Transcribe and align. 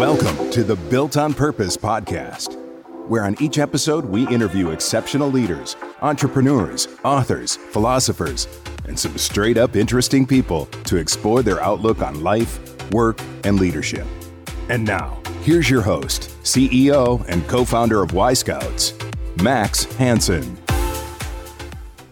Welcome 0.00 0.50
to 0.52 0.64
the 0.64 0.76
Built 0.76 1.18
on 1.18 1.34
Purpose 1.34 1.76
podcast, 1.76 2.56
where 3.06 3.24
on 3.24 3.36
each 3.38 3.58
episode 3.58 4.06
we 4.06 4.26
interview 4.28 4.70
exceptional 4.70 5.30
leaders, 5.30 5.76
entrepreneurs, 6.00 6.88
authors, 7.04 7.56
philosophers, 7.56 8.48
and 8.88 8.98
some 8.98 9.18
straight 9.18 9.58
up 9.58 9.76
interesting 9.76 10.26
people 10.26 10.64
to 10.84 10.96
explore 10.96 11.42
their 11.42 11.60
outlook 11.60 12.00
on 12.00 12.22
life, 12.22 12.90
work, 12.92 13.20
and 13.44 13.60
leadership. 13.60 14.06
And 14.70 14.86
now, 14.86 15.20
here's 15.42 15.68
your 15.68 15.82
host, 15.82 16.30
CEO 16.44 17.22
and 17.28 17.46
co 17.46 17.66
founder 17.66 18.02
of 18.02 18.14
Y 18.14 18.32
Scouts, 18.32 18.94
Max 19.42 19.84
Hansen. 19.96 20.59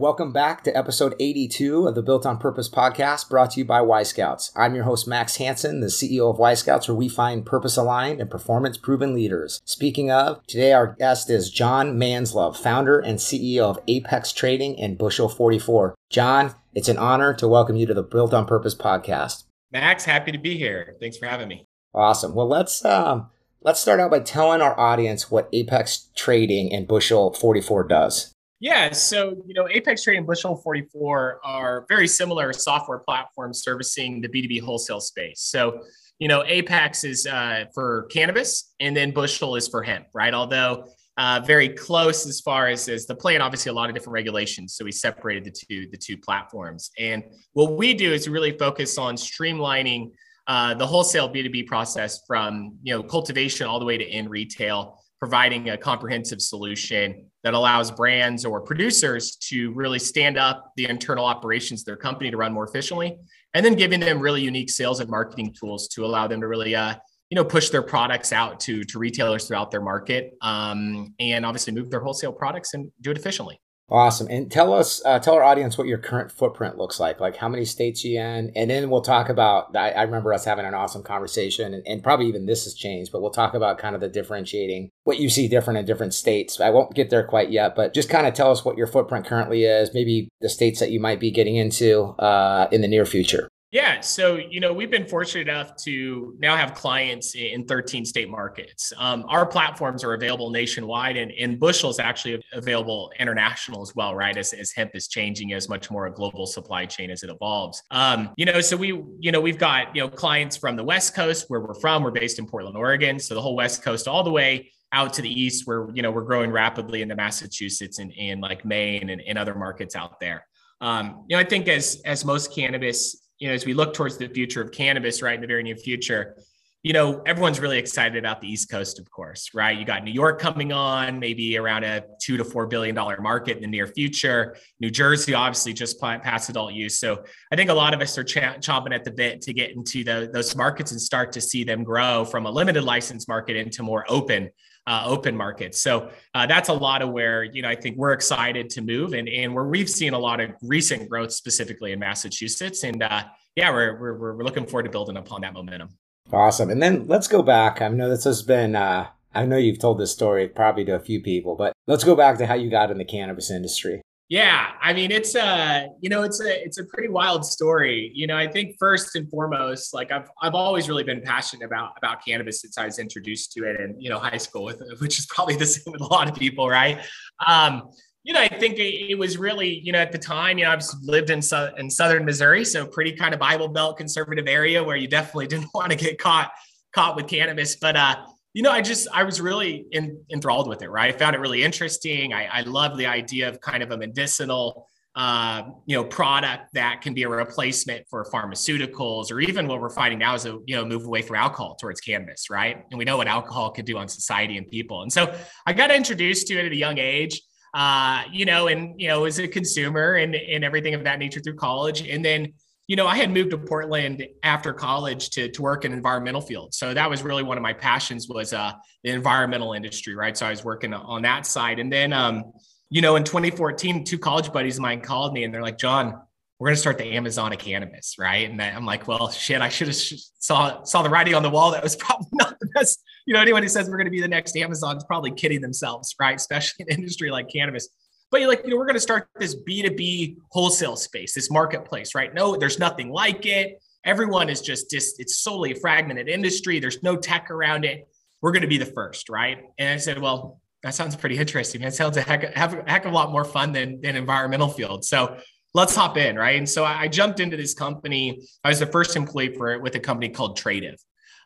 Welcome 0.01 0.31
back 0.31 0.63
to 0.63 0.77
episode 0.77 1.17
82 1.19 1.89
of 1.89 1.97
the 1.97 2.03
Built 2.03 2.25
on 2.25 2.39
Purpose 2.39 2.69
podcast 2.69 3.29
brought 3.29 3.51
to 3.51 3.59
you 3.59 3.65
by 3.65 3.81
Y 3.81 4.05
Scouts. 4.05 4.53
I'm 4.55 4.77
your 4.77 4.85
host, 4.85 5.09
Max 5.09 5.39
Hansen, 5.39 5.81
the 5.81 5.89
CEO 5.89 6.31
of 6.31 6.39
Y 6.39 6.55
Scouts, 6.55 6.87
where 6.87 6.95
we 6.95 7.09
find 7.09 7.45
purpose 7.45 7.77
aligned 7.77 8.21
and 8.21 8.31
performance 8.31 8.79
proven 8.79 9.13
leaders. 9.13 9.61
Speaking 9.65 10.09
of, 10.09 10.47
today 10.47 10.73
our 10.73 10.95
guest 11.01 11.31
is 11.31 11.51
John 11.51 11.99
Manslove, 11.99 12.57
founder 12.57 13.01
and 13.01 13.19
CEO 13.19 13.63
of 13.63 13.81
Apex 13.89 14.33
Trading 14.33 14.79
and 14.79 14.97
Bushel 14.97 15.29
44. 15.29 15.97
John, 16.11 16.55
it's 16.75 16.89
an 16.89 16.97
honor 16.97 17.35
to 17.35 17.49
welcome 17.49 17.75
you 17.75 17.87
to 17.87 17.95
the 17.95 18.05
Built 18.05 18.33
on 18.33 18.47
Purpose 18.47 18.77
podcast. 18.77 19.47
Max, 19.73 20.05
happy 20.05 20.31
to 20.31 20.39
be 20.39 20.57
here. 20.57 20.95
Thanks 21.01 21.17
for 21.17 21.27
having 21.27 21.49
me. 21.49 21.65
Awesome. 21.93 22.37
Well, 22.37 22.47
let's 22.47 22.85
um, 22.85 23.31
let's 23.63 23.81
start 23.81 23.99
out 23.99 24.13
by 24.13 24.21
telling 24.21 24.61
our 24.61 24.79
audience 24.79 25.29
what 25.29 25.49
Apex 25.53 26.11
Trading 26.15 26.73
and 26.73 26.87
Bushel 26.87 27.33
44 27.33 27.89
does. 27.89 28.33
Yeah, 28.61 28.91
so 28.91 29.43
you 29.47 29.55
know, 29.55 29.69
Apex 29.69 30.03
Trade 30.03 30.17
and 30.17 30.27
Bushel 30.27 30.57
44 30.57 31.41
are 31.45 31.87
very 31.89 32.09
similar 32.09 32.53
software 32.53 32.99
platforms 32.99 33.63
servicing 33.63 34.21
the 34.21 34.29
B2B 34.29 34.61
wholesale 34.63 35.01
space. 35.01 35.43
So, 35.43 35.83
you 36.19 36.27
know, 36.27 36.43
Apex 36.45 37.05
is 37.05 37.27
uh, 37.27 37.67
for 37.73 38.09
cannabis, 38.11 38.75
and 38.81 38.97
then 38.97 39.13
Bushel 39.13 39.55
is 39.55 39.69
for 39.69 39.83
hemp, 39.83 40.07
right? 40.13 40.35
Although 40.35 40.89
uh, 41.19 41.41
very 41.45 41.69
close 41.69 42.27
as 42.27 42.41
far 42.41 42.69
as, 42.69 42.89
as 42.89 43.07
the 43.07 43.15
plan, 43.15 43.41
obviously 43.41 43.71
a 43.71 43.73
lot 43.73 43.91
of 43.91 43.95
different 43.95 44.15
regulations. 44.15 44.75
So 44.75 44.85
we 44.85 44.93
separated 44.93 45.45
the 45.45 45.53
two 45.53 45.89
the 45.91 45.97
two 45.97 46.17
platforms. 46.17 46.91
And 46.99 47.25
what 47.53 47.77
we 47.77 47.95
do 47.95 48.13
is 48.13 48.29
really 48.29 48.59
focus 48.59 48.99
on 48.99 49.15
streamlining 49.15 50.11
uh, 50.49 50.75
the 50.75 50.87
wholesale 50.87 51.29
B2B 51.29 51.67
process 51.67 52.23
from 52.27 52.77
you 52.83 52.93
know 52.93 53.05
cultivation 53.05 53.69
all 53.69 53.79
the 53.79 53.85
way 53.85 53.99
to 53.99 54.05
in 54.05 54.29
retail 54.29 55.01
providing 55.19 55.71
a 55.71 55.77
comprehensive 55.77 56.41
solution 56.41 57.28
that 57.45 57.55
allows 57.55 57.91
brands 57.91 58.45
or 58.45 58.61
producers 58.61 59.37
to 59.37 59.73
really 59.73 59.99
stand 59.99 60.37
up 60.37 60.73
the 60.77 60.89
internal 60.89 61.25
operations 61.25 61.83
of 61.83 61.87
their 61.87 61.97
company 61.97 62.31
to 62.31 62.37
run 62.37 62.53
more 62.53 62.67
efficiently 62.67 63.17
and 63.55 63.65
then 63.65 63.75
giving 63.75 64.01
them 64.01 64.19
really 64.19 64.43
unique 64.43 64.71
sales 64.71 65.01
and 65.01 65.09
marketing 65.11 65.55
tools 65.59 65.89
to 65.89 66.05
allow 66.05 66.27
them 66.27 66.41
to 66.41 66.49
really 66.49 66.75
uh, 66.75 66.95
you 67.31 67.37
know 67.37 67.45
push 67.45 67.71
their 67.71 67.83
products 67.83 68.33
out 68.33 68.59
to 68.61 68.85
to 68.85 68.99
retailers 68.99 69.47
throughout 69.47 69.71
their 69.71 69.83
market 69.83 70.35
um, 70.43 71.15
and 71.21 71.45
obviously 71.47 71.73
move 71.73 71.91
their 71.91 72.01
wholesale 72.01 72.33
products 72.33 72.75
and 72.75 72.91
do 73.01 73.11
it 73.11 73.19
efficiently 73.19 73.61
Awesome. 73.91 74.27
And 74.29 74.51
tell 74.51 74.75
us, 74.75 75.01
uh, 75.07 75.19
tell 75.19 75.35
our 75.35 75.43
audience 75.43 75.79
what 75.79 75.87
your 75.87 75.97
current 75.97 76.31
footprint 76.31 76.77
looks 76.77 77.01
like. 77.01 77.21
Like 77.21 77.37
how 77.37 77.49
many 77.49 77.65
states 77.65 78.05
you 78.05 78.21
in, 78.21 78.53
and 78.55 78.71
then 78.71 78.91
we'll 78.91 79.01
talk 79.01 79.31
about. 79.31 79.75
I, 79.75 79.91
I 79.93 80.03
remember 80.03 80.35
us 80.35 80.45
having 80.45 80.67
an 80.67 80.75
awesome 80.75 81.03
conversation, 81.03 81.73
and, 81.73 81.83
and, 81.87 82.03
probably 82.03 82.27
even 82.27 82.45
this 82.45 82.65
has 82.65 82.75
changed. 82.75 83.13
But 83.13 83.23
we'll 83.23 83.31
talk 83.31 83.55
about 83.55 83.79
kind 83.79 83.95
of 83.95 84.03
the 84.03 84.09
differentiating, 84.09 84.91
what 85.05 85.19
you 85.19 85.31
see 85.31 85.49
different 85.49 85.79
in 85.79 85.87
different 85.87 86.13
states. 86.13 86.61
I 86.61 86.69
won't 86.69 86.95
get 86.95 87.09
there 87.09 87.25
quite 87.25 87.51
yet, 87.51 87.75
but 87.75 87.95
just 87.95 88.11
kind 88.11 88.27
of 88.27 88.35
tell 88.35 88.51
us 88.51 88.63
what 88.63 88.77
your 88.77 88.87
footprint 88.87 89.25
currently 89.25 89.65
is. 89.65 89.95
Maybe 89.95 90.29
the 90.43 90.51
states 90.51 90.81
that 90.81 90.91
you 90.91 91.01
might 91.01 91.19
be 91.19 91.31
getting 91.31 91.57
into 91.57 92.15
uh, 92.19 92.69
in 92.71 92.83
the 92.83 92.89
near 92.89 93.07
future. 93.07 93.49
Yeah. 93.71 94.01
So, 94.01 94.37
you 94.37 94.61
know, 94.61 94.73
we've 94.73 94.91
been 94.91 95.07
fortunate 95.07 95.47
enough 95.47 95.77
to 95.85 96.35
now 96.39 96.57
have 96.57 96.73
clients 96.73 97.35
in 97.35 97.67
13 97.67 98.07
state 98.07 98.31
markets. 98.31 98.95
Um, 98.97 99.27
our 99.29 99.45
platforms 99.45 100.03
are 100.05 100.15
available 100.15 100.49
nationwide 100.49 101.19
and, 101.19 101.31
and 101.33 101.61
Bushel 101.61 101.91
is 101.91 101.99
actually 101.99 102.43
available 102.55 103.13
international 103.19 103.83
as 103.83 103.95
well, 103.95 104.15
right? 104.15 104.35
As, 104.39 104.55
as 104.55 104.73
hemp 104.73 104.93
is 104.95 105.07
changing 105.07 105.53
as 105.53 105.69
much 105.69 105.91
more 105.91 106.07
a 106.07 106.11
global 106.11 106.47
supply 106.47 106.87
chain 106.87 107.11
as 107.11 107.23
it 107.23 107.29
evolves. 107.29 107.83
Um, 107.91 108.31
you 108.39 108.47
know, 108.47 108.63
so 108.63 108.75
we, 108.75 109.03
you 109.21 109.33
know, 109.33 109.41
we've 109.41 109.59
got, 109.59 109.95
you 109.95 110.01
know, 110.01 110.09
clients 110.09 110.57
from 110.57 110.75
the 110.75 110.85
West 110.85 111.15
Coast 111.15 111.45
where 111.49 111.61
we're 111.61 111.75
from. 111.75 112.03
We're 112.03 112.11
based 112.11 112.39
in 112.39 112.47
Portland, 112.47 112.77
Oregon. 112.77 113.19
So 113.19 113.35
the 113.35 113.43
whole 113.43 113.57
West 113.57 113.83
Coast 113.83 114.09
all 114.09 114.23
the 114.23 114.31
way 114.31 114.73
out 114.93 115.13
to 115.13 115.21
the 115.21 115.31
east 115.31 115.67
where, 115.67 115.89
you 115.93 116.01
know, 116.01 116.11
we're 116.11 116.25
growing 116.25 116.51
rapidly 116.51 117.03
into 117.03 117.15
Massachusetts 117.15 117.99
and, 117.99 118.15
and 118.19 118.41
like 118.41 118.65
Maine 118.65 119.11
and, 119.11 119.21
and 119.21 119.37
other 119.37 119.55
markets 119.55 119.95
out 119.95 120.19
there. 120.21 120.47
Um, 120.81 121.27
you 121.29 121.37
know, 121.37 121.41
I 121.41 121.45
think 121.45 121.69
as, 121.69 122.01
as 122.07 122.25
most 122.25 122.55
cannabis 122.55 123.28
you 123.39 123.49
know, 123.49 123.55
as 123.55 123.65
we 123.65 123.75
look 123.75 123.95
towards 123.95 124.17
the 124.17 124.29
future 124.29 124.63
of 124.63 124.73
cannabis, 124.73 125.23
right, 125.23 125.35
in 125.35 125.41
the 125.41 125.47
very 125.47 125.63
near 125.63 125.77
future, 125.77 126.37
you 126.85 126.93
know, 126.93 127.23
everyone's 127.27 127.59
really 127.59 127.79
excited 127.79 128.17
about 128.17 128.41
the 128.41 128.49
East 128.49 128.71
Coast, 128.71 129.01
of 129.01 129.11
course, 129.11 129.51
right? 129.53 129.77
You 129.77 129.85
got 129.85 130.05
New 130.05 130.13
York 130.13 130.39
coming 130.39 130.73
on, 130.73 131.19
maybe 131.19 131.59
around 131.59 131.83
a 131.83 132.05
two 132.23 132.37
to 132.37 132.45
four 132.45 132.69
billion 132.69 132.95
dollar 132.95 133.21
market 133.21 133.57
in 133.57 133.63
the 133.63 133.69
near 133.69 133.89
future. 133.89 134.57
New 134.79 134.91
Jersey, 134.91 135.35
obviously, 135.35 135.73
just 135.73 136.01
passed 136.01 136.49
adult 136.51 136.73
use. 136.73 137.01
So 137.01 137.25
I 137.53 137.57
think 137.57 137.71
a 137.71 137.75
lot 137.75 137.95
of 137.95 138.01
us 138.01 138.17
are 138.17 138.23
ch- 138.23 138.37
chomping 138.37 138.95
at 138.95 139.03
the 139.03 139.11
bit 139.11 139.43
to 139.43 139.53
get 139.53 139.73
into 139.73 140.05
the, 140.05 140.31
those 140.33 140.55
markets 140.55 140.93
and 140.93 141.01
start 141.01 141.33
to 141.33 141.41
see 141.41 141.65
them 141.65 141.83
grow 141.83 142.25
from 142.25 142.47
a 142.47 142.51
limited 142.51 142.85
license 142.85 143.27
market 143.27 143.57
into 143.57 143.83
more 143.83 144.05
open 144.09 144.49
uh, 144.89 145.03
open 145.05 145.37
markets. 145.37 145.81
So 145.81 146.11
uh, 146.35 146.47
that's 146.47 146.71
a 146.71 146.73
lot 146.73 147.03
of 147.03 147.11
where 147.11 147.45
you 147.45 147.61
know 147.61 147.69
I 147.69 147.77
think 147.77 147.99
we're 147.99 148.13
excited 148.13 148.71
to 148.71 148.81
move, 148.81 149.13
and 149.13 149.29
and 149.29 149.55
where 149.55 149.67
we've 149.67 149.91
seen 149.91 150.15
a 150.15 150.19
lot 150.19 150.41
of 150.41 150.51
recent 150.63 151.09
growth, 151.11 151.33
specifically 151.33 151.93
in 151.93 151.99
Massachusetts, 151.99 152.83
and 152.85 153.03
uh, 153.03 153.25
yeah, 153.55 153.71
we're, 153.71 154.01
we're 154.01 154.19
we're 154.19 154.43
looking 154.43 154.67
forward 154.67 154.85
to 154.85 154.91
building 154.91 155.19
upon 155.19 155.43
that 155.43 155.53
momentum. 155.53 155.91
Awesome, 156.33 156.71
and 156.71 156.83
then 156.83 157.07
let's 157.07 157.29
go 157.29 157.43
back. 157.43 157.83
I 157.83 157.89
know 157.89 158.09
this 158.09 158.25
has 158.25 158.43
been. 158.43 158.75
Uh, 158.75 159.09
I 159.35 159.45
know 159.45 159.59
you've 159.59 159.79
told 159.79 159.99
this 159.99 160.11
story 160.11 160.49
probably 160.49 160.87
to 160.87 160.95
a 160.95 161.01
few 161.01 161.21
people, 161.21 161.55
but 161.55 161.75
let's 161.87 162.03
go 162.03 162.17
back 162.17 162.39
to 162.39 162.47
how 162.47 162.55
you 162.55 162.71
got 162.71 162.91
in 162.91 162.97
the 162.97 163.05
cannabis 163.05 163.51
industry. 163.51 164.01
Yeah, 164.29 164.73
I 164.83 164.93
mean 164.93 165.11
it's 165.11 165.35
a 165.35 165.89
you 166.01 166.11
know 166.11 166.23
it's 166.23 166.43
a 166.43 166.63
it's 166.63 166.77
a 166.77 166.85
pretty 166.85 167.09
wild 167.09 167.47
story. 167.47 168.11
You 168.15 168.27
know, 168.27 168.37
I 168.37 168.47
think 168.47 168.77
first 168.79 169.17
and 169.17 169.29
foremost, 169.31 169.95
like 169.95 170.13
I've 170.13 170.29
I've 170.43 170.55
always 170.55 170.87
really 170.87 171.03
been 171.03 171.23
passionate 171.23 171.65
about 171.65 171.93
about 171.97 172.23
cannabis 172.23 172.61
since 172.61 172.77
I 172.77 172.85
was 172.85 172.99
introduced 172.99 173.53
to 173.53 173.65
it 173.65 173.81
in 173.81 173.99
you 173.99 174.11
know 174.11 174.19
high 174.19 174.37
school, 174.37 174.65
with, 174.65 174.83
which 175.01 175.19
is 175.19 175.25
probably 175.27 175.57
the 175.57 175.65
same 175.65 175.93
with 175.93 176.03
a 176.03 176.07
lot 176.07 176.29
of 176.29 176.35
people, 176.35 176.69
right? 176.69 176.99
Um, 177.47 177.89
you 178.23 178.35
know, 178.35 178.41
I 178.41 178.49
think 178.49 178.77
it, 178.77 179.11
it, 179.11 179.19
was 179.19 179.39
really, 179.39 179.81
you 179.81 179.93
know, 179.93 180.01
at 180.01 180.13
the 180.13 180.19
time, 180.19 180.59
you 180.59 180.65
know, 180.65 180.73
I've 180.73 180.83
lived 181.03 181.31
in 181.31 181.41
in 181.79 181.89
southern 181.89 182.27
Missouri, 182.27 182.63
so 182.67 182.87
pretty 182.87 183.13
kind 183.13 183.33
of 183.33 183.41
Bible 183.41 183.69
Belt 183.69 183.97
conservative 183.97 184.47
area 184.47 184.85
where 184.85 184.97
you 184.97 185.09
definitely 185.09 185.47
didn't 185.55 185.71
want 185.73 185.91
to 185.91 185.97
get 185.97 186.19
caught 186.19 186.51
caught 186.95 187.17
with 187.17 187.29
cannabis, 187.29 187.77
but 187.77 187.97
uh, 187.97 188.17
you 188.55 188.63
know, 188.63 188.71
I 188.71 188.81
just 188.81 189.09
I 189.13 189.25
was 189.25 189.41
really 189.41 189.87
in, 189.93 190.23
enthralled 190.33 190.69
with 190.69 190.83
it. 190.83 190.89
Right, 190.89 191.15
I 191.15 191.17
found 191.17 191.37
it 191.37 191.39
really 191.39 191.63
interesting. 191.63 192.33
I, 192.33 192.47
I 192.47 192.61
love 192.63 192.97
the 192.97 193.07
idea 193.07 193.49
of 193.49 193.61
kind 193.61 193.83
of 193.83 193.91
a 193.91 193.97
medicinal, 193.97 194.89
uh, 195.15 195.63
you 195.87 195.97
know, 195.97 196.05
product 196.05 196.73
that 196.75 197.03
can 197.03 197.15
be 197.15 197.25
a 197.25 197.29
replacement 197.29 198.07
for 198.09 198.25
pharmaceuticals, 198.33 199.31
or 199.31 199.41
even 199.41 199.69
what 199.69 199.81
we're 199.81 199.91
finding 199.91 200.19
now 200.19 200.35
is 200.35 200.47
a 200.47 200.59
you 200.67 200.77
know 200.77 200.85
move 200.85 201.05
away 201.05 201.23
from 201.23 201.37
alcohol 201.37 201.77
towards 201.77 202.01
cannabis. 202.01 202.49
Right, 202.51 202.85
and 202.91 202.99
we 202.99 203.05
know 203.05 203.17
what 203.17 203.29
alcohol 203.29 203.71
could 203.71 203.85
do 203.85 203.99
on 203.99 204.09
society 204.09 204.57
and 204.57 204.67
people. 204.67 205.03
And 205.03 205.13
so 205.13 205.35
I 205.67 205.73
got 205.73 205.91
introduced 205.91 206.47
to 206.49 206.59
it 206.59 206.67
at 206.67 206.73
a 206.73 206.77
young 206.77 206.99
age. 206.99 207.41
Uh, 207.75 208.23
you 208.33 208.47
know, 208.47 208.69
and 208.69 208.99
you 208.99 209.09
know, 209.09 209.25
as 209.25 209.39
a 209.39 209.47
consumer 209.47 210.15
and 210.15 210.35
and 210.35 210.65
everything 210.65 210.95
of 210.95 211.05
that 211.05 211.19
nature 211.19 211.41
through 211.41 211.57
college, 211.57 212.01
and 212.01 212.25
then 212.25 212.55
you 212.89 212.97
know, 212.97 213.07
I 213.07 213.17
had 213.17 213.31
moved 213.31 213.51
to 213.51 213.59
Portland 213.59 214.27
after 214.43 214.73
college 214.73 215.29
to, 215.31 215.51
to 215.51 215.63
work 215.63 215.85
in 215.85 215.93
environmental 215.93 216.41
field. 216.41 216.73
So 216.75 216.95
that 216.95 217.09
was 217.09 217.23
really 217.23 217.43
one 217.43 217.59
of 217.59 217.63
my 217.63 217.75
passions 217.75 218.29
was 218.29 218.55
uh, 218.55 218.73
the 219.05 219.11
environmental 219.11 219.75
industry, 219.75 220.17
right? 220.17 220.37
So 220.37 220.47
I 220.47 220.51
was 220.51 220.65
working 220.65 220.95
on 220.95 221.21
that 221.23 221.45
side. 221.45 221.79
And 221.79 221.93
then, 221.93 222.15
um, 222.15 222.51
you 222.89 223.03
know, 223.03 223.17
in 223.17 223.25
2014, 223.25 224.05
two 224.05 224.19
college 224.19 224.51
buddies 224.51 224.79
of 224.79 224.83
mine 224.83 225.03
called 225.03 225.35
me 225.35 225.45
and 225.45 225.53
they're 225.53 225.63
like, 225.63 225.77
John, 225.77 226.19
we're 226.59 226.69
going 226.69 226.77
to 226.77 226.81
start 226.81 226.97
the 226.97 227.05
Amazon 227.05 227.53
of 227.53 227.59
cannabis, 227.59 228.17
right? 228.19 228.51
And 228.51 228.61
I'm 228.61 228.87
like, 228.87 229.07
well, 229.07 229.31
shit, 229.31 229.61
I 229.61 229.69
should 229.69 229.89
have 229.89 229.97
saw 229.97 230.83
saw 230.83 231.03
the 231.03 231.11
writing 231.11 231.35
on 231.35 231.43
the 231.43 231.51
wall. 231.51 231.71
That 231.71 231.83
was 231.83 231.95
probably 231.97 232.27
not 232.33 232.59
the 232.59 232.69
best. 232.75 233.05
You 233.27 233.35
know, 233.35 233.41
anyone 233.41 233.63
who 233.63 233.69
says 233.69 233.89
we're 233.89 233.99
going 233.99 234.07
to 234.07 234.11
be 234.11 234.23
the 234.23 234.29
next 234.29 234.57
Amazon 234.57 234.97
is 234.97 235.05
probably 235.05 235.31
kidding 235.31 235.61
themselves, 235.61 236.17
right? 236.19 236.35
Especially 236.35 236.87
in 236.89 236.95
an 236.95 237.01
industry 237.01 237.31
like 237.31 237.49
cannabis. 237.53 237.89
But 238.31 238.41
you're 238.41 238.49
like, 238.49 238.63
you 238.65 238.71
know, 238.71 238.77
we're 238.77 238.87
going 238.87 238.95
to 238.95 239.01
start 239.01 239.29
this 239.39 239.57
B2B 239.57 240.37
wholesale 240.51 240.97
space, 240.97 241.35
this 241.35 241.51
marketplace, 241.51 242.15
right? 242.15 242.33
No, 242.35 242.57
there's 242.57 242.79
nothing 242.79 243.11
like 243.11 243.47
it. 243.47 243.83
Everyone 244.05 244.51
is 244.51 244.61
just, 244.61 244.91
just 244.91 245.19
it's 245.19 245.39
solely 245.39 245.73
a 245.73 245.75
fragmented 245.75 246.29
industry. 246.29 246.79
There's 246.79 247.03
no 247.03 247.17
tech 247.17 247.51
around 247.51 247.85
it. 247.85 248.07
We're 248.43 248.53
going 248.53 248.63
to 248.63 248.69
be 248.69 248.79
the 248.79 248.87
first, 248.87 249.29
right? 249.29 249.65
And 249.79 249.89
I 249.89 249.97
said, 249.97 250.19
well, 250.21 250.61
that 250.83 250.95
sounds 250.95 251.17
pretty 251.17 251.39
interesting. 251.39 251.83
It 251.83 251.95
sounds 251.95 252.17
a 252.17 252.21
heck, 252.21 252.45
a 252.45 252.85
heck 252.87 253.05
of 253.05 253.13
a 253.13 253.15
lot 253.15 253.33
more 253.33 253.45
fun 253.45 253.73
than, 253.73 254.01
than 254.01 254.15
environmental 254.15 254.69
field. 254.69 255.05
So 255.05 255.39
let's 255.75 255.95
hop 255.95 256.17
in, 256.17 256.37
right? 256.37 256.57
And 256.57 256.69
so 256.69 256.85
I 256.85 257.09
jumped 257.09 257.41
into 257.41 257.57
this 257.57 257.75
company. 257.75 258.43
I 258.63 258.69
was 258.69 258.79
the 258.79 258.87
first 258.87 259.17
employee 259.17 259.55
for 259.55 259.73
it 259.73 259.83
with 259.83 259.95
a 259.97 260.01
company 260.01 260.29
called 260.29 260.59
Tradiv. 260.59 260.97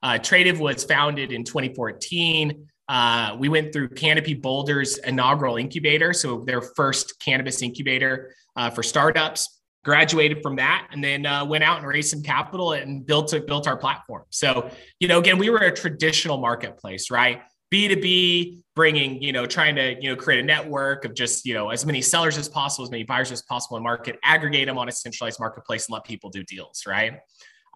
Uh, 0.03 0.19
Tradiv 0.19 0.59
was 0.59 0.85
founded 0.85 1.33
in 1.33 1.45
2014. 1.45 2.67
Uh, 2.93 3.35
we 3.39 3.49
went 3.49 3.73
through 3.73 3.89
Canopy 3.89 4.35
Boulder's 4.35 4.99
inaugural 4.99 5.57
incubator, 5.57 6.13
so 6.13 6.45
their 6.45 6.61
first 6.61 7.19
cannabis 7.21 7.63
incubator 7.63 8.35
uh, 8.55 8.69
for 8.69 8.83
startups. 8.83 9.61
graduated 9.83 10.43
from 10.43 10.57
that 10.57 10.87
and 10.93 11.03
then 11.03 11.25
uh, 11.25 11.43
went 11.45 11.65
out 11.65 11.79
and 11.79 11.87
raised 11.87 12.11
some 12.11 12.23
capital 12.23 12.75
and 12.75 13.07
built 13.07 13.35
built 13.47 13.67
our 13.67 13.79
platform. 13.79 14.25
So 14.29 14.71
you 15.01 15.09
know 15.09 15.19
again 15.19 15.39
we 15.39 15.49
were 15.49 15.59
a 15.59 15.75
traditional 15.75 16.37
marketplace 16.37 17.11
right? 17.11 17.41
B2b 17.73 18.59
bringing 18.77 19.23
you 19.23 19.33
know 19.33 19.47
trying 19.47 19.75
to 19.77 19.97
you 19.99 20.11
know 20.11 20.17
create 20.17 20.41
a 20.41 20.47
network 20.47 21.07
of 21.07 21.15
just 21.15 21.47
you 21.47 21.55
know 21.55 21.71
as 21.71 21.87
many 21.87 22.03
sellers 22.03 22.37
as 22.37 22.49
possible 22.49 22.85
as 22.85 22.91
many 22.91 23.05
buyers 23.05 23.33
as 23.33 23.41
possible 23.41 23.79
in 23.79 23.83
market 23.83 24.19
aggregate 24.23 24.67
them 24.67 24.77
on 24.77 24.91
a 24.91 24.93
centralized 24.93 25.41
marketplace 25.41 25.89
and 25.89 25.95
let 25.95 26.05
people 26.05 26.29
do 26.29 26.45
deals 26.45 26.85
right? 26.87 27.15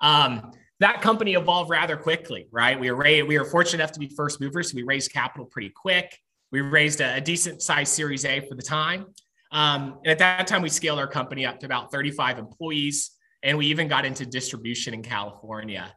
Um, 0.03 0.53
that 0.81 1.01
company 1.01 1.35
evolved 1.35 1.71
rather 1.71 1.97
quickly 1.97 2.47
right 2.51 2.79
we 2.79 2.91
were 2.91 3.03
we 3.03 3.39
were 3.39 3.45
fortunate 3.45 3.83
enough 3.83 3.93
to 3.93 4.01
be 4.01 4.09
first 4.09 4.41
movers 4.41 4.71
so 4.71 4.77
we 4.77 4.83
raised 4.83 5.13
capital 5.13 5.47
pretty 5.47 5.71
quick 5.71 6.19
we 6.53 6.61
raised 6.61 7.01
a, 7.01 7.17
a 7.17 7.21
decent 7.21 7.63
sized 7.63 7.93
series 7.93 8.25
a 8.25 8.41
for 8.41 8.55
the 8.55 8.63
time 8.63 9.07
um, 9.53 9.99
and 10.05 10.09
at 10.09 10.19
that 10.19 10.47
time, 10.47 10.63
we 10.63 10.69
scaled 10.69 10.99
our 10.99 11.07
company 11.07 11.47
up 11.47 11.61
to 11.61 11.67
about 11.67 11.91
35 11.93 12.39
employees, 12.39 13.13
and 13.43 13.57
we 13.57 13.67
even 13.67 13.89
got 13.89 14.05
into 14.05 14.27
distribution 14.27 14.95
in 14.95 15.03
California, 15.03 15.93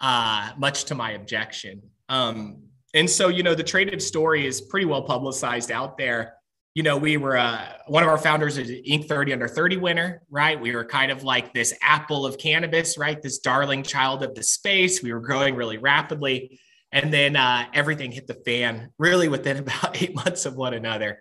uh, 0.00 0.52
much 0.56 0.84
to 0.84 0.94
my 0.94 1.12
objection. 1.12 1.82
Um, 2.08 2.62
and 2.94 3.08
so, 3.08 3.28
you 3.28 3.42
know, 3.42 3.54
the 3.54 3.64
Tradiv 3.64 4.00
story 4.00 4.46
is 4.46 4.60
pretty 4.60 4.86
well 4.86 5.02
publicized 5.02 5.70
out 5.70 5.98
there. 5.98 6.34
You 6.74 6.82
know, 6.82 6.96
we 6.96 7.16
were 7.16 7.36
uh, 7.36 7.66
one 7.86 8.02
of 8.02 8.08
our 8.08 8.18
founders 8.18 8.58
is 8.58 8.68
Inc. 8.68 9.06
30 9.06 9.32
under 9.32 9.46
30 9.46 9.76
winner, 9.76 10.22
right? 10.28 10.60
We 10.60 10.74
were 10.74 10.84
kind 10.84 11.12
of 11.12 11.22
like 11.22 11.54
this 11.54 11.72
apple 11.80 12.26
of 12.26 12.36
cannabis, 12.36 12.98
right? 12.98 13.20
This 13.22 13.38
darling 13.38 13.84
child 13.84 14.24
of 14.24 14.34
the 14.34 14.42
space. 14.42 15.00
We 15.00 15.12
were 15.12 15.20
growing 15.20 15.54
really 15.54 15.78
rapidly. 15.78 16.58
And 16.90 17.12
then 17.12 17.36
uh, 17.36 17.66
everything 17.72 18.10
hit 18.10 18.26
the 18.26 18.34
fan 18.34 18.90
really 18.98 19.28
within 19.28 19.58
about 19.58 20.02
eight 20.02 20.14
months 20.14 20.46
of 20.46 20.56
one 20.56 20.74
another. 20.74 21.20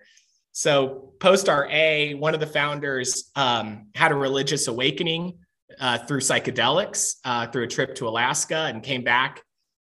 So, 0.54 1.14
post 1.20 1.50
our 1.50 1.68
A, 1.70 2.14
one 2.14 2.36
of 2.36 2.40
the 2.40 2.48
founders 2.48 3.32
um, 3.36 3.88
had 3.96 4.12
a 4.12 4.16
religious 4.16 4.68
awakening 4.68 5.40
uh, 5.80 6.00
through 6.00 6.20
psychedelics 6.20 7.16
uh, 7.26 7.48
through 7.48 7.64
a 7.64 7.68
trip 7.68 7.96
to 7.96 8.08
Alaska 8.08 8.66
and 8.70 8.84
came 8.84 9.04
back 9.04 9.42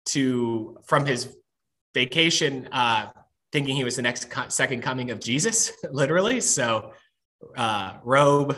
to 0.07 0.77
from 0.85 1.05
his 1.05 1.35
vacation 1.93 2.69
uh, 2.71 3.07
thinking 3.57 3.75
he 3.75 3.83
was 3.83 3.95
the 3.95 4.03
next 4.03 4.29
co- 4.29 4.47
second 4.49 4.83
coming 4.83 5.09
of 5.09 5.19
Jesus, 5.19 5.71
literally. 5.91 6.39
So, 6.39 6.93
uh, 7.55 7.93
robe, 8.03 8.55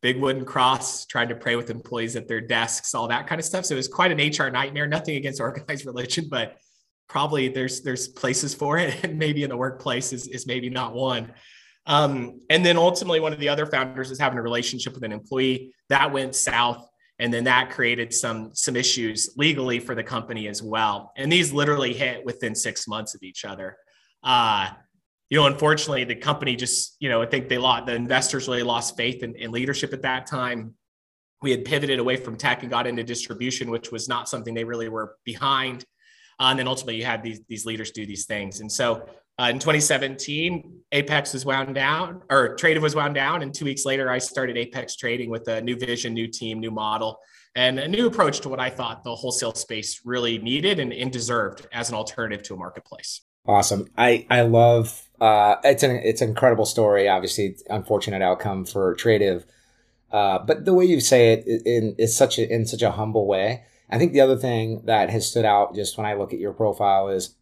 big 0.00 0.18
wooden 0.18 0.46
cross, 0.46 1.04
trying 1.04 1.28
to 1.28 1.34
pray 1.34 1.56
with 1.56 1.68
employees 1.68 2.16
at 2.16 2.26
their 2.26 2.40
desks, 2.40 2.94
all 2.94 3.08
that 3.08 3.26
kind 3.26 3.38
of 3.38 3.44
stuff. 3.44 3.66
So, 3.66 3.74
it 3.74 3.76
was 3.76 3.86
quite 3.86 4.10
an 4.10 4.18
HR 4.18 4.48
nightmare. 4.50 4.86
Nothing 4.86 5.16
against 5.16 5.42
organized 5.42 5.84
religion, 5.92 6.28
but 6.30 6.56
probably 7.06 7.48
there's 7.48 7.82
there's 7.82 8.08
places 8.08 8.54
for 8.54 8.78
it 8.78 8.96
and 9.04 9.18
maybe 9.18 9.42
in 9.42 9.50
the 9.50 9.56
workplace 9.56 10.12
is, 10.12 10.26
is 10.28 10.46
maybe 10.46 10.70
not 10.70 10.94
one 10.94 11.32
um, 11.86 12.38
and 12.50 12.64
then 12.64 12.76
ultimately 12.76 13.18
one 13.18 13.32
of 13.32 13.40
the 13.40 13.48
other 13.48 13.66
founders 13.66 14.12
is 14.12 14.18
having 14.20 14.38
a 14.38 14.42
relationship 14.42 14.94
with 14.94 15.02
an 15.02 15.10
employee 15.10 15.74
that 15.88 16.12
went 16.12 16.36
south 16.36 16.88
and 17.18 17.34
then 17.34 17.42
that 17.42 17.68
created 17.70 18.14
some 18.14 18.50
some 18.54 18.76
issues 18.76 19.30
legally 19.36 19.80
for 19.80 19.96
the 19.96 20.04
company 20.04 20.46
as 20.46 20.62
well 20.62 21.12
and 21.16 21.32
these 21.32 21.52
literally 21.52 21.92
hit 21.92 22.24
within 22.24 22.54
six 22.54 22.86
months 22.86 23.12
of 23.16 23.24
each 23.24 23.44
other 23.44 23.76
uh, 24.22 24.68
you 25.28 25.38
know 25.38 25.46
unfortunately 25.46 26.04
the 26.04 26.14
company 26.14 26.56
just 26.56 26.96
you 27.00 27.08
know 27.08 27.22
i 27.22 27.26
think 27.26 27.48
they 27.48 27.58
lost 27.58 27.86
the 27.86 27.94
investors 27.94 28.48
really 28.48 28.62
lost 28.62 28.96
faith 28.96 29.22
in, 29.22 29.34
in 29.36 29.50
leadership 29.50 29.92
at 29.92 30.02
that 30.02 30.26
time 30.26 30.74
we 31.42 31.50
had 31.50 31.64
pivoted 31.64 31.98
away 31.98 32.16
from 32.16 32.36
tech 32.36 32.62
and 32.62 32.70
got 32.70 32.86
into 32.86 33.02
distribution 33.04 33.70
which 33.70 33.92
was 33.92 34.08
not 34.08 34.28
something 34.28 34.54
they 34.54 34.64
really 34.64 34.88
were 34.88 35.16
behind 35.24 35.84
uh, 36.40 36.44
and 36.44 36.58
then 36.58 36.66
ultimately 36.66 36.96
you 36.96 37.04
had 37.04 37.22
these, 37.22 37.40
these 37.48 37.66
leaders 37.66 37.90
do 37.90 38.06
these 38.06 38.24
things. 38.24 38.60
And 38.60 38.72
so 38.72 39.06
uh, 39.38 39.50
in 39.50 39.58
2017, 39.58 40.80
Apex 40.90 41.34
was 41.34 41.44
wound 41.44 41.74
down 41.74 42.22
or 42.30 42.56
Tradiv 42.56 42.80
was 42.80 42.94
wound 42.94 43.14
down. 43.14 43.42
And 43.42 43.54
two 43.54 43.66
weeks 43.66 43.84
later, 43.84 44.10
I 44.10 44.18
started 44.18 44.56
Apex 44.56 44.96
Trading 44.96 45.28
with 45.28 45.46
a 45.48 45.60
new 45.60 45.76
vision, 45.76 46.14
new 46.14 46.26
team, 46.26 46.58
new 46.58 46.70
model, 46.70 47.18
and 47.54 47.78
a 47.78 47.86
new 47.86 48.06
approach 48.06 48.40
to 48.40 48.48
what 48.48 48.58
I 48.58 48.70
thought 48.70 49.04
the 49.04 49.14
wholesale 49.14 49.54
space 49.54 50.00
really 50.04 50.38
needed 50.38 50.80
and, 50.80 50.92
and 50.94 51.12
deserved 51.12 51.66
as 51.72 51.90
an 51.90 51.94
alternative 51.94 52.42
to 52.44 52.54
a 52.54 52.56
marketplace. 52.56 53.20
Awesome. 53.50 53.90
I, 53.98 54.26
I 54.30 54.42
love, 54.42 55.08
uh, 55.20 55.56
it's 55.64 55.82
an, 55.82 55.90
it's 56.04 56.22
an 56.22 56.28
incredible 56.28 56.66
story. 56.66 57.08
Obviously 57.08 57.56
unfortunate 57.68 58.22
outcome 58.22 58.64
for 58.64 58.94
Tradiv. 58.94 59.44
Uh, 60.12 60.38
but 60.38 60.66
the 60.66 60.72
way 60.72 60.84
you 60.84 61.00
say 61.00 61.32
it 61.32 61.66
in, 61.66 61.96
is 61.98 62.16
such 62.16 62.38
a, 62.38 62.48
in 62.48 62.64
such 62.64 62.82
a 62.82 62.92
humble 62.92 63.26
way. 63.26 63.64
I 63.90 63.98
think 63.98 64.12
the 64.12 64.20
other 64.20 64.36
thing 64.36 64.82
that 64.84 65.10
has 65.10 65.28
stood 65.28 65.44
out 65.44 65.74
just 65.74 65.98
when 65.98 66.06
I 66.06 66.14
look 66.14 66.32
at 66.32 66.38
your 66.38 66.52
profile 66.52 67.08
is 67.08 67.34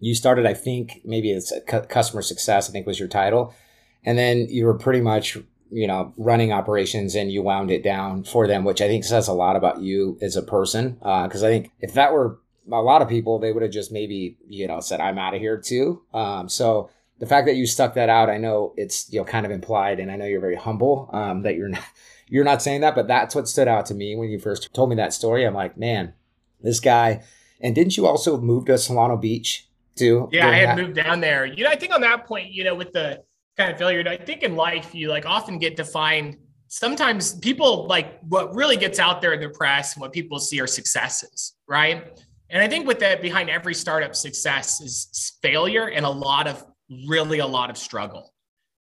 you 0.00 0.16
started, 0.16 0.46
I 0.46 0.54
think 0.54 1.00
maybe 1.04 1.30
it's 1.30 1.52
customer 1.88 2.22
success, 2.22 2.68
I 2.68 2.72
think 2.72 2.84
was 2.84 2.98
your 2.98 3.08
title. 3.08 3.54
And 4.02 4.18
then 4.18 4.48
you 4.50 4.66
were 4.66 4.76
pretty 4.76 5.00
much, 5.00 5.38
you 5.70 5.86
know, 5.86 6.12
running 6.16 6.50
operations 6.50 7.14
and 7.14 7.30
you 7.30 7.40
wound 7.40 7.70
it 7.70 7.84
down 7.84 8.24
for 8.24 8.48
them, 8.48 8.64
which 8.64 8.80
I 8.80 8.88
think 8.88 9.04
says 9.04 9.28
a 9.28 9.32
lot 9.32 9.54
about 9.54 9.80
you 9.80 10.18
as 10.20 10.34
a 10.34 10.42
person. 10.42 10.98
Uh, 11.02 11.28
Cause 11.28 11.44
I 11.44 11.50
think 11.50 11.70
if 11.78 11.94
that 11.94 12.12
were 12.12 12.40
a 12.70 12.80
lot 12.80 13.02
of 13.02 13.08
people, 13.08 13.38
they 13.38 13.52
would 13.52 13.62
have 13.62 13.72
just 13.72 13.92
maybe, 13.92 14.38
you 14.48 14.66
know, 14.66 14.80
said, 14.80 15.00
I'm 15.00 15.18
out 15.18 15.34
of 15.34 15.40
here 15.40 15.58
too. 15.58 16.02
Um, 16.12 16.48
so 16.48 16.90
the 17.18 17.26
fact 17.26 17.46
that 17.46 17.56
you 17.56 17.66
stuck 17.66 17.94
that 17.94 18.08
out, 18.08 18.28
I 18.28 18.38
know 18.38 18.74
it's, 18.76 19.12
you 19.12 19.20
know, 19.20 19.24
kind 19.24 19.46
of 19.46 19.52
implied 19.52 20.00
and 20.00 20.10
I 20.10 20.16
know 20.16 20.26
you're 20.26 20.40
very 20.40 20.56
humble, 20.56 21.08
um, 21.12 21.42
that 21.42 21.56
you're 21.56 21.68
not, 21.70 21.84
you're 22.28 22.44
not 22.44 22.62
saying 22.62 22.80
that, 22.80 22.94
but 22.94 23.08
that's 23.08 23.34
what 23.34 23.48
stood 23.48 23.68
out 23.68 23.86
to 23.86 23.94
me 23.94 24.16
when 24.16 24.30
you 24.30 24.38
first 24.38 24.72
told 24.74 24.90
me 24.90 24.96
that 24.96 25.12
story. 25.12 25.46
I'm 25.46 25.54
like, 25.54 25.76
man, 25.76 26.14
this 26.60 26.80
guy. 26.80 27.22
And 27.60 27.74
didn't 27.74 27.96
you 27.96 28.06
also 28.06 28.38
move 28.38 28.66
to 28.66 28.72
Solana 28.72 29.20
Beach 29.20 29.68
too? 29.94 30.28
Yeah, 30.32 30.48
I 30.48 30.56
had 30.56 30.70
that? 30.70 30.78
moved 30.78 30.94
down 30.94 31.20
there. 31.20 31.46
You 31.46 31.64
know, 31.64 31.70
I 31.70 31.76
think 31.76 31.94
on 31.94 32.00
that 32.02 32.26
point, 32.26 32.50
you 32.52 32.64
know, 32.64 32.74
with 32.74 32.92
the 32.92 33.22
kind 33.56 33.72
of 33.72 33.78
failure, 33.78 34.06
I 34.06 34.16
think 34.16 34.42
in 34.42 34.56
life 34.56 34.94
you 34.94 35.08
like 35.08 35.24
often 35.24 35.58
get 35.58 35.76
defined. 35.76 36.36
Sometimes 36.68 37.38
people 37.38 37.86
like 37.86 38.20
what 38.28 38.54
really 38.54 38.76
gets 38.76 38.98
out 38.98 39.22
there 39.22 39.32
in 39.32 39.40
the 39.40 39.48
press 39.48 39.94
and 39.94 40.00
what 40.00 40.12
people 40.12 40.38
see 40.38 40.60
are 40.60 40.66
successes, 40.66 41.54
right? 41.66 42.20
And 42.50 42.62
I 42.62 42.68
think 42.68 42.86
with 42.86 43.00
that 43.00 43.22
behind 43.22 43.50
every 43.50 43.74
startup 43.74 44.14
success 44.14 44.80
is 44.80 45.36
failure 45.42 45.88
and 45.88 46.06
a 46.06 46.10
lot 46.10 46.46
of 46.46 46.64
really 47.08 47.40
a 47.40 47.46
lot 47.46 47.70
of 47.70 47.76
struggle. 47.76 48.32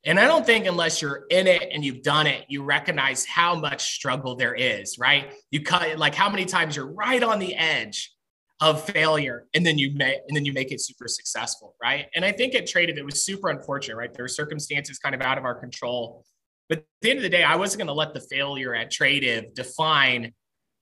And 0.06 0.20
I 0.20 0.28
don't 0.28 0.46
think 0.46 0.66
unless 0.66 1.02
you're 1.02 1.24
in 1.30 1.48
it 1.48 1.70
and 1.72 1.84
you've 1.84 2.04
done 2.04 2.28
it, 2.28 2.46
you 2.50 2.64
recognize 2.64 3.26
how 3.26 3.56
much 3.56 3.94
struggle 3.94 4.36
there 4.36 4.54
is, 4.54 5.00
right? 5.00 5.32
You 5.50 5.64
cut 5.64 5.98
like 5.98 6.14
how 6.14 6.30
many 6.30 6.44
times 6.44 6.76
you're 6.76 6.92
right 6.92 7.24
on 7.24 7.40
the 7.40 7.56
edge 7.56 8.14
of 8.60 8.84
failure 8.84 9.46
and 9.54 9.66
then 9.66 9.78
you 9.78 9.92
make 9.96 10.20
and 10.28 10.36
then 10.36 10.44
you 10.44 10.52
make 10.52 10.72
it 10.72 10.82
super 10.82 11.08
successful, 11.08 11.76
right? 11.82 12.08
And 12.16 12.26
I 12.26 12.34
think 12.34 12.54
at 12.54 12.68
Tradiv 12.68 12.98
it 12.98 13.06
was 13.06 13.26
super 13.26 13.50
unfortunate, 13.50 13.96
right? 13.96 14.14
There 14.14 14.26
were 14.26 14.30
circumstances 14.30 15.00
kind 15.00 15.16
of 15.16 15.22
out 15.22 15.38
of 15.38 15.46
our 15.46 15.56
control. 15.56 16.26
But 16.68 16.80
at 16.80 16.86
the 17.02 17.10
end 17.10 17.20
of 17.20 17.24
the 17.24 17.30
day, 17.30 17.44
I 17.44 17.56
wasn't 17.56 17.80
going 17.80 17.88
to 17.88 17.94
let 17.94 18.14
the 18.14 18.22
failure 18.22 18.76
at 18.76 18.92
Tradiv 18.92 19.54
define 19.54 20.34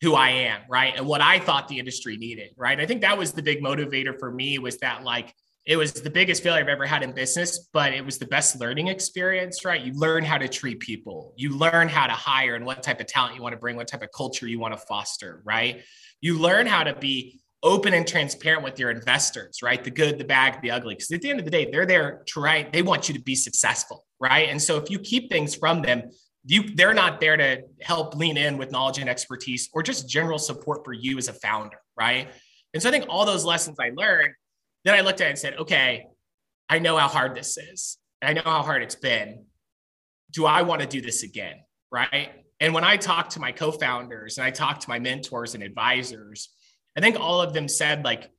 who 0.01 0.15
I 0.15 0.29
am, 0.29 0.61
right? 0.69 0.93
And 0.95 1.05
what 1.05 1.21
I 1.21 1.39
thought 1.39 1.67
the 1.67 1.79
industry 1.79 2.17
needed, 2.17 2.51
right? 2.57 2.79
I 2.79 2.85
think 2.85 3.01
that 3.01 3.17
was 3.17 3.33
the 3.33 3.43
big 3.43 3.61
motivator 3.61 4.17
for 4.17 4.31
me 4.31 4.57
was 4.57 4.77
that 4.77 5.03
like 5.03 5.33
it 5.65 5.77
was 5.77 5.93
the 5.93 6.09
biggest 6.09 6.41
failure 6.41 6.63
I've 6.63 6.69
ever 6.69 6.87
had 6.87 7.03
in 7.03 7.11
business, 7.11 7.69
but 7.71 7.93
it 7.93 8.03
was 8.03 8.17
the 8.17 8.25
best 8.25 8.59
learning 8.59 8.87
experience, 8.87 9.63
right? 9.63 9.79
You 9.79 9.93
learn 9.93 10.23
how 10.23 10.39
to 10.39 10.47
treat 10.47 10.79
people, 10.79 11.33
you 11.37 11.55
learn 11.55 11.87
how 11.87 12.07
to 12.07 12.13
hire 12.13 12.55
and 12.55 12.65
what 12.65 12.81
type 12.81 12.99
of 12.99 13.05
talent 13.05 13.35
you 13.35 13.43
want 13.43 13.53
to 13.53 13.59
bring, 13.59 13.75
what 13.75 13.87
type 13.87 14.01
of 14.01 14.09
culture 14.15 14.47
you 14.47 14.59
want 14.59 14.73
to 14.73 14.79
foster, 14.79 15.43
right? 15.45 15.83
You 16.19 16.39
learn 16.39 16.65
how 16.65 16.83
to 16.83 16.95
be 16.95 17.41
open 17.63 17.93
and 17.93 18.07
transparent 18.07 18.63
with 18.63 18.79
your 18.79 18.89
investors, 18.89 19.61
right? 19.61 19.83
The 19.83 19.91
good, 19.91 20.17
the 20.17 20.23
bad, 20.23 20.57
the 20.63 20.71
ugly. 20.71 20.95
Because 20.95 21.11
at 21.11 21.21
the 21.21 21.29
end 21.29 21.37
of 21.37 21.45
the 21.45 21.51
day, 21.51 21.69
they're 21.71 21.85
there 21.85 22.23
to 22.25 22.41
right, 22.41 22.71
they 22.73 22.81
want 22.81 23.07
you 23.07 23.13
to 23.13 23.21
be 23.21 23.35
successful, 23.35 24.03
right? 24.19 24.49
And 24.49 24.59
so 24.59 24.77
if 24.77 24.89
you 24.89 24.97
keep 24.97 25.29
things 25.29 25.53
from 25.53 25.83
them, 25.83 26.09
you 26.45 26.75
they're 26.75 26.93
not 26.93 27.19
there 27.19 27.37
to 27.37 27.63
help 27.81 28.15
lean 28.15 28.37
in 28.37 28.57
with 28.57 28.71
knowledge 28.71 28.97
and 28.97 29.09
expertise 29.09 29.69
or 29.73 29.83
just 29.83 30.09
general 30.09 30.39
support 30.39 30.83
for 30.83 30.93
you 30.93 31.17
as 31.17 31.27
a 31.27 31.33
founder, 31.33 31.77
right? 31.97 32.29
And 32.73 32.81
so 32.81 32.89
I 32.89 32.91
think 32.91 33.05
all 33.09 33.25
those 33.25 33.45
lessons 33.45 33.77
I 33.79 33.91
learned 33.95 34.33
then 34.83 34.95
I 34.95 35.01
looked 35.01 35.21
at 35.21 35.27
it 35.27 35.31
and 35.31 35.39
said, 35.39 35.55
okay, 35.57 36.07
I 36.69 36.79
know 36.79 36.97
how 36.97 37.07
hard 37.07 37.35
this 37.35 37.57
is. 37.57 37.97
I 38.21 38.33
know 38.33 38.41
how 38.43 38.63
hard 38.63 38.81
it's 38.81 38.95
been. 38.95 39.45
Do 40.31 40.45
I 40.45 40.61
want 40.61 40.81
to 40.81 40.87
do 40.87 41.01
this 41.01 41.23
again? 41.23 41.55
Right. 41.91 42.29
And 42.59 42.73
when 42.73 42.83
I 42.83 42.97
talked 42.97 43.31
to 43.31 43.39
my 43.39 43.51
co 43.51 43.71
founders 43.71 44.37
and 44.37 44.45
I 44.45 44.51
talked 44.51 44.81
to 44.83 44.89
my 44.89 44.99
mentors 44.99 45.55
and 45.55 45.63
advisors, 45.63 46.49
I 46.97 47.01
think 47.01 47.19
all 47.19 47.41
of 47.41 47.53
them 47.53 47.67
said, 47.67 48.03
like, 48.05 48.29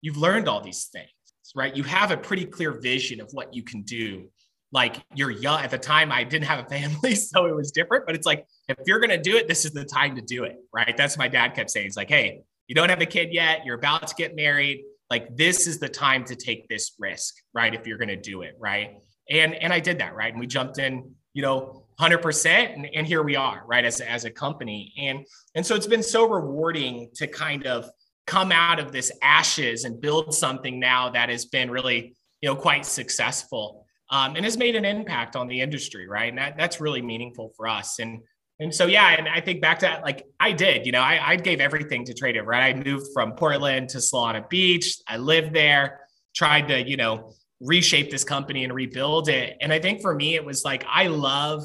you've 0.00 0.16
learned 0.16 0.48
all 0.48 0.62
these 0.62 0.86
things, 0.86 1.10
right? 1.54 1.76
You 1.76 1.82
have 1.84 2.10
a 2.10 2.16
pretty 2.16 2.46
clear 2.46 2.80
vision 2.80 3.20
of 3.20 3.28
what 3.32 3.54
you 3.54 3.62
can 3.62 3.82
do. 3.82 4.30
Like, 4.72 5.02
you're 5.14 5.30
young. 5.30 5.60
At 5.60 5.70
the 5.70 5.78
time, 5.78 6.10
I 6.10 6.24
didn't 6.24 6.46
have 6.46 6.64
a 6.64 6.68
family, 6.68 7.14
so 7.16 7.46
it 7.46 7.54
was 7.54 7.70
different, 7.70 8.06
but 8.06 8.14
it's 8.14 8.26
like, 8.26 8.46
if 8.68 8.78
you're 8.86 9.00
going 9.00 9.10
to 9.10 9.20
do 9.20 9.36
it, 9.36 9.46
this 9.46 9.64
is 9.64 9.72
the 9.72 9.84
time 9.84 10.16
to 10.16 10.22
do 10.22 10.44
it, 10.44 10.56
right? 10.72 10.96
That's 10.96 11.18
my 11.18 11.28
dad 11.28 11.54
kept 11.54 11.70
saying. 11.70 11.86
He's 11.86 11.96
like, 11.96 12.08
hey, 12.08 12.42
you 12.66 12.74
don't 12.74 12.88
have 12.88 13.00
a 13.00 13.06
kid 13.06 13.32
yet. 13.32 13.64
You're 13.64 13.76
about 13.76 14.06
to 14.08 14.14
get 14.14 14.34
married 14.34 14.82
like 15.12 15.36
this 15.36 15.66
is 15.66 15.78
the 15.78 15.90
time 15.90 16.24
to 16.24 16.34
take 16.34 16.66
this 16.68 16.94
risk 16.98 17.34
right 17.52 17.74
if 17.74 17.86
you're 17.86 17.98
going 17.98 18.08
to 18.08 18.16
do 18.16 18.40
it 18.40 18.56
right 18.58 18.96
and 19.28 19.54
and 19.54 19.70
i 19.70 19.78
did 19.78 19.98
that 19.98 20.14
right 20.14 20.32
and 20.32 20.40
we 20.40 20.46
jumped 20.46 20.78
in 20.78 21.14
you 21.34 21.42
know 21.42 21.84
100% 22.00 22.74
and, 22.74 22.88
and 22.94 23.06
here 23.06 23.22
we 23.22 23.36
are 23.36 23.62
right 23.66 23.84
as, 23.84 24.00
as 24.00 24.24
a 24.24 24.30
company 24.30 24.92
and 24.98 25.26
and 25.54 25.64
so 25.64 25.74
it's 25.74 25.86
been 25.86 26.02
so 26.02 26.26
rewarding 26.26 27.10
to 27.14 27.26
kind 27.26 27.66
of 27.66 27.88
come 28.26 28.50
out 28.50 28.80
of 28.80 28.90
this 28.90 29.12
ashes 29.22 29.84
and 29.84 30.00
build 30.00 30.34
something 30.34 30.80
now 30.80 31.10
that 31.10 31.28
has 31.28 31.44
been 31.44 31.70
really 31.70 32.16
you 32.40 32.48
know 32.48 32.56
quite 32.56 32.86
successful 32.86 33.84
um, 34.12 34.36
and 34.36 34.44
has 34.44 34.56
made 34.56 34.76
an 34.76 34.84
impact 34.84 35.34
on 35.34 35.48
the 35.48 35.60
industry 35.60 36.06
right 36.06 36.28
and 36.28 36.38
that, 36.38 36.56
that's 36.56 36.80
really 36.80 37.02
meaningful 37.02 37.52
for 37.56 37.66
us 37.66 37.98
and 37.98 38.22
And 38.60 38.72
so, 38.72 38.86
yeah, 38.86 39.16
and 39.18 39.26
I 39.28 39.40
think 39.40 39.60
back 39.60 39.78
to 39.80 39.86
that, 39.86 40.04
like 40.04 40.24
I 40.38 40.52
did, 40.52 40.86
you 40.86 40.92
know, 40.92 41.00
I, 41.00 41.32
I 41.32 41.36
gave 41.36 41.60
everything 41.60 42.04
to 42.04 42.14
Tradiv, 42.14 42.46
right? 42.46 42.64
I 42.70 42.74
moved 42.88 43.06
from 43.12 43.32
Portland 43.32 43.88
to 43.90 43.98
Solana 43.98 44.42
Beach. 44.48 44.86
I 45.08 45.16
lived 45.16 45.52
there, 45.52 45.84
tried 46.32 46.68
to, 46.68 46.76
you 46.90 46.96
know, 46.96 47.32
reshape 47.60 48.10
this 48.10 48.24
company 48.24 48.62
and 48.62 48.72
rebuild 48.72 49.28
it. 49.28 49.56
And 49.60 49.72
I 49.72 49.80
think 49.80 50.00
for 50.00 50.14
me, 50.14 50.36
it 50.36 50.44
was 50.44 50.64
like, 50.64 50.84
I 50.86 51.08
love, 51.08 51.64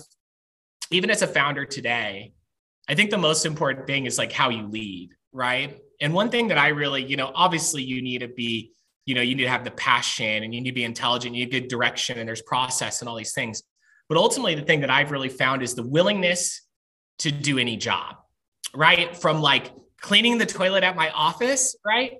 even 0.89 1.11
as 1.11 1.21
a 1.21 1.27
founder 1.27 1.65
today, 1.65 2.33
I 2.89 2.95
think 2.95 3.11
the 3.11 3.23
most 3.29 3.45
important 3.45 3.85
thing 3.85 4.07
is 4.07 4.17
like 4.17 4.31
how 4.31 4.49
you 4.49 4.65
lead, 4.67 5.09
right? 5.31 5.77
And 6.01 6.13
one 6.13 6.29
thing 6.31 6.47
that 6.47 6.57
I 6.57 6.69
really, 6.69 7.03
you 7.03 7.17
know, 7.17 7.31
obviously 7.35 7.83
you 7.83 8.01
need 8.01 8.21
to 8.21 8.29
be, 8.29 8.71
you 9.07 9.15
know, 9.15 9.21
you 9.21 9.35
need 9.35 9.43
to 9.43 9.49
have 9.49 9.63
the 9.63 9.71
passion 9.71 10.43
and 10.43 10.53
you 10.53 10.61
need 10.61 10.69
to 10.69 10.75
be 10.75 10.83
intelligent, 10.83 11.33
you 11.33 11.45
need 11.45 11.51
good 11.51 11.69
direction 11.69 12.19
and 12.19 12.27
there's 12.27 12.41
process 12.41 13.01
and 13.01 13.07
all 13.09 13.15
these 13.15 13.33
things. 13.33 13.63
But 14.09 14.17
ultimately, 14.17 14.53
the 14.53 14.61
thing 14.61 14.81
that 14.81 14.89
I've 14.89 15.11
really 15.11 15.29
found 15.29 15.63
is 15.63 15.73
the 15.73 15.87
willingness 15.87 16.61
to 17.19 17.31
do 17.31 17.57
any 17.57 17.77
job, 17.77 18.17
right? 18.75 19.15
From 19.15 19.41
like 19.41 19.71
cleaning 20.01 20.37
the 20.37 20.45
toilet 20.45 20.83
at 20.83 20.97
my 20.97 21.09
office, 21.11 21.75
right? 21.85 22.17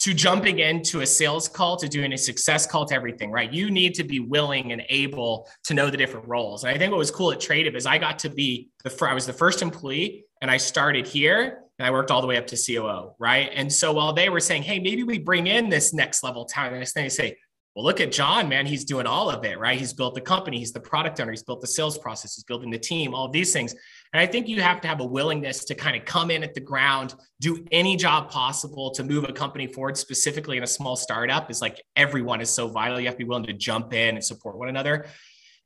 To 0.00 0.12
jumping 0.12 0.58
into 0.58 1.00
a 1.00 1.06
sales 1.06 1.48
call, 1.48 1.78
to 1.78 1.88
doing 1.88 2.12
a 2.12 2.18
success 2.18 2.66
call, 2.66 2.84
to 2.84 2.94
everything, 2.94 3.30
right? 3.32 3.50
You 3.50 3.70
need 3.70 3.94
to 3.94 4.04
be 4.04 4.20
willing 4.20 4.72
and 4.72 4.82
able 4.90 5.48
to 5.64 5.74
know 5.74 5.88
the 5.88 5.96
different 5.96 6.28
roles. 6.28 6.64
And 6.64 6.74
I 6.74 6.78
think 6.78 6.90
what 6.90 6.98
was 6.98 7.10
cool 7.10 7.32
at 7.32 7.40
Tradiv 7.40 7.74
is 7.74 7.86
I 7.86 7.96
got 7.96 8.18
to 8.20 8.28
be 8.28 8.68
the 8.84 8.94
I 9.06 9.14
was 9.14 9.24
the 9.24 9.32
first 9.32 9.62
employee, 9.62 10.26
and 10.42 10.50
I 10.50 10.58
started 10.58 11.06
here, 11.06 11.62
and 11.78 11.86
I 11.86 11.90
worked 11.90 12.10
all 12.10 12.20
the 12.20 12.26
way 12.26 12.36
up 12.36 12.46
to 12.48 12.56
COO, 12.56 13.14
right? 13.18 13.50
And 13.54 13.72
so 13.72 13.92
while 13.92 14.12
they 14.12 14.28
were 14.28 14.40
saying, 14.40 14.62
"Hey, 14.62 14.78
maybe 14.78 15.02
we 15.02 15.18
bring 15.18 15.46
in 15.46 15.68
this 15.68 15.92
next 15.92 16.22
level 16.22 16.44
talent," 16.44 16.74
and 16.74 17.04
they 17.04 17.08
say, 17.08 17.36
well, 17.76 17.84
look 17.84 18.00
at 18.00 18.10
John, 18.10 18.48
man. 18.48 18.64
He's 18.64 18.86
doing 18.86 19.06
all 19.06 19.28
of 19.28 19.44
it, 19.44 19.58
right? 19.58 19.78
He's 19.78 19.92
built 19.92 20.14
the 20.14 20.20
company, 20.22 20.58
he's 20.58 20.72
the 20.72 20.80
product 20.80 21.20
owner, 21.20 21.30
he's 21.30 21.42
built 21.42 21.60
the 21.60 21.66
sales 21.66 21.98
process, 21.98 22.34
he's 22.34 22.44
building 22.44 22.70
the 22.70 22.78
team, 22.78 23.14
all 23.14 23.28
these 23.28 23.52
things. 23.52 23.74
And 24.14 24.20
I 24.20 24.24
think 24.24 24.48
you 24.48 24.62
have 24.62 24.80
to 24.80 24.88
have 24.88 25.00
a 25.00 25.04
willingness 25.04 25.62
to 25.66 25.74
kind 25.74 25.94
of 25.94 26.06
come 26.06 26.30
in 26.30 26.42
at 26.42 26.54
the 26.54 26.60
ground, 26.60 27.14
do 27.38 27.66
any 27.70 27.94
job 27.96 28.30
possible 28.30 28.90
to 28.92 29.04
move 29.04 29.24
a 29.24 29.32
company 29.32 29.66
forward, 29.66 29.98
specifically 29.98 30.56
in 30.56 30.62
a 30.62 30.66
small 30.66 30.96
startup. 30.96 31.50
Is 31.50 31.60
like 31.60 31.82
everyone 31.96 32.40
is 32.40 32.48
so 32.48 32.66
vital. 32.66 32.98
You 32.98 33.06
have 33.06 33.16
to 33.16 33.18
be 33.18 33.24
willing 33.24 33.44
to 33.44 33.52
jump 33.52 33.92
in 33.92 34.14
and 34.14 34.24
support 34.24 34.56
one 34.56 34.70
another. 34.70 35.04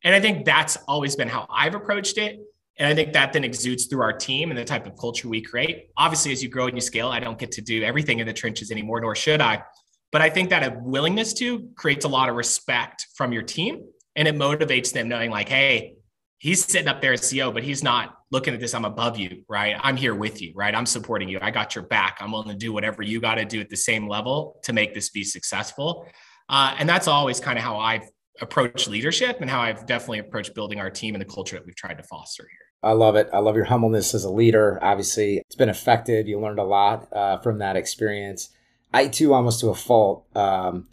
And 0.03 0.13
I 0.13 0.19
think 0.19 0.45
that's 0.45 0.77
always 0.89 1.15
been 1.15 1.29
how 1.29 1.47
I've 1.49 1.77
approached 1.77 2.19
it. 2.19 2.41
And 2.79 2.89
I 2.89 2.95
think 2.95 3.13
that 3.13 3.33
then 3.33 3.45
exudes 3.45 3.87
through 3.87 4.03
our 4.03 4.13
team 4.13 4.51
and 4.51 4.59
the 4.59 4.65
type 4.65 4.87
of 4.87 4.97
culture 4.97 5.29
we 5.29 5.43
create. 5.43 5.89
Obviously, 5.97 6.33
as 6.33 6.43
you 6.43 6.49
grow 6.49 6.67
and 6.67 6.77
you 6.77 6.81
scale, 6.81 7.09
I 7.09 7.21
don't 7.21 7.39
get 7.39 7.53
to 7.53 7.61
do 7.61 7.83
everything 7.83 8.21
in 8.21 8.27
the 8.27 8.33
trenches 8.33 8.71
anymore, 8.71 9.01
nor 9.01 9.15
should 9.15 9.41
I. 9.41 9.63
But 10.13 10.23
I 10.23 10.31
think 10.31 10.51
that 10.51 10.63
a 10.63 10.79
willingness 10.81 11.35
to 11.35 11.69
creates 11.77 12.05
a 12.05 12.09
lot 12.09 12.29
of 12.29 12.37
respect 12.37 13.07
from 13.15 13.33
your 13.33 13.43
team 13.43 13.85
and 14.17 14.27
it 14.27 14.35
motivates 14.35 14.93
them 14.93 15.09
knowing 15.09 15.31
like, 15.31 15.49
hey, 15.49 15.95
he's 16.39 16.65
sitting 16.65 16.89
up 16.89 17.01
there 17.01 17.13
as 17.13 17.21
CEO, 17.21 17.53
but 17.53 17.63
he's 17.63 17.83
not 17.83 18.17
looking 18.31 18.55
at 18.55 18.61
this. 18.61 18.75
I'm 18.75 18.85
above 18.85 19.19
you, 19.19 19.45
right? 19.49 19.77
I'm 19.81 19.97
here 19.97 20.15
with 20.15 20.41
you, 20.41 20.53
right? 20.57 20.75
I'm 20.75 20.87
supporting 20.87 21.29
you. 21.29 21.39
I 21.41 21.51
got 21.51 21.75
your 21.75 21.85
back. 21.85 22.19
I'm 22.21 22.33
willing 22.33 22.49
to 22.49 22.55
do 22.55 22.73
whatever 22.73 23.03
you 23.03 23.21
got 23.21 23.37
to 23.37 23.45
do 23.45 23.61
at 23.61 23.69
the 23.69 23.77
same 23.77 24.09
level 24.09 24.59
to 24.65 24.73
make 24.73 24.95
this 24.95 25.11
be 25.11 25.23
successful. 25.23 26.07
Uh, 26.49 26.75
and 26.79 26.89
that's 26.89 27.07
always 27.07 27.39
kind 27.41 27.59
of 27.59 27.65
how 27.65 27.79
I've 27.79 28.09
approached 28.41 28.89
leadership 28.89 29.41
and 29.41 29.51
how 29.51 29.61
I've 29.61 29.87
definitely 29.87 30.19
approached 30.19 30.55
building 30.55 30.81
our 30.81 30.91
team 30.91 31.15
and 31.15 31.21
the 31.21 31.27
culture 31.27 31.57
that 31.57 31.67
we've 31.67 31.77
tried 31.77 31.99
to 31.99 32.03
foster 32.03 32.49
here. 32.51 32.71
I 32.83 32.93
love 32.93 33.17
it. 33.17 33.29
I 33.33 33.39
love 33.39 33.57
your 33.57 33.67
humbleness 33.67 34.15
as 34.15 34.25
a 34.25 34.31
leader. 34.31 34.79
Obviously, 34.83 35.39
it's 35.39 35.57
been 35.57 35.69
effective. 35.69 36.27
You 36.27 36.41
learned 36.41 36.59
a 36.59 36.65
lot 36.65 37.13
uh, 37.13 37.39
from 37.39 37.59
that 37.59 37.77
experience. 37.77 38.51
I 38.93 39.09
too, 39.09 39.35
almost 39.35 39.61
to 39.61 39.69
a 39.69 39.75
fault, 39.75 40.25
um, 40.35 40.89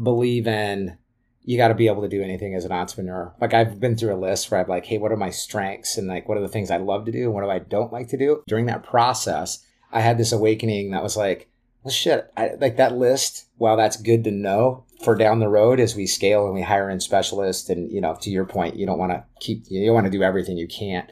believe 0.00 0.46
in 0.46 0.96
you 1.44 1.56
got 1.56 1.68
to 1.68 1.74
be 1.74 1.88
able 1.88 2.02
to 2.02 2.08
do 2.08 2.22
anything 2.22 2.54
as 2.54 2.64
an 2.64 2.72
entrepreneur. 2.72 3.34
Like 3.40 3.52
I've 3.52 3.80
been 3.80 3.96
through 3.96 4.14
a 4.14 4.16
list 4.16 4.50
where 4.50 4.60
I'm 4.60 4.68
like, 4.68 4.86
hey, 4.86 4.98
what 4.98 5.10
are 5.10 5.16
my 5.16 5.30
strengths 5.30 5.98
and 5.98 6.06
like 6.06 6.28
what 6.28 6.38
are 6.38 6.42
the 6.42 6.48
things 6.48 6.70
I 6.70 6.76
love 6.76 7.04
to 7.06 7.12
do 7.12 7.24
and 7.24 7.34
what 7.34 7.42
do 7.42 7.50
I 7.50 7.58
don't 7.58 7.92
like 7.92 8.08
to 8.08 8.16
do? 8.16 8.42
During 8.46 8.66
that 8.66 8.84
process, 8.84 9.64
I 9.90 10.00
had 10.00 10.18
this 10.18 10.32
awakening 10.32 10.92
that 10.92 11.02
was 11.02 11.16
like, 11.16 11.48
well, 11.82 11.92
shit, 11.92 12.30
I, 12.36 12.52
like 12.60 12.76
that 12.76 12.96
list. 12.96 13.46
While 13.58 13.76
that's 13.76 13.96
good 13.96 14.22
to 14.24 14.30
know 14.30 14.84
for 15.02 15.16
down 15.16 15.40
the 15.40 15.48
road 15.48 15.80
as 15.80 15.96
we 15.96 16.06
scale 16.06 16.46
and 16.46 16.54
we 16.54 16.62
hire 16.62 16.88
in 16.90 17.00
specialists, 17.00 17.68
and 17.68 17.90
you 17.90 18.00
know, 18.00 18.16
to 18.20 18.30
your 18.30 18.44
point, 18.44 18.76
you 18.76 18.86
don't 18.86 18.98
want 18.98 19.12
to 19.12 19.24
keep, 19.40 19.64
you 19.68 19.86
don't 19.86 19.94
want 19.94 20.06
to 20.06 20.10
do 20.10 20.22
everything 20.22 20.56
you 20.56 20.68
can't. 20.68 21.10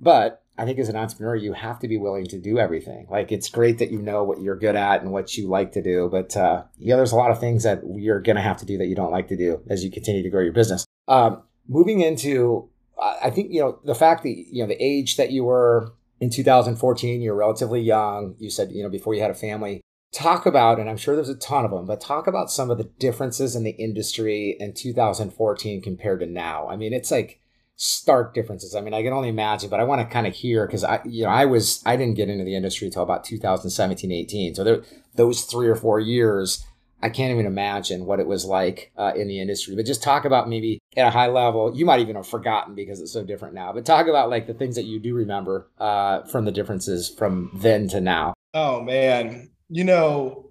But 0.00 0.42
I 0.58 0.64
think 0.64 0.78
as 0.78 0.88
an 0.88 0.96
entrepreneur, 0.96 1.34
you 1.34 1.54
have 1.54 1.78
to 1.80 1.88
be 1.88 1.96
willing 1.96 2.26
to 2.26 2.38
do 2.38 2.58
everything. 2.58 3.06
Like 3.10 3.32
it's 3.32 3.48
great 3.48 3.78
that 3.78 3.90
you 3.90 4.02
know 4.02 4.22
what 4.22 4.40
you're 4.40 4.56
good 4.56 4.76
at 4.76 5.02
and 5.02 5.10
what 5.10 5.36
you 5.36 5.48
like 5.48 5.72
to 5.72 5.82
do, 5.82 6.08
but 6.10 6.36
uh, 6.36 6.64
yeah, 6.78 6.96
there's 6.96 7.12
a 7.12 7.16
lot 7.16 7.30
of 7.30 7.40
things 7.40 7.62
that 7.62 7.82
you're 7.94 8.20
going 8.20 8.36
to 8.36 8.42
have 8.42 8.58
to 8.58 8.66
do 8.66 8.78
that 8.78 8.86
you 8.86 8.94
don't 8.94 9.10
like 9.10 9.28
to 9.28 9.36
do 9.36 9.62
as 9.70 9.82
you 9.82 9.90
continue 9.90 10.22
to 10.22 10.30
grow 10.30 10.42
your 10.42 10.52
business. 10.52 10.84
Um, 11.08 11.42
moving 11.68 12.00
into, 12.00 12.68
I 13.00 13.30
think 13.30 13.50
you 13.50 13.60
know 13.60 13.78
the 13.84 13.94
fact 13.94 14.22
that 14.24 14.28
you 14.28 14.62
know 14.62 14.68
the 14.68 14.82
age 14.82 15.16
that 15.16 15.30
you 15.30 15.44
were 15.44 15.92
in 16.20 16.30
2014, 16.30 17.22
you're 17.22 17.34
relatively 17.34 17.80
young. 17.80 18.36
You 18.38 18.50
said 18.50 18.72
you 18.72 18.82
know 18.82 18.88
before 18.88 19.14
you 19.14 19.22
had 19.22 19.30
a 19.30 19.34
family. 19.34 19.80
Talk 20.12 20.44
about, 20.44 20.78
and 20.78 20.90
I'm 20.90 20.98
sure 20.98 21.16
there's 21.16 21.30
a 21.30 21.34
ton 21.34 21.64
of 21.64 21.70
them, 21.70 21.86
but 21.86 22.00
talk 22.00 22.26
about 22.26 22.50
some 22.50 22.70
of 22.70 22.76
the 22.76 22.84
differences 22.84 23.56
in 23.56 23.64
the 23.64 23.70
industry 23.70 24.56
in 24.60 24.74
2014 24.74 25.80
compared 25.80 26.20
to 26.20 26.26
now. 26.26 26.68
I 26.68 26.76
mean, 26.76 26.92
it's 26.92 27.10
like 27.10 27.40
stark 27.76 28.34
differences. 28.34 28.74
I 28.74 28.80
mean, 28.80 28.94
I 28.94 29.02
can 29.02 29.12
only 29.12 29.28
imagine, 29.28 29.70
but 29.70 29.80
I 29.80 29.84
want 29.84 30.00
to 30.00 30.12
kind 30.12 30.26
of 30.26 30.34
hear 30.34 30.66
because 30.66 30.84
I, 30.84 31.00
you 31.04 31.24
know, 31.24 31.30
I 31.30 31.46
was 31.46 31.82
I 31.86 31.96
didn't 31.96 32.16
get 32.16 32.28
into 32.28 32.44
the 32.44 32.54
industry 32.54 32.86
until 32.86 33.02
about 33.02 33.24
2017, 33.24 34.12
18. 34.12 34.54
So 34.54 34.64
there, 34.64 34.82
those 35.14 35.44
three 35.44 35.68
or 35.68 35.74
four 35.74 35.98
years, 35.98 36.64
I 37.02 37.08
can't 37.08 37.32
even 37.32 37.46
imagine 37.46 38.06
what 38.06 38.20
it 38.20 38.26
was 38.26 38.44
like 38.44 38.92
uh, 38.96 39.12
in 39.16 39.26
the 39.26 39.40
industry. 39.40 39.74
But 39.74 39.86
just 39.86 40.02
talk 40.02 40.24
about 40.24 40.48
maybe 40.48 40.78
at 40.96 41.08
a 41.08 41.10
high 41.10 41.26
level. 41.26 41.74
You 41.74 41.84
might 41.84 42.00
even 42.00 42.16
have 42.16 42.28
forgotten 42.28 42.74
because 42.74 43.00
it's 43.00 43.12
so 43.12 43.24
different 43.24 43.54
now. 43.54 43.72
But 43.72 43.84
talk 43.84 44.06
about 44.06 44.30
like 44.30 44.46
the 44.46 44.54
things 44.54 44.76
that 44.76 44.84
you 44.84 45.00
do 45.00 45.14
remember 45.14 45.68
uh, 45.78 46.22
from 46.24 46.44
the 46.44 46.52
differences 46.52 47.08
from 47.08 47.50
then 47.54 47.88
to 47.88 48.00
now. 48.00 48.34
Oh 48.54 48.82
man, 48.82 49.50
you 49.72 49.84
know, 49.84 50.50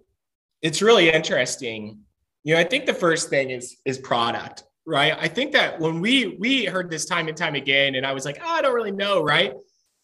it's 0.61 0.81
really 0.81 1.09
interesting. 1.09 1.99
You 2.43 2.55
know, 2.55 2.59
I 2.59 2.63
think 2.63 2.85
the 2.85 2.93
first 2.93 3.29
thing 3.29 3.51
is 3.51 3.77
is 3.85 3.97
product 3.97 4.63
right? 4.85 5.15
I 5.19 5.27
think 5.27 5.53
that 5.53 5.79
when 5.79 6.01
we 6.01 6.37
we 6.39 6.65
heard 6.65 6.89
this 6.89 7.05
time 7.05 7.27
and 7.27 7.37
time 7.37 7.55
again, 7.55 7.95
and 7.95 8.05
I 8.05 8.13
was 8.13 8.25
like, 8.25 8.39
oh, 8.41 8.49
I 8.49 8.61
don't 8.61 8.73
really 8.73 8.91
know, 8.91 9.23
right? 9.23 9.53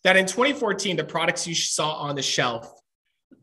That 0.03 0.17
in 0.17 0.25
2014, 0.25 0.95
the 0.95 1.03
products 1.03 1.47
you 1.47 1.55
saw 1.55 1.93
on 1.93 2.15
the 2.15 2.21
shelf 2.21 2.71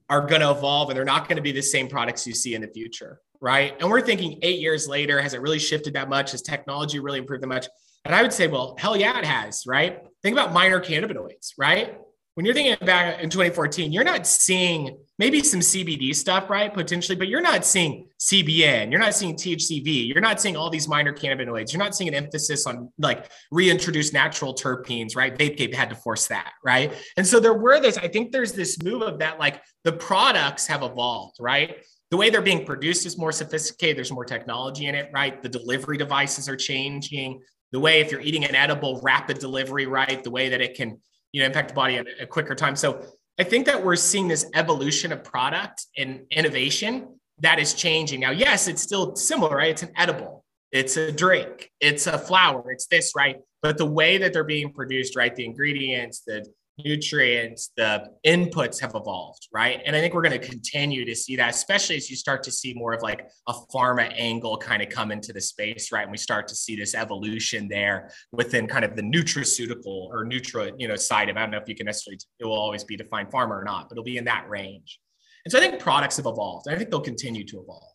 are 0.09 0.27
going 0.27 0.41
to 0.41 0.51
evolve, 0.51 0.91
and 0.91 0.97
they're 0.97 1.05
not 1.05 1.29
going 1.29 1.37
to 1.37 1.43
be 1.43 1.53
the 1.53 1.63
same 1.63 1.89
products 1.89 2.27
you 2.27 2.35
see 2.35 2.55
in 2.55 2.63
the 2.63 2.69
future, 2.69 3.21
right? 3.41 3.75
And 3.81 3.91
we're 3.91 4.01
thinking 4.01 4.39
eight 4.43 4.61
years 4.61 4.87
later, 4.89 5.21
has 5.21 5.35
it 5.35 5.41
really 5.41 5.59
shifted 5.59 5.95
that 5.95 6.09
much? 6.09 6.33
Has 6.33 6.43
technology 6.43 7.01
really 7.01 7.19
improved 7.19 7.43
that 7.43 7.49
much? 7.49 7.67
And 8.05 8.15
I 8.15 8.23
would 8.23 8.33
say, 8.33 8.47
well, 8.47 8.77
hell 8.79 8.97
yeah, 8.97 9.19
it 9.19 9.25
has, 9.25 9.65
right? 9.67 10.01
Think 10.23 10.35
about 10.35 10.53
minor 10.53 10.79
cannabinoids, 10.81 11.53
right? 11.59 11.99
when 12.35 12.45
you're 12.45 12.55
thinking 12.55 12.85
back 12.85 13.23
in 13.23 13.31
2014, 13.31 13.93
you're 13.93 14.05
not 14.05 14.27
seeing 14.27 14.99
maybe 15.19 15.43
some 15.43 15.61
CBD 15.61 16.15
stuff, 16.15 16.51
right? 16.51 16.73
Potentially, 16.73 17.17
but 17.17 17.29
you're 17.29 17.41
not 17.41 17.65
seeing 17.65 18.09
CBN, 18.21 18.91
you're 18.91 19.01
not 19.01 19.15
seeing 19.15 19.37
THCV, 19.37 20.09
you're 20.09 20.21
not 20.21 20.41
seeing 20.41 20.57
all 20.57 20.71
these 20.71 20.89
minor 20.89 21.13
cannabinoids, 21.13 21.73
you're 21.73 21.83
not 21.83 21.95
seeing 21.95 22.09
an 22.09 22.15
emphasis 22.15 22.67
on 22.67 22.93
like 22.99 23.31
reintroduce 23.51 24.13
natural 24.13 24.55
terpenes, 24.55 25.17
right? 25.17 25.37
Vape 25.37 25.73
had 25.75 25.91
to 25.91 25.97
force 25.97 26.27
that, 26.29 26.53
right? 26.65 26.93
And 27.17 27.27
so 27.27 27.39
there 27.39 27.55
were 27.55 27.81
this, 27.81 27.97
I 27.97 28.09
think 28.09 28.33
there's 28.33 28.53
this 28.53 28.83
move 28.83 29.03
of 29.03 29.19
that, 29.21 29.39
like 29.39 29.63
the 29.85 29.93
products 29.93 30.67
have 30.67 30.83
evolved, 30.83 31.37
right? 31.39 31.77
The 32.11 32.17
way 32.17 32.31
they're 32.31 32.43
being 32.43 32.65
produced 32.65 33.07
is 33.07 33.19
more 33.19 33.33
sophisticated. 33.33 33.97
There's 33.97 34.13
more 34.13 34.25
technology 34.25 34.87
in 34.87 34.95
it, 34.95 35.11
right? 35.13 35.43
The 35.43 35.49
delivery 35.49 35.97
devices 35.97 36.49
are 36.49 36.57
changing. 36.57 37.41
The 37.73 37.81
way, 37.81 38.01
if 38.01 38.13
you're 38.13 38.21
eating 38.21 38.45
an 38.45 38.55
edible, 38.55 39.01
rapid 39.03 39.39
delivery, 39.39 39.87
right? 39.87 40.23
The 40.23 40.31
way 40.31 40.49
that 40.49 40.61
it 40.61 40.75
can 40.75 41.01
you 41.35 41.41
know 41.41 41.47
impact 41.47 41.69
the 41.69 41.75
body 41.75 41.97
at 41.97 42.07
a 42.21 42.27
quicker 42.27 42.55
time 42.55 42.77
so 42.77 43.05
i 43.39 43.45
think 43.45 43.67
that 43.67 43.85
we're 43.85 43.97
seeing 43.97 44.29
this 44.29 44.47
evolution 44.55 45.13
of 45.13 45.23
product 45.25 45.87
and 45.97 46.23
innovation 46.31 47.09
that 47.41 47.59
is 47.59 47.75
changing. 47.75 48.21
Now 48.21 48.31
yes 48.31 48.69
it's 48.69 48.83
still 48.83 49.17
similar 49.17 49.57
right? 49.57 49.71
It's 49.71 49.83
an 49.83 49.93
edible. 49.97 50.45
It's 50.73 50.97
a 50.97 51.13
drink. 51.13 51.71
It's 51.81 52.07
a 52.07 52.19
flower. 52.19 52.71
It's 52.71 52.87
this 52.87 53.13
right? 53.17 53.37
But 53.63 53.79
the 53.79 53.87
way 53.87 54.19
that 54.19 54.33
they're 54.33 54.45
being 54.45 54.73
produced 54.73 55.17
right? 55.17 55.35
The 55.35 55.45
ingredients 55.45 56.23
the 56.27 56.47
nutrients, 56.79 57.71
the 57.77 58.09
inputs 58.27 58.81
have 58.81 58.95
evolved, 58.95 59.49
right? 59.53 59.81
And 59.85 59.95
I 59.95 60.01
think 60.01 60.13
we're 60.13 60.23
going 60.23 60.39
to 60.39 60.47
continue 60.47 61.05
to 61.05 61.15
see 61.15 61.37
that, 61.37 61.51
especially 61.51 61.97
as 61.97 62.11
you 62.11 62.17
start 62.17 62.43
to 62.45 62.51
see 62.51 62.75
more 62.75 62.93
of 62.93 63.03
like 63.03 63.29
a 63.49 63.53
pharma 63.73 64.13
angle 64.17 64.57
kind 64.57 64.83
of 64.83 64.89
come 64.89 65.13
into 65.13 65.33
the 65.33 65.41
space, 65.41 65.93
right? 65.93 66.03
And 66.03 66.11
we 66.11 66.19
start 66.19 66.49
to 66.49 66.55
see 66.55 66.75
this 66.75 66.95
evolution 66.95 67.69
there 67.69 68.11
within 68.33 68.67
kind 68.67 68.85
of 68.85 68.97
the 68.97 69.03
nutraceutical 69.03 69.87
or 69.87 70.25
nutra, 70.25 70.73
you 70.77 70.89
know, 70.89 70.97
side 70.97 71.29
of. 71.29 71.37
I 71.37 71.41
don't 71.41 71.53
know 71.53 71.59
if 71.59 71.69
you 71.69 71.77
can 71.77 71.87
necessarily 71.87 72.19
it 72.41 72.45
will 72.45 72.59
always 72.59 72.85
be 72.85 72.97
defined 72.97 73.31
pharma 73.31 73.51
or 73.51 73.65
not, 73.65 73.89
but 73.89 73.95
it'll 73.95 74.05
be 74.05 74.19
in 74.19 74.25
that 74.25 74.49
range. 74.49 75.01
And 75.45 75.53
so 75.53 75.59
I 75.59 75.61
think 75.61 75.81
products 75.81 76.17
have 76.17 76.27
evolved. 76.27 76.67
I 76.69 76.77
think 76.77 76.91
they'll 76.91 77.01
continue 77.01 77.45
to 77.45 77.61
evolve. 77.61 77.93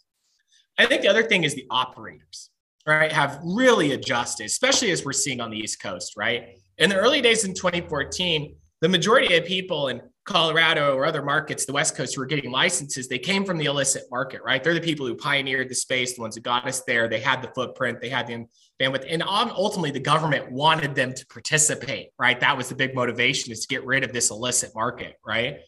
I 0.77 0.85
think 0.85 1.01
the 1.01 1.09
other 1.09 1.23
thing 1.23 1.43
is 1.43 1.55
the 1.55 1.65
operators, 1.69 2.49
right, 2.87 3.11
have 3.11 3.39
really 3.43 3.91
adjusted, 3.91 4.45
especially 4.45 4.91
as 4.91 5.03
we're 5.03 5.11
seeing 5.11 5.41
on 5.41 5.51
the 5.51 5.57
East 5.57 5.81
Coast, 5.81 6.13
right? 6.15 6.57
In 6.77 6.89
the 6.89 6.95
early 6.95 7.21
days 7.21 7.43
in 7.43 7.53
2014, 7.53 8.55
the 8.81 8.89
majority 8.89 9.35
of 9.35 9.45
people 9.45 9.89
in 9.89 10.01
Colorado 10.23 10.95
or 10.95 11.05
other 11.05 11.23
markets, 11.23 11.65
the 11.65 11.73
West 11.73 11.95
Coast, 11.95 12.15
who 12.15 12.21
were 12.21 12.27
getting 12.27 12.51
licenses, 12.51 13.07
they 13.07 13.19
came 13.19 13.43
from 13.43 13.57
the 13.57 13.65
illicit 13.65 14.03
market, 14.11 14.41
right? 14.43 14.63
They're 14.63 14.73
the 14.73 14.79
people 14.79 15.05
who 15.05 15.15
pioneered 15.15 15.69
the 15.69 15.75
space, 15.75 16.15
the 16.15 16.21
ones 16.21 16.35
who 16.35 16.41
got 16.41 16.67
us 16.67 16.83
there. 16.83 17.07
They 17.07 17.19
had 17.19 17.41
the 17.41 17.49
footprint, 17.49 17.99
they 17.99 18.09
had 18.09 18.27
the 18.27 18.45
bandwidth, 18.79 19.05
and 19.09 19.23
ultimately 19.23 19.91
the 19.91 19.99
government 19.99 20.51
wanted 20.51 20.95
them 20.95 21.13
to 21.13 21.25
participate, 21.27 22.09
right? 22.17 22.39
That 22.39 22.55
was 22.55 22.69
the 22.69 22.75
big 22.75 22.95
motivation 22.95 23.51
is 23.51 23.61
to 23.61 23.67
get 23.67 23.85
rid 23.85 24.03
of 24.03 24.13
this 24.13 24.29
illicit 24.29 24.71
market, 24.75 25.15
right? 25.25 25.59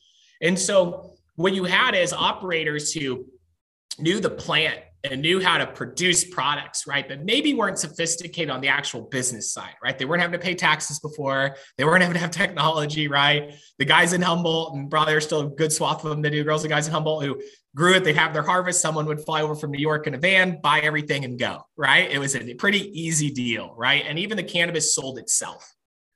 And 0.41 0.57
so 0.57 1.13
what 1.35 1.53
you 1.53 1.65
had 1.65 1.95
is 1.95 2.13
operators 2.13 2.93
who 2.93 3.25
knew 3.99 4.19
the 4.19 4.29
plant 4.29 4.79
and 5.03 5.21
knew 5.21 5.39
how 5.41 5.57
to 5.57 5.65
produce 5.65 6.23
products, 6.23 6.85
right? 6.85 7.07
But 7.07 7.25
maybe 7.25 7.53
weren't 7.55 7.79
sophisticated 7.79 8.51
on 8.51 8.61
the 8.61 8.67
actual 8.67 9.01
business 9.01 9.51
side, 9.51 9.73
right? 9.83 9.97
They 9.97 10.05
weren't 10.05 10.21
having 10.21 10.39
to 10.39 10.43
pay 10.43 10.53
taxes 10.53 10.99
before. 10.99 11.55
They 11.77 11.85
weren't 11.85 12.03
having 12.03 12.13
to 12.13 12.19
have 12.19 12.29
technology, 12.31 13.07
right? 13.07 13.53
The 13.79 13.85
guys 13.85 14.13
in 14.13 14.21
Humboldt, 14.21 14.75
and 14.75 14.91
probably 14.91 15.13
there's 15.13 15.25
still 15.25 15.41
a 15.41 15.49
good 15.49 15.73
swath 15.73 16.03
of 16.03 16.11
them 16.11 16.21
that 16.21 16.29
do 16.29 16.43
girls 16.43 16.63
and 16.63 16.69
guys 16.69 16.87
in 16.87 16.93
Humboldt 16.93 17.25
who 17.25 17.41
grew 17.75 17.95
it. 17.95 18.03
They'd 18.03 18.15
have 18.15 18.33
their 18.33 18.43
harvest. 18.43 18.79
Someone 18.79 19.07
would 19.07 19.21
fly 19.21 19.41
over 19.41 19.55
from 19.55 19.71
New 19.71 19.81
York 19.81 20.05
in 20.05 20.13
a 20.13 20.19
van, 20.19 20.59
buy 20.61 20.81
everything 20.81 21.25
and 21.25 21.39
go, 21.39 21.65
right? 21.75 22.09
It 22.11 22.19
was 22.19 22.35
a 22.35 22.53
pretty 22.53 22.91
easy 22.99 23.31
deal, 23.31 23.73
right? 23.75 24.03
And 24.07 24.19
even 24.19 24.37
the 24.37 24.43
cannabis 24.43 24.93
sold 24.93 25.17
itself, 25.17 25.73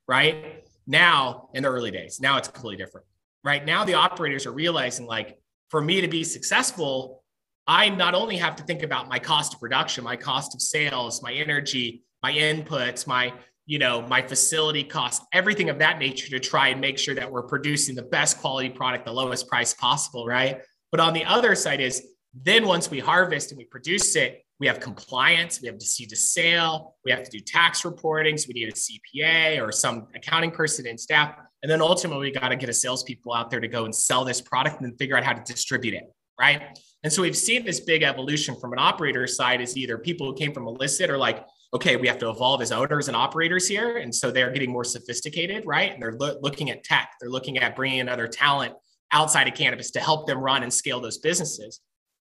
right? 0.07 0.63
Now, 0.85 1.49
in 1.55 1.63
the 1.63 1.69
early 1.69 1.89
days, 1.89 2.19
now 2.21 2.37
it's 2.37 2.49
completely 2.49 2.83
different, 2.83 3.07
right? 3.43 3.65
Now 3.65 3.83
the 3.83 3.95
operators 3.95 4.45
are 4.45 4.53
realizing 4.53 5.07
like, 5.07 5.39
for 5.69 5.81
me 5.81 6.01
to 6.01 6.07
be 6.07 6.23
successful, 6.23 7.23
I 7.67 7.89
not 7.89 8.13
only 8.13 8.37
have 8.37 8.55
to 8.57 8.63
think 8.63 8.83
about 8.83 9.09
my 9.09 9.19
cost 9.19 9.55
of 9.55 9.59
production, 9.59 10.03
my 10.03 10.15
cost 10.15 10.53
of 10.53 10.61
sales, 10.61 11.23
my 11.23 11.33
energy, 11.33 12.03
my 12.21 12.31
inputs, 12.31 13.07
my 13.07 13.33
you 13.65 13.79
know 13.79 14.01
my 14.03 14.21
facility 14.21 14.83
costs, 14.83 15.25
everything 15.33 15.69
of 15.69 15.79
that 15.79 15.97
nature 15.97 16.29
to 16.29 16.39
try 16.39 16.67
and 16.67 16.79
make 16.79 16.99
sure 16.99 17.15
that 17.15 17.31
we're 17.31 17.43
producing 17.43 17.95
the 17.95 18.03
best 18.03 18.37
quality 18.37 18.69
product, 18.69 19.05
the 19.05 19.11
lowest 19.11 19.47
price 19.47 19.73
possible, 19.73 20.25
right? 20.27 20.61
But 20.91 20.99
on 20.99 21.13
the 21.13 21.25
other 21.25 21.55
side 21.55 21.81
is 21.81 22.05
then 22.33 22.67
once 22.67 22.91
we 22.91 22.99
harvest 22.99 23.51
and 23.51 23.57
we 23.57 23.65
produce 23.65 24.15
it, 24.15 24.45
we 24.59 24.67
have 24.67 24.79
compliance, 24.79 25.61
we 25.61 25.67
have 25.67 25.77
to 25.77 25.85
see 25.85 26.05
to 26.05 26.15
sale, 26.15 26.95
we 27.03 27.11
have 27.11 27.23
to 27.23 27.31
do 27.31 27.39
tax 27.39 27.83
reporting, 27.83 28.37
so 28.37 28.47
we 28.47 28.53
need 28.53 28.69
a 28.69 28.71
CPA 28.71 29.61
or 29.61 29.71
some 29.71 30.07
accounting 30.15 30.51
person 30.51 30.87
and 30.87 30.99
staff, 30.99 31.35
and 31.63 31.71
then 31.71 31.81
ultimately 31.81 32.27
we 32.27 32.31
got 32.31 32.49
to 32.49 32.55
get 32.55 32.69
a 32.69 32.73
salespeople 32.73 33.33
out 33.33 33.49
there 33.49 33.59
to 33.59 33.67
go 33.67 33.85
and 33.85 33.93
sell 33.93 34.23
this 34.23 34.39
product 34.39 34.79
and 34.79 34.89
then 34.89 34.97
figure 34.97 35.17
out 35.17 35.23
how 35.23 35.33
to 35.33 35.41
distribute 35.43 35.93
it, 35.93 36.03
right? 36.39 36.77
And 37.03 37.11
so 37.13 37.21
we've 37.21 37.37
seen 37.37 37.65
this 37.65 37.79
big 37.79 38.03
evolution 38.03 38.55
from 38.59 38.73
an 38.73 38.79
operator 38.79 39.27
side 39.27 39.61
is 39.61 39.77
either 39.77 39.97
people 39.97 40.27
who 40.27 40.35
came 40.35 40.53
from 40.53 40.67
illicit 40.67 41.09
or 41.09 41.17
like, 41.17 41.45
okay, 41.73 41.95
we 41.97 42.07
have 42.07 42.17
to 42.19 42.29
evolve 42.29 42.61
as 42.61 42.71
owners 42.71 43.07
and 43.07 43.17
operators 43.17 43.67
here. 43.67 43.97
And 43.97 44.13
so 44.13 44.31
they're 44.31 44.51
getting 44.51 44.71
more 44.71 44.83
sophisticated, 44.83 45.63
right? 45.65 45.93
And 45.93 46.01
they're 46.01 46.13
lo- 46.13 46.37
looking 46.41 46.69
at 46.69 46.83
tech, 46.83 47.11
they're 47.19 47.29
looking 47.29 47.57
at 47.57 47.75
bringing 47.75 47.99
in 47.99 48.09
other 48.09 48.27
talent 48.27 48.73
outside 49.11 49.47
of 49.47 49.53
cannabis 49.53 49.91
to 49.91 49.99
help 49.99 50.27
them 50.27 50.39
run 50.39 50.63
and 50.63 50.73
scale 50.73 50.99
those 50.99 51.17
businesses. 51.17 51.81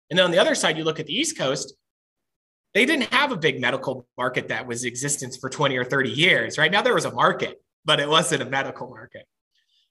And 0.10 0.18
then 0.18 0.26
on 0.26 0.32
the 0.32 0.40
other 0.40 0.56
side, 0.56 0.78
you 0.78 0.84
look 0.84 1.00
at 1.00 1.06
the 1.06 1.16
East 1.16 1.38
Coast, 1.38 1.74
they 2.74 2.86
didn't 2.86 3.14
have 3.14 3.32
a 3.32 3.38
big 3.38 3.60
medical 3.60 4.08
market 4.18 4.50
that 4.50 4.68
was 4.68 4.84
existence 4.84 5.38
for 5.38 5.50
20 5.50 5.78
or 5.78 5.84
30 5.84 6.10
years, 6.10 6.58
right? 6.58 6.72
Now 6.72 6.82
there 6.82 6.94
was 6.94 7.06
a 7.06 7.12
market, 7.12 7.62
but 7.86 8.00
it 8.00 8.08
wasn't 8.08 8.44
a 8.44 8.46
medical 8.46 8.90
market. 8.90 9.26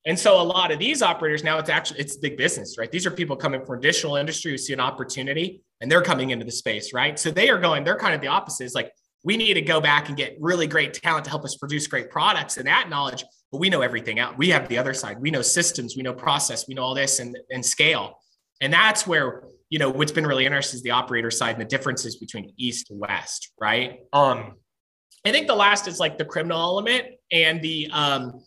And 0.09 0.19
so 0.19 0.41
a 0.41 0.43
lot 0.43 0.73
of 0.73 0.79
these 0.79 1.03
operators 1.03 1.45
now 1.45 1.59
it's 1.59 1.69
actually 1.69 2.01
it's 2.01 2.17
big 2.17 2.39
business, 2.39 2.77
right? 2.79 2.91
These 2.91 3.05
are 3.05 3.11
people 3.11 3.37
coming 3.37 3.61
from 3.61 3.79
traditional 3.79 4.17
industry 4.17 4.51
who 4.51 4.57
see 4.57 4.73
an 4.73 4.81
opportunity 4.81 5.61
and 5.83 5.93
they're 5.93 6.03
coming 6.03 6.31
into 6.31 6.47
the 6.47 6.51
space, 6.51 6.95
right? 6.95 7.19
So 7.19 7.31
they 7.31 7.51
are 7.51 7.59
going, 7.59 7.85
they're 7.85 7.99
kind 7.99 8.15
of 8.15 8.23
the 8.23 8.29
opposite. 8.29 8.65
It's 8.65 8.75
like 8.75 8.91
we 9.23 9.37
need 9.37 9.55
to 9.55 9.61
go 9.61 9.83
back 9.83 10.09
and 10.09 10.17
get 10.17 10.39
really 10.41 10.67
great 10.67 10.95
talent 10.95 11.27
to 11.27 11.31
help 11.31 11.45
us 11.45 11.57
produce 11.57 11.87
great 11.87 12.11
products 12.11 12.57
and 12.57 12.67
that 12.67 12.89
knowledge, 12.89 13.23
but 13.53 13.59
we 13.59 13.69
know 13.69 13.83
everything 13.83 14.19
out. 14.19 14.39
We 14.39 14.49
have 14.49 14.67
the 14.69 14.79
other 14.79 14.95
side. 14.95 15.21
We 15.21 15.31
know 15.31 15.43
systems, 15.43 15.95
we 15.95 16.03
know 16.03 16.15
process, 16.15 16.67
we 16.67 16.73
know 16.73 16.85
all 16.85 16.95
this 16.95 17.19
and, 17.19 17.37
and 17.51 17.65
scale. 17.65 18.19
And 18.63 18.73
that's 18.73 19.07
where, 19.07 19.43
you 19.69 19.79
know, 19.79 19.91
what's 19.91 20.13
been 20.13 20.27
really 20.27 20.47
interesting 20.47 20.79
is 20.79 20.83
the 20.83 20.93
operator 20.93 21.31
side 21.31 21.53
and 21.53 21.61
the 21.61 21.69
differences 21.69 22.17
between 22.17 22.55
East 22.57 22.91
and 22.91 22.99
West, 22.99 23.53
right? 23.61 24.01
Um, 24.15 24.55
I 25.27 25.33
think 25.33 25.49
the 25.49 25.55
last 25.55 25.87
is 25.87 26.01
like 26.01 26.17
the 26.17 26.25
criminal 26.25 26.63
element 26.63 27.05
and 27.31 27.61
the 27.61 27.91
um 27.93 28.43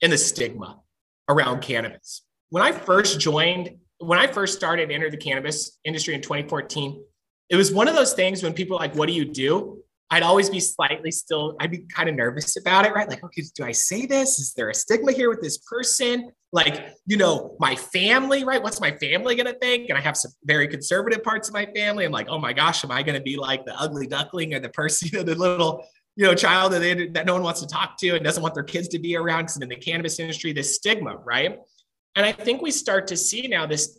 and 0.00 0.10
the 0.10 0.16
stigma 0.16 0.81
around 1.28 1.62
cannabis. 1.62 2.22
When 2.50 2.62
I 2.62 2.72
first 2.72 3.20
joined, 3.20 3.70
when 3.98 4.18
I 4.18 4.26
first 4.26 4.56
started 4.56 4.90
enter 4.90 5.10
the 5.10 5.16
cannabis 5.16 5.78
industry 5.84 6.14
in 6.14 6.20
2014, 6.20 7.02
it 7.48 7.56
was 7.56 7.72
one 7.72 7.88
of 7.88 7.94
those 7.94 8.14
things 8.14 8.42
when 8.42 8.52
people 8.52 8.76
like, 8.76 8.94
what 8.94 9.06
do 9.06 9.12
you 9.12 9.24
do? 9.24 9.82
I'd 10.10 10.22
always 10.22 10.50
be 10.50 10.60
slightly 10.60 11.10
still, 11.10 11.56
I'd 11.58 11.70
be 11.70 11.78
kind 11.78 12.06
of 12.06 12.14
nervous 12.14 12.58
about 12.58 12.84
it, 12.84 12.92
right? 12.92 13.08
Like, 13.08 13.24
okay, 13.24 13.42
do 13.54 13.64
I 13.64 13.72
say 13.72 14.04
this? 14.04 14.38
Is 14.38 14.52
there 14.52 14.68
a 14.68 14.74
stigma 14.74 15.12
here 15.12 15.30
with 15.30 15.40
this 15.40 15.56
person? 15.56 16.30
Like, 16.52 16.94
you 17.06 17.16
know, 17.16 17.56
my 17.58 17.74
family, 17.76 18.44
right? 18.44 18.62
What's 18.62 18.78
my 18.78 18.90
family 18.90 19.36
to 19.36 19.54
think? 19.54 19.88
And 19.88 19.96
I 19.96 20.02
have 20.02 20.18
some 20.18 20.30
very 20.44 20.68
conservative 20.68 21.24
parts 21.24 21.48
of 21.48 21.54
my 21.54 21.64
family. 21.74 22.04
I'm 22.04 22.12
like, 22.12 22.28
oh 22.28 22.38
my 22.38 22.52
gosh, 22.52 22.84
am 22.84 22.90
I 22.90 23.02
to 23.02 23.20
be 23.20 23.36
like 23.36 23.64
the 23.64 23.74
ugly 23.80 24.06
duckling 24.06 24.52
or 24.52 24.60
the 24.60 24.68
person, 24.68 25.08
you 25.12 25.18
know, 25.18 25.24
the 25.24 25.34
little, 25.34 25.82
you 26.16 26.26
know, 26.26 26.34
child 26.34 26.72
that, 26.72 26.80
they, 26.80 27.08
that 27.08 27.26
no 27.26 27.32
one 27.32 27.42
wants 27.42 27.60
to 27.60 27.66
talk 27.66 27.96
to 27.98 28.10
and 28.10 28.24
doesn't 28.24 28.42
want 28.42 28.54
their 28.54 28.62
kids 28.62 28.88
to 28.88 28.98
be 28.98 29.16
around 29.16 29.44
because 29.44 29.56
in 29.56 29.68
the 29.68 29.76
cannabis 29.76 30.18
industry, 30.18 30.52
this 30.52 30.76
stigma, 30.76 31.16
right? 31.16 31.58
And 32.16 32.26
I 32.26 32.32
think 32.32 32.60
we 32.60 32.70
start 32.70 33.06
to 33.08 33.16
see 33.16 33.48
now 33.48 33.66
this 33.66 33.98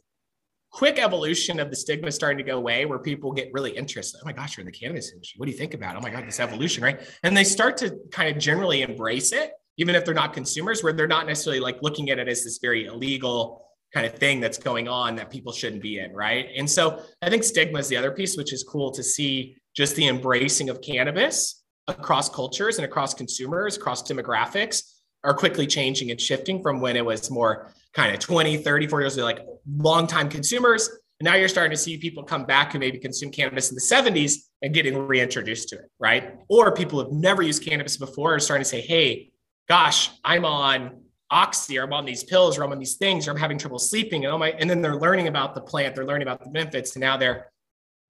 quick 0.71 0.99
evolution 0.99 1.59
of 1.59 1.69
the 1.69 1.75
stigma 1.75 2.11
starting 2.11 2.37
to 2.37 2.43
go 2.43 2.57
away 2.57 2.85
where 2.85 2.99
people 2.99 3.31
get 3.31 3.49
really 3.53 3.71
interested. 3.71 4.19
Oh 4.21 4.25
my 4.25 4.33
gosh, 4.33 4.57
you're 4.57 4.61
in 4.61 4.71
the 4.71 4.77
cannabis 4.77 5.11
industry. 5.11 5.37
What 5.37 5.45
do 5.45 5.51
you 5.51 5.57
think 5.57 5.73
about? 5.73 5.95
It? 5.95 5.99
Oh 5.99 6.01
my 6.01 6.09
God, 6.09 6.25
this 6.27 6.39
evolution, 6.39 6.83
right? 6.83 6.99
And 7.23 7.35
they 7.35 7.43
start 7.43 7.77
to 7.77 7.97
kind 8.11 8.35
of 8.35 8.41
generally 8.41 8.81
embrace 8.83 9.31
it, 9.31 9.51
even 9.77 9.95
if 9.95 10.05
they're 10.05 10.13
not 10.13 10.33
consumers, 10.33 10.83
where 10.83 10.93
they're 10.93 11.07
not 11.07 11.25
necessarily 11.25 11.59
like 11.59 11.77
looking 11.81 12.09
at 12.11 12.19
it 12.19 12.27
as 12.27 12.43
this 12.43 12.59
very 12.59 12.85
illegal 12.85 13.65
kind 13.93 14.05
of 14.05 14.13
thing 14.15 14.39
that's 14.39 14.57
going 14.57 14.87
on 14.87 15.15
that 15.15 15.29
people 15.29 15.53
shouldn't 15.53 15.81
be 15.81 15.99
in, 15.99 16.11
right? 16.11 16.47
And 16.55 16.69
so 16.69 17.03
I 17.21 17.29
think 17.29 17.43
stigma 17.43 17.79
is 17.79 17.87
the 17.87 17.97
other 17.97 18.11
piece, 18.11 18.35
which 18.35 18.51
is 18.51 18.63
cool 18.63 18.91
to 18.91 19.03
see 19.03 19.55
just 19.75 19.95
the 19.95 20.07
embracing 20.07 20.69
of 20.69 20.81
cannabis 20.81 21.62
across 21.87 22.29
cultures 22.29 22.77
and 22.77 22.85
across 22.85 23.13
consumers, 23.13 23.77
across 23.77 24.03
demographics 24.03 24.83
are 25.23 25.33
quickly 25.33 25.67
changing 25.67 26.11
and 26.11 26.19
shifting 26.19 26.61
from 26.61 26.81
when 26.81 26.95
it 26.95 27.05
was 27.05 27.29
more 27.31 27.71
kind 27.93 28.13
of 28.13 28.19
20, 28.19 28.57
30, 28.57 28.87
40 28.87 29.03
years 29.03 29.17
ago, 29.17 29.23
like 29.23 29.45
longtime 29.77 30.29
consumers. 30.29 30.89
And 31.19 31.25
now 31.25 31.35
you're 31.35 31.47
starting 31.47 31.71
to 31.71 31.77
see 31.77 31.97
people 31.97 32.23
come 32.23 32.45
back 32.45 32.73
who 32.73 32.79
maybe 32.79 32.97
consumed 32.97 33.33
cannabis 33.33 33.69
in 33.69 33.75
the 33.75 33.81
70s 33.81 34.35
and 34.61 34.73
getting 34.73 34.97
reintroduced 34.97 35.69
to 35.69 35.75
it, 35.75 35.91
right? 35.99 36.35
Or 36.49 36.73
people 36.73 37.01
who've 37.01 37.13
never 37.13 37.41
used 37.41 37.63
cannabis 37.63 37.97
before 37.97 38.35
are 38.35 38.39
starting 38.39 38.63
to 38.63 38.69
say, 38.69 38.81
hey, 38.81 39.31
gosh, 39.69 40.09
I'm 40.25 40.43
on 40.43 41.03
oxy 41.29 41.79
or 41.79 41.83
I'm 41.83 41.93
on 41.93 42.05
these 42.05 42.23
pills 42.23 42.57
or 42.57 42.63
I'm 42.63 42.71
on 42.71 42.79
these 42.79 42.95
things 42.95 43.27
or 43.27 43.31
I'm 43.31 43.37
having 43.37 43.57
trouble 43.57 43.79
sleeping. 43.79 44.25
And 44.25 44.33
oh 44.33 44.37
my, 44.37 44.51
and 44.51 44.69
then 44.69 44.81
they're 44.81 44.99
learning 44.99 45.27
about 45.27 45.55
the 45.55 45.61
plant, 45.61 45.95
they're 45.95 46.05
learning 46.05 46.27
about 46.27 46.43
the 46.43 46.49
benefits, 46.49 46.95
and 46.95 47.01
now 47.01 47.17
they're 47.17 47.51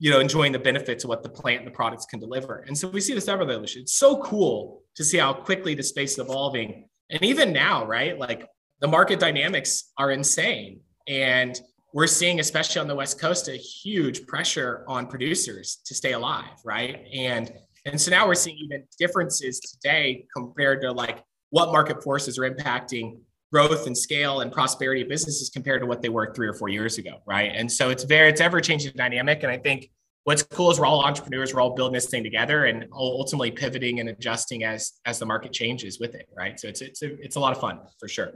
you 0.04 0.10
know, 0.10 0.20
enjoying 0.20 0.52
the 0.52 0.60
benefits 0.60 1.06
of 1.06 1.08
what 1.08 1.24
the 1.24 1.30
plant 1.30 1.60
and 1.60 1.68
the 1.68 1.72
products 1.72 2.06
can 2.06 2.20
deliver. 2.20 2.66
And 2.68 2.78
so 2.78 2.90
we 2.90 3.00
see 3.00 3.14
this 3.14 3.30
evolution. 3.30 3.84
It's 3.84 3.94
so 3.94 4.22
cool 4.22 4.84
to 4.96 5.04
see 5.04 5.18
how 5.18 5.32
quickly 5.32 5.76
the 5.76 5.84
space 5.84 6.12
is 6.12 6.20
evolving. 6.20 6.90
And 7.10 7.24
even 7.24 7.54
now, 7.54 7.86
right? 7.86 8.20
Like 8.20 8.46
the 8.82 8.88
market 8.90 9.18
dynamics 9.18 9.94
are 9.98 10.12
insane. 10.12 10.82
And 11.08 11.58
we're 11.94 12.08
seeing, 12.08 12.42
especially 12.42 12.82
on 12.82 12.88
the 12.90 12.96
West 12.96 13.18
Coast, 13.18 13.48
a 13.48 13.56
huge 13.56 14.28
pressure 14.28 14.84
on 14.90 15.08
producers 15.08 15.78
to 15.86 15.96
stay 15.96 16.12
alive, 16.12 16.58
right? 16.66 17.06
And 17.14 17.54
and 17.86 18.00
so 18.00 18.12
now 18.12 18.28
we're 18.28 18.36
seeing 18.36 18.58
even 18.58 18.84
differences 19.00 19.62
today 19.62 20.26
compared 20.36 20.82
to 20.82 20.92
like 20.92 21.24
what 21.52 21.72
market 21.72 22.04
forces 22.04 22.38
are 22.38 22.50
impacting 22.50 23.20
growth 23.54 23.86
and 23.86 23.96
scale 23.96 24.42
and 24.42 24.52
prosperity 24.52 25.04
of 25.04 25.08
businesses 25.08 25.50
compared 25.50 25.80
to 25.80 25.86
what 25.86 26.02
they 26.02 26.10
were 26.10 26.34
three 26.34 26.48
or 26.48 26.54
four 26.54 26.70
years 26.70 26.98
ago, 26.98 27.22
right? 27.28 27.52
And 27.54 27.72
so 27.72 27.92
it's 27.92 28.04
very 28.04 28.30
it's 28.30 28.42
ever 28.42 28.60
changing 28.60 28.94
dynamic, 28.96 29.44
and 29.44 29.52
I 29.52 29.58
think 29.58 29.92
what's 30.24 30.42
cool 30.42 30.72
is 30.72 30.80
we're 30.80 30.88
all 30.88 31.06
entrepreneurs, 31.06 31.54
we're 31.54 31.62
all 31.62 31.76
building 31.76 31.94
this 31.94 32.08
thing 32.08 32.24
together, 32.24 32.66
and 32.66 32.88
ultimately 32.92 33.52
pivoting 33.52 34.00
and 34.00 34.10
adjusting 34.10 34.64
as 34.64 34.94
as 35.06 35.20
the 35.20 35.28
market 35.28 35.54
changes 35.54 36.00
with 36.00 36.16
it, 36.16 36.28
right? 36.36 36.60
So 36.60 36.68
it's 36.68 36.82
it's 36.82 37.04
a, 37.04 37.14
it's 37.22 37.36
a 37.36 37.40
lot 37.40 37.54
of 37.56 37.62
fun 37.62 37.80
for 38.00 38.08
sure. 38.08 38.32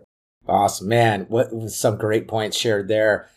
Awesome, 0.48 0.88
man! 0.88 1.26
What 1.30 1.50
some 1.72 1.98
great 1.98 2.28
points 2.28 2.56
shared 2.56 2.88
there. 2.88 3.28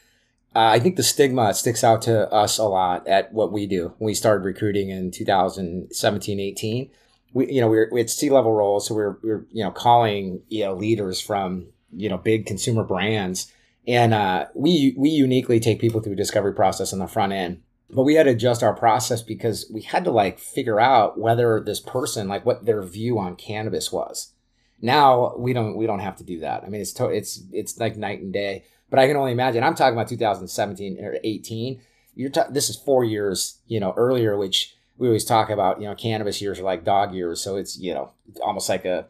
Uh, 0.55 0.67
I 0.75 0.81
think 0.81 0.97
the 0.97 1.03
stigma 1.03 1.55
sticks 1.55 1.83
out 1.83 2.03
to 2.03 2.31
us 2.33 2.59
a 2.59 2.65
lot 2.65 3.07
at 3.07 3.33
what 3.33 3.53
we 3.53 3.67
do. 3.67 3.95
When 3.99 4.07
we 4.07 4.15
started 4.15 4.45
recruiting 4.45 4.91
in 4.91 5.13
2017, 5.13 6.41
18, 6.41 6.91
we, 7.33 7.53
you 7.53 7.61
know, 7.61 7.69
we, 7.69 7.77
were, 7.77 7.89
we 7.93 8.01
had 8.01 8.11
C-level 8.11 8.53
roles. 8.53 8.87
So 8.87 8.95
we 8.95 9.03
are 9.03 9.19
we 9.23 9.31
are 9.31 9.47
you 9.53 9.65
know, 9.65 9.71
calling, 9.71 10.43
you 10.49 10.65
know, 10.65 10.75
leaders 10.75 11.21
from, 11.21 11.67
you 11.93 12.09
know, 12.09 12.19
big 12.19 12.47
consumer 12.47 12.85
brands. 12.85 13.53
And 13.87 14.13
uh, 14.15 14.47
we, 14.55 14.95
we 14.97 15.11
uniquely 15.11 15.61
take 15.61 15.81
people 15.81 16.01
through 16.01 16.13
a 16.15 16.17
discovery 16.17 16.55
process 16.55 16.93
on 16.93 16.99
the 16.99 17.07
front 17.07 17.33
end. 17.33 17.63
But 17.93 18.03
we 18.05 18.15
had 18.15 18.25
to 18.25 18.31
adjust 18.31 18.63
our 18.63 18.75
process 18.75 19.23
because 19.23 19.69
we 19.73 19.83
had 19.83 20.05
to 20.05 20.13
like 20.13 20.39
figure 20.39 20.79
out 20.79 21.19
whether 21.19 21.61
this 21.61 21.81
person, 21.81 22.29
like 22.29 22.47
what 22.47 22.65
their 22.65 22.83
view 22.83 23.19
on 23.19 23.35
cannabis 23.37 23.91
was. 23.91 24.33
Now 24.81 25.35
we 25.37 25.53
don't, 25.53 25.77
we 25.77 25.87
don't 25.87 25.99
have 25.99 26.17
to 26.17 26.25
do 26.25 26.41
that. 26.41 26.63
I 26.63 26.69
mean, 26.69 26.81
it's, 26.81 26.93
to, 26.95 27.07
it's, 27.07 27.43
it's 27.53 27.79
like 27.79 27.97
night 27.97 28.21
and 28.21 28.33
day, 28.33 28.65
but 28.91 28.99
I 28.99 29.07
can 29.07 29.17
only 29.17 29.33
imagine 29.33 29.65
I'm 29.65 29.75
talking 29.75 29.95
about 29.95 30.09
2017 30.09 31.05
or 31.05 31.19
18. 31.23 31.81
You're 32.15 32.31
ta- 32.31 32.49
this 32.51 32.71
is 32.71 32.77
four 32.77 33.05
years, 33.05 33.59
you 33.67 33.81
know, 33.81 33.93
earlier, 33.97 34.37
which, 34.37 34.75
we 35.01 35.07
always 35.07 35.25
talk 35.25 35.49
about, 35.49 35.81
you 35.81 35.89
know, 35.89 35.95
cannabis 35.95 36.43
years 36.43 36.61
are 36.61 36.63
like 36.63 36.85
dog 36.85 37.15
years. 37.15 37.41
So 37.41 37.57
it's, 37.57 37.79
you 37.79 37.95
know, 37.95 38.13
almost 38.45 38.69
like 38.69 38.85
a 38.85 39.07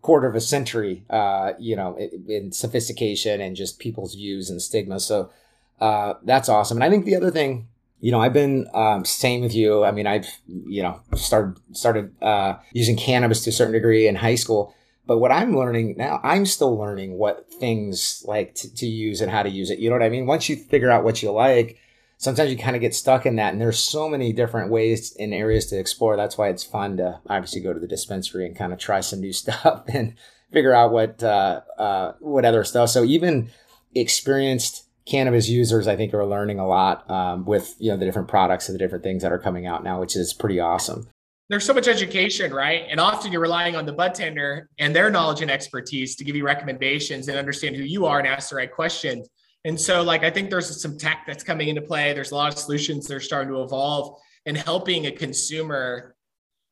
quarter 0.00 0.28
of 0.28 0.36
a 0.36 0.40
century, 0.40 1.02
uh, 1.10 1.54
you 1.58 1.74
know, 1.74 1.98
in, 2.28 2.52
sophistication 2.52 3.40
and 3.40 3.56
just 3.56 3.80
people's 3.80 4.14
views 4.14 4.50
and 4.50 4.62
stigma. 4.62 5.00
So 5.00 5.30
uh, 5.80 6.14
that's 6.22 6.48
awesome. 6.48 6.76
And 6.76 6.84
I 6.84 6.90
think 6.90 7.04
the 7.04 7.16
other 7.16 7.32
thing, 7.32 7.66
you 8.00 8.12
know, 8.12 8.20
I've 8.20 8.32
been 8.32 8.68
um, 8.72 9.04
same 9.04 9.42
with 9.42 9.52
you. 9.52 9.84
I 9.84 9.90
mean, 9.90 10.06
I've 10.06 10.26
you 10.46 10.82
know 10.82 11.00
started 11.14 11.56
started 11.72 12.14
uh, 12.22 12.56
using 12.72 12.96
cannabis 12.96 13.44
to 13.44 13.50
a 13.50 13.52
certain 13.52 13.72
degree 13.72 14.06
in 14.08 14.16
high 14.16 14.34
school. 14.36 14.74
But 15.06 15.18
what 15.18 15.32
I'm 15.32 15.56
learning 15.56 15.96
now, 15.98 16.20
I'm 16.22 16.46
still 16.46 16.76
learning 16.76 17.18
what 17.18 17.52
things 17.52 18.24
like 18.26 18.54
to, 18.56 18.74
to 18.74 18.86
use 18.86 19.20
and 19.20 19.30
how 19.30 19.42
to 19.42 19.48
use 19.48 19.70
it. 19.70 19.78
You 19.78 19.88
know 19.88 19.96
what 19.96 20.04
I 20.04 20.08
mean? 20.08 20.26
Once 20.26 20.48
you 20.48 20.56
figure 20.56 20.90
out 20.90 21.04
what 21.04 21.22
you 21.22 21.30
like, 21.30 21.78
sometimes 22.22 22.52
you 22.52 22.56
kind 22.56 22.76
of 22.76 22.80
get 22.80 22.94
stuck 22.94 23.26
in 23.26 23.34
that 23.36 23.52
and 23.52 23.60
there's 23.60 23.80
so 23.80 24.08
many 24.08 24.32
different 24.32 24.70
ways 24.70 25.14
and 25.18 25.34
areas 25.34 25.66
to 25.66 25.78
explore 25.78 26.16
that's 26.16 26.38
why 26.38 26.48
it's 26.48 26.62
fun 26.62 26.96
to 26.96 27.20
obviously 27.28 27.60
go 27.60 27.72
to 27.72 27.80
the 27.80 27.88
dispensary 27.88 28.46
and 28.46 28.56
kind 28.56 28.72
of 28.72 28.78
try 28.78 29.00
some 29.00 29.20
new 29.20 29.32
stuff 29.42 29.82
and 29.88 30.14
figure 30.52 30.72
out 30.72 30.92
what 30.92 31.22
uh, 31.22 31.60
uh, 31.78 32.12
what 32.20 32.44
other 32.44 32.64
stuff 32.64 32.88
so 32.88 33.04
even 33.04 33.50
experienced 33.94 34.86
cannabis 35.04 35.48
users 35.48 35.88
i 35.88 35.96
think 35.96 36.14
are 36.14 36.24
learning 36.24 36.58
a 36.58 36.66
lot 36.66 37.08
um, 37.10 37.44
with 37.44 37.74
you 37.78 37.90
know 37.90 37.96
the 37.96 38.04
different 38.04 38.28
products 38.28 38.68
and 38.68 38.74
the 38.74 38.78
different 38.78 39.02
things 39.04 39.22
that 39.22 39.32
are 39.32 39.38
coming 39.38 39.66
out 39.66 39.82
now 39.82 40.00
which 40.00 40.16
is 40.16 40.32
pretty 40.32 40.60
awesome 40.60 41.08
there's 41.48 41.66
so 41.66 41.74
much 41.74 41.86
education, 41.86 42.54
right? 42.54 42.86
And 42.88 42.98
often 42.98 43.30
you're 43.30 43.42
relying 43.42 43.76
on 43.76 43.84
the 43.84 43.92
bud 43.92 44.14
tender 44.14 44.70
and 44.78 44.96
their 44.96 45.10
knowledge 45.10 45.42
and 45.42 45.50
expertise 45.50 46.16
to 46.16 46.24
give 46.24 46.34
you 46.34 46.46
recommendations 46.46 47.28
and 47.28 47.36
understand 47.36 47.76
who 47.76 47.82
you 47.82 48.06
are 48.06 48.18
and 48.20 48.26
ask 48.26 48.48
the 48.48 48.56
right 48.56 48.72
questions. 48.72 49.28
And 49.64 49.80
so, 49.80 50.02
like, 50.02 50.24
I 50.24 50.30
think 50.30 50.50
there's 50.50 50.80
some 50.80 50.98
tech 50.98 51.24
that's 51.26 51.44
coming 51.44 51.68
into 51.68 51.82
play. 51.82 52.12
There's 52.12 52.32
a 52.32 52.34
lot 52.34 52.52
of 52.52 52.58
solutions 52.58 53.06
that 53.06 53.14
are 53.14 53.20
starting 53.20 53.52
to 53.52 53.62
evolve 53.62 54.18
and 54.44 54.56
helping 54.56 55.06
a 55.06 55.12
consumer 55.12 56.16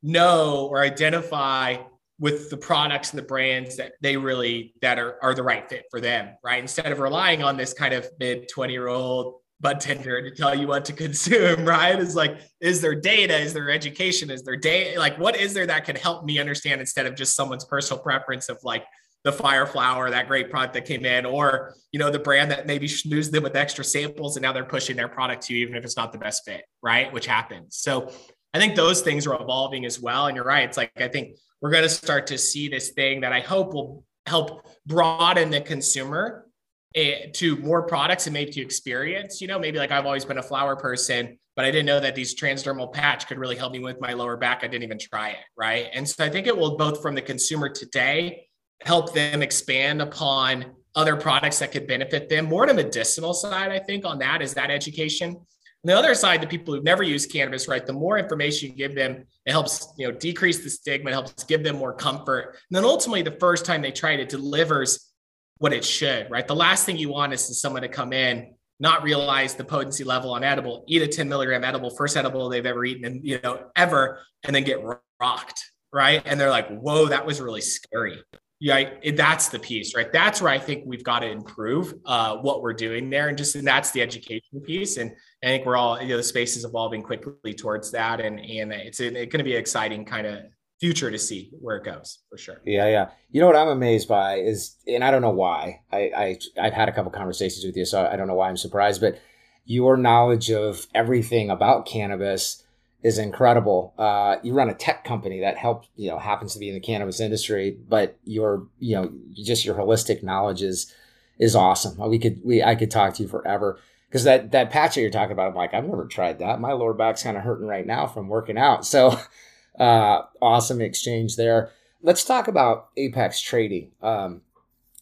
know 0.02 0.66
or 0.70 0.82
identify 0.82 1.76
with 2.18 2.50
the 2.50 2.56
products 2.56 3.10
and 3.10 3.18
the 3.18 3.24
brands 3.24 3.76
that 3.76 3.92
they 4.02 4.16
really 4.16 4.74
that 4.82 4.98
are, 4.98 5.16
are 5.22 5.34
the 5.34 5.42
right 5.42 5.68
fit 5.68 5.84
for 5.90 6.00
them, 6.00 6.30
right? 6.44 6.60
Instead 6.60 6.92
of 6.92 6.98
relying 6.98 7.42
on 7.42 7.56
this 7.56 7.72
kind 7.72 7.94
of 7.94 8.06
mid 8.18 8.48
20 8.48 8.72
year 8.72 8.88
old 8.88 9.36
bud 9.60 9.80
tender 9.80 10.22
to 10.22 10.34
tell 10.34 10.54
you 10.54 10.66
what 10.66 10.84
to 10.84 10.92
consume, 11.04 11.64
right? 11.64 11.98
Is 11.98 12.14
like, 12.14 12.38
is 12.60 12.80
there 12.80 12.94
data? 12.94 13.38
Is 13.38 13.54
there 13.54 13.70
education? 13.70 14.30
Is 14.30 14.42
there 14.42 14.56
data? 14.56 14.98
Like, 14.98 15.18
what 15.18 15.36
is 15.36 15.54
there 15.54 15.66
that 15.66 15.84
can 15.84 15.96
help 15.96 16.24
me 16.24 16.38
understand 16.38 16.80
instead 16.80 17.06
of 17.06 17.14
just 17.14 17.36
someone's 17.36 17.64
personal 17.64 18.02
preference 18.02 18.48
of 18.48 18.58
like, 18.64 18.84
the 19.24 19.32
fire 19.32 19.66
flower, 19.66 20.10
that 20.10 20.28
great 20.28 20.50
product 20.50 20.74
that 20.74 20.86
came 20.86 21.04
in, 21.04 21.26
or 21.26 21.74
you 21.92 21.98
know 21.98 22.10
the 22.10 22.18
brand 22.18 22.50
that 22.50 22.66
maybe 22.66 22.86
schmoozed 22.88 23.30
them 23.30 23.42
with 23.42 23.56
extra 23.56 23.84
samples 23.84 24.36
and 24.36 24.42
now 24.42 24.52
they're 24.52 24.64
pushing 24.64 24.96
their 24.96 25.08
product 25.08 25.42
to 25.46 25.54
you, 25.54 25.62
even 25.62 25.76
if 25.76 25.84
it's 25.84 25.96
not 25.96 26.12
the 26.12 26.18
best 26.18 26.44
fit, 26.44 26.64
right? 26.82 27.12
Which 27.12 27.26
happens. 27.26 27.76
So 27.76 28.10
I 28.54 28.58
think 28.58 28.74
those 28.74 29.02
things 29.02 29.26
are 29.26 29.40
evolving 29.40 29.84
as 29.84 30.00
well. 30.00 30.26
And 30.26 30.36
you're 30.36 30.44
right. 30.44 30.64
It's 30.64 30.76
like 30.76 30.92
I 30.96 31.08
think 31.08 31.36
we're 31.60 31.70
going 31.70 31.82
to 31.82 31.88
start 31.88 32.26
to 32.28 32.38
see 32.38 32.68
this 32.68 32.90
thing 32.90 33.20
that 33.20 33.32
I 33.32 33.40
hope 33.40 33.74
will 33.74 34.04
help 34.26 34.66
broaden 34.86 35.50
the 35.50 35.60
consumer 35.60 36.46
eh, 36.94 37.26
to 37.34 37.56
more 37.56 37.82
products 37.82 38.26
and 38.26 38.34
maybe 38.34 38.50
to 38.52 38.60
experience. 38.60 39.40
You 39.40 39.48
know, 39.48 39.58
maybe 39.58 39.78
like 39.78 39.90
I've 39.90 40.06
always 40.06 40.24
been 40.24 40.38
a 40.38 40.42
flower 40.42 40.76
person, 40.76 41.38
but 41.56 41.64
I 41.64 41.70
didn't 41.70 41.86
know 41.86 42.00
that 42.00 42.14
these 42.14 42.38
transdermal 42.38 42.92
patch 42.92 43.26
could 43.26 43.38
really 43.38 43.56
help 43.56 43.72
me 43.72 43.80
with 43.80 44.00
my 44.00 44.14
lower 44.14 44.36
back. 44.36 44.60
I 44.62 44.68
didn't 44.68 44.84
even 44.84 44.98
try 44.98 45.30
it, 45.30 45.44
right? 45.56 45.88
And 45.92 46.08
so 46.08 46.24
I 46.24 46.30
think 46.30 46.46
it 46.46 46.56
will 46.56 46.76
both 46.76 47.02
from 47.02 47.14
the 47.14 47.22
consumer 47.22 47.68
today 47.68 48.46
help 48.82 49.14
them 49.14 49.42
expand 49.42 50.02
upon 50.02 50.66
other 50.94 51.16
products 51.16 51.58
that 51.60 51.72
could 51.72 51.86
benefit 51.86 52.28
them. 52.28 52.46
More 52.46 52.64
on 52.64 52.70
a 52.70 52.74
medicinal 52.74 53.34
side, 53.34 53.70
I 53.70 53.78
think, 53.78 54.04
on 54.04 54.18
that 54.18 54.42
is 54.42 54.54
that 54.54 54.70
education. 54.70 55.36
On 55.82 55.88
the 55.88 55.96
other 55.96 56.14
side, 56.14 56.42
the 56.42 56.46
people 56.46 56.74
who've 56.74 56.84
never 56.84 57.02
used 57.02 57.32
cannabis, 57.32 57.68
right? 57.68 57.86
The 57.86 57.92
more 57.92 58.18
information 58.18 58.70
you 58.70 58.76
give 58.76 58.94
them, 58.94 59.24
it 59.46 59.52
helps, 59.52 59.92
you 59.96 60.06
know, 60.06 60.12
decrease 60.12 60.62
the 60.62 60.68
stigma, 60.68 61.10
it 61.10 61.14
helps 61.14 61.44
give 61.44 61.62
them 61.62 61.76
more 61.76 61.94
comfort. 61.94 62.56
And 62.70 62.76
then 62.76 62.84
ultimately, 62.84 63.22
the 63.22 63.38
first 63.38 63.64
time 63.64 63.80
they 63.80 63.92
try 63.92 64.12
it, 64.12 64.20
it 64.20 64.28
delivers 64.28 65.10
what 65.58 65.72
it 65.72 65.84
should, 65.84 66.30
right? 66.30 66.46
The 66.46 66.56
last 66.56 66.84
thing 66.84 66.96
you 66.96 67.10
want 67.10 67.32
is 67.32 67.60
someone 67.60 67.82
to 67.82 67.88
come 67.88 68.12
in, 68.12 68.54
not 68.78 69.02
realize 69.02 69.54
the 69.54 69.64
potency 69.64 70.04
level 70.04 70.32
on 70.32 70.42
edible, 70.42 70.84
eat 70.88 71.02
a 71.02 71.06
10 71.06 71.28
milligram 71.28 71.64
edible, 71.64 71.90
first 71.90 72.16
edible 72.16 72.48
they've 72.48 72.66
ever 72.66 72.84
eaten, 72.84 73.04
and 73.04 73.24
you 73.24 73.38
know, 73.42 73.70
ever, 73.76 74.20
and 74.44 74.54
then 74.54 74.64
get 74.64 74.80
rocked, 75.20 75.70
right? 75.92 76.22
And 76.24 76.40
they're 76.40 76.50
like, 76.50 76.68
whoa, 76.68 77.06
that 77.06 77.24
was 77.24 77.40
really 77.40 77.60
scary 77.60 78.22
yeah, 78.60 78.90
that's 79.14 79.48
the 79.48 79.58
piece, 79.58 79.94
right? 79.94 80.12
That's 80.12 80.42
where 80.42 80.52
I 80.52 80.58
think 80.58 80.84
we've 80.86 81.02
got 81.02 81.20
to 81.20 81.30
improve 81.30 81.94
uh, 82.04 82.36
what 82.36 82.60
we're 82.60 82.74
doing 82.74 83.08
there, 83.08 83.28
and 83.28 83.38
just 83.38 83.56
and 83.56 83.66
that's 83.66 83.90
the 83.90 84.02
education 84.02 84.60
piece. 84.62 84.98
And 84.98 85.12
I 85.42 85.46
think 85.46 85.64
we're 85.64 85.78
all, 85.78 86.00
you 86.00 86.08
know, 86.08 86.18
the 86.18 86.22
space 86.22 86.58
is 86.58 86.66
evolving 86.66 87.02
quickly 87.02 87.54
towards 87.54 87.90
that, 87.92 88.20
and 88.20 88.38
and 88.38 88.70
it's, 88.72 89.00
it's 89.00 89.14
going 89.14 89.38
to 89.38 89.44
be 89.44 89.54
an 89.54 89.60
exciting 89.60 90.04
kind 90.04 90.26
of 90.26 90.40
future 90.78 91.10
to 91.10 91.18
see 91.18 91.50
where 91.58 91.76
it 91.76 91.84
goes 91.84 92.18
for 92.28 92.36
sure. 92.36 92.60
Yeah, 92.64 92.86
yeah. 92.88 93.10
You 93.30 93.40
know 93.40 93.46
what 93.46 93.56
I'm 93.56 93.68
amazed 93.68 94.08
by 94.08 94.36
is, 94.36 94.76
and 94.86 95.02
I 95.02 95.10
don't 95.10 95.22
know 95.22 95.30
why. 95.30 95.80
I, 95.90 96.10
I 96.14 96.38
I've 96.60 96.74
had 96.74 96.90
a 96.90 96.92
couple 96.92 97.10
conversations 97.10 97.64
with 97.64 97.76
you, 97.78 97.86
so 97.86 98.06
I 98.06 98.16
don't 98.16 98.28
know 98.28 98.34
why 98.34 98.50
I'm 98.50 98.58
surprised, 98.58 99.00
but 99.00 99.18
your 99.64 99.96
knowledge 99.96 100.50
of 100.50 100.86
everything 100.94 101.48
about 101.48 101.86
cannabis 101.86 102.62
is 103.02 103.18
incredible. 103.18 103.94
Uh, 103.96 104.36
you 104.42 104.52
run 104.52 104.68
a 104.68 104.74
tech 104.74 105.04
company 105.04 105.40
that 105.40 105.56
helps, 105.56 105.88
you 105.96 106.10
know, 106.10 106.18
happens 106.18 106.52
to 106.52 106.58
be 106.58 106.68
in 106.68 106.74
the 106.74 106.80
cannabis 106.80 107.20
industry, 107.20 107.76
but 107.88 108.18
your, 108.24 108.66
you 108.78 108.94
know, 108.94 109.12
just 109.32 109.64
your 109.64 109.74
holistic 109.74 110.22
knowledge 110.22 110.62
is 110.62 110.94
is 111.38 111.56
awesome. 111.56 111.96
We 112.10 112.18
could, 112.18 112.40
we, 112.44 112.62
I 112.62 112.74
could 112.74 112.90
talk 112.90 113.14
to 113.14 113.22
you 113.22 113.28
forever 113.28 113.78
because 114.08 114.24
that 114.24 114.50
that 114.52 114.70
patch 114.70 114.94
that 114.94 115.00
you're 115.00 115.10
talking 115.10 115.32
about, 115.32 115.48
I'm 115.48 115.54
like, 115.54 115.72
I've 115.72 115.86
never 115.86 116.04
tried 116.06 116.40
that. 116.40 116.60
My 116.60 116.72
lower 116.72 116.92
back's 116.92 117.22
kind 117.22 117.36
of 117.36 117.42
hurting 117.42 117.66
right 117.66 117.86
now 117.86 118.06
from 118.06 118.28
working 118.28 118.58
out. 118.58 118.84
So, 118.84 119.18
uh, 119.78 120.22
awesome 120.42 120.80
exchange 120.80 121.36
there. 121.36 121.70
Let's 122.02 122.24
talk 122.24 122.48
about 122.48 122.88
Apex 122.96 123.40
Trading. 123.40 123.92
Um, 124.02 124.42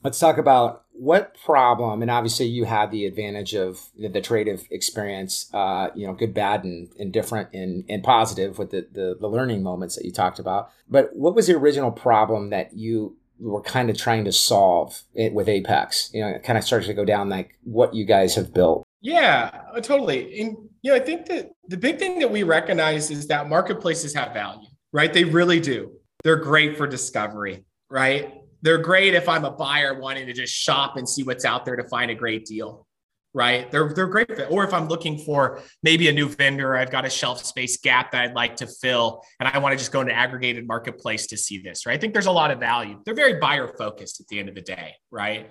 let's 0.02 0.18
talk 0.18 0.38
about 0.38 0.84
what 0.92 1.37
problem 1.44 2.02
and 2.02 2.11
obviously 2.11 2.46
you 2.46 2.64
had 2.64 2.90
the 2.90 3.06
advantage 3.06 3.54
of 3.54 3.90
the, 3.96 4.08
the 4.08 4.20
trade 4.20 4.48
of 4.48 4.66
experience 4.70 5.48
uh, 5.54 5.88
you 5.94 6.06
know 6.06 6.12
good 6.12 6.34
bad 6.34 6.64
and, 6.64 6.88
and 6.98 7.12
different 7.12 7.48
and, 7.52 7.84
and 7.88 8.02
positive 8.02 8.58
with 8.58 8.70
the, 8.70 8.87
the, 8.92 9.16
the 9.20 9.28
learning 9.28 9.62
moments 9.62 9.94
that 9.94 10.04
you 10.04 10.12
talked 10.12 10.38
about. 10.38 10.70
But 10.88 11.14
what 11.14 11.34
was 11.34 11.46
the 11.46 11.54
original 11.54 11.92
problem 11.92 12.50
that 12.50 12.74
you 12.74 13.16
were 13.38 13.62
kind 13.62 13.88
of 13.88 13.96
trying 13.96 14.24
to 14.24 14.32
solve 14.32 15.02
it 15.14 15.32
with 15.32 15.48
apex? 15.48 16.11
You 16.12 16.22
know 16.22 16.28
it 16.28 16.42
kind 16.42 16.58
of 16.58 16.64
starts 16.64 16.87
to 16.87 16.94
go 16.94 17.04
down 17.04 17.28
like 17.28 17.58
what 17.62 17.94
you 17.94 18.04
guys 18.04 18.34
have 18.34 18.52
built. 18.52 18.84
Yeah 19.00 19.50
uh, 19.72 19.80
totally. 19.80 20.40
And 20.40 20.56
you 20.82 20.92
know 20.92 20.96
i 20.96 21.00
think 21.00 21.26
that 21.26 21.50
the 21.66 21.76
big 21.76 21.98
thing 21.98 22.18
that 22.20 22.30
we 22.30 22.42
recognize 22.42 23.11
is 23.11 23.26
that 23.28 23.48
marketplaces 23.48 24.14
have 24.14 24.32
value 24.32 24.68
right? 24.92 25.12
They 25.12 25.24
really 25.24 25.61
do. 25.61 25.92
They're 26.24 26.37
great 26.37 26.76
for 26.76 26.87
discovery 26.87 27.64
right 27.90 28.34
they're 28.62 28.78
great 28.78 29.14
if 29.14 29.28
I'm 29.28 29.44
a 29.44 29.50
buyer 29.50 29.98
wanting 29.98 30.26
to 30.26 30.32
just 30.32 30.52
shop 30.52 30.96
and 30.96 31.08
see 31.08 31.22
what's 31.22 31.44
out 31.44 31.64
there 31.64 31.76
to 31.76 31.84
find 31.84 32.10
a 32.10 32.14
great 32.14 32.44
deal. 32.44 32.86
Right. 33.34 33.70
They're, 33.70 33.92
they're 33.92 34.06
great. 34.06 34.34
For, 34.34 34.44
or 34.46 34.64
if 34.64 34.72
I'm 34.72 34.88
looking 34.88 35.18
for 35.18 35.60
maybe 35.82 36.08
a 36.08 36.12
new 36.12 36.28
vendor, 36.28 36.76
I've 36.76 36.90
got 36.90 37.04
a 37.04 37.10
shelf 37.10 37.44
space 37.44 37.76
gap 37.76 38.10
that 38.12 38.22
I'd 38.22 38.34
like 38.34 38.56
to 38.56 38.66
fill, 38.66 39.22
and 39.38 39.48
I 39.48 39.58
want 39.58 39.74
to 39.74 39.78
just 39.78 39.92
go 39.92 40.00
into 40.00 40.14
aggregated 40.14 40.66
marketplace 40.66 41.26
to 41.28 41.36
see 41.36 41.58
this. 41.58 41.84
Right. 41.86 41.94
I 41.94 41.98
think 41.98 42.14
there's 42.14 42.26
a 42.26 42.32
lot 42.32 42.50
of 42.50 42.58
value. 42.58 43.00
They're 43.04 43.14
very 43.14 43.34
buyer 43.38 43.68
focused 43.68 44.20
at 44.20 44.28
the 44.28 44.38
end 44.38 44.48
of 44.48 44.54
the 44.54 44.62
day. 44.62 44.94
Right. 45.10 45.50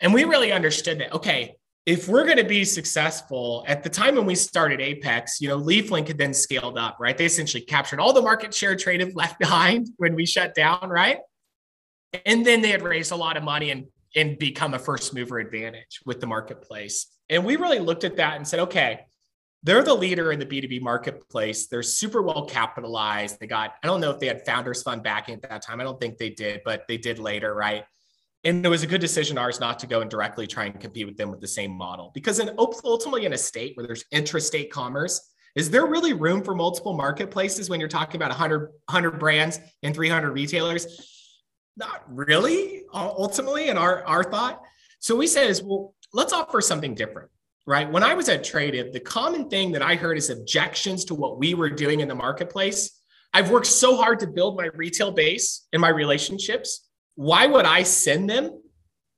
And 0.00 0.14
we 0.14 0.24
really 0.24 0.52
understood 0.52 1.00
that, 1.00 1.12
okay, 1.12 1.56
if 1.88 2.06
we're 2.06 2.24
going 2.24 2.36
to 2.36 2.44
be 2.44 2.64
successful 2.66 3.64
at 3.66 3.82
the 3.82 3.88
time 3.88 4.14
when 4.14 4.26
we 4.26 4.34
started 4.34 4.78
Apex, 4.78 5.40
you 5.40 5.48
know, 5.48 5.58
LeafLink 5.58 6.06
had 6.06 6.18
then 6.18 6.34
scaled 6.34 6.76
up, 6.76 6.98
right? 7.00 7.16
They 7.16 7.24
essentially 7.24 7.62
captured 7.62 7.98
all 7.98 8.12
the 8.12 8.20
market 8.20 8.52
share 8.52 8.76
Tradiv 8.76 9.14
left 9.14 9.38
behind 9.40 9.88
when 9.96 10.14
we 10.14 10.26
shut 10.26 10.54
down, 10.54 10.90
right? 10.90 11.18
And 12.24 12.44
then 12.44 12.62
they 12.62 12.70
had 12.70 12.82
raised 12.82 13.12
a 13.12 13.16
lot 13.16 13.36
of 13.36 13.42
money 13.42 13.70
and, 13.70 13.86
and 14.16 14.38
become 14.38 14.74
a 14.74 14.78
first 14.78 15.14
mover 15.14 15.38
advantage 15.38 16.00
with 16.06 16.20
the 16.20 16.26
marketplace. 16.26 17.06
And 17.28 17.44
we 17.44 17.56
really 17.56 17.78
looked 17.78 18.04
at 18.04 18.16
that 18.16 18.36
and 18.36 18.46
said, 18.46 18.60
okay, 18.60 19.00
they're 19.62 19.82
the 19.82 19.94
leader 19.94 20.32
in 20.32 20.38
the 20.38 20.46
B2B 20.46 20.80
marketplace. 20.80 21.66
They're 21.66 21.82
super 21.82 22.22
well 22.22 22.46
capitalized. 22.46 23.40
They 23.40 23.46
got, 23.46 23.74
I 23.82 23.86
don't 23.86 24.00
know 24.00 24.10
if 24.10 24.20
they 24.20 24.26
had 24.26 24.46
founders 24.46 24.82
fund 24.82 25.02
backing 25.02 25.34
at 25.34 25.42
that 25.42 25.62
time. 25.62 25.80
I 25.80 25.84
don't 25.84 26.00
think 26.00 26.16
they 26.16 26.30
did, 26.30 26.62
but 26.64 26.84
they 26.88 26.96
did 26.96 27.18
later, 27.18 27.54
right? 27.54 27.84
And 28.44 28.64
it 28.64 28.68
was 28.68 28.84
a 28.84 28.86
good 28.86 29.00
decision 29.00 29.36
ours 29.36 29.58
not 29.58 29.80
to 29.80 29.86
go 29.88 30.00
and 30.00 30.08
directly 30.08 30.46
try 30.46 30.66
and 30.66 30.78
compete 30.78 31.06
with 31.06 31.16
them 31.16 31.30
with 31.30 31.40
the 31.40 31.48
same 31.48 31.72
model. 31.72 32.12
Because 32.14 32.38
in, 32.38 32.50
ultimately, 32.56 33.26
in 33.26 33.32
a 33.32 33.38
state 33.38 33.76
where 33.76 33.84
there's 33.84 34.04
intrastate 34.14 34.70
commerce, 34.70 35.32
is 35.56 35.70
there 35.70 35.86
really 35.86 36.12
room 36.12 36.44
for 36.44 36.54
multiple 36.54 36.96
marketplaces 36.96 37.68
when 37.68 37.80
you're 37.80 37.88
talking 37.88 38.16
about 38.16 38.30
100, 38.30 38.70
100 38.86 39.18
brands 39.18 39.58
and 39.82 39.92
300 39.92 40.30
retailers? 40.30 41.17
Not 41.78 42.02
really 42.08 42.82
uh, 42.92 43.10
ultimately 43.16 43.68
in 43.68 43.78
our, 43.78 44.02
our 44.04 44.24
thought. 44.24 44.60
So 44.98 45.14
we 45.14 45.28
said 45.28 45.48
is, 45.48 45.62
well, 45.62 45.94
let's 46.12 46.32
offer 46.32 46.60
something 46.60 46.96
different, 46.96 47.30
right? 47.68 47.88
When 47.88 48.02
I 48.02 48.14
was 48.14 48.28
at 48.28 48.42
Tradiv, 48.42 48.92
the 48.92 48.98
common 48.98 49.48
thing 49.48 49.70
that 49.72 49.82
I 49.82 49.94
heard 49.94 50.18
is 50.18 50.28
objections 50.28 51.04
to 51.04 51.14
what 51.14 51.38
we 51.38 51.54
were 51.54 51.70
doing 51.70 52.00
in 52.00 52.08
the 52.08 52.16
marketplace. 52.16 53.00
I've 53.32 53.50
worked 53.50 53.66
so 53.66 53.96
hard 53.96 54.18
to 54.20 54.26
build 54.26 54.56
my 54.56 54.70
retail 54.74 55.12
base 55.12 55.68
and 55.72 55.80
my 55.80 55.90
relationships. 55.90 56.88
Why 57.14 57.46
would 57.46 57.64
I 57.64 57.84
send 57.84 58.28
them 58.28 58.60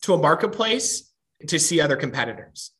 to 0.03 0.13
a 0.13 0.19
marketplace 0.19 1.11
to 1.47 1.59
see 1.59 1.81
other 1.81 1.97
competitors? 1.97 2.73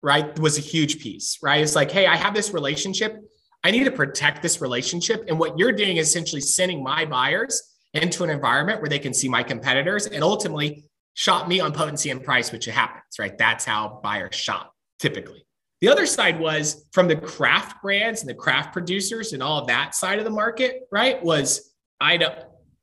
Right? 0.00 0.38
Was 0.38 0.58
a 0.58 0.60
huge 0.60 1.00
piece, 1.00 1.38
right? 1.42 1.60
It's 1.60 1.74
like, 1.74 1.90
hey, 1.90 2.06
I 2.06 2.14
have 2.14 2.34
this 2.34 2.52
relationship. 2.52 3.18
I 3.64 3.72
need 3.72 3.84
to 3.84 3.90
protect 3.90 4.42
this 4.42 4.60
relationship. 4.60 5.24
And 5.26 5.40
what 5.40 5.58
you're 5.58 5.72
doing 5.72 5.96
is 5.96 6.08
essentially 6.08 6.42
sending 6.42 6.84
my 6.84 7.04
buyers 7.04 7.73
into 7.94 8.24
an 8.24 8.30
environment 8.30 8.80
where 8.80 8.88
they 8.88 8.98
can 8.98 9.14
see 9.14 9.28
my 9.28 9.42
competitors 9.42 10.06
and 10.06 10.22
ultimately 10.22 10.84
shop 11.14 11.48
me 11.48 11.60
on 11.60 11.72
potency 11.72 12.10
and 12.10 12.22
price, 12.22 12.52
which 12.52 12.64
happens, 12.66 13.18
right? 13.18 13.38
That's 13.38 13.64
how 13.64 14.00
buyers 14.02 14.34
shop 14.34 14.72
typically. 14.98 15.46
The 15.80 15.88
other 15.88 16.06
side 16.06 16.40
was 16.40 16.86
from 16.92 17.08
the 17.08 17.16
craft 17.16 17.82
brands 17.82 18.20
and 18.20 18.28
the 18.28 18.34
craft 18.34 18.72
producers 18.72 19.32
and 19.32 19.42
all 19.42 19.66
that 19.66 19.94
side 19.94 20.18
of 20.18 20.24
the 20.24 20.30
market, 20.30 20.82
right? 20.90 21.22
Was 21.22 21.72
I 22.00 22.16
don't, 22.16 22.38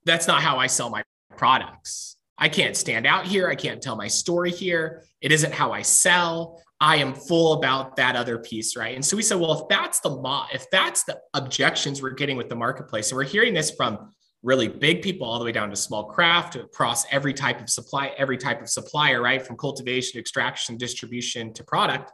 that's 0.06 0.28
not 0.28 0.42
how 0.42 0.58
I 0.58 0.68
sell 0.68 0.90
my 0.90 1.04
products. 1.36 2.18
I 2.38 2.50
can't 2.50 2.76
stand 2.76 3.06
out 3.06 3.26
here. 3.26 3.50
I 3.50 3.56
can't 3.56 3.82
tell 3.82 3.96
my 3.96 4.08
story 4.08 4.52
here. 4.52 5.04
It 5.22 5.32
isn't 5.32 5.54
how 5.54 5.72
I 5.72 5.82
sell. 5.82 6.62
I 6.80 6.98
am 6.98 7.14
full 7.14 7.54
about 7.54 7.96
that 7.98 8.16
other 8.16 8.40
piece, 8.40 8.76
right? 8.76 8.96
And 8.96 9.06
so 9.06 9.16
we 9.16 9.22
said, 9.22 9.40
well, 9.40 9.62
if 9.62 9.68
that's 9.68 10.00
the 10.00 10.10
law, 10.10 10.48
if 10.52 10.68
that's 10.72 11.04
the 11.04 11.20
objections 11.36 12.02
we're 12.02 12.12
getting 12.12 12.38
with 12.38 12.50
the 12.50 12.56
marketplace, 12.56 13.12
and 13.12 13.18
we're 13.18 13.24
hearing 13.24 13.54
this 13.54 13.70
from 13.70 14.12
really 14.44 14.68
big 14.68 15.02
people 15.02 15.28
all 15.28 15.38
the 15.38 15.46
way 15.46 15.52
down 15.52 15.70
to 15.70 15.76
small 15.76 16.06
craft 16.06 16.56
across 16.56 17.06
every 17.12 17.34
type 17.34 17.62
of 17.62 17.70
supply, 17.70 18.12
every 18.18 18.38
type 18.38 18.62
of 18.62 18.70
supplier, 18.70 19.22
right? 19.22 19.46
From 19.46 19.56
cultivation, 19.56 20.20
extraction, 20.20 20.78
distribution 20.78 21.54
to 21.54 21.64
product. 21.64 22.12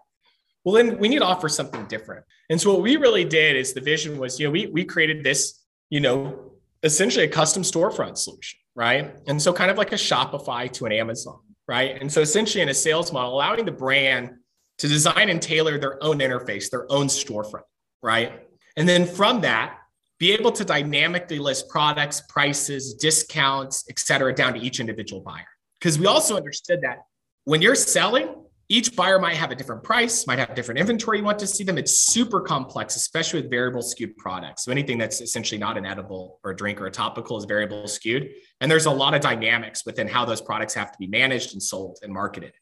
Well, 0.64 0.76
then 0.76 0.98
we 0.98 1.08
need 1.08 1.20
to 1.20 1.26
offer 1.26 1.48
something 1.48 1.86
different. 1.86 2.26
And 2.50 2.60
so 2.60 2.74
what 2.74 2.82
we 2.82 2.98
really 2.98 3.24
did 3.24 3.56
is 3.56 3.74
the 3.74 3.82
vision 3.82 4.18
was, 4.18 4.40
you 4.40 4.48
know, 4.48 4.52
we 4.52 4.68
we 4.68 4.84
created 4.84 5.24
this, 5.24 5.64
you 5.90 6.02
know, 6.02 6.52
essentially 6.84 7.26
a 7.26 7.30
custom 7.30 7.64
storefront 7.64 8.18
solution, 8.18 8.60
right? 8.76 9.16
And 9.28 9.42
so 9.42 9.54
kind 9.54 9.72
of 9.72 9.78
like 9.78 9.94
a 9.94 9.96
Shopify 9.96 10.70
to 10.74 10.86
an 10.86 10.92
Amazon, 10.92 11.40
right? 11.68 11.98
And 12.02 12.12
so 12.12 12.22
essentially 12.22 12.62
in 12.62 12.70
a 12.70 12.74
sales 12.74 13.14
model, 13.14 13.34
allowing 13.34 13.64
the 13.64 13.72
brand 13.72 14.32
to 14.80 14.88
design 14.88 15.30
and 15.30 15.42
tailor 15.42 15.80
their 15.80 16.04
own 16.04 16.20
interface, 16.20 16.70
their 16.70 16.92
own 16.92 17.08
storefront, 17.08 17.64
right? 18.04 18.44
And 18.76 18.88
then 18.88 19.06
from 19.06 19.42
that, 19.42 19.77
be 20.20 20.32
able 20.32 20.52
to 20.52 20.66
dynamically 20.66 21.40
list 21.40 21.70
products, 21.70 22.22
prices, 22.30 22.96
discounts, 22.96 23.86
et 23.90 24.00
cetera, 24.00 24.34
down 24.34 24.54
to 24.54 24.60
each 24.60 24.80
individual 24.80 25.22
buyer. 25.22 25.46
Because 25.80 26.00
we 26.00 26.08
also 26.08 26.36
understood 26.36 26.82
that 26.82 27.04
when 27.46 27.62
you're 27.62 27.76
selling, 27.76 28.34
each 28.70 28.96
buyer 28.98 29.20
might 29.20 29.36
have 29.36 29.52
a 29.52 29.56
different 29.56 29.82
price, 29.84 30.28
might 30.28 30.40
have 30.40 30.54
different 30.54 30.80
inventory 30.80 31.20
you 31.20 31.24
want 31.24 31.40
to 31.40 31.48
see 31.48 31.64
them. 31.64 31.78
It's 31.78 31.98
super 31.98 32.42
complex, 32.42 32.98
especially 32.98 33.42
with 33.42 33.50
variable 33.50 33.82
SKU'd 33.82 34.18
products. 34.18 34.66
So 34.66 34.72
anything 34.72 34.98
that's 34.98 35.22
essentially 35.22 35.58
not 35.58 35.78
an 35.78 35.86
edible 35.86 36.40
or 36.44 36.52
a 36.52 36.56
drink 36.56 36.82
or 36.82 36.88
a 36.88 36.92
topical 36.92 37.38
is 37.38 37.46
variable 37.46 37.84
SKU'd. 37.84 38.30
And 38.60 38.70
there's 38.70 38.88
a 38.88 38.92
lot 38.92 39.14
of 39.14 39.22
dynamics 39.22 39.86
within 39.86 40.08
how 40.08 40.26
those 40.26 40.42
products 40.42 40.74
have 40.74 40.92
to 40.92 40.98
be 41.00 41.08
managed 41.08 41.54
and 41.54 41.64
sold 41.64 42.00
and 42.02 42.12
marketed. 42.12 42.54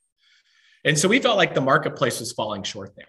And 0.83 0.99
so 0.99 1.07
we 1.07 1.19
felt 1.19 1.37
like 1.37 1.55
the 1.55 1.61
marketplace 1.61 2.19
was 2.19 2.31
falling 2.33 2.61
short 2.61 2.95
there. 2.95 3.07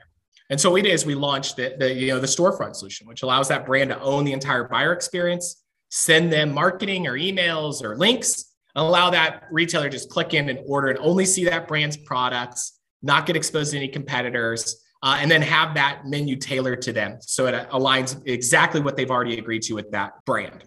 And 0.48 0.60
so 0.60 0.76
did 0.76 0.86
is 0.86 1.04
we 1.04 1.14
launched 1.14 1.56
the, 1.56 1.74
the, 1.78 1.92
you 1.92 2.08
know 2.08 2.20
the 2.20 2.26
storefront 2.26 2.76
solution, 2.76 3.06
which 3.06 3.22
allows 3.22 3.48
that 3.48 3.66
brand 3.66 3.90
to 3.90 4.00
own 4.00 4.24
the 4.24 4.32
entire 4.32 4.64
buyer 4.64 4.92
experience, 4.92 5.62
send 5.90 6.32
them 6.32 6.52
marketing 6.52 7.06
or 7.06 7.14
emails 7.14 7.82
or 7.82 7.96
links, 7.96 8.54
and 8.74 8.84
allow 8.84 9.10
that 9.10 9.44
retailer 9.50 9.88
just 9.88 10.08
click 10.10 10.34
in 10.34 10.48
and 10.48 10.60
order 10.66 10.88
and 10.88 10.98
only 11.00 11.24
see 11.24 11.44
that 11.46 11.66
brand's 11.66 11.96
products, 11.96 12.78
not 13.02 13.26
get 13.26 13.36
exposed 13.36 13.72
to 13.72 13.76
any 13.76 13.88
competitors, 13.88 14.84
uh, 15.02 15.18
and 15.20 15.30
then 15.30 15.42
have 15.42 15.74
that 15.74 16.02
menu 16.06 16.36
tailored 16.36 16.82
to 16.82 16.92
them 16.92 17.18
so 17.20 17.46
it 17.46 17.68
aligns 17.70 18.20
exactly 18.26 18.80
what 18.80 18.96
they've 18.96 19.10
already 19.10 19.38
agreed 19.38 19.62
to 19.62 19.74
with 19.74 19.90
that 19.90 20.12
brand. 20.24 20.64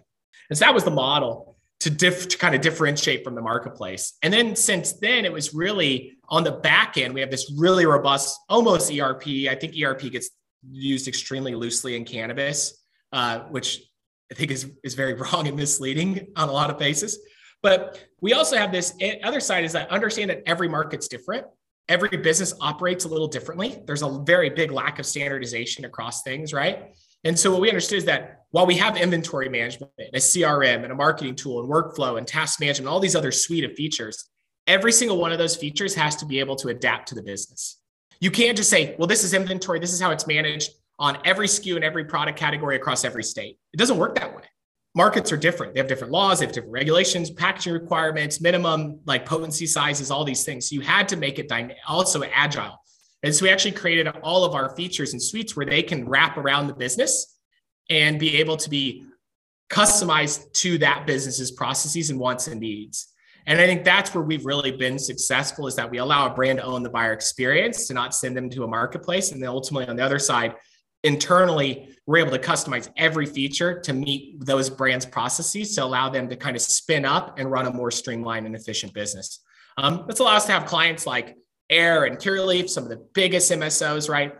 And 0.48 0.58
so 0.58 0.64
that 0.64 0.74
was 0.74 0.84
the 0.84 0.90
model 0.90 1.49
to, 1.80 1.90
diff, 1.90 2.28
to 2.28 2.38
kind 2.38 2.54
of 2.54 2.60
differentiate 2.60 3.24
from 3.24 3.34
the 3.34 3.40
marketplace. 3.40 4.14
And 4.22 4.32
then 4.32 4.54
since 4.54 4.92
then, 4.94 5.24
it 5.24 5.32
was 5.32 5.54
really 5.54 6.18
on 6.28 6.44
the 6.44 6.52
back 6.52 6.96
end, 6.96 7.12
we 7.12 7.20
have 7.20 7.30
this 7.30 7.52
really 7.56 7.86
robust, 7.86 8.38
almost 8.48 8.92
ERP. 8.92 9.26
I 9.48 9.56
think 9.58 9.74
ERP 9.82 10.12
gets 10.12 10.30
used 10.70 11.08
extremely 11.08 11.54
loosely 11.54 11.96
in 11.96 12.04
cannabis, 12.04 12.84
uh, 13.12 13.40
which 13.50 13.82
I 14.30 14.34
think 14.34 14.50
is, 14.50 14.70
is 14.84 14.94
very 14.94 15.14
wrong 15.20 15.48
and 15.48 15.56
misleading 15.56 16.28
on 16.36 16.48
a 16.48 16.52
lot 16.52 16.70
of 16.70 16.78
bases. 16.78 17.18
But 17.62 17.98
we 18.20 18.32
also 18.32 18.56
have 18.56 18.72
this 18.72 18.94
eh, 19.00 19.16
other 19.22 19.40
side 19.40 19.64
is 19.64 19.72
that 19.72 19.90
understand 19.90 20.30
that 20.30 20.42
every 20.46 20.68
market's 20.68 21.08
different. 21.08 21.46
Every 21.88 22.16
business 22.16 22.54
operates 22.60 23.04
a 23.04 23.08
little 23.08 23.26
differently. 23.26 23.82
There's 23.86 24.02
a 24.02 24.22
very 24.24 24.48
big 24.50 24.70
lack 24.70 24.98
of 24.98 25.06
standardization 25.06 25.84
across 25.84 26.22
things, 26.22 26.52
right? 26.52 26.94
And 27.24 27.38
so 27.38 27.50
what 27.50 27.60
we 27.60 27.68
understood 27.68 27.98
is 27.98 28.04
that 28.04 28.39
while 28.52 28.66
we 28.66 28.76
have 28.76 28.96
inventory 28.96 29.48
management 29.48 29.92
and 29.98 30.14
a 30.14 30.18
CRM 30.18 30.82
and 30.82 30.92
a 30.92 30.94
marketing 30.94 31.36
tool 31.36 31.60
and 31.60 31.70
workflow 31.70 32.18
and 32.18 32.26
task 32.26 32.60
management, 32.60 32.88
all 32.88 33.00
these 33.00 33.14
other 33.14 33.30
suite 33.30 33.64
of 33.64 33.72
features, 33.74 34.28
every 34.66 34.92
single 34.92 35.18
one 35.18 35.32
of 35.32 35.38
those 35.38 35.56
features 35.56 35.94
has 35.94 36.16
to 36.16 36.26
be 36.26 36.40
able 36.40 36.56
to 36.56 36.68
adapt 36.68 37.08
to 37.08 37.14
the 37.14 37.22
business. 37.22 37.80
You 38.20 38.30
can't 38.30 38.56
just 38.56 38.68
say, 38.68 38.96
well, 38.98 39.06
this 39.06 39.24
is 39.24 39.34
inventory, 39.34 39.78
this 39.78 39.92
is 39.92 40.00
how 40.00 40.10
it's 40.10 40.26
managed 40.26 40.72
on 40.98 41.18
every 41.24 41.46
SKU 41.46 41.76
and 41.76 41.84
every 41.84 42.04
product 42.04 42.38
category 42.38 42.76
across 42.76 43.04
every 43.04 43.24
state. 43.24 43.58
It 43.72 43.76
doesn't 43.76 43.96
work 43.96 44.16
that 44.16 44.36
way. 44.36 44.42
Markets 44.94 45.30
are 45.30 45.36
different. 45.36 45.72
They 45.72 45.80
have 45.80 45.88
different 45.88 46.12
laws, 46.12 46.40
they 46.40 46.46
have 46.46 46.54
different 46.54 46.72
regulations, 46.72 47.30
packaging 47.30 47.72
requirements, 47.72 48.40
minimum 48.40 48.98
like 49.06 49.24
potency 49.24 49.66
sizes, 49.66 50.10
all 50.10 50.24
these 50.24 50.44
things. 50.44 50.68
So 50.68 50.74
you 50.74 50.80
had 50.80 51.08
to 51.10 51.16
make 51.16 51.38
it 51.38 51.50
also 51.86 52.24
agile. 52.24 52.82
And 53.22 53.32
so 53.32 53.44
we 53.44 53.50
actually 53.50 53.72
created 53.72 54.08
all 54.22 54.44
of 54.44 54.54
our 54.54 54.74
features 54.74 55.12
and 55.12 55.22
suites 55.22 55.56
where 55.56 55.66
they 55.66 55.82
can 55.82 56.08
wrap 56.08 56.36
around 56.36 56.66
the 56.66 56.74
business 56.74 57.38
and 57.90 58.18
be 58.18 58.38
able 58.38 58.56
to 58.56 58.70
be 58.70 59.04
customized 59.68 60.52
to 60.52 60.78
that 60.78 61.06
business's 61.06 61.50
processes 61.50 62.10
and 62.10 62.18
wants 62.18 62.46
and 62.46 62.60
needs. 62.60 63.08
And 63.46 63.60
I 63.60 63.66
think 63.66 63.84
that's 63.84 64.14
where 64.14 64.22
we've 64.22 64.46
really 64.46 64.70
been 64.70 64.98
successful 64.98 65.66
is 65.66 65.74
that 65.76 65.90
we 65.90 65.98
allow 65.98 66.26
a 66.26 66.34
brand 66.34 66.58
to 66.58 66.64
own 66.64 66.82
the 66.82 66.90
buyer 66.90 67.12
experience 67.12 67.86
to 67.88 67.94
not 67.94 68.14
send 68.14 68.36
them 68.36 68.48
to 68.50 68.64
a 68.64 68.68
marketplace. 68.68 69.32
And 69.32 69.42
then 69.42 69.48
ultimately 69.48 69.88
on 69.88 69.96
the 69.96 70.04
other 70.04 70.18
side, 70.18 70.54
internally, 71.02 71.96
we're 72.06 72.18
able 72.18 72.32
to 72.32 72.38
customize 72.38 72.90
every 72.96 73.26
feature 73.26 73.80
to 73.80 73.92
meet 73.92 74.44
those 74.44 74.68
brands' 74.68 75.06
processes 75.06 75.74
to 75.76 75.84
allow 75.84 76.10
them 76.10 76.28
to 76.28 76.36
kind 76.36 76.54
of 76.54 76.62
spin 76.62 77.04
up 77.04 77.38
and 77.38 77.50
run 77.50 77.66
a 77.66 77.72
more 77.72 77.90
streamlined 77.90 78.46
and 78.46 78.54
efficient 78.54 78.92
business. 78.92 79.40
Um, 79.78 80.04
this 80.06 80.18
allows 80.18 80.42
us 80.42 80.46
to 80.46 80.52
have 80.52 80.66
clients 80.66 81.06
like 81.06 81.36
Ayr 81.70 82.04
and 82.04 82.18
Curaleaf, 82.18 82.68
some 82.68 82.84
of 82.84 82.90
the 82.90 83.04
biggest 83.14 83.50
MSOs, 83.50 84.10
right? 84.10 84.34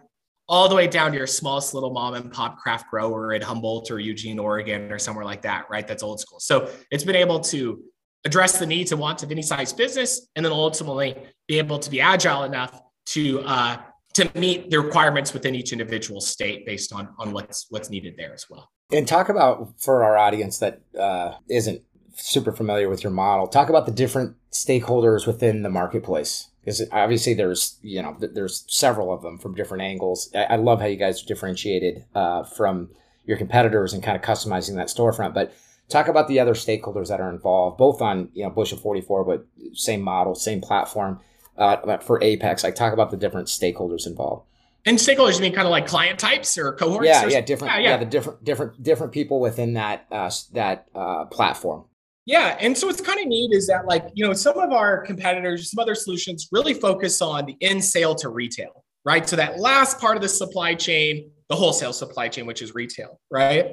All 0.50 0.68
the 0.68 0.74
way 0.74 0.88
down 0.88 1.12
to 1.12 1.16
your 1.16 1.28
smallest 1.28 1.74
little 1.74 1.92
mom 1.92 2.14
and 2.14 2.32
pop 2.32 2.58
craft 2.58 2.90
grower 2.90 3.32
at 3.32 3.42
Humboldt 3.42 3.88
or 3.90 4.00
Eugene, 4.00 4.36
Oregon, 4.38 4.90
or 4.90 4.98
somewhere 4.98 5.24
like 5.24 5.42
that, 5.42 5.70
right? 5.70 5.86
That's 5.86 6.02
old 6.02 6.18
school. 6.18 6.40
So 6.40 6.68
it's 6.90 7.04
been 7.04 7.14
able 7.14 7.38
to 7.38 7.80
address 8.24 8.58
the 8.58 8.66
needs 8.66 8.90
and 8.90 9.00
wants 9.00 9.22
of 9.22 9.30
any 9.30 9.42
size 9.42 9.72
business, 9.72 10.28
and 10.34 10.44
then 10.44 10.52
ultimately 10.52 11.16
be 11.46 11.58
able 11.58 11.78
to 11.78 11.88
be 11.88 12.00
agile 12.00 12.42
enough 12.42 12.82
to 13.06 13.40
uh, 13.42 13.76
to 14.14 14.28
meet 14.34 14.70
the 14.70 14.80
requirements 14.80 15.32
within 15.32 15.54
each 15.54 15.72
individual 15.72 16.20
state 16.20 16.66
based 16.66 16.92
on 16.92 17.08
on 17.18 17.32
what's 17.32 17.66
what's 17.70 17.88
needed 17.88 18.14
there 18.18 18.34
as 18.34 18.46
well. 18.50 18.68
And 18.92 19.06
talk 19.06 19.28
about 19.28 19.80
for 19.80 20.02
our 20.02 20.18
audience 20.18 20.58
that 20.58 20.80
uh, 20.98 21.34
isn't 21.48 21.80
super 22.16 22.50
familiar 22.50 22.88
with 22.88 23.04
your 23.04 23.12
model. 23.12 23.46
Talk 23.46 23.68
about 23.68 23.86
the 23.86 23.92
different 23.92 24.36
stakeholders 24.52 25.28
within 25.28 25.62
the 25.62 25.70
marketplace 25.70 26.49
because 26.70 26.88
obviously 26.92 27.35
there's 27.35 27.78
you 27.83 28.00
know 28.00 28.16
there's 28.20 28.64
several 28.68 29.12
of 29.12 29.22
them 29.22 29.38
from 29.38 29.54
different 29.54 29.83
angles. 29.83 30.30
I, 30.35 30.44
I 30.44 30.56
love 30.56 30.80
how 30.80 30.87
you 30.87 30.96
guys 30.96 31.22
differentiated 31.22 32.04
uh, 32.14 32.44
from 32.44 32.90
your 33.24 33.37
competitors 33.37 33.92
and 33.92 34.02
kind 34.02 34.16
of 34.16 34.22
customizing 34.22 34.76
that 34.76 34.88
storefront, 34.88 35.35
but 35.35 35.52
talk 35.88 36.09
about 36.09 36.28
the 36.28 36.38
other 36.38 36.54
stakeholders 36.54 37.09
that 37.09 37.20
are 37.20 37.30
involved, 37.30 37.76
both 37.76 38.00
on 38.00 38.30
you 38.35 38.44
know 38.44 38.50
Bushel 38.50 38.78
44, 38.78 39.24
but 39.24 39.46
same 39.74 40.00
model, 40.00 40.35
same 40.35 40.61
platform. 40.61 41.20
Uh, 41.59 41.98
for 41.98 42.22
Apex, 42.22 42.64
like 42.64 42.74
talk 42.74 42.94
about 42.94 43.11
the 43.11 43.18
different 43.18 43.48
stakeholders 43.48 44.06
involved. 44.06 44.46
And 44.87 44.96
stakeholders, 44.96 45.35
you 45.35 45.42
mean 45.42 45.52
kind 45.52 45.66
of 45.66 45.72
like 45.72 45.87
client 45.87 46.18
types 46.18 46.56
or 46.56 46.72
cohorts? 46.72 47.06
Yeah, 47.06 47.26
or 47.26 47.28
yeah, 47.28 47.42
different. 47.42 47.74
Yeah, 47.74 47.80
yeah. 47.80 47.90
yeah, 47.90 47.96
the 47.98 48.06
different, 48.06 48.44
different, 48.44 48.83
different 48.83 49.12
people 49.12 49.40
within 49.40 49.74
that 49.74 50.06
uh, 50.11 50.30
that 50.52 50.87
uh, 50.94 51.26
platform. 51.26 51.85
Yeah, 52.26 52.56
and 52.61 52.76
so 52.76 52.87
what's 52.87 53.00
kind 53.00 53.18
of 53.20 53.26
neat 53.26 53.52
is 53.52 53.66
that 53.68 53.87
like 53.87 54.09
you 54.14 54.26
know 54.26 54.33
some 54.33 54.59
of 54.59 54.72
our 54.72 55.04
competitors, 55.04 55.70
some 55.70 55.80
other 55.80 55.94
solutions 55.94 56.48
really 56.52 56.74
focus 56.74 57.22
on 57.22 57.46
the 57.46 57.56
in 57.61 57.80
sale 57.80 58.14
to 58.16 58.28
retail, 58.28 58.85
right? 59.04 59.28
So 59.28 59.37
that 59.37 59.59
last 59.59 59.98
part 59.98 60.16
of 60.16 60.22
the 60.22 60.28
supply 60.28 60.74
chain, 60.74 61.30
the 61.48 61.56
wholesale 61.56 61.92
supply 61.92 62.28
chain, 62.28 62.46
which 62.46 62.62
is 62.62 62.74
retail, 62.74 63.18
right? 63.30 63.72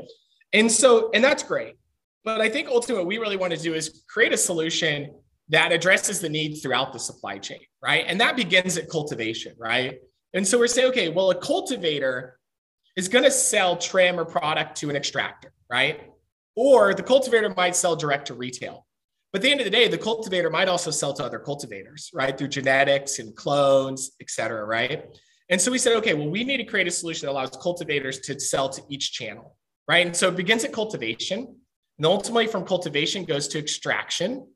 And 0.53 0.71
so 0.71 1.11
and 1.13 1.23
that's 1.23 1.43
great. 1.43 1.75
But 2.23 2.41
I 2.41 2.49
think 2.49 2.67
ultimately 2.67 3.03
what 3.03 3.07
we 3.07 3.17
really 3.17 3.37
want 3.37 3.53
to 3.53 3.59
do 3.59 3.73
is 3.73 4.03
create 4.09 4.33
a 4.33 4.37
solution 4.37 5.13
that 5.49 5.71
addresses 5.71 6.19
the 6.19 6.29
needs 6.29 6.61
throughout 6.61 6.91
the 6.93 6.99
supply 6.99 7.37
chain, 7.37 7.61
right? 7.81 8.03
And 8.07 8.19
that 8.19 8.35
begins 8.35 8.77
at 8.77 8.89
cultivation, 8.89 9.53
right? 9.57 9.99
And 10.33 10.45
so 10.45 10.57
we're 10.57 10.67
saying, 10.67 10.89
okay, 10.89 11.09
well, 11.09 11.31
a 11.31 11.35
cultivator 11.35 12.37
is 12.97 13.07
going 13.07 13.23
to 13.23 13.31
sell 13.31 13.77
trim 13.77 14.19
or 14.19 14.25
product 14.25 14.75
to 14.77 14.89
an 14.89 14.95
extractor, 14.95 15.53
right? 15.71 16.01
Or 16.57 16.95
the 16.95 17.03
cultivator 17.03 17.53
might 17.55 17.75
sell 17.75 17.95
direct 17.95 18.27
to 18.27 18.33
retail. 18.33 18.87
But 19.31 19.39
at 19.39 19.43
the 19.43 19.51
end 19.51 19.59
of 19.61 19.65
the 19.65 19.71
day, 19.71 19.87
the 19.87 19.97
cultivator 19.97 20.49
might 20.49 20.67
also 20.67 20.89
sell 20.89 21.13
to 21.13 21.23
other 21.23 21.37
cultivators, 21.37 22.09
right? 22.15 22.35
Through 22.35 22.47
genetics 22.47 23.19
and 23.19 23.35
clones, 23.35 24.11
et 24.19 24.31
cetera, 24.31 24.65
right? 24.65 25.05
And 25.49 25.61
so 25.61 25.71
we 25.71 25.77
said, 25.77 25.95
okay, 25.97 26.15
well, 26.15 26.29
we 26.29 26.43
need 26.43 26.57
to 26.57 26.63
create 26.63 26.87
a 26.87 26.91
solution 26.91 27.27
that 27.27 27.33
allows 27.33 27.51
cultivators 27.61 28.21
to 28.21 28.39
sell 28.39 28.69
to 28.69 28.81
each 28.89 29.13
channel, 29.13 29.55
right? 29.87 30.07
And 30.07 30.15
so 30.15 30.29
it 30.29 30.35
begins 30.35 30.63
at 30.63 30.73
cultivation. 30.73 31.55
And 31.97 32.05
ultimately, 32.05 32.47
from 32.47 32.65
cultivation 32.65 33.23
goes 33.23 33.47
to 33.49 33.59
extraction, 33.59 34.47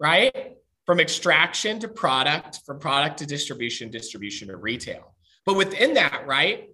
right? 0.00 0.56
From 0.86 0.98
extraction 0.98 1.78
to 1.78 1.88
product, 1.88 2.62
from 2.66 2.80
product 2.80 3.18
to 3.18 3.26
distribution, 3.26 3.90
distribution 3.92 4.48
to 4.48 4.56
retail. 4.56 5.14
But 5.46 5.54
within 5.54 5.94
that, 5.94 6.26
right, 6.26 6.68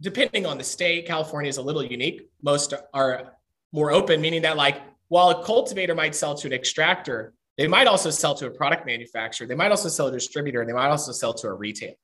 depending 0.00 0.44
on 0.44 0.58
the 0.58 0.64
state, 0.64 1.06
California 1.06 1.48
is 1.48 1.58
a 1.58 1.62
little 1.62 1.84
unique. 1.84 2.28
Most 2.42 2.74
are 2.92 3.34
more 3.72 3.92
open, 3.92 4.20
meaning 4.20 4.42
that 4.42 4.56
like 4.56 4.80
while 5.08 5.30
a 5.30 5.44
cultivator 5.44 5.94
might 5.94 6.14
sell 6.14 6.34
to 6.34 6.46
an 6.46 6.52
extractor, 6.52 7.34
they 7.56 7.66
might 7.66 7.86
also 7.86 8.10
sell 8.10 8.34
to 8.36 8.46
a 8.46 8.50
product 8.50 8.86
manufacturer. 8.86 9.46
They 9.46 9.54
might 9.54 9.70
also 9.70 9.88
sell 9.88 10.06
to 10.08 10.14
a 10.14 10.16
distributor, 10.16 10.60
and 10.60 10.68
they 10.68 10.74
might 10.74 10.88
also 10.88 11.12
sell 11.12 11.34
to 11.34 11.48
a 11.48 11.52
retailer, 11.52 11.94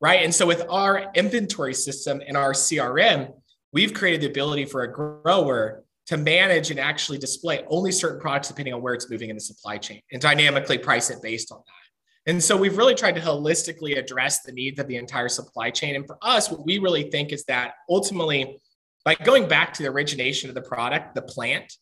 right? 0.00 0.22
And 0.22 0.34
so 0.34 0.46
with 0.46 0.64
our 0.68 1.10
inventory 1.14 1.74
system 1.74 2.20
and 2.26 2.36
our 2.36 2.52
CRM, 2.52 3.32
we've 3.72 3.94
created 3.94 4.20
the 4.20 4.26
ability 4.26 4.66
for 4.66 4.82
a 4.82 4.92
grower 4.92 5.84
to 6.06 6.16
manage 6.16 6.70
and 6.70 6.80
actually 6.80 7.18
display 7.18 7.64
only 7.68 7.92
certain 7.92 8.20
products 8.20 8.48
depending 8.48 8.74
on 8.74 8.82
where 8.82 8.94
it's 8.94 9.08
moving 9.08 9.30
in 9.30 9.36
the 9.36 9.40
supply 9.40 9.78
chain 9.78 10.02
and 10.10 10.20
dynamically 10.20 10.76
price 10.76 11.08
it 11.08 11.22
based 11.22 11.52
on 11.52 11.58
that. 11.58 12.30
And 12.30 12.42
so 12.42 12.56
we've 12.56 12.76
really 12.76 12.94
tried 12.94 13.14
to 13.14 13.20
holistically 13.20 13.96
address 13.96 14.42
the 14.42 14.52
needs 14.52 14.78
of 14.78 14.86
the 14.86 14.96
entire 14.96 15.28
supply 15.28 15.70
chain. 15.70 15.94
And 15.94 16.06
for 16.06 16.18
us, 16.20 16.50
what 16.50 16.66
we 16.66 16.78
really 16.78 17.10
think 17.10 17.32
is 17.32 17.44
that 17.44 17.74
ultimately, 17.88 18.60
by 19.04 19.14
going 19.14 19.48
back 19.48 19.72
to 19.74 19.82
the 19.82 19.88
origination 19.88 20.48
of 20.48 20.54
the 20.54 20.62
product, 20.62 21.14
the 21.14 21.22
plant, 21.22 21.72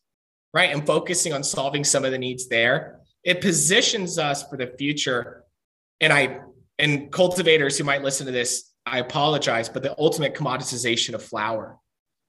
right, 0.53 0.73
and 0.73 0.85
focusing 0.85 1.33
on 1.33 1.43
solving 1.43 1.83
some 1.83 2.05
of 2.05 2.11
the 2.11 2.17
needs 2.17 2.47
there, 2.47 2.99
it 3.23 3.41
positions 3.41 4.17
us 4.17 4.47
for 4.47 4.57
the 4.57 4.67
future. 4.77 5.43
And 6.01 6.13
I 6.13 6.39
and 6.77 7.11
cultivators 7.11 7.77
who 7.77 7.83
might 7.83 8.03
listen 8.03 8.25
to 8.25 8.31
this, 8.31 8.71
I 8.85 8.99
apologize, 8.99 9.67
but 9.67 9.83
the 9.83 9.93
ultimate 9.99 10.33
commoditization 10.33 11.13
of 11.13 11.21
flower, 11.21 11.77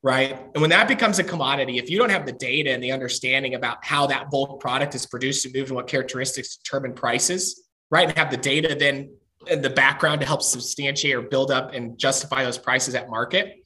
right? 0.03 0.33
And 0.55 0.61
when 0.61 0.71
that 0.71 0.89
becomes 0.89 1.21
a 1.21 1.25
commodity, 1.25 1.79
if 1.79 1.89
you 1.89 1.99
don't 1.99 2.11
have 2.11 2.27
the 2.27 2.33
data 2.33 2.73
and 2.73 2.83
the 2.83 2.91
understanding 2.91 3.55
about 3.55 3.85
how 3.85 4.09
that 4.09 4.29
bulk 4.31 4.61
product 4.61 4.97
is 4.97 5.07
produced 5.07 5.45
and 5.45 5.55
moved 5.55 5.69
and 5.69 5.77
what 5.77 5.87
characteristics 5.87 6.57
determine 6.57 6.95
prices, 6.95 7.69
right? 7.93 8.09
And 8.09 8.19
have 8.19 8.31
the 8.31 8.37
data 8.37 8.75
then 8.75 9.15
in 9.47 9.63
the 9.63 9.71
background 9.71 10.21
to 10.21 10.27
help 10.27 10.43
substantiate 10.43 11.15
or 11.15 11.23
build 11.23 11.51
up 11.51 11.73
and 11.73 11.97
justify 11.97 12.43
those 12.45 12.59
prices 12.59 12.95
at 12.97 13.09
market, 13.09 13.65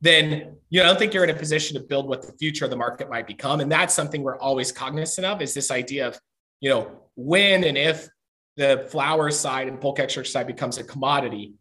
then 0.00 0.56
you 0.68 0.80
know, 0.80 0.86
I 0.86 0.88
don't 0.88 0.98
think 0.98 1.14
you're 1.14 1.24
in 1.24 1.30
a 1.30 1.34
position 1.34 1.76
to 1.80 1.82
build 1.82 2.08
what 2.08 2.22
the 2.22 2.32
future 2.32 2.64
of 2.64 2.70
the 2.70 2.76
market 2.76 3.08
might 3.08 3.26
become. 3.26 3.60
And 3.60 3.70
that's 3.70 3.94
something 3.94 4.22
we're 4.22 4.38
always 4.38 4.72
cognizant 4.72 5.24
of 5.24 5.40
is 5.40 5.54
this 5.54 5.70
idea 5.70 6.08
of 6.08 6.18
you 6.60 6.70
know, 6.70 6.90
when 7.14 7.64
and 7.64 7.76
if 7.76 8.08
the 8.56 8.86
flower 8.90 9.30
side 9.30 9.68
and 9.68 9.78
bulk 9.78 9.98
extract 9.98 10.28
side 10.28 10.46
becomes 10.46 10.78
a 10.78 10.84
commodity, 10.84 11.54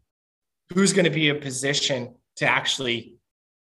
who's 0.73 0.93
going 0.93 1.05
to 1.05 1.11
be 1.11 1.29
in 1.29 1.35
a 1.35 1.39
position 1.39 2.15
to 2.37 2.45
actually 2.45 3.15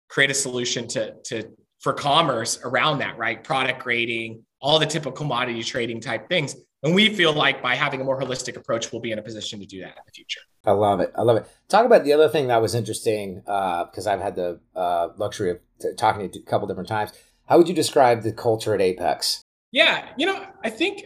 create 0.08 0.30
a 0.30 0.34
solution 0.34 0.86
to, 0.86 1.14
to 1.24 1.50
for 1.80 1.92
commerce 1.92 2.60
around 2.62 2.98
that, 2.98 3.18
right? 3.18 3.42
Product 3.42 3.82
grading, 3.82 4.44
all 4.60 4.78
the 4.78 4.86
typical 4.86 5.12
commodity 5.12 5.62
trading 5.62 6.00
type 6.00 6.28
things. 6.28 6.54
And 6.82 6.94
we 6.94 7.14
feel 7.14 7.32
like 7.32 7.62
by 7.62 7.76
having 7.76 8.00
a 8.00 8.04
more 8.04 8.20
holistic 8.20 8.56
approach, 8.56 8.90
we'll 8.90 9.00
be 9.00 9.12
in 9.12 9.18
a 9.18 9.22
position 9.22 9.60
to 9.60 9.66
do 9.66 9.80
that 9.80 9.90
in 9.90 10.02
the 10.04 10.12
future. 10.12 10.40
I 10.64 10.72
love 10.72 11.00
it. 11.00 11.12
I 11.16 11.22
love 11.22 11.36
it. 11.36 11.46
Talk 11.68 11.86
about 11.86 12.02
the 12.04 12.12
other 12.12 12.28
thing 12.28 12.48
that 12.48 12.60
was 12.60 12.74
interesting 12.74 13.36
because 13.36 14.06
uh, 14.06 14.12
I've 14.12 14.20
had 14.20 14.34
the 14.34 14.60
uh, 14.74 15.08
luxury 15.16 15.50
of 15.50 15.60
t- 15.80 15.94
talking 15.96 16.28
to 16.28 16.38
you 16.38 16.44
a 16.44 16.50
couple 16.50 16.66
different 16.66 16.88
times. 16.88 17.12
How 17.46 17.58
would 17.58 17.68
you 17.68 17.74
describe 17.74 18.22
the 18.22 18.32
culture 18.32 18.74
at 18.74 18.80
Apex? 18.80 19.42
Yeah, 19.70 20.08
you 20.16 20.26
know, 20.26 20.44
I 20.64 20.70
think 20.70 21.04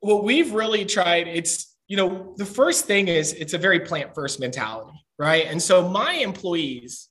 what 0.00 0.24
we've 0.24 0.52
really 0.52 0.84
tried, 0.84 1.26
it's, 1.26 1.74
you 1.88 1.96
know, 1.96 2.34
the 2.36 2.46
first 2.46 2.84
thing 2.84 3.08
is 3.08 3.32
it's 3.32 3.54
a 3.54 3.58
very 3.58 3.80
plant 3.80 4.14
first 4.14 4.40
mentality, 4.40 4.98
right? 5.18 5.46
And 5.46 5.60
so 5.60 5.88
my 5.88 6.12
employees, 6.14 7.08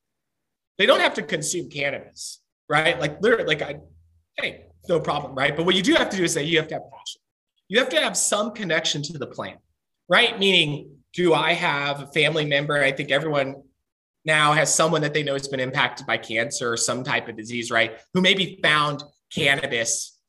they 0.78 0.86
don't 0.86 0.99
have 0.99 1.15
to 1.15 1.23
consume 1.23 1.69
cannabis, 1.69 2.41
right? 2.69 2.99
Like 2.99 3.21
literally, 3.21 3.45
like 3.45 3.62
I, 3.63 3.78
hey, 4.38 4.65
no 4.88 4.99
problem, 4.99 5.36
right? 5.36 5.56
But 5.56 5.65
what 5.65 5.76
you 5.76 5.82
do 5.82 5.93
have 5.95 6.10
to 6.10 6.17
do 6.17 6.23
is 6.23 6.34
say 6.34 6.43
you 6.43 6.58
have 6.58 6.67
to 6.67 6.76
have 6.76 6.84
passion. 6.91 7.21
You 7.74 7.80
have 7.80 7.90
to 7.90 8.00
have 8.00 8.16
some 8.16 8.52
connection 8.52 9.02
to 9.02 9.18
the 9.18 9.26
plant, 9.26 9.58
right? 10.08 10.38
Meaning, 10.38 10.92
do 11.12 11.34
I 11.34 11.54
have 11.54 12.04
a 12.04 12.06
family 12.06 12.46
member? 12.46 12.80
I 12.80 12.92
think 12.92 13.10
everyone 13.10 13.64
now 14.26 14.54
has 14.54 14.72
someone 14.72 15.02
that 15.02 15.16
they 15.16 15.24
know 15.24 15.34
has 15.34 15.48
been 15.48 15.60
impacted 15.60 16.06
by 16.06 16.18
cancer 16.18 16.74
or 16.74 16.78
some 16.78 17.04
type 17.04 17.28
of 17.30 17.36
disease, 17.36 17.72
right? 17.72 17.98
Who 18.14 18.22
maybe 18.22 18.60
found 18.62 19.02
cannabis 19.34 20.20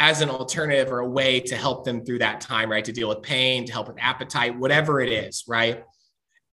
as 0.00 0.20
an 0.20 0.28
alternative 0.28 0.92
or 0.92 0.98
a 0.98 1.08
way 1.08 1.40
to 1.40 1.56
help 1.56 1.86
them 1.86 2.04
through 2.04 2.18
that 2.18 2.42
time, 2.42 2.70
right? 2.70 2.84
To 2.84 2.92
deal 2.92 3.08
with 3.08 3.22
pain, 3.22 3.64
to 3.64 3.72
help 3.72 3.88
with 3.88 3.96
appetite, 3.98 4.58
whatever 4.58 5.00
it 5.00 5.10
is, 5.10 5.44
right? 5.48 5.84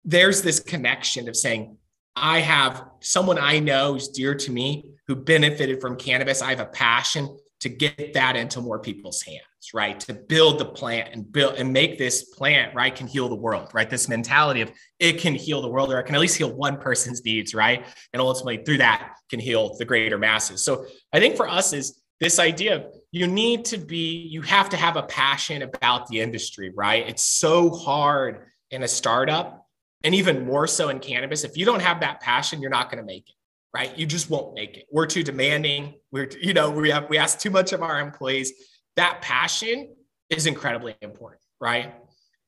There's 0.04 0.42
this 0.42 0.60
connection 0.60 1.30
of 1.30 1.36
saying, 1.36 1.78
I 2.14 2.40
have 2.40 2.84
someone 3.00 3.38
I 3.38 3.58
know 3.60 3.94
who's 3.94 4.08
dear 4.08 4.34
to 4.34 4.52
me 4.52 4.84
who 5.06 5.16
benefited 5.16 5.80
from 5.80 5.96
cannabis. 5.96 6.42
I 6.42 6.50
have 6.50 6.60
a 6.60 6.66
passion 6.66 7.38
to 7.60 7.70
get 7.70 8.12
that 8.12 8.36
into 8.36 8.60
more 8.60 8.78
people's 8.78 9.22
hands, 9.22 9.40
right? 9.74 9.98
To 10.00 10.14
build 10.14 10.58
the 10.58 10.64
plant 10.64 11.10
and 11.12 11.30
build 11.30 11.54
and 11.56 11.72
make 11.72 11.98
this 11.98 12.24
plant, 12.24 12.74
right, 12.74 12.94
can 12.94 13.06
heal 13.06 13.28
the 13.28 13.36
world, 13.36 13.70
right? 13.72 13.88
This 13.88 14.08
mentality 14.08 14.60
of 14.60 14.70
it 14.98 15.20
can 15.20 15.34
heal 15.34 15.62
the 15.62 15.68
world 15.68 15.92
or 15.92 15.98
it 15.98 16.04
can 16.04 16.14
at 16.14 16.20
least 16.20 16.36
heal 16.36 16.52
one 16.52 16.78
person's 16.78 17.24
needs, 17.24 17.54
right? 17.54 17.86
And 18.12 18.20
ultimately 18.20 18.64
through 18.64 18.78
that 18.78 19.16
can 19.30 19.40
heal 19.40 19.76
the 19.76 19.84
greater 19.84 20.18
masses. 20.18 20.64
So 20.64 20.86
I 21.12 21.20
think 21.20 21.36
for 21.36 21.48
us 21.48 21.72
is 21.72 22.02
this 22.20 22.38
idea 22.38 22.76
of 22.76 22.86
you 23.12 23.26
need 23.26 23.64
to 23.66 23.78
be, 23.78 24.26
you 24.30 24.42
have 24.42 24.68
to 24.70 24.76
have 24.76 24.96
a 24.96 25.02
passion 25.02 25.62
about 25.62 26.06
the 26.08 26.20
industry, 26.20 26.72
right? 26.74 27.06
It's 27.06 27.22
so 27.22 27.70
hard 27.70 28.46
in 28.70 28.82
a 28.82 28.88
startup 28.88 29.66
and 30.02 30.14
even 30.14 30.46
more 30.46 30.66
so 30.66 30.88
in 30.88 30.98
cannabis. 30.98 31.44
If 31.44 31.56
you 31.56 31.64
don't 31.64 31.80
have 31.80 32.00
that 32.00 32.20
passion, 32.20 32.60
you're 32.60 32.70
not 32.70 32.90
going 32.90 33.02
to 33.02 33.06
make 33.06 33.28
it, 33.28 33.34
right? 33.74 33.96
You 33.98 34.06
just 34.06 34.30
won't 34.30 34.54
make 34.54 34.76
it. 34.76 34.86
We're 34.90 35.06
too 35.06 35.22
demanding. 35.22 35.94
We're, 36.10 36.30
you 36.40 36.54
know, 36.54 36.70
we 36.70 36.90
have, 36.90 37.08
we 37.10 37.18
ask 37.18 37.38
too 37.38 37.50
much 37.50 37.72
of 37.72 37.82
our 37.82 38.00
employees. 38.00 38.52
That 38.96 39.22
passion 39.22 39.94
is 40.30 40.46
incredibly 40.46 40.96
important, 41.02 41.42
right? 41.60 41.94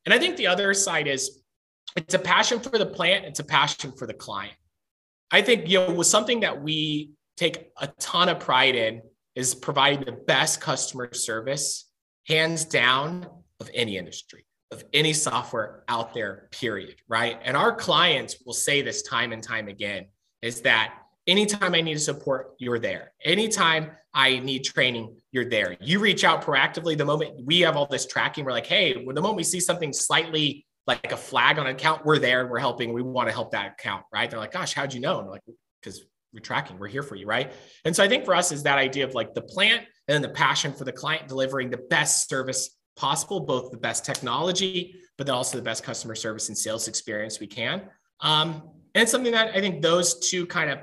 And 0.05 0.15
I 0.15 0.19
think 0.19 0.37
the 0.37 0.47
other 0.47 0.73
side 0.75 1.07
is 1.07 1.43
it's 1.97 2.15
a 2.15 2.19
passion 2.19 2.61
for 2.61 2.79
the 2.79 2.87
plant, 2.87 3.25
it's 3.25 3.41
a 3.41 3.45
passion 3.45 3.93
for 3.93 4.07
the 4.07 4.15
client. 4.15 4.55
I 5.31 5.43
think, 5.43 5.69
you 5.69 5.79
know, 5.79 5.93
was 5.93 6.09
something 6.09 6.41
that 6.41 6.63
we 6.63 7.11
take 7.37 7.71
a 7.81 7.89
ton 7.99 8.29
of 8.29 8.41
pride 8.41 8.75
in 8.75 9.03
is 9.35 9.55
providing 9.55 10.05
the 10.05 10.13
best 10.13 10.61
customer 10.61 11.13
service, 11.13 11.91
hands 12.27 12.65
down, 12.65 13.27
of 13.61 13.71
any 13.75 13.97
industry, 13.97 14.45
of 14.71 14.85
any 14.93 15.13
software 15.13 15.83
out 15.89 16.15
there, 16.15 16.49
period. 16.53 16.97
Right. 17.09 17.39
And 17.45 17.57
our 17.57 17.75
clients 17.75 18.37
will 18.45 18.55
say 18.55 18.83
this 18.83 19.03
time 19.03 19.33
and 19.33 19.43
time 19.43 19.69
again 19.69 20.07
is 20.43 20.61
that 20.63 20.95
anytime 21.27 21.75
I 21.75 21.81
need 21.81 22.01
support, 22.01 22.55
you're 22.59 22.79
there. 22.79 23.13
Anytime 23.25 23.91
I 24.19 24.41
need 24.41 24.65
training, 24.65 25.17
you're 25.31 25.49
there. 25.49 25.77
You 25.81 26.01
reach 26.01 26.25
out 26.25 26.43
proactively. 26.43 26.99
The 26.99 27.05
moment 27.05 27.47
we 27.47 27.61
have 27.61 27.77
all 27.77 27.87
this 27.87 28.05
tracking, 28.05 28.45
we're 28.45 28.51
like, 28.51 28.67
hey, 28.67 28.93
the 28.93 29.05
moment 29.05 29.37
we 29.37 29.45
see 29.45 29.61
something 29.61 29.93
slightly 29.93 30.67
like 30.89 31.13
a 31.13 31.17
flag 31.17 31.57
on 31.61 31.69
an 31.69 31.77
account, 31.77 32.05
we're 32.05 32.19
there 32.19 32.41
and 32.41 32.51
we're 32.51 32.59
helping. 32.59 32.93
We 32.93 33.01
want 33.01 33.29
to 33.29 33.33
help 33.33 33.53
that 33.53 33.75
account, 33.79 34.03
right? 34.13 34.29
They're 34.29 34.41
like, 34.41 34.51
gosh, 34.51 34.75
how'd 34.75 34.93
you 34.93 34.99
know? 34.99 35.21
And 35.21 35.31
like, 35.31 35.43
because 35.81 36.01
we're 36.35 36.41
tracking, 36.41 36.81
we're 36.81 36.89
here 36.89 37.05
for 37.05 37.15
you, 37.15 37.29
right? 37.29 37.53
And 37.85 37.95
so 37.95 38.03
I 38.03 38.09
think 38.09 38.25
for 38.25 38.35
us 38.35 38.51
is 38.51 38.65
that 38.65 38.77
idea 38.77 39.05
of 39.05 39.15
like 39.15 39.35
the 39.35 39.43
plant 39.43 39.83
and 40.09 40.15
then 40.15 40.23
the 40.23 40.31
passion 40.31 40.73
for 40.73 40.83
the 40.83 40.93
client 40.93 41.29
delivering 41.29 41.71
the 41.71 41.79
best 41.89 42.29
service 42.29 42.71
possible, 42.97 43.39
both 43.39 43.71
the 43.71 43.79
best 43.79 44.05
technology, 44.05 44.97
but 45.17 45.29
then 45.29 45.37
also 45.37 45.57
the 45.57 45.63
best 45.63 45.85
customer 45.85 46.17
service 46.17 46.49
and 46.49 46.59
sales 46.59 46.89
experience 46.89 47.39
we 47.39 47.47
can. 47.47 47.83
Um, 48.19 48.63
and 48.97 49.03
it's 49.03 49.13
something 49.13 49.31
that 49.31 49.55
I 49.55 49.61
think 49.61 49.81
those 49.81 50.29
two 50.29 50.45
kind 50.45 50.71
of 50.71 50.81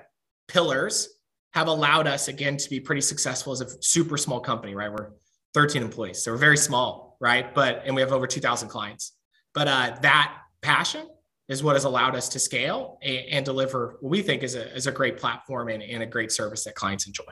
pillars 0.47 1.09
have 1.55 1.69
allowed 1.69 2.05
us 2.05 2.27
again 2.27 2.57
to 2.57 2.69
be 2.69 2.81
pretty 2.81 2.99
successful 2.99 3.53
as 3.53 3.61
a 3.61 3.81
super 3.81 4.17
small 4.17 4.41
company, 4.41 4.75
right? 4.75 4.91
We're 4.91 5.11
13 5.53 5.81
employees, 5.81 6.21
so 6.21 6.33
we're 6.33 6.37
very 6.37 6.57
small, 6.57 7.17
right? 7.21 7.55
But 7.55 7.83
and 7.85 7.95
we 7.95 8.01
have 8.01 8.11
over 8.11 8.27
2,000 8.27 8.67
clients. 8.67 9.13
But 9.53 9.69
uh, 9.69 9.95
that 10.01 10.35
passion 10.61 11.07
is 11.47 11.63
what 11.63 11.77
has 11.77 11.85
allowed 11.85 12.13
us 12.13 12.27
to 12.29 12.39
scale 12.39 12.99
and, 13.01 13.25
and 13.31 13.45
deliver 13.45 13.97
what 14.01 14.09
we 14.09 14.21
think 14.21 14.43
is 14.43 14.55
a, 14.55 14.75
is 14.75 14.85
a 14.85 14.91
great 14.91 15.15
platform 15.17 15.69
and, 15.69 15.81
and 15.81 16.03
a 16.03 16.05
great 16.05 16.29
service 16.29 16.65
that 16.65 16.75
clients 16.75 17.07
enjoy. 17.07 17.23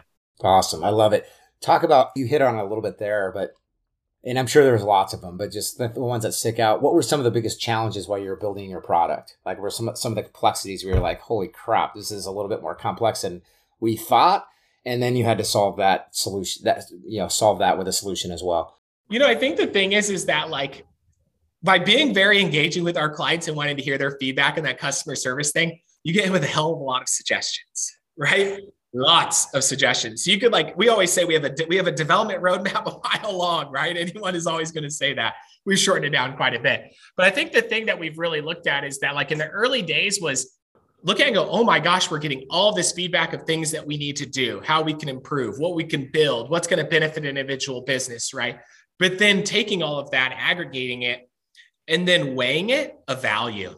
Awesome. 0.41 0.85
I 0.85 0.89
love 0.89 1.11
it. 1.11 1.27
Talk 1.59 1.83
about, 1.83 2.11
you 2.15 2.25
hit 2.25 2.41
on 2.41 2.55
a 2.55 2.63
little 2.63 2.81
bit 2.81 2.99
there, 2.99 3.29
but, 3.33 3.51
and 4.23 4.39
I'm 4.39 4.47
sure 4.47 4.63
there's 4.63 4.83
lots 4.83 5.13
of 5.13 5.19
them, 5.19 5.35
but 5.35 5.51
just 5.51 5.77
the, 5.77 5.89
ones 5.89 6.23
that 6.23 6.31
stick 6.31 6.59
out. 6.59 6.81
What 6.81 6.93
were 6.93 7.01
some 7.01 7.19
of 7.19 7.25
the 7.25 7.31
biggest 7.31 7.59
challenges 7.59 8.07
while 8.07 8.19
you 8.19 8.29
were 8.29 8.37
building 8.37 8.69
your 8.69 8.79
product? 8.79 9.35
Like, 9.45 9.59
were 9.59 9.69
some, 9.69 9.93
some 9.95 10.13
of 10.13 10.15
the 10.15 10.23
complexities 10.23 10.85
where 10.85 10.93
you're 10.93 11.03
like, 11.03 11.19
holy 11.19 11.49
crap, 11.49 11.95
this 11.95 12.09
is 12.09 12.25
a 12.25 12.31
little 12.31 12.49
bit 12.49 12.61
more 12.61 12.75
complex 12.75 13.23
than 13.23 13.41
we 13.83 13.97
thought? 13.97 14.47
And 14.85 15.03
then 15.03 15.15
you 15.15 15.25
had 15.25 15.37
to 15.37 15.43
solve 15.43 15.77
that 15.77 16.15
solution, 16.15 16.63
that, 16.63 16.85
you 17.05 17.19
know, 17.19 17.27
solve 17.27 17.59
that 17.59 17.77
with 17.77 17.87
a 17.87 17.93
solution 17.93 18.31
as 18.31 18.41
well. 18.41 18.79
You 19.09 19.19
know, 19.19 19.27
I 19.27 19.35
think 19.35 19.57
the 19.57 19.67
thing 19.67 19.91
is, 19.91 20.09
is 20.09 20.25
that 20.25 20.49
like 20.49 20.85
by 21.61 21.79
being 21.79 22.13
very 22.13 22.41
engaging 22.41 22.83
with 22.83 22.97
our 22.97 23.09
clients 23.09 23.47
and 23.47 23.55
wanting 23.55 23.77
to 23.77 23.83
hear 23.83 23.97
their 23.97 24.17
feedback 24.19 24.57
and 24.57 24.65
that 24.65 24.79
customer 24.79 25.15
service 25.15 25.51
thing, 25.51 25.79
you 26.03 26.13
get 26.13 26.31
with 26.31 26.43
a 26.43 26.47
hell 26.47 26.73
of 26.73 26.79
a 26.79 26.83
lot 26.83 27.01
of 27.01 27.09
suggestions, 27.09 27.95
right? 28.17 28.59
Lots 28.93 29.53
of 29.53 29.63
suggestions. 29.63 30.23
So 30.23 30.31
you 30.31 30.39
could 30.39 30.51
like, 30.51 30.77
we 30.77 30.89
always 30.89 31.11
say 31.11 31.25
we 31.25 31.33
have 31.33 31.45
a 31.45 31.55
we 31.67 31.77
have 31.77 31.87
a 31.87 31.91
development 31.91 32.41
roadmap 32.41 32.85
a 32.93 32.99
mile 33.07 33.37
long, 33.37 33.71
right? 33.71 33.95
Anyone 33.95 34.35
is 34.35 34.47
always 34.47 34.71
going 34.71 34.83
to 34.83 34.91
say 34.91 35.13
that. 35.13 35.35
We've 35.65 35.79
shortened 35.79 36.05
it 36.05 36.09
down 36.09 36.35
quite 36.35 36.53
a 36.53 36.59
bit. 36.59 36.93
But 37.15 37.25
I 37.25 37.29
think 37.29 37.53
the 37.53 37.61
thing 37.61 37.85
that 37.85 37.97
we've 37.97 38.17
really 38.17 38.41
looked 38.41 38.67
at 38.67 38.83
is 38.83 38.99
that 38.99 39.15
like 39.15 39.31
in 39.31 39.37
the 39.37 39.47
early 39.47 39.81
days 39.81 40.19
was 40.21 40.57
look 41.03 41.19
at 41.19 41.27
and 41.27 41.35
go, 41.35 41.49
oh 41.49 41.63
my 41.63 41.79
gosh, 41.79 42.09
we're 42.09 42.19
getting 42.19 42.45
all 42.49 42.73
this 42.73 42.93
feedback 42.93 43.33
of 43.33 43.43
things 43.43 43.71
that 43.71 43.85
we 43.85 43.97
need 43.97 44.15
to 44.17 44.25
do, 44.25 44.61
how 44.63 44.81
we 44.81 44.93
can 44.93 45.09
improve, 45.09 45.59
what 45.59 45.75
we 45.75 45.83
can 45.83 46.09
build, 46.11 46.49
what's 46.49 46.67
going 46.67 46.83
to 46.83 46.89
benefit 46.89 47.23
an 47.23 47.37
individual 47.37 47.81
business, 47.81 48.33
right? 48.33 48.59
But 48.99 49.19
then 49.19 49.43
taking 49.43 49.83
all 49.83 49.99
of 49.99 50.11
that, 50.11 50.33
aggregating 50.37 51.01
it, 51.01 51.29
and 51.87 52.07
then 52.07 52.35
weighing 52.35 52.69
it 52.69 52.95
a 53.07 53.15
value, 53.15 53.75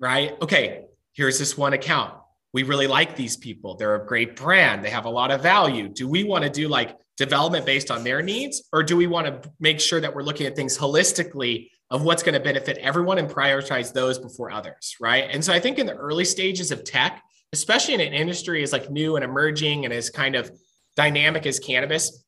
right? 0.00 0.36
Okay, 0.42 0.84
here's 1.12 1.38
this 1.38 1.56
one 1.56 1.72
account. 1.72 2.14
We 2.52 2.64
really 2.64 2.88
like 2.88 3.16
these 3.16 3.36
people. 3.36 3.76
They're 3.76 3.94
a 3.94 4.06
great 4.06 4.36
brand. 4.36 4.84
They 4.84 4.90
have 4.90 5.04
a 5.04 5.10
lot 5.10 5.30
of 5.30 5.42
value. 5.42 5.88
Do 5.88 6.08
we 6.08 6.24
want 6.24 6.44
to 6.44 6.50
do 6.50 6.68
like 6.68 6.96
development 7.16 7.66
based 7.66 7.90
on 7.90 8.02
their 8.02 8.22
needs? 8.22 8.64
Or 8.72 8.82
do 8.82 8.96
we 8.96 9.06
want 9.06 9.26
to 9.26 9.50
make 9.60 9.80
sure 9.80 10.00
that 10.00 10.14
we're 10.14 10.22
looking 10.22 10.46
at 10.46 10.56
things 10.56 10.76
holistically 10.76 11.68
of 11.90 12.02
what's 12.02 12.22
going 12.22 12.34
to 12.34 12.40
benefit 12.40 12.78
everyone 12.78 13.18
and 13.18 13.28
prioritize 13.28 13.92
those 13.92 14.18
before 14.18 14.50
others? 14.50 14.96
Right. 15.00 15.28
And 15.30 15.44
so 15.44 15.52
I 15.52 15.60
think 15.60 15.78
in 15.78 15.86
the 15.86 15.94
early 15.94 16.24
stages 16.24 16.70
of 16.70 16.84
tech, 16.84 17.22
especially 17.52 17.94
in 17.94 18.00
an 18.00 18.12
industry 18.12 18.62
as 18.62 18.72
like 18.72 18.90
new 18.90 19.16
and 19.16 19.24
emerging 19.24 19.84
and 19.84 19.94
as 19.94 20.10
kind 20.10 20.34
of 20.34 20.50
dynamic 20.96 21.46
as 21.46 21.58
cannabis, 21.60 22.24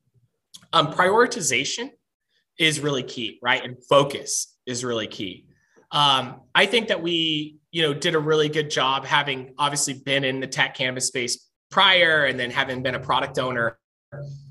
um, 0.73 0.93
prioritization 0.93 1.91
is 2.59 2.81
really 2.81 3.03
key, 3.03 3.39
right? 3.43 3.63
And 3.65 3.77
focus 3.89 4.57
is 4.67 4.85
really 4.85 5.07
key. 5.07 5.47
Um, 5.91 6.41
I 6.55 6.67
think 6.67 6.89
that 6.89 7.03
we, 7.03 7.59
you 7.71 7.83
know, 7.83 7.95
did 7.95 8.15
a 8.15 8.19
really 8.19 8.49
good 8.49 8.71
job 8.71 9.05
having 9.05 9.55
obviously 9.59 9.95
been 9.95 10.25
in 10.25 10.41
the 10.41 10.47
tech 10.47 10.75
cannabis 10.75 11.07
space 11.07 11.49
prior 11.71 12.25
and 12.25 12.39
then 12.39 12.51
having 12.51 12.83
been 12.83 12.95
a 12.95 13.01
product 13.01 13.39
owner 13.39 13.79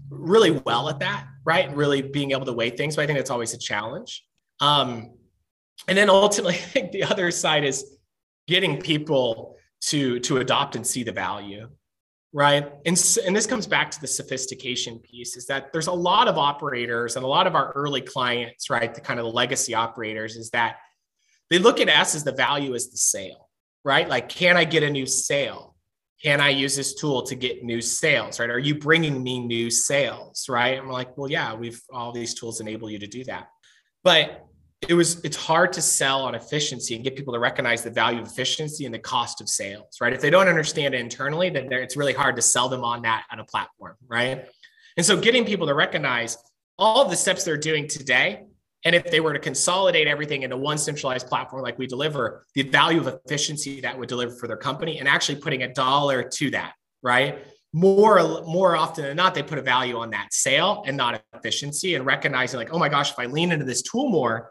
really 0.10 0.52
well 0.52 0.90
at 0.90 1.00
that, 1.00 1.26
right? 1.46 1.68
And 1.68 1.78
really 1.78 2.02
being 2.02 2.32
able 2.32 2.46
to 2.46 2.54
weigh 2.54 2.70
things. 2.70 2.96
But 2.96 3.04
I 3.04 3.06
think 3.06 3.18
that's 3.18 3.32
always 3.32 3.54
a 3.54 3.58
challenge. 3.58 4.24
Um, 4.60 5.12
and 5.88 5.98
then 5.98 6.10
ultimately, 6.10 6.56
I 6.56 6.58
think 6.58 6.92
the 6.92 7.04
other 7.04 7.32
side 7.32 7.64
is 7.64 7.98
getting 8.48 8.80
people 8.80 9.56
to 9.82 10.20
to 10.20 10.38
adopt 10.38 10.76
and 10.76 10.86
see 10.86 11.04
the 11.04 11.12
value, 11.12 11.70
right? 12.34 12.72
And 12.86 13.20
and 13.26 13.36
this 13.36 13.48
comes 13.48 13.68
back 13.68 13.92
to 13.92 14.02
the 14.02 14.08
sophistication 14.08 15.00
piece. 15.00 15.36
Is 15.38 15.46
that 15.48 15.72
there's 15.74 15.88
a 15.88 15.94
lot 15.94 16.28
of 16.28 16.38
operators 16.38 17.16
and 17.16 17.26
a 17.26 17.28
lot 17.28 17.48
of 17.48 17.56
our 17.56 17.72
early 17.74 18.02
clients, 18.02 18.70
right? 18.70 18.94
The 18.94 19.02
kind 19.02 19.20
of 19.20 19.26
the 19.26 19.32
legacy 19.32 19.74
operators 19.74 20.36
is 20.36 20.50
that 20.52 20.78
they 21.50 21.60
look 21.60 21.80
at 21.80 21.90
us 21.90 22.16
as 22.16 22.24
the 22.24 22.32
value 22.32 22.74
is 22.74 22.90
the 22.90 22.98
sale, 22.98 23.50
right? 23.84 24.10
Like, 24.10 24.30
can 24.30 24.58
I 24.58 24.64
get 24.64 24.84
a 24.84 24.90
new 24.90 25.06
sale? 25.06 25.76
can 26.22 26.42
I 26.42 26.50
use 26.50 26.76
this 26.76 26.96
tool 26.96 27.24
to 27.24 27.36
get 27.36 27.64
new 27.64 27.82
sales, 27.82 28.40
right? 28.40 28.50
Are 28.50 28.60
you 28.60 28.76
bringing 28.76 29.22
me 29.22 29.40
new 29.40 29.70
sales, 29.70 30.48
right? 30.50 30.78
I'm 30.78 30.90
like, 30.90 31.16
well, 31.18 31.30
yeah, 31.30 31.54
we've 31.54 31.82
all 31.94 32.12
these 32.12 32.34
tools 32.34 32.62
enable 32.62 32.90
you 32.90 33.00
to 33.00 33.08
do 33.08 33.24
that. 33.26 33.50
But 34.06 34.48
it 34.88 34.94
was 34.94 35.24
it's 35.26 35.36
hard 35.36 35.74
to 35.74 35.82
sell 35.82 36.24
on 36.24 36.36
efficiency 36.36 36.96
and 36.96 37.04
get 37.04 37.16
people 37.18 37.34
to 37.34 37.40
recognize 37.40 37.84
the 37.84 37.90
value 37.90 38.22
of 38.22 38.28
efficiency 38.28 38.86
and 38.86 38.94
the 38.94 39.00
cost 39.00 39.42
of 39.42 39.50
sales, 39.50 39.98
right? 40.00 40.14
If 40.14 40.22
they 40.22 40.30
don't 40.30 40.48
understand 40.48 40.94
it 40.94 41.02
internally, 41.02 41.50
then 41.50 41.68
it's 41.74 41.98
really 41.98 42.14
hard 42.14 42.36
to 42.38 42.42
sell 42.42 42.70
them 42.70 42.84
on 42.84 43.02
that 43.02 43.26
on 43.32 43.40
a 43.40 43.44
platform, 43.44 43.96
right? 44.08 44.46
And 44.96 45.06
so 45.06 45.20
getting 45.20 45.44
people 45.44 45.68
to 45.68 45.74
recognize 45.74 46.38
all 46.78 47.02
of 47.04 47.10
the 47.10 47.18
steps 47.18 47.44
they're 47.44 47.58
doing 47.58 47.88
today 47.88 48.46
and 48.86 48.94
if 48.94 49.10
they 49.10 49.20
were 49.20 49.34
to 49.34 49.40
consolidate 49.40 50.08
everything 50.08 50.44
into 50.44 50.56
one 50.56 50.78
centralized 50.78 51.28
platform 51.28 51.64
like 51.64 51.80
we 51.80 51.88
deliver, 51.88 52.46
the 52.54 52.62
value 52.62 53.00
of 53.00 53.08
efficiency 53.08 53.82
that 53.82 53.98
would 53.98 54.08
deliver 54.08 54.36
for 54.36 54.48
their 54.48 54.58
company 54.58 55.00
and 55.00 55.10
actually 55.10 55.42
putting 55.42 55.64
a 55.64 55.74
dollar 55.74 56.22
to 56.22 56.52
that, 56.52 56.74
right? 57.02 57.44
More, 57.76 58.42
more 58.46 58.78
often 58.78 59.04
than 59.04 59.18
not, 59.18 59.36
they 59.36 59.44
put 59.44 59.58
a 59.58 59.62
value 59.62 59.98
on 59.98 60.10
that 60.12 60.34
sale 60.34 60.82
and 60.88 60.96
not 60.96 61.22
efficiency 61.34 61.96
and 61.96 62.06
recognizing 62.06 62.58
like, 62.58 62.74
oh 62.74 62.80
my 62.80 62.88
gosh, 62.88 63.12
if 63.12 63.20
I 63.20 63.26
lean 63.26 63.52
into 63.52 63.66
this 63.66 63.82
tool 63.82 64.08
more, 64.10 64.50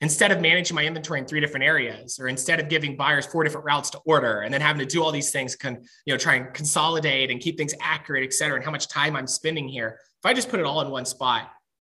instead 0.00 0.32
of 0.32 0.40
managing 0.40 0.74
my 0.74 0.84
inventory 0.84 1.20
in 1.20 1.24
three 1.24 1.38
different 1.38 1.64
areas 1.64 2.18
or 2.18 2.26
instead 2.26 2.58
of 2.58 2.68
giving 2.68 2.96
buyers 2.96 3.26
four 3.26 3.44
different 3.44 3.64
routes 3.64 3.90
to 3.90 3.98
order 4.06 4.40
and 4.40 4.52
then 4.52 4.60
having 4.60 4.80
to 4.80 4.86
do 4.86 5.04
all 5.04 5.12
these 5.12 5.30
things 5.30 5.54
can 5.54 5.82
you 6.04 6.12
know 6.12 6.18
try 6.18 6.34
and 6.34 6.52
consolidate 6.52 7.30
and 7.30 7.40
keep 7.40 7.56
things 7.56 7.74
accurate 7.80 8.24
et 8.24 8.34
cetera 8.34 8.56
and 8.56 8.64
how 8.64 8.72
much 8.72 8.88
time 8.88 9.14
i'm 9.14 9.26
spending 9.26 9.68
here 9.68 10.00
if 10.18 10.26
i 10.26 10.34
just 10.34 10.48
put 10.48 10.58
it 10.58 10.66
all 10.66 10.80
in 10.80 10.90
one 10.90 11.04
spot 11.04 11.50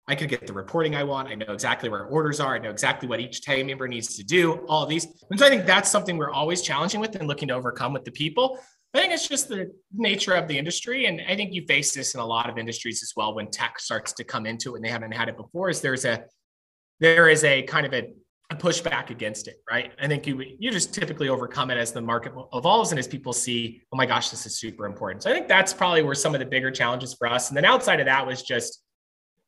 I 0.08 0.16
could 0.16 0.30
get 0.30 0.46
the 0.46 0.52
reporting 0.52 0.96
I 0.96 1.04
want. 1.04 1.30
I 1.30 1.36
know 1.36 1.54
exactly 1.54 1.88
where 1.88 2.06
orders 2.06 2.40
are. 2.40 2.56
I 2.56 2.58
know 2.58 2.72
exactly 2.72 3.08
what 3.08 3.20
each 3.20 3.42
team 3.42 3.68
member 3.68 3.88
needs 3.88 4.18
to 4.18 4.24
do, 4.24 4.54
all 4.68 4.84
of 4.84 4.90
these. 4.90 5.06
And 5.30 5.40
so 5.40 5.46
I 5.46 5.50
think 5.50 5.66
that's 5.66 5.90
something 5.90 6.18
we're 6.18 6.32
always 6.32 6.62
challenging 6.62 7.00
with 7.00 7.16
and 7.16 7.28
looking 7.28 7.48
to 7.50 7.54
overcome 7.54 7.94
with 7.94 8.04
the 8.04 8.12
people. 8.12 8.60
I 8.94 9.00
think 9.00 9.14
it's 9.14 9.28
just 9.28 9.48
the 9.48 9.72
nature 9.94 10.34
of 10.34 10.48
the 10.48 10.58
industry. 10.58 11.06
And 11.06 11.22
I 11.28 11.36
think 11.36 11.54
you 11.54 11.66
face 11.66 11.94
this 11.94 12.14
in 12.14 12.20
a 12.20 12.26
lot 12.26 12.50
of 12.50 12.58
industries 12.58 13.02
as 13.02 13.14
well 13.16 13.34
when 13.34 13.50
tech 13.50 13.80
starts 13.80 14.12
to 14.14 14.24
come 14.24 14.46
into 14.46 14.74
it 14.74 14.78
and 14.78 14.86
they 14.86 14.90
haven't 14.90 15.14
had 15.14 15.30
it 15.30 15.38
before, 15.38 15.70
is 15.70 15.82
there's 15.82 16.06
a 16.06 16.26
there 17.00 17.30
is 17.30 17.44
a 17.44 17.64
kind 17.64 17.86
of 17.86 17.94
a, 17.94 18.14
a 18.52 18.56
pushback 18.56 19.10
against 19.10 19.48
it, 19.48 19.56
right? 19.70 19.92
I 20.00 20.08
think 20.08 20.28
you 20.28 20.44
you 20.60 20.72
just 20.72 20.94
typically 20.94 21.30
overcome 21.30 21.72
it 21.72 21.78
as 21.78 21.92
the 21.94 22.02
market 22.02 22.34
evolves 22.54 22.92
and 22.92 23.00
as 23.00 23.08
people 23.08 23.32
see, 23.32 23.82
oh 23.94 23.98
my 23.98 24.06
gosh, 24.06 24.30
this 24.30 24.46
is 24.46 24.60
super 24.60 24.86
important. 24.86 25.24
So 25.24 25.30
I 25.30 25.34
think 25.34 25.48
that's 25.48 25.74
probably 25.74 26.04
where 26.04 26.16
some 26.16 26.36
of 26.36 26.40
the 26.40 26.46
bigger 26.46 26.70
challenges 26.70 27.14
for 27.14 27.28
us. 27.28 27.48
And 27.48 27.58
then 27.58 27.66
outside 27.66 28.00
of 28.02 28.08
that 28.08 28.28
was 28.28 28.44
just 28.44 28.84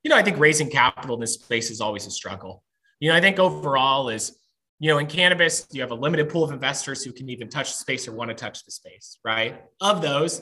you 0.04 0.10
know, 0.10 0.18
I 0.18 0.22
think 0.22 0.38
raising 0.38 0.70
capital 0.70 1.16
in 1.16 1.22
this 1.22 1.36
space 1.36 1.72
is 1.72 1.82
always 1.82 2.06
a 2.06 2.12
struggle. 2.12 2.64
You 3.00 3.10
know, 3.10 3.16
I 3.16 3.22
think 3.22 3.40
overall 3.40 4.10
is, 4.10 4.38
you 4.84 4.90
know, 4.90 4.98
in 4.98 5.08
cannabis, 5.08 5.66
you 5.72 5.80
have 5.80 5.92
a 5.92 5.96
limited 5.96 6.28
pool 6.28 6.44
of 6.44 6.52
investors 6.52 7.06
who 7.06 7.14
can 7.14 7.30
even 7.30 7.48
touch 7.48 7.70
the 7.72 7.78
space 7.78 8.06
or 8.06 8.12
want 8.12 8.28
to 8.28 8.36
touch 8.36 8.66
the 8.66 8.72
space, 8.72 9.18
right? 9.24 9.62
Of 9.80 10.02
those, 10.02 10.42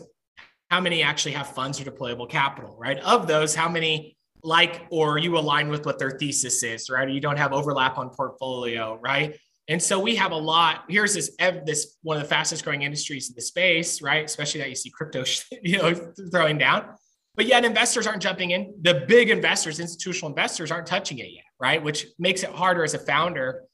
how 0.72 0.82
many 0.82 1.04
actually 1.04 1.34
have 1.34 1.50
funds 1.50 1.80
or 1.80 1.84
deployable 1.84 2.28
capital, 2.28 2.76
right? 2.80 2.98
Of 3.02 3.28
those, 3.28 3.54
how 3.54 3.70
many 3.70 4.18
like 4.42 4.88
or 4.89 5.20
you 5.20 5.38
align 5.38 5.70
with 5.70 5.86
what 5.86 6.00
their 6.00 6.18
thesis 6.18 6.64
is, 6.64 6.89
right? 6.89 7.08
You 7.08 7.22
don't 7.22 7.38
have 7.38 7.54
overlap 7.54 8.00
on 8.00 8.10
portfolio, 8.10 8.98
right? 9.00 9.38
And 9.68 9.80
so 9.80 10.00
we 10.00 10.16
have 10.16 10.32
a 10.32 10.38
lot. 10.38 10.86
Here's 10.89 11.14
this 11.14 11.36
this 11.64 11.98
one 12.02 12.18
of 12.18 12.24
the 12.24 12.30
fastest 12.30 12.64
growing 12.64 12.82
industries 12.82 13.30
in 13.30 13.36
the 13.36 13.44
space, 13.44 14.02
right? 14.02 14.26
Especially 14.26 14.62
that 14.62 14.70
you 14.70 14.76
see 14.76 14.89
crypto, 14.89 15.24
you 15.62 15.78
know, 15.78 15.94
throwing 16.32 16.58
down. 16.58 16.96
But 17.36 17.46
yet 17.46 17.64
investors 17.64 18.08
aren't 18.08 18.24
jumping 18.24 18.50
in. 18.50 18.74
The 18.82 19.06
big 19.08 19.30
investors, 19.30 19.80
institutional 19.80 20.30
investors, 20.30 20.72
aren't 20.72 20.88
touching 20.88 21.20
it 21.20 21.30
yet, 21.32 21.46
right? 21.60 21.82
Which 21.82 22.08
makes 22.18 22.42
it 22.42 22.50
harder 22.50 22.84
as 22.84 22.96
a 22.96 23.00
founder 23.00 23.66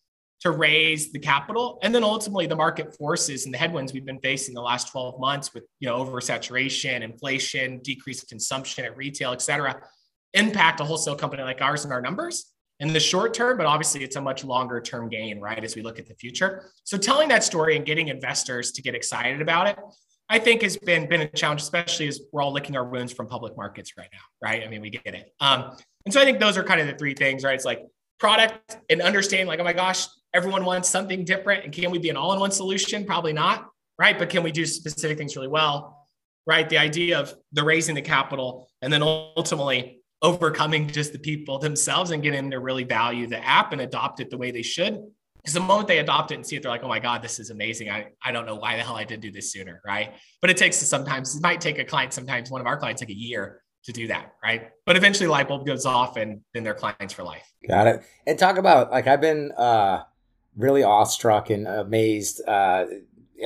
to 0.41 0.51
raise 0.51 1.11
the 1.11 1.19
capital. 1.19 1.79
And 1.81 1.93
then 1.93 2.03
ultimately 2.03 2.45
the 2.45 2.55
market 2.55 2.95
forces 2.95 3.45
and 3.45 3.53
the 3.53 3.57
headwinds 3.57 3.93
we've 3.93 4.05
been 4.05 4.19
facing 4.19 4.53
the 4.53 4.61
last 4.61 4.91
12 4.91 5.19
months 5.19 5.53
with 5.53 5.63
you 5.79 5.87
know 5.89 6.03
oversaturation, 6.03 7.01
inflation, 7.01 7.79
decreased 7.79 8.27
consumption 8.29 8.85
at 8.85 8.95
retail, 8.95 9.31
et 9.31 9.41
cetera, 9.41 9.81
impact 10.33 10.79
a 10.79 10.83
wholesale 10.83 11.15
company 11.15 11.43
like 11.43 11.61
ours 11.61 11.85
in 11.85 11.91
our 11.91 12.01
numbers 12.01 12.53
in 12.79 12.93
the 12.93 12.99
short 12.99 13.33
term, 13.33 13.57
but 13.57 13.65
obviously 13.65 14.03
it's 14.03 14.17
a 14.17 14.21
much 14.21 14.43
longer 14.43 14.79
term 14.79 15.09
gain, 15.09 15.39
right? 15.41 15.63
As 15.63 15.75
we 15.75 15.81
look 15.81 15.97
at 15.97 16.07
the 16.07 16.13
future. 16.13 16.69
So 16.83 16.95
telling 16.97 17.27
that 17.29 17.43
story 17.43 17.75
and 17.75 17.83
getting 17.83 18.09
investors 18.09 18.71
to 18.73 18.83
get 18.83 18.93
excited 18.93 19.41
about 19.41 19.67
it 19.67 19.79
I 20.29 20.39
think 20.39 20.61
has 20.61 20.77
been 20.77 21.07
been 21.07 21.21
a 21.21 21.27
challenge, 21.27 21.61
especially 21.61 22.07
as 22.07 22.21
we're 22.31 22.41
all 22.41 22.51
licking 22.51 22.75
our 22.75 22.85
wounds 22.85 23.13
from 23.13 23.27
public 23.27 23.55
markets 23.55 23.93
right 23.97 24.09
now, 24.11 24.19
right? 24.41 24.63
I 24.63 24.67
mean, 24.67 24.81
we 24.81 24.89
get 24.89 25.05
it. 25.05 25.33
Um, 25.39 25.77
and 26.05 26.13
so 26.13 26.21
I 26.21 26.25
think 26.25 26.39
those 26.39 26.57
are 26.57 26.63
kind 26.63 26.81
of 26.81 26.87
the 26.87 26.95
three 26.95 27.13
things, 27.13 27.43
right? 27.43 27.55
It's 27.55 27.65
like 27.65 27.85
product 28.19 28.77
and 28.89 29.01
understanding, 29.01 29.47
like, 29.47 29.59
oh 29.59 29.63
my 29.63 29.73
gosh, 29.73 30.07
everyone 30.33 30.65
wants 30.65 30.89
something 30.89 31.25
different, 31.25 31.63
and 31.63 31.73
can 31.73 31.91
we 31.91 31.99
be 31.99 32.09
an 32.09 32.17
all-in-one 32.17 32.51
solution? 32.51 33.05
Probably 33.05 33.33
not, 33.33 33.69
right? 33.99 34.17
But 34.17 34.29
can 34.29 34.43
we 34.43 34.51
do 34.51 34.65
specific 34.65 35.17
things 35.17 35.35
really 35.35 35.47
well, 35.47 36.07
right? 36.45 36.67
The 36.67 36.77
idea 36.77 37.19
of 37.19 37.35
the 37.51 37.63
raising 37.63 37.95
the 37.95 38.01
capital 38.01 38.69
and 38.81 38.91
then 38.91 39.01
ultimately 39.03 40.01
overcoming 40.21 40.87
just 40.87 41.13
the 41.13 41.19
people 41.19 41.59
themselves 41.59 42.11
and 42.11 42.23
getting 42.23 42.41
them 42.41 42.51
to 42.51 42.59
really 42.59 42.83
value 42.83 43.27
the 43.27 43.43
app 43.45 43.71
and 43.71 43.81
adopt 43.81 44.19
it 44.19 44.29
the 44.29 44.37
way 44.37 44.51
they 44.51 44.63
should 44.63 44.99
because 45.47 45.53
the 45.53 45.61
moment 45.61 45.87
they 45.87 45.99
adopt 45.99 46.31
it 46.31 46.35
and 46.35 46.45
see 46.45 46.57
it, 46.57 46.61
they're 46.61 46.69
like, 46.69 46.83
oh 46.83 46.89
my 46.89 46.99
God, 46.99 47.21
this 47.21 47.39
is 47.39 47.51
amazing. 47.51 47.89
I, 47.89 48.07
I 48.21 48.33
don't 48.33 48.45
know 48.45 48.55
why 48.55 48.75
the 48.75 48.83
hell 48.83 48.97
I 48.97 49.05
didn't 49.05 49.21
do 49.21 49.31
this 49.31 49.49
sooner. 49.53 49.81
Right. 49.85 50.13
But 50.41 50.49
it 50.49 50.57
takes 50.57 50.75
sometimes, 50.75 51.37
it 51.37 51.41
might 51.41 51.61
take 51.61 51.79
a 51.79 51.85
client, 51.85 52.11
sometimes 52.11 52.51
one 52.51 52.59
of 52.59 52.67
our 52.67 52.75
clients 52.75 53.01
like 53.01 53.11
a 53.11 53.17
year 53.17 53.61
to 53.85 53.93
do 53.93 54.07
that. 54.07 54.33
Right. 54.43 54.71
But 54.85 54.97
eventually 54.97 55.27
light 55.27 55.47
bulb 55.47 55.65
goes 55.65 55.85
off 55.85 56.17
and 56.17 56.41
then 56.53 56.65
they're 56.65 56.73
clients 56.73 57.13
for 57.13 57.23
life. 57.23 57.49
Got 57.65 57.87
it. 57.87 58.03
And 58.25 58.37
talk 58.37 58.57
about 58.57 58.91
like, 58.91 59.07
I've 59.07 59.21
been 59.21 59.53
uh, 59.53 60.03
really 60.57 60.83
awestruck 60.83 61.49
and 61.49 61.67
amazed, 61.67 62.41
uh, 62.47 62.85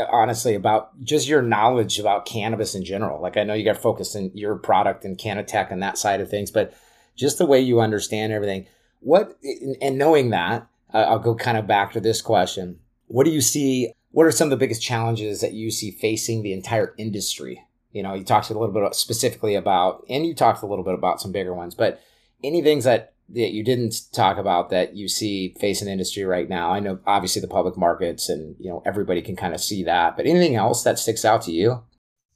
honestly, 0.09 0.55
about 0.55 0.99
just 1.03 1.28
your 1.28 1.41
knowledge 1.41 1.99
about 1.99 2.26
cannabis 2.26 2.74
in 2.74 2.86
general. 2.86 3.22
Like, 3.22 3.38
I 3.38 3.43
know 3.43 3.53
you 3.53 3.66
got 3.66 3.78
focused 3.78 4.16
in 4.16 4.32
your 4.34 4.55
product 4.55 5.03
and 5.03 5.18
Canatech 5.18 5.72
and 5.72 5.84
that 5.84 5.97
side 5.97 6.22
of 6.22 6.30
things, 6.30 6.49
but 6.49 6.74
just 7.16 7.38
the 7.38 7.45
way 7.45 7.59
you 7.59 7.82
understand 7.82 8.32
everything. 8.32 8.66
What, 9.01 9.38
and 9.82 9.97
knowing 9.97 10.30
that, 10.30 10.68
I'll 10.93 11.20
go 11.20 11.36
kind 11.36 11.57
of 11.57 11.68
back 11.68 11.91
to 11.93 11.99
this 11.99 12.22
question. 12.22 12.80
What 13.07 13.26
do 13.26 13.32
you 13.32 13.41
see? 13.41 13.93
What 14.12 14.26
are 14.26 14.32
some 14.32 14.47
of 14.47 14.51
the 14.51 14.57
biggest 14.57 14.82
challenges 14.82 15.41
that 15.41 15.53
you 15.53 15.72
see 15.72 15.91
facing 15.91 16.43
the 16.43 16.53
entire 16.53 16.93
industry? 16.97 17.62
You 17.91 18.03
know, 18.03 18.14
you 18.14 18.24
talked 18.24 18.49
a 18.49 18.57
little 18.57 18.74
bit 18.74 18.95
specifically 18.95 19.55
about, 19.55 20.05
and 20.09 20.26
you 20.26 20.34
talked 20.34 20.64
a 20.64 20.66
little 20.66 20.86
bit 20.86 20.93
about 20.93 21.20
some 21.22 21.32
bigger 21.32 21.53
ones, 21.53 21.76
but 21.76 22.01
any 22.43 22.62
things 22.62 22.86
that 22.86 23.14
that 23.34 23.51
you 23.51 23.63
didn't 23.63 24.11
talk 24.13 24.38
about 24.38 24.69
that 24.69 24.95
you 24.95 25.07
see 25.07 25.55
facing 25.59 25.88
industry 25.88 26.23
right 26.23 26.47
now? 26.47 26.71
I 26.71 26.79
know 26.79 26.99
obviously 27.05 27.41
the 27.41 27.47
public 27.47 27.77
markets 27.77 28.29
and 28.29 28.55
you 28.59 28.69
know 28.69 28.82
everybody 28.86 29.21
can 29.21 29.36
kind 29.36 29.53
of 29.53 29.61
see 29.61 29.84
that, 29.84 30.17
but 30.17 30.25
anything 30.25 30.55
else 30.55 30.84
that 30.84 30.99
sticks 30.99 31.25
out 31.25 31.41
to 31.43 31.51
you? 31.51 31.84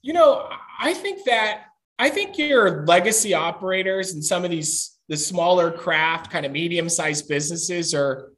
You 0.01 0.13
know, 0.13 0.47
I 0.79 0.93
think 0.93 1.25
that 1.25 1.65
I 1.97 2.09
think 2.09 2.37
your 2.37 2.85
legacy 2.85 3.33
operators 3.33 4.13
and 4.13 4.23
some 4.23 4.43
of 4.43 4.51
these 4.51 4.97
the 5.07 5.17
smaller 5.17 5.71
craft 5.71 6.31
kind 6.31 6.45
of 6.45 6.51
medium 6.51 6.89
sized 6.89 7.27
businesses 7.27 7.93
are 7.93 8.31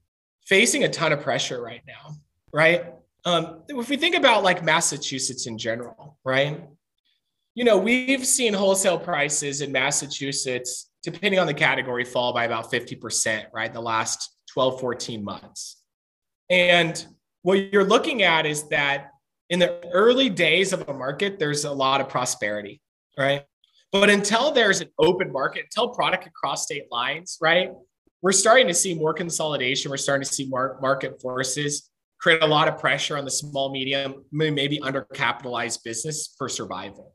facing 0.46 0.84
a 0.84 0.90
ton 0.90 1.12
of 1.12 1.22
pressure 1.22 1.62
right 1.62 1.82
now, 1.88 2.16
right? 2.54 2.94
Um, 3.26 3.64
if 3.68 3.90
we 3.90 3.98
think 3.98 4.16
about 4.16 4.44
like 4.44 4.64
Massachusetts 4.64 5.48
in 5.48 5.58
general, 5.58 6.18
right? 6.24 6.64
You 7.56 7.64
know, 7.64 7.78
we've 7.78 8.26
seen 8.26 8.54
wholesale 8.54 9.00
prices 9.00 9.62
in 9.62 9.72
Massachusetts, 9.72 10.87
depending 11.08 11.40
on 11.40 11.48
the 11.48 11.54
category, 11.54 12.04
fall 12.04 12.34
by 12.34 12.44
about 12.44 12.70
50%, 12.70 13.46
right? 13.54 13.72
The 13.72 13.80
last 13.80 14.30
12, 14.52 14.82
14 14.82 15.24
months. 15.24 15.82
And 16.50 17.06
what 17.44 17.72
you're 17.72 17.86
looking 17.86 18.24
at 18.24 18.46
is 18.46 18.68
that 18.70 19.12
in 19.50 19.58
the 19.58 19.82
early 19.94 20.30
days 20.30 20.74
of 20.74 20.90
a 20.90 20.94
market, 20.94 21.40
there's 21.40 21.64
a 21.64 21.72
lot 21.72 22.02
of 22.02 22.10
prosperity, 22.10 22.82
right? 23.18 23.46
But 23.94 24.10
until 24.10 24.52
there's 24.52 24.82
an 24.82 24.90
open 25.00 25.32
market, 25.32 25.64
until 25.64 25.94
product 25.94 26.28
across 26.28 26.64
state 26.64 26.88
lines, 26.92 27.38
right? 27.42 27.72
We're 28.22 28.34
starting 28.34 28.68
to 28.68 28.74
see 28.74 28.94
more 28.94 29.14
consolidation. 29.14 29.90
We're 29.90 29.96
starting 29.96 30.28
to 30.28 30.34
see 30.34 30.50
more 30.50 30.78
market 30.82 31.22
forces 31.22 31.90
create 32.20 32.44
a 32.44 32.48
lot 32.48 32.68
of 32.68 32.80
pressure 32.80 33.16
on 33.16 33.24
the 33.24 33.32
small, 33.32 33.72
medium, 33.72 34.26
maybe 34.34 34.80
undercapitalized 34.80 35.86
business 35.86 36.36
for 36.38 36.50
survival. 36.50 37.14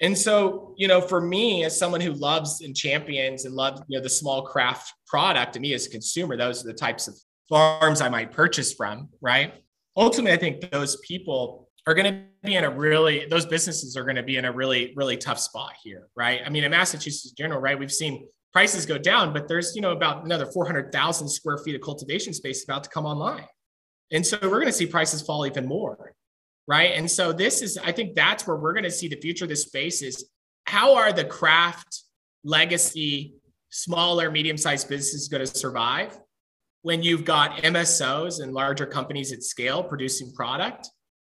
And 0.00 0.16
so, 0.16 0.74
you 0.76 0.88
know, 0.88 1.00
for 1.00 1.20
me, 1.20 1.64
as 1.64 1.78
someone 1.78 2.00
who 2.00 2.12
loves 2.12 2.60
and 2.60 2.76
champions 2.76 3.46
and 3.46 3.54
loves, 3.54 3.80
you 3.88 3.96
know, 3.96 4.02
the 4.02 4.10
small 4.10 4.42
craft 4.42 4.92
product, 5.06 5.54
to 5.54 5.60
me 5.60 5.72
as 5.72 5.86
a 5.86 5.90
consumer, 5.90 6.36
those 6.36 6.62
are 6.62 6.66
the 6.66 6.74
types 6.74 7.08
of 7.08 7.16
farms 7.48 8.00
I 8.00 8.08
might 8.08 8.32
purchase 8.32 8.74
from, 8.74 9.08
right? 9.20 9.54
Ultimately, 9.96 10.32
I 10.32 10.36
think 10.36 10.70
those 10.70 10.96
people 10.96 11.70
are 11.86 11.94
going 11.94 12.12
to 12.12 12.22
be 12.46 12.56
in 12.56 12.64
a 12.64 12.70
really, 12.70 13.26
those 13.26 13.46
businesses 13.46 13.96
are 13.96 14.04
going 14.04 14.16
to 14.16 14.22
be 14.22 14.36
in 14.36 14.44
a 14.44 14.52
really, 14.52 14.92
really 14.96 15.16
tough 15.16 15.38
spot 15.38 15.72
here, 15.82 16.08
right? 16.14 16.42
I 16.44 16.50
mean, 16.50 16.64
in 16.64 16.70
Massachusetts 16.70 17.30
in 17.30 17.36
general, 17.36 17.60
right, 17.60 17.78
we've 17.78 17.92
seen 17.92 18.26
prices 18.52 18.84
go 18.84 18.98
down, 18.98 19.32
but 19.32 19.48
there's, 19.48 19.74
you 19.74 19.80
know, 19.80 19.92
about 19.92 20.24
another 20.24 20.46
400,000 20.46 21.28
square 21.28 21.58
feet 21.58 21.74
of 21.74 21.80
cultivation 21.80 22.34
space 22.34 22.64
about 22.64 22.84
to 22.84 22.90
come 22.90 23.06
online. 23.06 23.46
And 24.12 24.26
so 24.26 24.38
we're 24.42 24.60
going 24.60 24.66
to 24.66 24.72
see 24.72 24.86
prices 24.86 25.22
fall 25.22 25.46
even 25.46 25.66
more, 25.66 26.14
right? 26.66 26.92
And 26.94 27.10
so 27.10 27.32
this 27.32 27.62
is, 27.62 27.78
I 27.78 27.92
think 27.92 28.14
that's 28.14 28.46
where 28.46 28.56
we're 28.56 28.72
going 28.72 28.84
to 28.84 28.90
see 28.90 29.08
the 29.08 29.20
future 29.20 29.44
of 29.44 29.48
this 29.48 29.62
space 29.62 30.02
is 30.02 30.28
how 30.64 30.96
are 30.96 31.12
the 31.12 31.24
craft 31.24 32.02
legacy, 32.44 33.34
smaller, 33.70 34.30
medium-sized 34.30 34.88
businesses 34.88 35.28
going 35.28 35.44
to 35.44 35.46
survive 35.46 36.18
when 36.82 37.02
you've 37.02 37.24
got 37.24 37.62
MSOs 37.62 38.42
and 38.42 38.52
larger 38.52 38.86
companies 38.86 39.32
at 39.32 39.42
scale 39.42 39.82
producing 39.82 40.32
product 40.32 40.88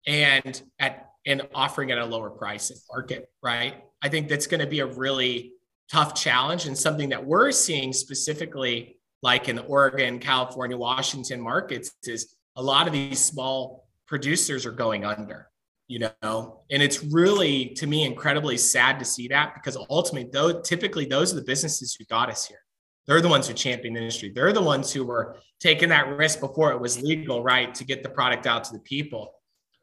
and 0.05 0.61
at 0.79 1.05
and 1.25 1.41
offering 1.53 1.91
at 1.91 1.97
a 1.97 2.05
lower 2.05 2.29
price 2.29 2.71
in 2.71 2.77
market, 2.89 3.29
right? 3.43 3.83
I 4.01 4.09
think 4.09 4.29
that's 4.29 4.47
going 4.47 4.61
to 4.61 4.67
be 4.67 4.79
a 4.79 4.85
really 4.85 5.51
tough 5.91 6.15
challenge 6.15 6.65
and 6.65 6.77
something 6.77 7.09
that 7.09 7.25
we're 7.25 7.51
seeing 7.51 7.91
specifically 7.91 8.97
like 9.21 9.49
in 9.49 9.55
the 9.55 9.63
Oregon, 9.63 10.19
California, 10.19 10.77
Washington 10.77 11.41
markets 11.41 11.91
is 12.03 12.35
a 12.55 12.63
lot 12.63 12.87
of 12.87 12.93
these 12.93 13.23
small 13.23 13.88
producers 14.09 14.65
are 14.65 14.71
going 14.71 15.05
under 15.05 15.47
you 15.89 16.07
know? 16.21 16.61
And 16.69 16.81
it's 16.81 17.03
really 17.03 17.69
to 17.69 17.87
me 17.87 18.05
incredibly 18.05 18.57
sad 18.57 18.99
to 18.99 19.05
see 19.05 19.27
that 19.29 19.55
because 19.55 19.75
ultimately 19.89 20.29
though 20.31 20.61
typically 20.61 21.05
those 21.05 21.33
are 21.33 21.35
the 21.35 21.41
businesses 21.41 21.95
who 21.95 22.05
got 22.05 22.29
us 22.29 22.47
here. 22.47 22.59
They're 23.07 23.21
the 23.21 23.27
ones 23.27 23.47
who 23.47 23.55
champion 23.55 23.95
the 23.95 24.01
industry. 24.01 24.31
They're 24.33 24.53
the 24.53 24.61
ones 24.61 24.93
who 24.93 25.03
were 25.03 25.37
taking 25.59 25.89
that 25.89 26.07
risk 26.07 26.39
before 26.39 26.71
it 26.71 26.79
was 26.79 27.01
legal 27.01 27.43
right 27.43 27.73
to 27.73 27.83
get 27.83 28.03
the 28.03 28.09
product 28.09 28.45
out 28.45 28.63
to 28.65 28.73
the 28.73 28.79
people. 28.81 29.33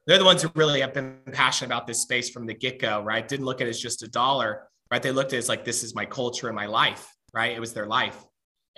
They're 0.06 0.18
the 0.18 0.24
ones 0.24 0.42
who 0.42 0.50
really 0.54 0.80
have 0.80 0.94
been 0.94 1.18
passionate 1.32 1.66
about 1.66 1.88
this 1.88 2.02
space 2.02 2.30
from 2.30 2.46
the 2.46 2.54
get-go 2.54 3.02
right? 3.02 3.26
Didn't 3.26 3.44
look 3.44 3.60
at 3.60 3.66
it 3.66 3.70
as 3.70 3.80
just 3.80 4.04
a 4.04 4.08
dollar 4.08 4.68
right? 4.92 5.02
They 5.02 5.10
looked 5.10 5.32
at 5.32 5.36
it 5.36 5.38
as 5.38 5.48
like 5.48 5.64
this 5.64 5.82
is 5.82 5.96
my 5.96 6.06
culture 6.06 6.46
and 6.46 6.54
my 6.54 6.66
life 6.66 7.12
right? 7.34 7.50
It 7.50 7.60
was 7.60 7.74
their 7.74 7.86
life. 7.86 8.24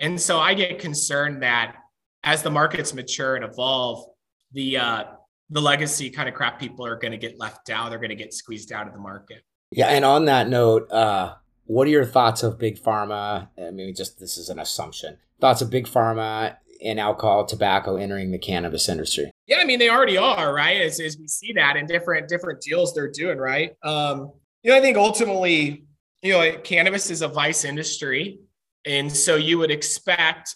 And 0.01 0.19
so 0.19 0.39
i 0.39 0.53
get 0.53 0.79
concerned 0.79 1.43
that 1.43 1.75
as 2.23 2.41
the 2.41 2.49
markets 2.49 2.93
mature 2.93 3.35
and 3.35 3.45
evolve, 3.45 4.05
the 4.51 4.77
uh, 4.77 5.03
the 5.49 5.61
legacy 5.61 6.09
kind 6.09 6.29
of 6.29 6.35
crap 6.35 6.59
people 6.59 6.85
are 6.85 6.95
going 6.95 7.11
to 7.11 7.17
get 7.17 7.39
left 7.39 7.69
out. 7.69 7.89
They're 7.89 7.99
going 7.99 8.09
to 8.09 8.15
get 8.15 8.33
squeezed 8.33 8.71
out 8.71 8.87
of 8.87 8.93
the 8.93 8.99
market. 8.99 9.43
Yeah, 9.71 9.87
and 9.87 10.03
on 10.03 10.25
that 10.25 10.49
note, 10.49 10.91
uh, 10.91 11.35
what 11.65 11.87
are 11.87 11.91
your 11.91 12.05
thoughts 12.05 12.41
of 12.43 12.57
big 12.57 12.81
pharma? 12.81 13.49
I 13.57 13.71
mean, 13.71 13.93
just 13.93 14.19
this 14.19 14.37
is 14.37 14.49
an 14.49 14.59
assumption. 14.59 15.17
Thoughts 15.39 15.61
of 15.61 15.69
big 15.69 15.85
pharma 15.85 16.55
in 16.79 16.97
alcohol, 16.97 17.45
tobacco 17.45 17.95
entering 17.95 18.31
the 18.31 18.39
cannabis 18.39 18.89
industry? 18.89 19.31
Yeah, 19.47 19.57
I 19.57 19.65
mean 19.65 19.79
they 19.79 19.89
already 19.89 20.17
are, 20.17 20.53
right? 20.53 20.81
As, 20.81 20.99
as 20.99 21.17
we 21.17 21.27
see 21.27 21.53
that 21.53 21.75
in 21.75 21.85
different 21.85 22.27
different 22.27 22.61
deals 22.61 22.93
they're 22.93 23.11
doing, 23.11 23.37
right? 23.37 23.75
Um, 23.83 24.31
you 24.63 24.71
know, 24.71 24.77
I 24.77 24.81
think 24.81 24.97
ultimately, 24.97 25.85
you 26.21 26.33
know, 26.33 26.57
cannabis 26.63 27.09
is 27.09 27.21
a 27.21 27.27
vice 27.27 27.65
industry, 27.65 28.39
and 28.85 29.11
so 29.11 29.35
you 29.35 29.57
would 29.57 29.71
expect 29.71 30.55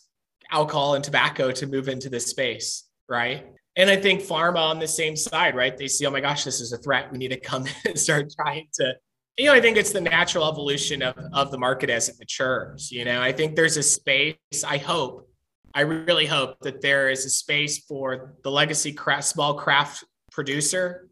alcohol 0.51 0.95
and 0.95 1.03
tobacco 1.03 1.51
to 1.51 1.67
move 1.67 1.87
into 1.87 2.09
this 2.09 2.27
space, 2.27 2.85
right? 3.09 3.45
And 3.75 3.89
I 3.89 3.95
think 3.95 4.21
pharma 4.21 4.59
on 4.59 4.79
the 4.79 4.87
same 4.87 5.15
side, 5.15 5.55
right? 5.55 5.75
They 5.75 5.87
see, 5.87 6.05
oh 6.05 6.11
my 6.11 6.21
gosh, 6.21 6.43
this 6.43 6.61
is 6.61 6.73
a 6.73 6.77
threat. 6.77 7.11
We 7.11 7.17
need 7.17 7.29
to 7.29 7.39
come 7.39 7.65
and 7.85 7.99
start 7.99 8.31
trying 8.35 8.67
to, 8.75 8.93
you 9.37 9.45
know, 9.45 9.53
I 9.53 9.61
think 9.61 9.77
it's 9.77 9.91
the 9.91 10.01
natural 10.01 10.47
evolution 10.47 11.01
of, 11.01 11.17
of 11.33 11.51
the 11.51 11.57
market 11.57 11.89
as 11.89 12.07
it 12.09 12.15
matures. 12.19 12.91
You 12.91 13.05
know, 13.05 13.21
I 13.21 13.31
think 13.31 13.55
there's 13.55 13.77
a 13.77 13.83
space, 13.83 14.35
I 14.65 14.77
hope, 14.77 15.27
I 15.73 15.81
really 15.81 16.27
hope 16.27 16.59
that 16.61 16.81
there 16.81 17.09
is 17.09 17.25
a 17.25 17.29
space 17.29 17.79
for 17.79 18.35
the 18.43 18.51
legacy 18.51 18.93
craft, 18.93 19.25
small 19.25 19.55
craft 19.55 20.03
producer, 20.31 21.09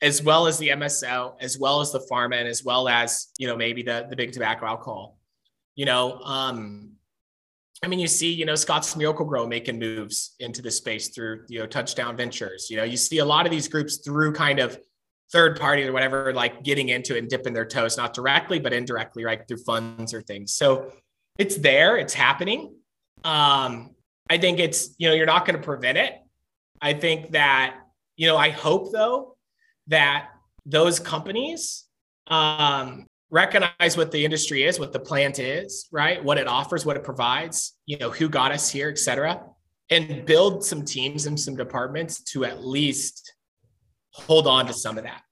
as 0.00 0.22
well 0.22 0.46
as 0.46 0.56
the 0.58 0.68
MSO, 0.68 1.34
as 1.40 1.58
well 1.58 1.80
as 1.82 1.92
the 1.92 2.00
pharma, 2.10 2.36
and 2.36 2.48
as 2.48 2.64
well 2.64 2.88
as, 2.88 3.28
you 3.38 3.46
know, 3.46 3.56
maybe 3.56 3.82
the, 3.82 4.06
the 4.08 4.16
big 4.16 4.32
tobacco 4.32 4.64
alcohol. 4.64 5.18
You 5.74 5.84
know, 5.84 6.20
um, 6.20 6.92
I 7.82 7.86
mean, 7.86 8.00
you 8.00 8.08
see, 8.08 8.32
you 8.32 8.44
know, 8.44 8.56
Scotts 8.56 8.96
Miracle-Gro 8.96 9.46
making 9.46 9.78
moves 9.78 10.34
into 10.40 10.62
the 10.62 10.70
space 10.70 11.08
through, 11.08 11.44
you 11.48 11.60
know, 11.60 11.66
touchdown 11.66 12.16
ventures. 12.16 12.68
You 12.70 12.76
know, 12.76 12.82
you 12.82 12.96
see 12.96 13.18
a 13.18 13.24
lot 13.24 13.46
of 13.46 13.52
these 13.52 13.68
groups 13.68 13.98
through 13.98 14.32
kind 14.32 14.58
of 14.58 14.78
third 15.30 15.60
party 15.60 15.84
or 15.84 15.92
whatever, 15.92 16.32
like 16.32 16.64
getting 16.64 16.88
into 16.88 17.14
it 17.14 17.20
and 17.20 17.28
dipping 17.28 17.52
their 17.52 17.66
toes, 17.66 17.96
not 17.96 18.14
directly, 18.14 18.58
but 18.58 18.72
indirectly, 18.72 19.24
right, 19.24 19.46
through 19.46 19.58
funds 19.58 20.12
or 20.12 20.22
things. 20.22 20.54
So 20.54 20.92
it's 21.38 21.56
there, 21.56 21.96
it's 21.96 22.14
happening. 22.14 22.74
Um, 23.22 23.90
I 24.28 24.38
think 24.38 24.58
it's, 24.58 24.94
you 24.98 25.08
know, 25.08 25.14
you're 25.14 25.26
not 25.26 25.46
going 25.46 25.56
to 25.56 25.62
prevent 25.62 25.98
it. 25.98 26.14
I 26.82 26.94
think 26.94 27.30
that, 27.30 27.76
you 28.16 28.26
know, 28.26 28.36
I 28.36 28.50
hope 28.50 28.92
though 28.92 29.36
that 29.86 30.30
those 30.66 30.98
companies 30.98 31.84
um, 32.26 33.06
recognize 33.30 33.96
what 33.96 34.10
the 34.10 34.24
industry 34.24 34.64
is, 34.64 34.78
what 34.78 34.92
the 34.92 35.00
plant 35.00 35.38
is, 35.38 35.86
right? 35.92 36.22
What 36.22 36.38
it 36.38 36.46
offers, 36.46 36.86
what 36.86 36.96
it 36.96 37.04
provides, 37.04 37.76
you 37.86 37.98
know, 37.98 38.10
who 38.10 38.28
got 38.28 38.52
us 38.52 38.70
here, 38.70 38.88
et 38.88 38.98
cetera, 38.98 39.42
and 39.90 40.24
build 40.24 40.64
some 40.64 40.84
teams 40.84 41.26
and 41.26 41.38
some 41.38 41.56
departments 41.56 42.22
to 42.32 42.44
at 42.44 42.64
least 42.64 43.34
hold 44.12 44.46
on 44.46 44.66
to 44.66 44.72
some 44.72 44.98
of 44.98 45.04
that. 45.04 45.22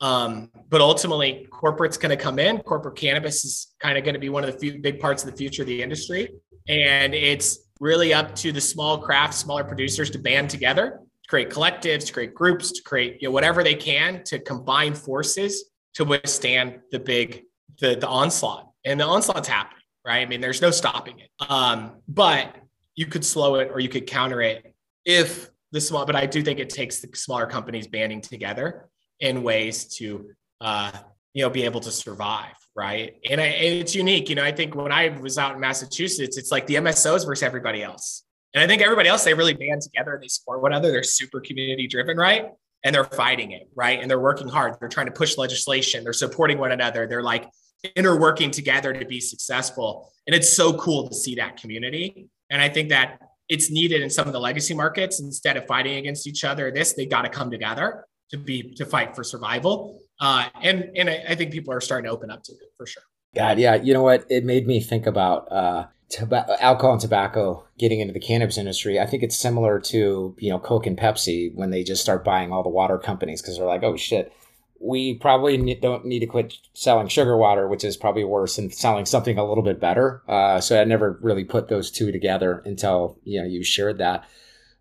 Um, 0.00 0.50
but 0.68 0.80
ultimately, 0.80 1.46
corporate's 1.50 1.96
going 1.96 2.16
to 2.16 2.22
come 2.22 2.38
in. 2.38 2.58
Corporate 2.58 2.96
cannabis 2.96 3.44
is 3.44 3.74
kind 3.78 3.96
of 3.96 4.04
going 4.04 4.14
to 4.14 4.20
be 4.20 4.28
one 4.28 4.44
of 4.44 4.52
the 4.52 4.58
few 4.58 4.78
big 4.78 5.00
parts 5.00 5.24
of 5.24 5.30
the 5.30 5.36
future 5.36 5.62
of 5.62 5.68
the 5.68 5.82
industry. 5.82 6.30
And 6.68 7.14
it's 7.14 7.58
really 7.80 8.12
up 8.12 8.34
to 8.36 8.52
the 8.52 8.60
small 8.60 8.98
craft, 8.98 9.34
smaller 9.34 9.64
producers 9.64 10.10
to 10.10 10.18
band 10.18 10.50
together, 10.50 11.00
to 11.22 11.28
create 11.28 11.50
collectives, 11.50 12.06
to 12.06 12.12
create 12.12 12.34
groups, 12.34 12.72
to 12.72 12.82
create 12.82 13.22
you 13.22 13.28
know, 13.28 13.32
whatever 13.32 13.62
they 13.62 13.74
can 13.74 14.22
to 14.24 14.38
combine 14.38 14.94
forces 14.94 15.70
to 15.94 16.04
withstand 16.04 16.80
the 16.90 16.98
big 16.98 17.44
the 17.80 17.96
the 17.96 18.08
onslaught. 18.08 18.70
And 18.84 19.00
the 19.00 19.04
onslaught's 19.04 19.48
happening, 19.48 19.82
right? 20.04 20.20
I 20.20 20.26
mean, 20.26 20.40
there's 20.40 20.60
no 20.60 20.70
stopping 20.70 21.18
it. 21.20 21.30
Um, 21.48 21.96
but 22.06 22.54
you 22.94 23.06
could 23.06 23.24
slow 23.24 23.56
it 23.56 23.70
or 23.72 23.80
you 23.80 23.88
could 23.88 24.06
counter 24.06 24.42
it 24.42 24.74
if 25.04 25.50
the 25.72 25.80
small. 25.80 26.04
But 26.04 26.16
I 26.16 26.26
do 26.26 26.42
think 26.42 26.58
it 26.58 26.70
takes 26.70 27.00
the 27.00 27.08
smaller 27.14 27.46
companies 27.46 27.86
banding 27.86 28.20
together 28.20 28.88
in 29.20 29.42
ways 29.42 29.86
to 29.96 30.30
uh, 30.60 30.92
you 31.34 31.42
know 31.42 31.50
be 31.50 31.64
able 31.64 31.80
to 31.80 31.90
survive 31.90 32.54
right 32.74 33.16
and, 33.28 33.40
I, 33.40 33.44
and, 33.44 33.80
it's 33.80 33.94
unique 33.94 34.28
you 34.28 34.34
know 34.34 34.44
i 34.44 34.52
think 34.52 34.74
when 34.74 34.92
i 34.92 35.08
was 35.20 35.36
out 35.36 35.54
in 35.54 35.60
massachusetts 35.60 36.38
it's 36.38 36.50
like 36.50 36.66
the 36.66 36.76
msos 36.76 37.26
versus 37.26 37.42
everybody 37.42 37.82
else 37.82 38.22
and 38.54 38.62
i 38.62 38.66
think 38.66 38.82
everybody 38.82 39.08
else 39.08 39.24
they 39.24 39.34
really 39.34 39.54
band 39.54 39.82
together 39.82 40.14
and 40.14 40.22
they 40.22 40.28
support 40.28 40.62
one 40.62 40.72
another 40.72 40.90
they're 40.90 41.02
super 41.02 41.40
community 41.40 41.86
driven 41.86 42.16
right 42.16 42.50
and 42.84 42.94
they're 42.94 43.04
fighting 43.04 43.52
it, 43.52 43.68
right? 43.74 44.00
And 44.00 44.10
they're 44.10 44.20
working 44.20 44.46
hard. 44.46 44.76
They're 44.78 44.88
trying 44.88 45.06
to 45.06 45.12
push 45.12 45.38
legislation. 45.38 46.04
They're 46.04 46.12
supporting 46.12 46.58
one 46.58 46.70
another. 46.70 47.06
They're 47.06 47.22
like 47.22 47.48
interworking 47.96 48.52
together 48.52 48.92
to 48.92 49.04
be 49.04 49.20
successful. 49.20 50.12
And 50.26 50.36
it's 50.36 50.54
so 50.54 50.74
cool 50.74 51.08
to 51.08 51.14
see 51.14 51.34
that 51.36 51.56
community. 51.56 52.28
And 52.50 52.60
I 52.60 52.68
think 52.68 52.90
that 52.90 53.18
it's 53.48 53.70
needed 53.70 54.02
in 54.02 54.10
some 54.10 54.26
of 54.26 54.32
the 54.32 54.40
legacy 54.40 54.74
markets 54.74 55.20
instead 55.20 55.56
of 55.56 55.66
fighting 55.66 55.96
against 55.96 56.26
each 56.26 56.44
other. 56.44 56.70
This 56.70 56.92
they 56.92 57.06
got 57.06 57.22
to 57.22 57.28
come 57.28 57.50
together 57.50 58.06
to 58.30 58.38
be 58.38 58.74
to 58.74 58.86
fight 58.86 59.14
for 59.16 59.24
survival. 59.24 60.00
Uh, 60.20 60.48
and 60.62 60.90
and 60.96 61.10
I, 61.10 61.24
I 61.30 61.34
think 61.34 61.52
people 61.52 61.72
are 61.72 61.80
starting 61.80 62.08
to 62.08 62.10
open 62.10 62.30
up 62.30 62.42
to 62.44 62.52
it 62.52 62.72
for 62.76 62.86
sure. 62.86 63.02
God, 63.34 63.58
yeah. 63.58 63.74
You 63.74 63.92
know 63.94 64.02
what? 64.02 64.24
It 64.30 64.44
made 64.44 64.66
me 64.66 64.80
think 64.80 65.06
about 65.06 65.50
uh, 65.50 65.86
tobacco, 66.08 66.54
alcohol 66.60 66.92
and 66.92 67.00
tobacco 67.00 67.66
getting 67.78 68.00
into 68.00 68.12
the 68.12 68.20
cannabis 68.20 68.58
industry, 68.58 69.00
I 69.00 69.06
think 69.06 69.22
it's 69.22 69.36
similar 69.36 69.80
to 69.80 70.34
you 70.38 70.50
know 70.50 70.58
Coke 70.58 70.86
and 70.86 70.98
Pepsi 70.98 71.54
when 71.54 71.70
they 71.70 71.82
just 71.82 72.02
start 72.02 72.24
buying 72.24 72.52
all 72.52 72.62
the 72.62 72.68
water 72.68 72.98
companies 72.98 73.42
because 73.42 73.56
they're 73.56 73.66
like, 73.66 73.82
oh 73.82 73.96
shit, 73.96 74.32
we 74.80 75.14
probably 75.14 75.74
don't 75.76 76.04
need 76.04 76.20
to 76.20 76.26
quit 76.26 76.54
selling 76.74 77.08
sugar 77.08 77.36
water, 77.36 77.68
which 77.68 77.84
is 77.84 77.96
probably 77.96 78.24
worse 78.24 78.56
than 78.56 78.70
selling 78.70 79.06
something 79.06 79.38
a 79.38 79.44
little 79.46 79.64
bit 79.64 79.80
better. 79.80 80.22
Uh, 80.28 80.60
so 80.60 80.80
I 80.80 80.84
never 80.84 81.18
really 81.22 81.44
put 81.44 81.68
those 81.68 81.90
two 81.90 82.12
together 82.12 82.62
until 82.64 83.18
you 83.24 83.40
know 83.40 83.46
you 83.46 83.64
shared 83.64 83.98
that. 83.98 84.24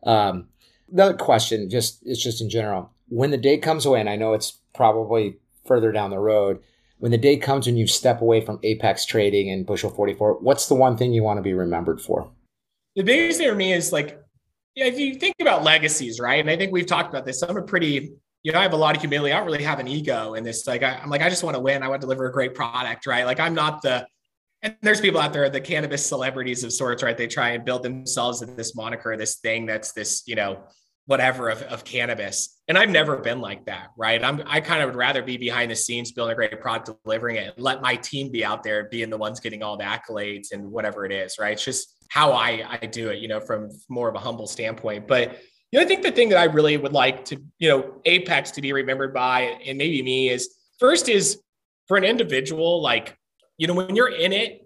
Um, 0.05 0.47
the 0.91 1.13
question, 1.13 1.69
just 1.69 1.99
it's 2.05 2.21
just 2.21 2.41
in 2.41 2.49
general, 2.49 2.91
when 3.07 3.31
the 3.31 3.37
day 3.37 3.57
comes 3.57 3.85
away, 3.85 3.99
and 3.99 4.09
I 4.09 4.15
know 4.15 4.33
it's 4.33 4.59
probably 4.75 5.37
further 5.65 5.91
down 5.91 6.09
the 6.09 6.19
road 6.19 6.59
when 7.03 7.11
the 7.11 7.17
day 7.17 7.35
comes 7.35 7.65
when 7.65 7.75
you 7.75 7.85
step 7.85 8.21
away 8.21 8.39
from 8.39 8.61
Apex 8.63 9.03
trading 9.03 9.49
and 9.49 9.65
Bushel 9.65 9.89
44, 9.89 10.39
what's 10.39 10.69
the 10.69 10.73
one 10.73 10.95
thing 10.95 11.11
you 11.11 11.21
want 11.21 11.37
to 11.37 11.41
be 11.41 11.51
remembered 11.53 11.99
for? 11.99 12.31
The 12.95 13.03
biggest 13.03 13.39
thing 13.39 13.49
for 13.49 13.55
me 13.55 13.73
is 13.73 13.91
like, 13.91 14.23
yeah, 14.73 14.85
if 14.85 14.97
you 14.97 15.15
think 15.15 15.35
about 15.41 15.65
legacies, 15.65 16.21
right? 16.21 16.39
And 16.39 16.49
I 16.49 16.55
think 16.55 16.71
we've 16.71 16.85
talked 16.85 17.09
about 17.09 17.25
this. 17.25 17.41
I'm 17.41 17.57
a 17.57 17.61
pretty 17.61 18.13
you 18.41 18.53
know, 18.53 18.59
I 18.59 18.61
have 18.61 18.71
a 18.71 18.77
lot 18.77 18.95
of 18.95 19.01
humility. 19.01 19.33
I 19.33 19.37
don't 19.37 19.45
really 19.45 19.65
have 19.65 19.79
an 19.79 19.87
ego 19.89 20.35
in 20.35 20.45
this. 20.45 20.65
Like, 20.65 20.81
I, 20.81 20.93
am 21.03 21.09
like, 21.09 21.21
I 21.21 21.27
just 21.27 21.43
want 21.43 21.57
to 21.57 21.61
win. 21.61 21.83
I 21.83 21.89
want 21.89 21.99
to 21.99 22.05
deliver 22.05 22.27
a 22.27 22.31
great 22.31 22.55
product, 22.55 23.05
right? 23.05 23.25
Like, 23.25 23.39
I'm 23.39 23.53
not 23.53 23.81
the, 23.81 24.07
and 24.61 24.75
there's 24.81 25.01
people 25.01 25.19
out 25.19 25.33
there, 25.33 25.49
the 25.49 25.59
cannabis 25.59 26.05
celebrities 26.05 26.63
of 26.63 26.71
sorts, 26.71 27.03
right? 27.03 27.17
They 27.17 27.27
try 27.27 27.49
and 27.49 27.65
build 27.65 27.83
themselves 27.83 28.41
in 28.41 28.55
this 28.55 28.75
moniker, 28.75 29.17
this 29.17 29.39
thing 29.39 29.65
that's 29.65 29.91
this, 29.91 30.23
you 30.25 30.35
know, 30.35 30.63
whatever 31.05 31.49
of, 31.49 31.61
of 31.63 31.83
cannabis. 31.83 32.61
And 32.67 32.77
I've 32.77 32.89
never 32.89 33.17
been 33.17 33.41
like 33.41 33.65
that, 33.65 33.89
right? 33.97 34.23
I'm, 34.23 34.41
I 34.45 34.61
kind 34.61 34.81
of 34.81 34.89
would 34.89 34.95
rather 34.95 35.21
be 35.21 35.37
behind 35.37 35.69
the 35.69 35.75
scenes, 35.75 36.11
building 36.13 36.31
a 36.31 36.35
great 36.35 36.61
product, 36.61 36.91
delivering 37.03 37.35
it, 37.35 37.53
and 37.55 37.63
let 37.63 37.81
my 37.81 37.95
team 37.95 38.31
be 38.31 38.45
out 38.45 38.63
there 38.63 38.87
being 38.89 39.09
the 39.09 39.17
ones 39.17 39.39
getting 39.39 39.63
all 39.63 39.77
the 39.77 39.83
accolades 39.83 40.53
and 40.53 40.71
whatever 40.71 41.05
it 41.05 41.11
is, 41.11 41.35
right? 41.39 41.53
It's 41.53 41.65
just 41.65 41.95
how 42.09 42.31
I, 42.31 42.77
I 42.81 42.85
do 42.85 43.09
it, 43.09 43.19
you 43.19 43.27
know, 43.27 43.41
from 43.41 43.69
more 43.89 44.07
of 44.07 44.15
a 44.15 44.19
humble 44.19 44.47
standpoint. 44.47 45.07
But 45.07 45.39
you 45.71 45.79
know, 45.79 45.85
I 45.85 45.87
think 45.87 46.03
the 46.03 46.11
thing 46.11 46.29
that 46.29 46.37
I 46.37 46.43
really 46.43 46.77
would 46.77 46.93
like 46.93 47.25
to, 47.25 47.41
you 47.57 47.67
know, 47.67 47.99
Apex 48.05 48.51
to 48.51 48.61
be 48.61 48.71
remembered 48.73 49.11
by, 49.11 49.57
and 49.65 49.75
maybe 49.75 50.03
me 50.03 50.29
is 50.29 50.55
first 50.77 51.09
is 51.09 51.41
for 51.87 51.97
an 51.97 52.03
individual, 52.03 52.79
like, 52.81 53.17
you 53.57 53.65
know, 53.65 53.73
when 53.73 53.95
you're 53.95 54.13
in 54.13 54.33
it, 54.33 54.62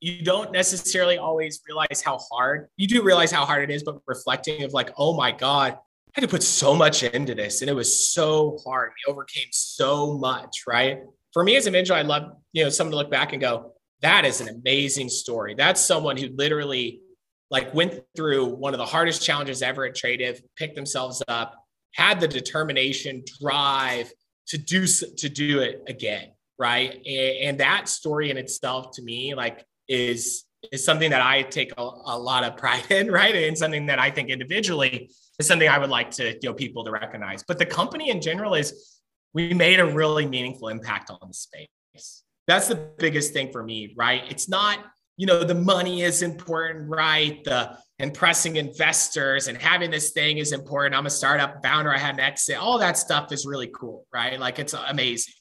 you 0.00 0.22
don't 0.22 0.50
necessarily 0.50 1.18
always 1.18 1.60
realize 1.66 2.02
how 2.02 2.18
hard 2.32 2.68
you 2.76 2.86
do 2.86 3.02
realize 3.02 3.30
how 3.30 3.44
hard 3.44 3.68
it 3.68 3.72
is, 3.72 3.82
but 3.82 4.00
reflecting 4.06 4.62
of 4.62 4.72
like, 4.72 4.90
oh 4.96 5.14
my 5.14 5.30
God, 5.30 5.72
I 5.74 6.12
had 6.14 6.22
to 6.22 6.28
put 6.28 6.42
so 6.42 6.74
much 6.74 7.02
into 7.02 7.34
this 7.34 7.60
and 7.60 7.70
it 7.70 7.74
was 7.74 8.10
so 8.10 8.58
hard. 8.64 8.92
We 9.06 9.12
overcame 9.12 9.48
so 9.52 10.18
much, 10.18 10.64
right? 10.66 11.00
For 11.32 11.44
me 11.44 11.56
as 11.56 11.66
an 11.66 11.74
individual, 11.74 12.00
I 12.00 12.02
love, 12.02 12.32
you 12.52 12.64
know, 12.64 12.70
someone 12.70 12.92
to 12.92 12.96
look 12.96 13.10
back 13.10 13.32
and 13.32 13.40
go, 13.40 13.74
that 14.00 14.24
is 14.24 14.40
an 14.40 14.48
amazing 14.48 15.10
story. 15.10 15.54
That's 15.54 15.80
someone 15.80 16.16
who 16.16 16.28
literally 16.34 17.02
like 17.50 17.72
went 17.74 18.00
through 18.16 18.46
one 18.46 18.72
of 18.72 18.78
the 18.78 18.86
hardest 18.86 19.22
challenges 19.22 19.60
ever 19.60 19.84
at 19.84 19.94
Tradiv, 19.94 20.40
picked 20.56 20.76
themselves 20.76 21.22
up, 21.28 21.54
had 21.94 22.20
the 22.20 22.28
determination, 22.28 23.22
drive 23.40 24.10
to 24.48 24.58
do 24.58 24.86
to 24.86 25.28
do 25.28 25.60
it 25.60 25.82
again, 25.86 26.32
right? 26.58 26.94
And, 26.94 27.36
and 27.48 27.60
that 27.60 27.88
story 27.88 28.30
in 28.30 28.36
itself, 28.36 28.92
to 28.92 29.02
me, 29.02 29.34
like 29.34 29.64
is 29.90 30.44
is 30.72 30.84
something 30.84 31.10
that 31.10 31.22
I 31.22 31.42
take 31.42 31.72
a, 31.76 31.82
a 31.82 32.18
lot 32.18 32.44
of 32.44 32.56
pride 32.56 32.90
in, 32.90 33.10
right? 33.20 33.34
And 33.34 33.58
something 33.58 33.86
that 33.86 33.98
I 33.98 34.10
think 34.10 34.30
individually 34.30 35.10
is 35.38 35.46
something 35.46 35.68
I 35.68 35.78
would 35.78 35.90
like 35.90 36.10
to 36.12 36.32
you 36.32 36.48
know 36.48 36.54
people 36.54 36.84
to 36.84 36.90
recognize. 36.90 37.42
But 37.42 37.58
the 37.58 37.66
company 37.66 38.10
in 38.10 38.22
general 38.22 38.54
is 38.54 39.00
we 39.34 39.52
made 39.52 39.80
a 39.80 39.86
really 39.86 40.26
meaningful 40.26 40.68
impact 40.68 41.10
on 41.10 41.18
the 41.26 41.34
space. 41.34 42.22
That's 42.46 42.68
the 42.68 42.76
biggest 42.98 43.32
thing 43.32 43.52
for 43.52 43.62
me, 43.62 43.94
right? 43.96 44.22
It's 44.28 44.48
not 44.48 44.78
you 45.20 45.26
know 45.26 45.44
the 45.44 45.54
money 45.54 46.00
is 46.00 46.22
important 46.22 46.88
right 46.88 47.44
the 47.44 47.76
impressing 47.98 48.56
investors 48.56 49.48
and 49.48 49.58
having 49.58 49.90
this 49.90 50.12
thing 50.12 50.38
is 50.38 50.52
important 50.52 50.94
i'm 50.94 51.04
a 51.04 51.10
startup 51.10 51.62
founder 51.62 51.92
i 51.92 51.98
had 51.98 52.14
an 52.14 52.20
exit 52.20 52.56
all 52.56 52.78
that 52.78 52.96
stuff 52.96 53.30
is 53.30 53.44
really 53.44 53.70
cool 53.74 54.06
right 54.14 54.40
like 54.40 54.58
it's 54.58 54.72
amazing 54.72 55.34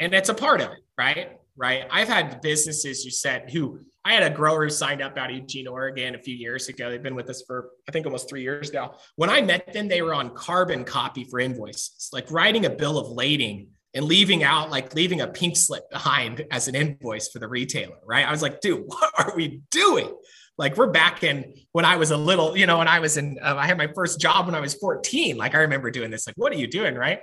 and 0.00 0.12
it's 0.12 0.28
a 0.28 0.34
part 0.34 0.60
of 0.60 0.72
it 0.72 0.80
right 0.98 1.39
right 1.60 1.86
i've 1.90 2.08
had 2.08 2.40
businesses 2.40 3.04
you 3.04 3.10
said 3.10 3.50
who 3.50 3.78
i 4.04 4.12
had 4.12 4.22
a 4.22 4.34
grower 4.34 4.64
who 4.64 4.70
signed 4.70 5.02
up 5.02 5.16
out 5.18 5.30
of 5.30 5.36
eugene 5.36 5.68
oregon 5.68 6.14
a 6.14 6.18
few 6.18 6.34
years 6.34 6.68
ago 6.68 6.90
they've 6.90 7.02
been 7.02 7.14
with 7.14 7.28
us 7.28 7.42
for 7.46 7.70
i 7.88 7.92
think 7.92 8.06
almost 8.06 8.28
three 8.28 8.42
years 8.42 8.72
now 8.72 8.94
when 9.16 9.30
i 9.30 9.40
met 9.40 9.72
them 9.72 9.86
they 9.86 10.02
were 10.02 10.14
on 10.14 10.30
carbon 10.34 10.84
copy 10.84 11.24
for 11.24 11.38
invoices 11.38 12.08
like 12.12 12.30
writing 12.30 12.64
a 12.66 12.70
bill 12.70 12.98
of 12.98 13.08
lading 13.10 13.68
and 13.94 14.04
leaving 14.04 14.44
out 14.44 14.70
like 14.70 14.94
leaving 14.94 15.20
a 15.20 15.26
pink 15.26 15.56
slip 15.56 15.88
behind 15.90 16.44
as 16.50 16.68
an 16.68 16.74
invoice 16.74 17.28
for 17.28 17.38
the 17.38 17.48
retailer, 17.48 17.96
right? 18.04 18.26
I 18.26 18.30
was 18.30 18.42
like, 18.42 18.60
dude, 18.60 18.84
what 18.86 19.12
are 19.18 19.34
we 19.34 19.62
doing? 19.70 20.14
Like 20.58 20.76
we're 20.76 20.90
back 20.90 21.22
in 21.22 21.54
when 21.72 21.84
I 21.84 21.96
was 21.96 22.10
a 22.10 22.16
little, 22.16 22.56
you 22.56 22.66
know, 22.66 22.78
when 22.78 22.88
I 22.88 23.00
was 23.00 23.16
in, 23.16 23.38
uh, 23.42 23.56
I 23.56 23.66
had 23.66 23.78
my 23.78 23.88
first 23.94 24.20
job 24.20 24.46
when 24.46 24.54
I 24.54 24.60
was 24.60 24.74
14. 24.74 25.36
Like 25.36 25.54
I 25.54 25.58
remember 25.58 25.90
doing 25.90 26.10
this. 26.10 26.26
Like, 26.26 26.36
what 26.36 26.52
are 26.52 26.56
you 26.56 26.66
doing, 26.66 26.94
right? 26.94 27.20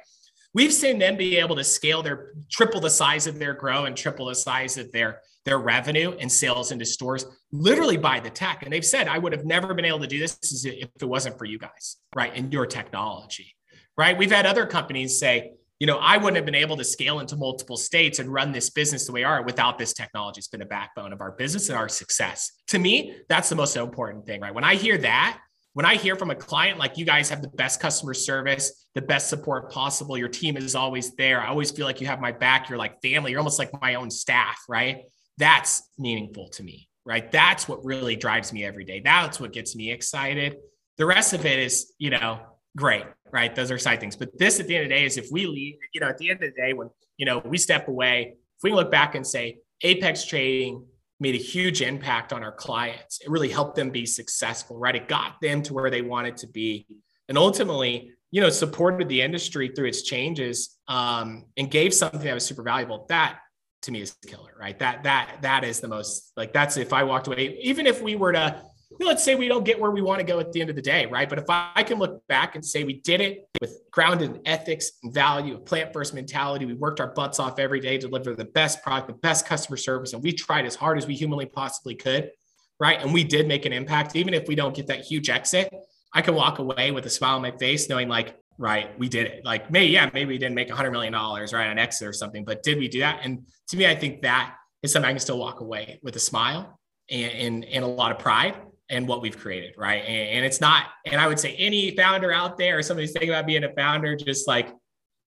We've 0.57 0.73
seen 0.73 0.97
them 0.97 1.17
be 1.17 1.37
able 1.37 1.55
to 1.57 1.63
scale 1.63 2.01
their 2.01 2.33
triple 2.49 2.81
the 2.81 2.89
size 2.89 3.27
of 3.27 3.37
their 3.37 3.53
grow 3.53 3.85
and 3.85 3.95
triple 3.95 4.25
the 4.25 4.33
size 4.33 4.79
of 4.79 4.91
their 4.91 5.21
their 5.45 5.59
revenue 5.59 6.17
and 6.19 6.31
sales 6.31 6.71
into 6.71 6.83
stores 6.83 7.27
literally 7.51 7.95
by 7.95 8.19
the 8.19 8.31
tech. 8.31 8.63
And 8.63 8.73
they've 8.73 8.83
said, 8.83 9.07
I 9.07 9.19
would 9.19 9.33
have 9.33 9.45
never 9.45 9.75
been 9.75 9.85
able 9.85 9.99
to 9.99 10.07
do 10.07 10.17
this 10.17 10.65
if 10.65 10.89
it 10.99 11.05
wasn't 11.05 11.37
for 11.37 11.45
you 11.45 11.59
guys, 11.59 11.97
right? 12.15 12.31
And 12.35 12.51
your 12.51 12.65
technology, 12.65 13.55
right? 13.99 14.17
We've 14.17 14.31
had 14.31 14.47
other 14.47 14.65
companies 14.65 15.19
say, 15.19 15.51
you 15.79 15.85
know, 15.85 15.99
I 15.99 16.17
wouldn't 16.17 16.37
have 16.37 16.45
been 16.45 16.55
able 16.55 16.75
to 16.77 16.83
scale 16.83 17.19
into 17.19 17.35
multiple 17.35 17.77
states 17.77 18.17
and 18.17 18.27
run 18.27 18.51
this 18.51 18.71
business 18.71 19.05
the 19.05 19.11
way 19.11 19.21
we 19.21 19.25
are 19.25 19.43
without 19.43 19.77
this 19.77 19.93
technology. 19.93 20.39
It's 20.39 20.47
been 20.47 20.61
the 20.61 20.65
backbone 20.65 21.13
of 21.13 21.21
our 21.21 21.33
business 21.33 21.69
and 21.69 21.77
our 21.77 21.87
success. 21.87 22.51
To 22.69 22.79
me, 22.79 23.15
that's 23.29 23.47
the 23.47 23.55
most 23.55 23.77
important 23.77 24.25
thing, 24.25 24.41
right? 24.41 24.55
When 24.55 24.63
I 24.63 24.73
hear 24.73 24.97
that, 24.97 25.39
when 25.77 25.85
I 25.85 25.93
hear 25.93 26.15
from 26.15 26.31
a 26.31 26.35
client 26.35 26.79
like 26.79 26.97
you 26.97 27.05
guys 27.05 27.29
have 27.29 27.43
the 27.43 27.49
best 27.49 27.79
customer 27.79 28.15
service, 28.15 28.87
the 28.95 29.01
best 29.03 29.29
support 29.29 29.71
possible, 29.71 30.17
your 30.17 30.27
team 30.27 30.57
is 30.57 30.73
always 30.73 31.13
there. 31.17 31.39
I 31.39 31.49
always 31.49 31.69
feel 31.69 31.85
like 31.85 32.01
you 32.01 32.07
have 32.07 32.19
my 32.19 32.31
back. 32.31 32.67
You're 32.67 32.79
like 32.79 32.99
family. 33.03 33.29
You're 33.29 33.41
almost 33.41 33.59
like 33.59 33.69
my 33.79 33.93
own 33.93 34.09
staff, 34.09 34.59
right? 34.67 35.03
That's 35.37 35.87
meaningful 35.99 36.49
to 36.53 36.63
me, 36.63 36.89
right? 37.05 37.31
That's 37.31 37.67
what 37.67 37.85
really 37.85 38.15
drives 38.15 38.51
me 38.51 38.65
every 38.65 38.85
day. 38.85 39.01
That's 39.01 39.39
what 39.39 39.53
gets 39.53 39.75
me 39.75 39.91
excited. 39.91 40.57
The 40.97 41.05
rest 41.05 41.33
of 41.33 41.45
it 41.45 41.59
is, 41.59 41.93
you 41.99 42.09
know, 42.09 42.39
great, 42.75 43.05
right? 43.31 43.53
Those 43.53 43.69
are 43.69 43.77
side 43.77 43.99
things. 43.99 44.15
But 44.15 44.35
this 44.35 44.59
at 44.59 44.65
the 44.65 44.75
end 44.75 44.85
of 44.85 44.89
the 44.89 44.95
day 44.95 45.05
is 45.05 45.17
if 45.17 45.27
we 45.31 45.45
leave, 45.45 45.75
you 45.93 46.01
know, 46.01 46.07
at 46.07 46.17
the 46.17 46.31
end 46.31 46.41
of 46.41 46.55
the 46.55 46.59
day, 46.59 46.73
when, 46.73 46.89
you 47.17 47.27
know, 47.27 47.37
we 47.45 47.59
step 47.59 47.87
away, 47.87 48.33
if 48.57 48.63
we 48.63 48.71
look 48.71 48.89
back 48.89 49.13
and 49.13 49.27
say 49.27 49.59
Apex 49.83 50.25
Trading 50.25 50.87
made 51.19 51.35
a 51.35 51.39
huge 51.39 51.81
impact 51.81 52.31
on 52.31 52.43
our 52.43 52.51
clients, 52.51 53.19
it 53.21 53.29
really 53.29 53.49
helped 53.49 53.75
them 53.75 53.89
be 53.89 54.05
successful, 54.05 54.77
right? 54.77 54.95
It 54.95 55.07
got 55.07 55.41
them 55.41 55.61
to 55.63 55.73
where 55.73 55.89
they 55.89 56.01
wanted 56.01 56.37
to 56.37 56.47
be. 56.47 56.87
And 57.27 57.37
ultimately, 57.37 58.11
you 58.31 58.41
know, 58.41 58.49
supported 58.49 59.09
the 59.09 59.21
industry 59.21 59.71
through 59.75 59.87
its 59.87 60.03
changes 60.03 60.77
um, 60.87 61.45
and 61.57 61.71
gave 61.71 61.93
something 61.93 62.21
that 62.21 62.33
was 62.33 62.45
super 62.45 62.63
valuable. 62.63 63.05
That 63.09 63.39
to 63.83 63.91
me 63.91 64.01
is 64.01 64.15
killer, 64.27 64.53
right? 64.59 64.77
That 64.79 65.03
that 65.03 65.37
that 65.41 65.63
is 65.63 65.79
the 65.79 65.87
most 65.87 66.33
like 66.35 66.53
that's 66.53 66.77
if 66.77 66.93
I 66.93 67.03
walked 67.03 67.27
away, 67.27 67.57
even 67.61 67.87
if 67.87 68.01
we 68.01 68.15
were 68.15 68.33
to 68.33 68.61
let's 69.05 69.23
say 69.23 69.35
we 69.35 69.47
don't 69.47 69.63
get 69.63 69.79
where 69.79 69.91
we 69.91 70.01
want 70.01 70.19
to 70.19 70.25
go 70.25 70.39
at 70.39 70.51
the 70.51 70.61
end 70.61 70.69
of 70.69 70.75
the 70.75 70.81
day, 70.81 71.05
right? 71.05 71.29
But 71.29 71.39
if 71.39 71.45
I 71.49 71.83
can 71.83 71.99
look 71.99 72.25
back 72.27 72.55
and 72.55 72.65
say 72.65 72.83
we 72.83 73.01
did 73.01 73.21
it 73.21 73.47
with 73.61 73.79
grounded 73.91 74.35
in 74.35 74.41
ethics 74.45 74.91
and 75.03 75.13
value, 75.13 75.57
plant 75.59 75.93
first 75.93 76.13
mentality, 76.13 76.65
we 76.65 76.73
worked 76.73 76.99
our 76.99 77.13
butts 77.13 77.39
off 77.39 77.59
every 77.59 77.79
day 77.79 77.97
to 77.97 78.07
deliver 78.07 78.35
the 78.35 78.45
best 78.45 78.81
product, 78.83 79.07
the 79.07 79.13
best 79.13 79.45
customer 79.45 79.77
service, 79.77 80.13
and 80.13 80.23
we 80.23 80.31
tried 80.31 80.65
as 80.65 80.75
hard 80.75 80.97
as 80.97 81.05
we 81.05 81.15
humanly 81.15 81.45
possibly 81.45 81.95
could, 81.95 82.31
right? 82.79 83.01
And 83.01 83.13
we 83.13 83.23
did 83.23 83.47
make 83.47 83.65
an 83.65 83.73
impact, 83.73 84.15
even 84.15 84.33
if 84.33 84.47
we 84.47 84.55
don't 84.55 84.75
get 84.75 84.87
that 84.87 85.01
huge 85.01 85.29
exit. 85.29 85.71
I 86.13 86.21
can 86.21 86.35
walk 86.35 86.59
away 86.59 86.91
with 86.91 87.05
a 87.05 87.09
smile 87.09 87.35
on 87.35 87.41
my 87.41 87.51
face, 87.51 87.89
knowing 87.89 88.07
like, 88.07 88.35
right, 88.57 88.97
we 88.97 89.09
did 89.09 89.27
it. 89.27 89.45
Like, 89.45 89.69
maybe, 89.69 89.91
yeah, 89.91 90.09
maybe 90.13 90.33
we 90.33 90.37
didn't 90.37 90.55
make 90.55 90.69
a 90.69 90.75
hundred 90.75 90.91
million 90.91 91.13
dollars, 91.13 91.53
right, 91.53 91.69
on 91.69 91.77
exit 91.77 92.07
or 92.07 92.13
something, 92.13 92.43
but 92.43 92.63
did 92.63 92.79
we 92.79 92.87
do 92.87 92.99
that? 93.01 93.19
And 93.23 93.45
to 93.69 93.77
me, 93.77 93.85
I 93.85 93.95
think 93.95 94.21
that 94.21 94.55
is 94.81 94.91
something 94.93 95.07
I 95.07 95.11
can 95.11 95.19
still 95.19 95.37
walk 95.37 95.59
away 95.59 95.99
with 96.01 96.15
a 96.15 96.19
smile 96.19 96.79
and, 97.09 97.65
and 97.65 97.83
a 97.83 97.87
lot 97.87 98.11
of 98.11 98.19
pride 98.19 98.55
and 98.89 99.07
what 99.07 99.21
we've 99.21 99.37
created, 99.37 99.73
right? 99.77 100.03
And, 100.05 100.29
and, 100.37 100.45
it's 100.45 100.61
not, 100.61 100.85
and 101.05 101.19
I 101.19 101.27
would 101.27 101.39
say 101.39 101.55
any 101.55 101.95
founder 101.95 102.31
out 102.31 102.57
there 102.57 102.77
or 102.77 102.83
somebody's 102.83 103.11
thinking 103.11 103.29
about 103.29 103.45
being 103.45 103.63
a 103.63 103.73
founder, 103.73 104.15
just 104.15 104.47
like, 104.47 104.73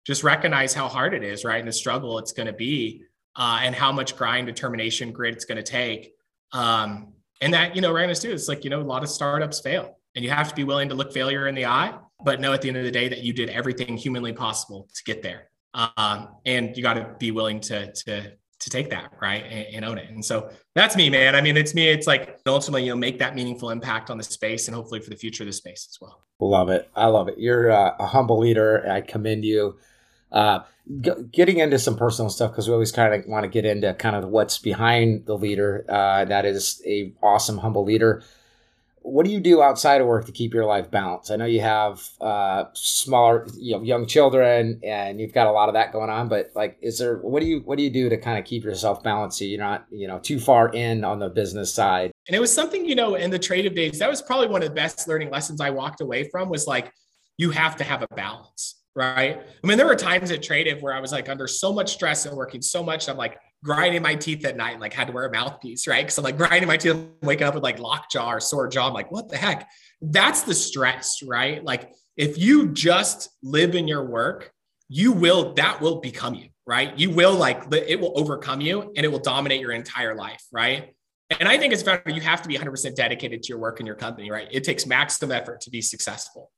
just 0.06 0.24
recognize 0.24 0.72
how 0.72 0.88
hard 0.88 1.12
it 1.12 1.22
is, 1.22 1.44
right? 1.44 1.58
And 1.58 1.68
the 1.68 1.72
struggle 1.72 2.18
it's 2.18 2.32
going 2.32 2.46
to 2.46 2.54
be, 2.54 3.02
uh, 3.36 3.60
and 3.62 3.74
how 3.74 3.92
much 3.92 4.16
grind, 4.16 4.46
determination, 4.46 5.12
grit 5.12 5.34
it's 5.34 5.44
going 5.44 5.56
to 5.56 5.62
take. 5.62 6.12
Um, 6.52 7.12
and 7.40 7.54
that, 7.54 7.76
you 7.76 7.82
know, 7.82 7.92
we're 7.92 8.02
going 8.02 8.14
to 8.14 8.20
do 8.20 8.32
it's 8.32 8.48
like, 8.48 8.64
you 8.64 8.70
know, 8.70 8.80
a 8.80 8.82
lot 8.82 9.02
of 9.02 9.08
startups 9.08 9.60
fail 9.60 9.98
and 10.14 10.24
you 10.24 10.30
have 10.30 10.48
to 10.48 10.54
be 10.54 10.64
willing 10.64 10.88
to 10.88 10.94
look 10.94 11.12
failure 11.12 11.46
in 11.46 11.54
the 11.54 11.66
eye, 11.66 11.94
but 12.24 12.40
know 12.40 12.52
at 12.52 12.62
the 12.62 12.68
end 12.68 12.76
of 12.76 12.84
the 12.84 12.90
day 12.90 13.08
that 13.08 13.22
you 13.22 13.32
did 13.32 13.50
everything 13.50 13.96
humanly 13.96 14.32
possible 14.32 14.88
to 14.94 15.04
get 15.04 15.22
there. 15.22 15.50
Um, 15.74 16.28
and 16.44 16.76
you 16.76 16.82
got 16.82 16.94
to 16.94 17.14
be 17.18 17.30
willing 17.30 17.60
to, 17.60 17.92
to, 17.92 18.32
to 18.60 18.70
take 18.70 18.90
that 18.90 19.12
right 19.20 19.44
and, 19.44 19.74
and, 19.74 19.84
own 19.84 19.98
it. 19.98 20.10
And 20.10 20.24
so 20.24 20.50
that's 20.74 20.96
me 20.96 21.10
man. 21.10 21.34
I 21.34 21.40
mean 21.40 21.56
it's 21.56 21.74
me 21.74 21.88
it's 21.88 22.06
like 22.06 22.38
ultimately 22.46 22.84
you 22.84 22.90
know 22.90 22.96
make 22.96 23.18
that 23.18 23.34
meaningful 23.34 23.70
impact 23.70 24.10
on 24.10 24.18
the 24.18 24.24
space 24.24 24.68
and 24.68 24.74
hopefully 24.74 25.00
for 25.00 25.10
the 25.10 25.16
future 25.16 25.42
of 25.42 25.46
the 25.48 25.52
space 25.52 25.88
as 25.90 25.98
well. 26.00 26.24
Love 26.40 26.68
it. 26.68 26.90
I 26.94 27.06
love 27.06 27.28
it. 27.28 27.38
You're 27.38 27.70
uh, 27.70 27.94
a 27.98 28.06
humble 28.06 28.38
leader. 28.38 28.88
I 28.88 29.00
commend 29.00 29.44
you. 29.44 29.78
Uh, 30.30 30.60
g- 31.00 31.10
getting 31.32 31.58
into 31.58 31.78
some 31.78 31.96
personal 31.96 32.30
stuff 32.30 32.52
because 32.52 32.68
we 32.68 32.74
always 32.74 32.92
kind 32.92 33.14
of 33.14 33.26
want 33.26 33.44
to 33.44 33.48
get 33.48 33.64
into 33.64 33.92
kind 33.94 34.14
of 34.14 34.28
what's 34.28 34.58
behind 34.58 35.26
the 35.26 35.36
leader 35.36 35.84
uh, 35.88 36.24
that 36.24 36.44
is 36.44 36.82
a 36.86 37.12
awesome 37.22 37.58
humble 37.58 37.84
leader 37.84 38.22
what 39.02 39.24
do 39.24 39.32
you 39.32 39.40
do 39.40 39.62
outside 39.62 40.00
of 40.00 40.06
work 40.06 40.26
to 40.26 40.32
keep 40.32 40.52
your 40.52 40.64
life 40.64 40.90
balanced? 40.90 41.30
I 41.30 41.36
know 41.36 41.46
you 41.46 41.60
have 41.62 42.06
uh, 42.20 42.64
smaller, 42.74 43.46
you 43.56 43.76
know, 43.76 43.82
young 43.82 44.06
children, 44.06 44.80
and 44.84 45.20
you've 45.20 45.32
got 45.32 45.46
a 45.46 45.50
lot 45.50 45.68
of 45.68 45.74
that 45.74 45.92
going 45.92 46.10
on. 46.10 46.28
But 46.28 46.52
like, 46.54 46.76
is 46.80 46.98
there 46.98 47.16
what 47.18 47.40
do 47.40 47.46
you 47.46 47.60
what 47.60 47.78
do 47.78 47.82
you 47.82 47.90
do 47.90 48.08
to 48.08 48.16
kind 48.16 48.38
of 48.38 48.44
keep 48.44 48.62
yourself 48.62 49.02
balanced 49.02 49.38
so 49.38 49.44
you're 49.44 49.58
not 49.58 49.86
you 49.90 50.06
know 50.06 50.18
too 50.18 50.38
far 50.38 50.68
in 50.72 51.04
on 51.04 51.18
the 51.18 51.28
business 51.28 51.72
side? 51.72 52.12
And 52.28 52.36
it 52.36 52.40
was 52.40 52.52
something 52.52 52.84
you 52.84 52.94
know 52.94 53.14
in 53.14 53.30
the 53.30 53.38
Tradiv 53.38 53.74
days 53.74 53.98
that 53.98 54.10
was 54.10 54.22
probably 54.22 54.48
one 54.48 54.62
of 54.62 54.68
the 54.68 54.74
best 54.74 55.08
learning 55.08 55.30
lessons 55.30 55.60
I 55.60 55.70
walked 55.70 56.00
away 56.00 56.28
from 56.28 56.48
was 56.48 56.66
like 56.66 56.92
you 57.38 57.50
have 57.50 57.76
to 57.76 57.84
have 57.84 58.02
a 58.02 58.14
balance 58.14 58.76
right? 58.96 59.40
I 59.40 59.66
mean, 59.66 59.78
there 59.78 59.86
were 59.86 59.94
times 59.94 60.32
at 60.32 60.40
Tradiv 60.40 60.82
where 60.82 60.92
I 60.92 61.00
was 61.00 61.12
like 61.12 61.28
under 61.28 61.46
so 61.46 61.72
much 61.72 61.92
stress 61.92 62.26
and 62.26 62.36
working 62.36 62.60
so 62.60 62.82
much. 62.82 63.08
I'm 63.08 63.16
like, 63.16 63.38
grinding 63.62 64.02
my 64.02 64.14
teeth 64.14 64.44
at 64.44 64.56
night 64.56 64.72
and 64.72 64.80
like 64.80 64.92
had 64.92 65.06
to 65.06 65.12
wear 65.12 65.26
a 65.26 65.30
mouthpiece, 65.30 65.86
right? 65.86 66.02
Because 66.02 66.18
I'm 66.18 66.24
like 66.24 66.36
grinding 66.36 66.66
my 66.66 66.76
teeth, 66.76 66.96
waking 67.22 67.46
up 67.46 67.54
with 67.54 67.62
like 67.62 67.78
lockjaw 67.78 68.32
or 68.32 68.40
sore 68.40 68.68
jaw. 68.68 68.88
I'm 68.88 68.94
like, 68.94 69.10
what 69.10 69.28
the 69.28 69.36
heck? 69.36 69.68
That's 70.00 70.42
the 70.42 70.54
stress, 70.54 71.22
right? 71.22 71.62
Like 71.62 71.92
if 72.16 72.38
you 72.38 72.68
just 72.68 73.30
live 73.42 73.74
in 73.74 73.86
your 73.86 74.04
work, 74.04 74.52
you 74.88 75.12
will, 75.12 75.54
that 75.54 75.80
will 75.80 76.00
become 76.00 76.34
you, 76.34 76.48
right? 76.66 76.98
You 76.98 77.10
will 77.10 77.34
like, 77.34 77.72
it 77.72 78.00
will 78.00 78.12
overcome 78.18 78.60
you 78.60 78.92
and 78.96 79.04
it 79.04 79.08
will 79.08 79.20
dominate 79.20 79.60
your 79.60 79.72
entire 79.72 80.14
life, 80.14 80.42
right? 80.50 80.94
And 81.38 81.48
I 81.48 81.58
think 81.58 81.72
as 81.72 81.86
a 81.86 82.02
you 82.06 82.20
have 82.22 82.42
to 82.42 82.48
be 82.48 82.56
100% 82.56 82.94
dedicated 82.96 83.42
to 83.44 83.48
your 83.50 83.58
work 83.58 83.78
and 83.78 83.86
your 83.86 83.94
company, 83.94 84.30
right? 84.30 84.48
It 84.50 84.64
takes 84.64 84.84
maximum 84.86 85.30
effort 85.30 85.60
to 85.62 85.70
be 85.70 85.80
successful. 85.80 86.50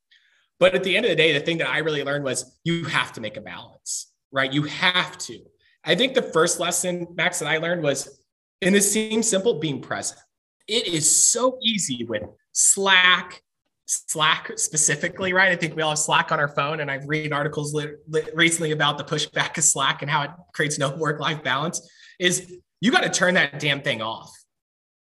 But 0.59 0.74
at 0.74 0.84
the 0.84 0.96
end 0.96 1.05
of 1.05 1.11
the 1.11 1.16
day, 1.16 1.32
the 1.32 1.40
thing 1.40 1.59
that 1.59 1.68
I 1.68 1.78
really 1.78 2.05
learned 2.05 2.24
was 2.24 2.59
you 2.64 2.84
have 2.84 3.12
to 3.14 3.20
make 3.20 3.36
a 3.36 3.40
balance, 3.40 4.12
right? 4.30 4.50
You 4.50 4.62
have 4.62 5.18
to. 5.18 5.40
I 5.84 5.94
think 5.94 6.14
the 6.14 6.22
first 6.22 6.60
lesson, 6.60 7.06
Max, 7.14 7.40
that 7.40 7.48
I 7.48 7.58
learned 7.58 7.82
was, 7.82 8.22
and 8.60 8.74
this 8.74 8.92
seems 8.92 9.28
simple, 9.28 9.58
being 9.58 9.80
present. 9.80 10.20
It 10.68 10.86
is 10.86 11.24
so 11.30 11.58
easy 11.62 12.04
with 12.04 12.22
Slack, 12.52 13.42
Slack 13.86 14.52
specifically, 14.56 15.32
right? 15.32 15.50
I 15.50 15.56
think 15.56 15.74
we 15.74 15.82
all 15.82 15.90
have 15.90 15.98
Slack 15.98 16.30
on 16.30 16.38
our 16.38 16.48
phone, 16.48 16.80
and 16.80 16.90
I've 16.90 17.06
read 17.06 17.32
articles 17.32 17.74
li- 17.74 17.94
li- 18.08 18.28
recently 18.34 18.70
about 18.70 18.96
the 18.96 19.04
pushback 19.04 19.58
of 19.58 19.64
Slack 19.64 20.02
and 20.02 20.10
how 20.10 20.22
it 20.22 20.30
creates 20.54 20.78
no 20.78 20.90
work-life 20.96 21.42
balance. 21.42 21.90
Is 22.20 22.52
you 22.80 22.90
got 22.92 23.02
to 23.02 23.10
turn 23.10 23.34
that 23.34 23.58
damn 23.58 23.82
thing 23.82 24.02
off, 24.02 24.30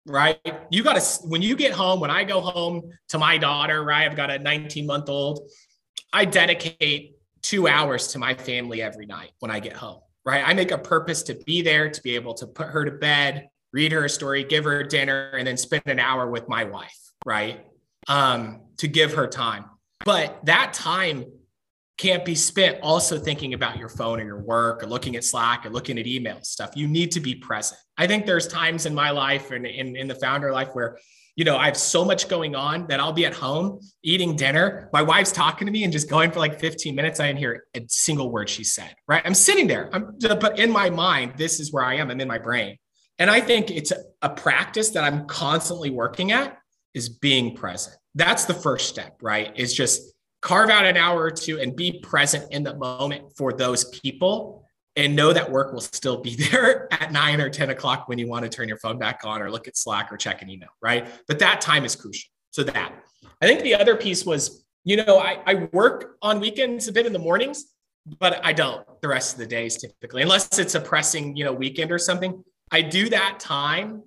right? 0.07 0.39
You 0.71 0.83
got 0.83 0.99
to 0.99 1.27
when 1.27 1.41
you 1.41 1.55
get 1.55 1.73
home. 1.73 1.99
When 1.99 2.11
I 2.11 2.23
go 2.23 2.41
home 2.41 2.91
to 3.09 3.19
my 3.19 3.37
daughter, 3.37 3.83
right? 3.83 4.09
I've 4.09 4.15
got 4.15 4.31
a 4.31 4.39
19 4.39 4.85
month 4.85 5.09
old. 5.09 5.49
I 6.11 6.25
dedicate 6.25 7.15
two 7.41 7.67
hours 7.67 8.07
to 8.07 8.19
my 8.19 8.33
family 8.33 8.81
every 8.81 9.05
night 9.05 9.31
when 9.39 9.51
I 9.51 9.59
get 9.59 9.73
home, 9.73 9.99
right? 10.25 10.43
I 10.45 10.53
make 10.53 10.71
a 10.71 10.77
purpose 10.77 11.23
to 11.23 11.35
be 11.45 11.61
there, 11.61 11.89
to 11.89 12.01
be 12.01 12.15
able 12.15 12.33
to 12.35 12.47
put 12.47 12.67
her 12.67 12.83
to 12.83 12.91
bed, 12.91 13.49
read 13.71 13.91
her 13.91 14.05
a 14.05 14.09
story, 14.09 14.43
give 14.43 14.63
her 14.63 14.83
dinner, 14.83 15.29
and 15.37 15.47
then 15.47 15.57
spend 15.57 15.83
an 15.85 15.99
hour 15.99 16.29
with 16.29 16.49
my 16.49 16.63
wife, 16.63 16.97
right? 17.25 17.65
Um, 18.07 18.61
to 18.77 18.87
give 18.87 19.13
her 19.13 19.27
time. 19.27 19.65
But 20.03 20.45
that 20.45 20.73
time 20.73 21.25
can't 21.97 22.25
be 22.25 22.35
spent 22.35 22.79
also 22.81 23.17
thinking 23.17 23.53
about 23.53 23.77
your 23.77 23.87
phone 23.87 24.19
or 24.19 24.25
your 24.25 24.39
work 24.39 24.83
or 24.83 24.87
looking 24.87 25.15
at 25.15 25.23
Slack 25.23 25.65
or 25.65 25.69
looking 25.69 25.97
at 25.97 26.07
email 26.07 26.39
stuff. 26.41 26.71
You 26.75 26.87
need 26.87 27.11
to 27.11 27.19
be 27.19 27.35
present. 27.35 27.79
I 27.97 28.07
think 28.07 28.25
there's 28.25 28.47
times 28.47 28.85
in 28.85 28.93
my 28.93 29.11
life 29.11 29.51
and 29.51 29.65
in, 29.65 29.95
in 29.95 30.07
the 30.07 30.15
founder 30.15 30.51
life 30.51 30.69
where, 30.73 30.97
you 31.35 31.43
know, 31.43 31.57
I 31.57 31.65
have 31.65 31.77
so 31.77 32.05
much 32.05 32.29
going 32.29 32.55
on 32.55 32.87
that 32.87 32.99
I'll 32.99 33.13
be 33.13 33.25
at 33.25 33.33
home 33.33 33.79
eating 34.03 34.35
dinner. 34.35 34.89
My 34.93 35.01
wife's 35.01 35.31
talking 35.31 35.65
to 35.65 35.71
me 35.71 35.83
and 35.83 35.91
just 35.91 36.09
going 36.09 36.31
for 36.31 36.39
like 36.39 36.59
15 36.59 36.95
minutes. 36.95 37.19
I 37.19 37.27
didn't 37.27 37.39
hear 37.39 37.65
a 37.75 37.81
single 37.87 38.31
word 38.31 38.49
she 38.49 38.63
said, 38.63 38.95
right? 39.07 39.21
I'm 39.25 39.33
sitting 39.33 39.67
there, 39.67 39.89
I'm, 39.93 40.17
but 40.39 40.59
in 40.59 40.71
my 40.71 40.89
mind, 40.89 41.33
this 41.37 41.59
is 41.59 41.73
where 41.73 41.83
I 41.83 41.95
am. 41.95 42.09
I'm 42.09 42.21
in 42.21 42.27
my 42.27 42.37
brain. 42.37 42.77
And 43.19 43.29
I 43.29 43.41
think 43.41 43.69
it's 43.71 43.91
a, 43.91 43.97
a 44.21 44.29
practice 44.29 44.91
that 44.91 45.03
I'm 45.03 45.25
constantly 45.25 45.89
working 45.89 46.31
at 46.31 46.57
is 46.93 47.09
being 47.09 47.55
present. 47.55 47.97
That's 48.13 48.45
the 48.45 48.53
first 48.53 48.87
step, 48.89 49.17
right? 49.21 49.51
Is 49.55 49.73
just 49.73 50.13
carve 50.41 50.69
out 50.69 50.85
an 50.85 50.95
hour 50.95 51.21
or 51.21 51.31
two 51.31 51.59
and 51.59 51.75
be 51.75 51.99
present 51.99 52.51
in 52.51 52.63
the 52.63 52.75
moment 52.75 53.35
for 53.35 53.51
those 53.51 53.85
people 53.85 54.64
and 54.95 55.15
know 55.15 55.33
that 55.33 55.51
work 55.51 55.73
will 55.73 55.81
still 55.81 56.21
be 56.21 56.35
there 56.51 56.91
at 56.93 57.11
nine 57.11 57.41
or 57.41 57.49
10 57.49 57.69
o'clock 57.69 58.07
when 58.07 58.17
you 58.17 58.27
want 58.27 58.43
to 58.43 58.49
turn 58.49 58.67
your 58.67 58.77
phone 58.77 58.97
back 58.97 59.21
on 59.23 59.41
or 59.41 59.51
look 59.51 59.67
at 59.67 59.77
Slack 59.77 60.11
or 60.11 60.17
check 60.17 60.41
an 60.41 60.49
email, 60.49 60.69
right? 60.81 61.07
But 61.27 61.39
that 61.39 61.61
time 61.61 61.85
is 61.85 61.95
crucial. 61.95 62.29
So 62.51 62.63
that. 62.63 62.93
I 63.41 63.47
think 63.47 63.61
the 63.61 63.75
other 63.75 63.95
piece 63.95 64.25
was, 64.25 64.65
you 64.85 64.97
know, 64.97 65.19
I, 65.19 65.39
I 65.45 65.69
work 65.73 66.17
on 66.21 66.39
weekends 66.39 66.87
a 66.87 66.93
bit 66.93 67.05
in 67.05 67.11
the 67.11 67.19
mornings, 67.19 67.65
but 68.19 68.39
I 68.45 68.53
don't 68.53 68.85
the 69.01 69.07
rest 69.07 69.33
of 69.33 69.39
the 69.39 69.47
days 69.47 69.77
typically, 69.77 70.21
unless 70.21 70.57
it's 70.57 70.75
a 70.75 70.79
pressing, 70.79 71.35
you 71.35 71.43
know, 71.43 71.53
weekend 71.53 71.91
or 71.91 71.99
something. 71.99 72.43
I 72.71 72.81
do 72.81 73.09
that 73.09 73.39
time 73.39 74.03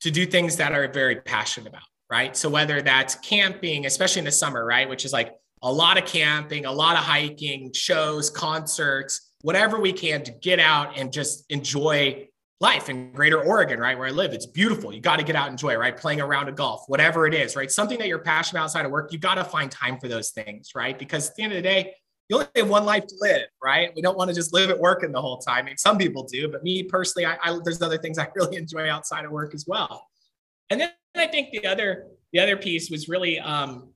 to 0.00 0.10
do 0.10 0.26
things 0.26 0.56
that 0.56 0.72
are 0.72 0.90
very 0.90 1.16
passionate 1.16 1.68
about, 1.68 1.82
right? 2.10 2.36
So 2.36 2.48
whether 2.48 2.82
that's 2.82 3.14
camping, 3.16 3.86
especially 3.86 4.20
in 4.20 4.24
the 4.24 4.32
summer, 4.32 4.64
right, 4.64 4.88
which 4.88 5.04
is 5.04 5.12
like 5.12 5.34
a 5.62 5.72
lot 5.72 5.96
of 5.96 6.04
camping, 6.04 6.66
a 6.66 6.72
lot 6.72 6.96
of 6.96 7.04
hiking, 7.04 7.72
shows, 7.72 8.30
concerts, 8.30 9.31
whatever 9.42 9.78
we 9.78 9.92
can 9.92 10.22
to 10.24 10.32
get 10.32 10.58
out 10.58 10.98
and 10.98 11.12
just 11.12 11.44
enjoy 11.50 12.28
life 12.60 12.88
in 12.88 13.12
greater 13.12 13.42
Oregon, 13.42 13.80
right? 13.80 13.98
Where 13.98 14.06
I 14.06 14.12
live. 14.12 14.32
It's 14.32 14.46
beautiful. 14.46 14.92
You 14.92 15.00
got 15.00 15.18
to 15.18 15.24
get 15.24 15.34
out 15.34 15.48
and 15.48 15.54
enjoy, 15.54 15.76
right? 15.76 15.96
Playing 15.96 16.20
a 16.20 16.26
round 16.26 16.48
of 16.48 16.54
golf, 16.54 16.84
whatever 16.86 17.26
it 17.26 17.34
is, 17.34 17.56
right? 17.56 17.70
Something 17.70 17.98
that 17.98 18.06
you're 18.06 18.20
passionate 18.20 18.60
about 18.60 18.64
outside 18.64 18.86
of 18.86 18.92
work, 18.92 19.12
you 19.12 19.18
got 19.18 19.34
to 19.34 19.44
find 19.44 19.70
time 19.70 19.98
for 19.98 20.06
those 20.06 20.30
things, 20.30 20.70
right? 20.74 20.96
Because 20.96 21.28
at 21.30 21.36
the 21.36 21.42
end 21.42 21.52
of 21.52 21.56
the 21.56 21.62
day, 21.62 21.94
you 22.28 22.36
only 22.36 22.48
have 22.54 22.68
one 22.68 22.84
life 22.84 23.04
to 23.08 23.14
live, 23.20 23.48
right? 23.62 23.90
We 23.96 24.00
don't 24.00 24.16
want 24.16 24.28
to 24.28 24.34
just 24.34 24.54
live 24.54 24.70
at 24.70 24.78
work 24.78 25.02
in 25.02 25.10
the 25.10 25.20
whole 25.20 25.38
time. 25.38 25.64
I 25.64 25.68
mean, 25.70 25.76
some 25.76 25.98
people 25.98 26.22
do, 26.22 26.48
but 26.48 26.62
me 26.62 26.84
personally, 26.84 27.26
I, 27.26 27.36
I, 27.42 27.58
there's 27.64 27.82
other 27.82 27.98
things 27.98 28.16
I 28.16 28.28
really 28.36 28.56
enjoy 28.56 28.88
outside 28.88 29.24
of 29.24 29.32
work 29.32 29.54
as 29.54 29.66
well. 29.66 30.06
And 30.70 30.80
then 30.80 30.90
I 31.16 31.26
think 31.26 31.50
the 31.50 31.66
other 31.66 32.06
the 32.32 32.38
other 32.40 32.56
piece 32.56 32.90
was 32.90 33.08
really 33.08 33.38
um, 33.38 33.92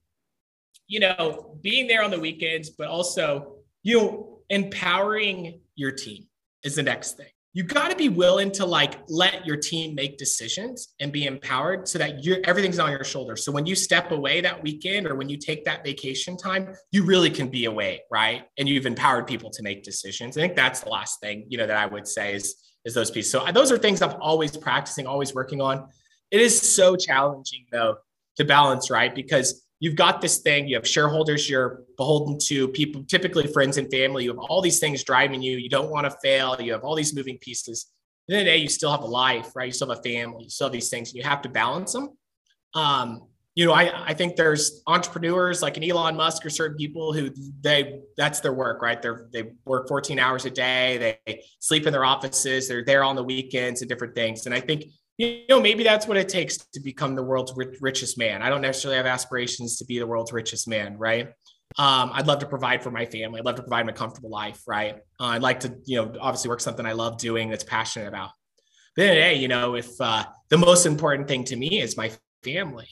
you 0.87 0.99
know, 1.01 1.57
being 1.61 1.87
there 1.87 2.03
on 2.03 2.11
the 2.11 2.19
weekends, 2.19 2.69
but 2.69 2.87
also, 2.87 3.57
you 3.83 3.97
know, 3.97 4.36
empowering 4.49 5.61
your 5.75 5.91
team 5.91 6.25
is 6.63 6.75
the 6.75 6.83
next 6.83 7.17
thing. 7.17 7.27
You 7.53 7.63
got 7.63 7.89
to 7.89 7.95
be 7.95 8.07
willing 8.07 8.51
to 8.51 8.65
like 8.65 8.99
let 9.07 9.45
your 9.47 9.57
team 9.57 9.95
make 9.95 10.19
decisions 10.19 10.93
and 10.99 11.11
be 11.11 11.25
empowered 11.25 11.87
so 11.87 11.97
that 11.97 12.23
you're 12.23 12.37
everything's 12.43 12.77
on 12.77 12.91
your 12.91 13.03
shoulders. 13.03 13.43
So 13.43 13.51
when 13.51 13.65
you 13.65 13.73
step 13.73 14.11
away 14.11 14.41
that 14.41 14.61
weekend 14.61 15.07
or 15.07 15.15
when 15.15 15.27
you 15.27 15.37
take 15.37 15.65
that 15.65 15.83
vacation 15.83 16.37
time, 16.37 16.75
you 16.91 17.03
really 17.03 17.31
can 17.31 17.47
be 17.47 17.65
away, 17.65 18.01
right? 18.11 18.43
And 18.59 18.69
you've 18.69 18.85
empowered 18.85 19.25
people 19.25 19.49
to 19.49 19.63
make 19.63 19.81
decisions. 19.81 20.37
I 20.37 20.41
think 20.41 20.55
that's 20.55 20.81
the 20.81 20.89
last 20.89 21.19
thing, 21.19 21.45
you 21.49 21.57
know, 21.57 21.65
that 21.65 21.77
I 21.77 21.87
would 21.87 22.07
say 22.07 22.35
is 22.35 22.55
is 22.85 22.93
those 22.93 23.09
pieces. 23.09 23.31
So 23.31 23.39
uh, 23.39 23.51
those 23.51 23.71
are 23.71 23.77
things 23.77 24.03
I'm 24.03 24.21
always 24.21 24.55
practicing, 24.55 25.07
always 25.07 25.33
working 25.33 25.59
on. 25.59 25.87
It 26.29 26.41
is 26.41 26.59
so 26.61 26.95
challenging 26.95 27.65
though 27.71 27.97
to 28.35 28.45
balance, 28.45 28.91
right? 28.91 29.13
Because 29.15 29.66
you've 29.79 29.95
got 29.95 30.21
this 30.21 30.39
thing, 30.39 30.67
you 30.67 30.75
have 30.75 30.87
shareholders 30.87 31.49
you're 31.49 31.83
beholden 31.97 32.37
to, 32.47 32.67
people, 32.69 33.03
typically 33.03 33.47
friends 33.47 33.77
and 33.77 33.89
family. 33.91 34.23
You 34.23 34.31
have 34.31 34.39
all 34.39 34.61
these 34.61 34.79
things 34.79 35.03
driving 35.03 35.41
you. 35.41 35.57
You 35.57 35.69
don't 35.69 35.89
want 35.89 36.05
to 36.05 36.17
fail. 36.23 36.59
You 36.59 36.73
have 36.73 36.83
all 36.83 36.95
these 36.95 37.15
moving 37.15 37.37
pieces. 37.37 37.87
At 38.27 38.33
the 38.33 38.35
end 38.35 38.41
of 38.41 38.45
the 38.45 38.57
day, 38.57 38.61
you 38.61 38.69
still 38.69 38.91
have 38.91 39.01
a 39.01 39.07
life, 39.07 39.55
right? 39.55 39.67
You 39.67 39.71
still 39.71 39.89
have 39.89 39.99
a 39.99 40.03
family, 40.03 40.43
you 40.43 40.49
still 40.49 40.67
have 40.67 40.73
these 40.73 40.89
things, 40.89 41.09
and 41.09 41.17
you 41.17 41.23
have 41.23 41.41
to 41.43 41.49
balance 41.49 41.93
them. 41.93 42.09
Um, 42.73 43.27
you 43.55 43.65
know, 43.65 43.73
I, 43.73 44.09
I 44.09 44.13
think 44.13 44.35
there's 44.35 44.83
entrepreneurs 44.85 45.63
like 45.63 45.77
an 45.77 45.83
Elon 45.83 46.15
Musk 46.15 46.45
or 46.45 46.49
certain 46.51 46.77
people 46.77 47.11
who 47.11 47.31
they 47.61 48.01
that's 48.15 48.39
their 48.39 48.53
work, 48.53 48.83
right? 48.83 49.01
They're 49.01 49.27
they 49.33 49.51
work 49.65 49.87
14 49.87 50.19
hours 50.19 50.45
a 50.45 50.51
day, 50.51 51.17
they 51.25 51.41
sleep 51.59 51.87
in 51.87 51.91
their 51.91 52.05
offices, 52.05 52.67
they're 52.67 52.85
there 52.85 53.03
on 53.03 53.15
the 53.15 53.23
weekends 53.23 53.81
and 53.81 53.89
different 53.89 54.13
things. 54.13 54.45
And 54.45 54.53
I 54.53 54.59
think 54.59 54.83
you 55.17 55.41
know, 55.49 55.59
maybe 55.59 55.83
that's 55.83 56.07
what 56.07 56.17
it 56.17 56.29
takes 56.29 56.57
to 56.57 56.79
become 56.79 57.15
the 57.15 57.23
world's 57.23 57.53
richest 57.81 58.17
man. 58.17 58.41
I 58.41 58.49
don't 58.49 58.61
necessarily 58.61 58.97
have 58.97 59.07
aspirations 59.07 59.77
to 59.77 59.85
be 59.85 59.97
the 59.97 60.05
world's 60.05 60.31
richest 60.31 60.67
man, 60.67 60.97
right? 60.97 61.29
Um, 61.77 62.11
I'd 62.13 62.27
love 62.27 62.39
to 62.39 62.45
provide 62.45 62.83
for 62.83 62.91
my 62.91 63.05
family. 63.05 63.39
I'd 63.39 63.45
love 63.45 63.55
to 63.55 63.63
provide 63.63 63.81
them 63.81 63.89
a 63.89 63.93
comfortable 63.93 64.29
life, 64.29 64.61
right? 64.67 64.95
Uh, 65.19 65.25
I'd 65.25 65.41
like 65.41 65.61
to, 65.61 65.75
you 65.85 65.97
know, 65.97 66.13
obviously 66.21 66.49
work 66.49 66.61
something 66.61 66.85
I 66.85 66.93
love 66.93 67.17
doing 67.17 67.49
that's 67.49 67.63
passionate 67.63 68.07
about. 68.07 68.29
But 68.95 69.03
then, 69.03 69.15
hey, 69.15 69.35
you 69.35 69.47
know, 69.47 69.75
if 69.75 69.89
uh, 69.99 70.25
the 70.49 70.57
most 70.57 70.85
important 70.85 71.27
thing 71.27 71.43
to 71.45 71.55
me 71.55 71.81
is 71.81 71.97
my 71.97 72.11
family, 72.43 72.87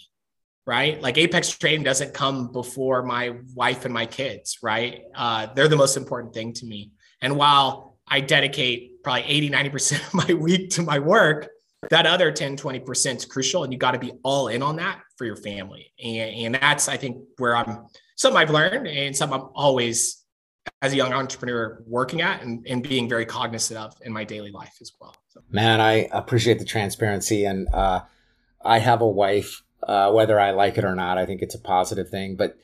right? 0.66 1.00
Like 1.02 1.18
Apex 1.18 1.50
Trading 1.50 1.84
doesn't 1.84 2.14
come 2.14 2.52
before 2.52 3.04
my 3.04 3.36
wife 3.54 3.86
and 3.86 3.94
my 3.94 4.08
kids, 4.08 4.58
right? 4.64 5.04
Uh, 5.14 5.48
they're 5.54 5.68
the 5.68 5.76
most 5.76 5.96
important 5.96 6.34
thing 6.34 6.54
to 6.54 6.66
me. 6.66 6.92
And 7.22 7.38
while 7.38 7.98
I 8.08 8.20
dedicate 8.20 9.04
probably 9.04 9.24
80, 9.24 9.50
90% 9.52 10.08
of 10.08 10.14
my 10.14 10.34
week 10.40 10.72
to 10.72 10.82
my 10.82 11.00
work, 11.00 11.50
that 11.90 12.06
other 12.06 12.32
10 12.32 12.58
20% 12.58 13.16
is 13.16 13.26
crucial 13.26 13.64
and 13.64 13.74
you 13.74 13.80
got 13.80 13.92
to 13.92 14.00
be 14.00 14.12
all 14.24 14.48
in 14.48 14.62
on 14.62 14.76
that 14.78 15.02
for 15.18 15.26
your 15.26 15.36
family 15.36 15.92
and, 16.04 16.56
and 16.56 16.56
that's 16.56 16.88
i 16.88 16.98
think 16.98 17.18
where 17.38 17.56
i'm 17.56 17.86
something 18.16 18.38
i've 18.38 18.50
learned 18.50 18.88
and 18.88 19.16
something 19.16 19.40
i'm 19.40 19.50
always 19.56 20.24
as 20.82 20.94
a 20.94 20.96
young 20.96 21.14
entrepreneur 21.14 21.84
working 21.86 22.22
at 22.22 22.42
and, 22.42 22.66
and 22.68 22.88
being 22.88 23.08
very 23.08 23.26
cognizant 23.26 23.80
of 23.80 23.94
in 24.04 24.12
my 24.12 24.24
daily 24.24 24.52
life 24.52 24.76
as 24.82 24.92
well 25.00 25.16
so. 25.30 25.42
man 25.50 25.82
i 25.82 26.08
appreciate 26.12 26.60
the 26.60 26.66
transparency 26.66 27.46
and 27.46 27.68
uh, 27.74 28.02
i 28.64 28.80
have 28.80 29.02
a 29.02 29.08
wife 29.08 29.64
uh, 29.84 30.12
whether 30.12 30.40
i 30.40 30.52
like 30.52 30.78
it 30.78 30.86
or 30.86 30.96
not 30.96 31.18
i 31.18 31.26
think 31.26 31.42
it's 31.42 31.56
a 31.56 31.60
positive 31.60 32.10
thing 32.10 32.36
but 32.36 32.58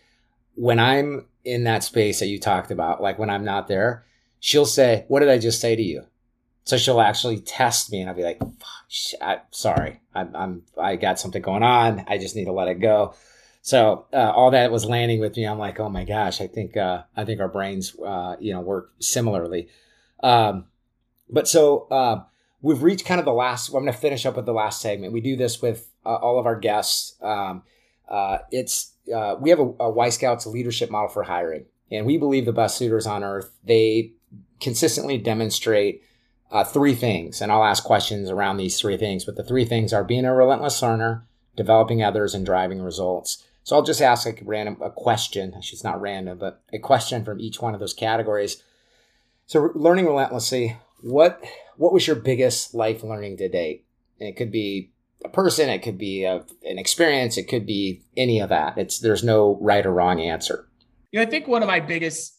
when 0.56 0.80
i'm 0.80 1.26
in 1.44 1.64
that 1.64 1.84
space 1.84 2.20
that 2.20 2.28
you 2.28 2.40
talked 2.40 2.72
about 2.72 3.02
like 3.02 3.18
when 3.18 3.30
i'm 3.30 3.46
not 3.46 3.68
there 3.68 4.06
she'll 4.40 4.66
say 4.66 5.06
what 5.08 5.20
did 5.20 5.30
i 5.30 5.38
just 5.38 5.62
say 5.62 5.76
to 5.76 5.84
you 5.84 6.06
so 6.64 6.78
she'll 6.78 7.02
actually 7.02 7.40
test 7.40 7.92
me, 7.92 8.02
and 8.02 8.10
I'll 8.10 8.16
be 8.16 8.24
like, 8.24 8.40
I, 9.22 9.40
"Sorry, 9.52 10.00
I'm, 10.14 10.36
I'm 10.36 10.64
I 10.78 10.96
got 10.96 11.20
something 11.20 11.42
going 11.42 11.64
on. 11.64 12.06
I 12.08 12.18
just 12.18 12.36
need 12.36 12.46
to 12.46 12.52
let 12.52 12.68
it 12.68 12.80
go." 12.80 13.16
So 13.62 14.06
uh, 14.14 14.32
all 14.36 14.52
that 14.52 14.72
was 14.72 14.86
landing 14.86 15.20
with 15.20 15.36
me. 15.36 15.46
I'm 15.46 15.60
like, 15.60 15.80
"Oh 15.80 15.90
my 15.90 16.04
gosh, 16.04 16.40
I 16.40 16.48
think 16.48 16.78
uh, 16.78 17.04
I 17.16 17.26
think 17.26 17.40
our 17.40 17.48
brains, 17.48 17.96
uh, 18.00 18.36
you 18.40 18.54
know, 18.54 18.62
work 18.62 18.92
similarly." 19.00 19.70
Um, 20.22 20.66
but 21.30 21.48
so 21.48 21.88
uh, 21.90 22.24
we've 22.62 22.84
reached 22.84 23.06
kind 23.06 23.20
of 23.20 23.26
the 23.26 23.34
last. 23.34 23.70
I'm 23.70 23.82
going 23.82 23.86
to 23.88 23.94
finish 23.94 24.26
up 24.26 24.36
with 24.36 24.46
the 24.46 24.54
last 24.54 24.82
segment. 24.82 25.14
We 25.14 25.22
do 25.22 25.36
this 25.36 25.62
with 25.62 25.90
uh, 26.06 26.16
all 26.16 26.40
of 26.40 26.46
our 26.46 26.60
guests. 26.60 27.16
Um, 27.22 27.64
uh, 28.08 28.40
it's 28.52 28.94
we 29.40 29.50
have 29.50 29.60
a, 29.60 29.74
a 29.80 29.90
Y 29.90 30.10
Scouts 30.10 30.46
leadership 30.46 30.92
model 30.92 31.10
for 31.10 31.24
hiring, 31.24 31.66
and 31.90 32.06
we 32.06 32.18
believe 32.18 32.46
the 32.46 32.54
best 32.54 32.80
leaders 32.82 33.08
on 33.08 33.24
earth 33.24 33.52
they 33.64 34.14
consistently 34.60 35.18
demonstrate 35.18 36.04
uh, 36.52 36.64
three 36.64 36.96
things, 36.96 37.42
and 37.42 37.52
I'll 37.52 37.64
ask 37.64 37.84
questions 37.84 38.30
around 38.30 38.58
these 38.58 38.80
three 38.80 38.98
things. 38.98 39.26
But 39.26 39.36
the 39.38 39.44
three 39.44 39.66
things 39.66 39.94
are 39.94 40.04
being 40.04 40.26
a 40.26 40.36
relentless 40.36 40.82
learner, 40.82 41.26
developing 41.56 42.04
others, 42.04 42.36
and 42.36 42.46
driving 42.46 42.82
results. 42.82 43.44
So 43.64 43.76
I'll 43.76 43.84
just 43.84 44.02
ask 44.02 44.28
a 44.28 44.34
random 44.44 44.78
a 44.82 44.90
question. 44.90 45.54
Actually, 45.56 45.76
it's 45.76 45.84
not 45.84 46.02
random, 46.02 46.38
but 46.38 46.62
a 46.74 46.80
question 46.80 47.24
from 47.24 47.40
each 47.40 47.62
one 47.62 47.74
of 47.74 47.80
those 47.80 47.94
categories. 47.94 48.62
So 49.46 49.72
learning 49.76 50.06
relentlessly, 50.06 50.78
what 51.02 51.44
what 51.78 51.94
was 51.94 52.08
your 52.08 52.16
biggest 52.16 52.74
life 52.74 53.04
learning 53.04 53.38
to 53.38 53.50
date? 53.50 53.86
And 54.20 54.30
it 54.30 54.36
could 54.36 54.52
be 54.52 54.92
a 55.24 55.30
person, 55.30 55.70
it 55.70 55.84
could 55.84 55.98
be 55.98 56.24
a, 56.24 56.44
an 56.64 56.80
experience, 56.80 57.38
it 57.38 57.48
could 57.48 57.66
be 57.66 58.02
any 58.18 58.40
of 58.40 58.50
that. 58.50 58.78
It's 58.78 59.00
there's 59.00 59.24
no 59.24 59.58
right 59.62 59.86
or 59.86 59.92
wrong 59.92 60.20
answer. 60.20 60.68
Know, 61.14 61.22
I 61.22 61.26
think 61.26 61.48
one 61.48 61.62
of 61.62 61.68
my 61.68 61.80
biggest 61.80 62.38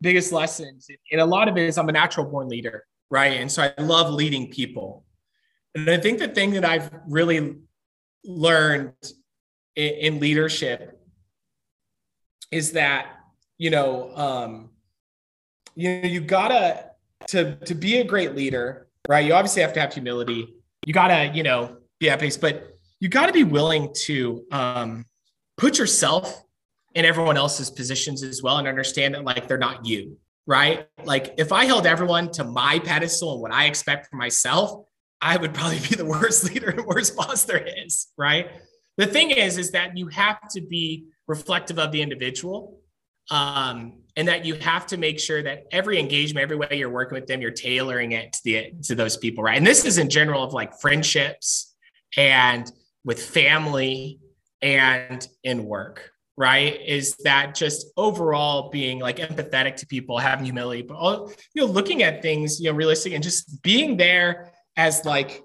biggest 0.00 0.32
lessons, 0.32 0.88
and 1.10 1.20
a 1.20 1.26
lot 1.26 1.48
of 1.48 1.56
it 1.56 1.64
is 1.64 1.78
I'm 1.78 1.88
a 1.88 1.92
natural 1.92 2.26
born 2.26 2.48
leader, 2.48 2.84
right? 3.10 3.40
And 3.40 3.50
so 3.50 3.62
I 3.62 3.82
love 3.82 4.12
leading 4.12 4.50
people. 4.50 5.04
And 5.74 5.88
I 5.90 5.98
think 5.98 6.18
the 6.18 6.28
thing 6.28 6.52
that 6.52 6.64
I've 6.64 6.90
really 7.08 7.56
learned 8.24 8.94
in, 9.74 9.94
in 9.94 10.20
leadership 10.20 11.00
is 12.50 12.72
that 12.72 13.08
you 13.58 13.70
know 13.70 14.16
um, 14.16 14.70
you 15.74 16.00
know 16.00 16.08
you 16.08 16.20
gotta 16.20 16.90
to 17.28 17.56
to 17.56 17.74
be 17.74 17.98
a 17.98 18.04
great 18.04 18.34
leader, 18.34 18.88
right? 19.08 19.24
You 19.24 19.34
obviously 19.34 19.62
have 19.62 19.72
to 19.74 19.80
have 19.80 19.92
humility. 19.92 20.54
You 20.86 20.92
gotta 20.92 21.30
you 21.34 21.42
know 21.42 21.78
be 21.98 22.10
at 22.10 22.20
pace, 22.20 22.36
but 22.36 22.76
you 23.00 23.08
got 23.08 23.26
to 23.26 23.32
be 23.32 23.44
willing 23.44 23.92
to 23.94 24.44
um, 24.50 25.04
put 25.56 25.78
yourself 25.78 26.42
in 26.94 27.04
everyone 27.04 27.36
else's 27.36 27.70
positions 27.70 28.22
as 28.22 28.42
well 28.42 28.56
and 28.56 28.66
understand 28.66 29.14
that 29.14 29.24
like 29.24 29.46
they're 29.48 29.58
not 29.58 29.84
you, 29.84 30.16
right? 30.46 30.88
Like 31.06 31.34
if 31.38 31.52
I 31.52 31.64
held 31.64 31.86
everyone 31.86 32.30
to 32.32 32.44
my 32.44 32.78
pedestal 32.78 33.32
and 33.34 33.42
what 33.42 33.52
I 33.52 33.66
expect 33.66 34.08
for 34.08 34.16
myself, 34.16 34.84
I 35.20 35.36
would 35.36 35.54
probably 35.54 35.78
be 35.78 35.94
the 35.94 36.04
worst 36.04 36.44
leader 36.52 36.70
and 36.70 36.84
worst 36.84 37.16
boss 37.16 37.44
there 37.44 37.64
is, 37.84 38.08
right? 38.18 38.50
The 38.96 39.06
thing 39.06 39.30
is, 39.30 39.58
is 39.58 39.72
that 39.72 39.96
you 39.96 40.08
have 40.08 40.38
to 40.50 40.60
be 40.60 41.06
reflective 41.26 41.78
of 41.78 41.92
the 41.92 42.02
individual. 42.02 42.80
Um, 43.30 44.04
and 44.16 44.28
that 44.28 44.46
you 44.46 44.54
have 44.54 44.86
to 44.86 44.96
make 44.96 45.20
sure 45.20 45.42
that 45.42 45.64
every 45.70 45.98
engagement, 45.98 46.42
every 46.42 46.56
way 46.56 46.68
you're 46.72 46.90
working 46.90 47.16
with 47.16 47.26
them, 47.26 47.42
you're 47.42 47.50
tailoring 47.50 48.12
it 48.12 48.32
to 48.32 48.40
the 48.44 48.72
to 48.84 48.94
those 48.94 49.16
people, 49.16 49.44
right? 49.44 49.58
And 49.58 49.66
this 49.66 49.84
is 49.84 49.98
in 49.98 50.08
general 50.08 50.42
of 50.42 50.54
like 50.54 50.80
friendships 50.80 51.74
and 52.16 52.70
with 53.04 53.22
family 53.22 54.20
and 54.62 55.26
in 55.44 55.64
work, 55.64 56.10
right? 56.36 56.80
Is 56.86 57.16
that 57.24 57.54
just 57.54 57.86
overall 57.96 58.70
being 58.70 58.98
like 58.98 59.16
empathetic 59.16 59.76
to 59.76 59.86
people, 59.86 60.18
having 60.18 60.44
humility, 60.44 60.82
but 60.82 60.96
all, 60.96 61.32
you 61.54 61.62
know, 61.62 61.68
looking 61.68 62.02
at 62.02 62.22
things, 62.22 62.60
you 62.60 62.70
know, 62.70 62.76
realistic 62.76 63.12
and 63.12 63.22
just 63.22 63.62
being 63.62 63.96
there 63.96 64.52
as 64.76 65.04
like 65.04 65.42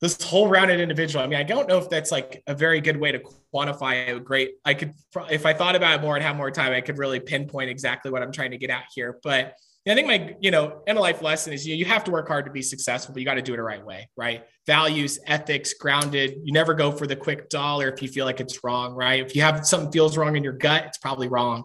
this 0.00 0.22
whole 0.22 0.48
rounded 0.48 0.78
individual. 0.78 1.24
I 1.24 1.26
mean, 1.26 1.38
I 1.38 1.42
don't 1.42 1.68
know 1.68 1.78
if 1.78 1.88
that's 1.88 2.12
like 2.12 2.42
a 2.46 2.54
very 2.54 2.82
good 2.82 2.98
way 2.98 3.12
to 3.12 3.22
quantify 3.54 4.14
a 4.14 4.20
great. 4.20 4.56
I 4.64 4.74
could, 4.74 4.92
if 5.30 5.46
I 5.46 5.54
thought 5.54 5.74
about 5.74 5.98
it 5.98 6.02
more 6.02 6.16
and 6.16 6.24
have 6.24 6.36
more 6.36 6.50
time, 6.50 6.72
I 6.72 6.82
could 6.82 6.98
really 6.98 7.18
pinpoint 7.18 7.70
exactly 7.70 8.10
what 8.10 8.22
I'm 8.22 8.32
trying 8.32 8.50
to 8.50 8.58
get 8.58 8.68
at 8.68 8.84
here. 8.94 9.18
But 9.22 9.54
I 9.88 9.94
think 9.94 10.06
my, 10.06 10.34
you 10.40 10.50
know, 10.50 10.82
in 10.86 10.96
a 10.96 11.00
life 11.00 11.22
lesson 11.22 11.52
is 11.52 11.66
you, 11.66 11.74
you 11.76 11.84
have 11.84 12.04
to 12.04 12.10
work 12.10 12.28
hard 12.28 12.44
to 12.46 12.50
be 12.50 12.60
successful, 12.60 13.14
but 13.14 13.20
you 13.20 13.24
got 13.26 13.34
to 13.34 13.42
do 13.42 13.54
it 13.54 13.56
the 13.56 13.62
right 13.62 13.84
way, 13.84 14.10
right? 14.16 14.44
Values, 14.66 15.18
ethics, 15.26 15.74
grounded. 15.74 16.38
You 16.42 16.52
never 16.52 16.74
go 16.74 16.90
for 16.90 17.06
the 17.06 17.16
quick 17.16 17.48
dollar 17.48 17.88
if 17.88 18.02
you 18.02 18.08
feel 18.08 18.24
like 18.24 18.40
it's 18.40 18.64
wrong, 18.64 18.94
right? 18.94 19.24
If 19.24 19.36
you 19.36 19.42
have 19.42 19.66
something 19.66 19.92
feels 19.92 20.16
wrong 20.16 20.36
in 20.36 20.42
your 20.42 20.52
gut, 20.52 20.84
it's 20.86 20.98
probably 20.98 21.28
wrong. 21.28 21.64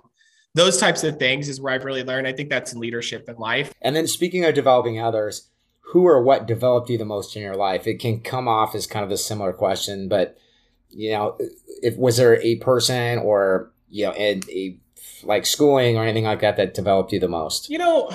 Those 0.54 0.78
types 0.78 1.04
of 1.04 1.18
things 1.18 1.50
is 1.50 1.62
where 1.62 1.74
I've 1.74 1.86
really 1.86 2.04
learned. 2.04 2.28
I 2.28 2.34
think 2.34 2.50
that's 2.50 2.74
in 2.74 2.80
leadership 2.80 3.28
in 3.30 3.38
life. 3.38 3.74
And 3.82 3.96
then 3.96 4.06
speaking 4.06 4.46
of 4.46 4.54
developing 4.54 5.00
others, 5.00 5.50
who 5.92 6.08
or 6.08 6.24
what 6.24 6.48
developed 6.48 6.90
you 6.90 6.98
the 6.98 7.06
most 7.06 7.36
in 7.36 7.42
your 7.42 7.56
life? 7.56 7.86
It 7.86 8.00
can 8.00 8.22
come 8.22 8.48
off 8.48 8.76
as 8.76 8.88
kind 8.88 9.04
of 9.04 9.12
a 9.12 9.18
similar 9.18 9.52
question, 9.52 10.08
but 10.08 10.38
you 10.90 11.12
know, 11.12 11.38
if 11.82 11.98
was 11.98 12.18
there 12.18 12.42
a 12.42 12.56
person 12.58 13.20
or 13.20 13.72
you 13.90 14.06
know, 14.06 14.14
a, 14.14 14.40
a 14.50 14.80
like 15.24 15.46
schooling 15.46 15.98
or 15.98 16.04
anything 16.04 16.24
like 16.24 16.40
that 16.42 16.56
that 16.56 16.74
developed 16.74 17.12
you 17.12 17.20
the 17.20 17.28
most? 17.28 17.70
You 17.70 17.78
know, 17.78 18.10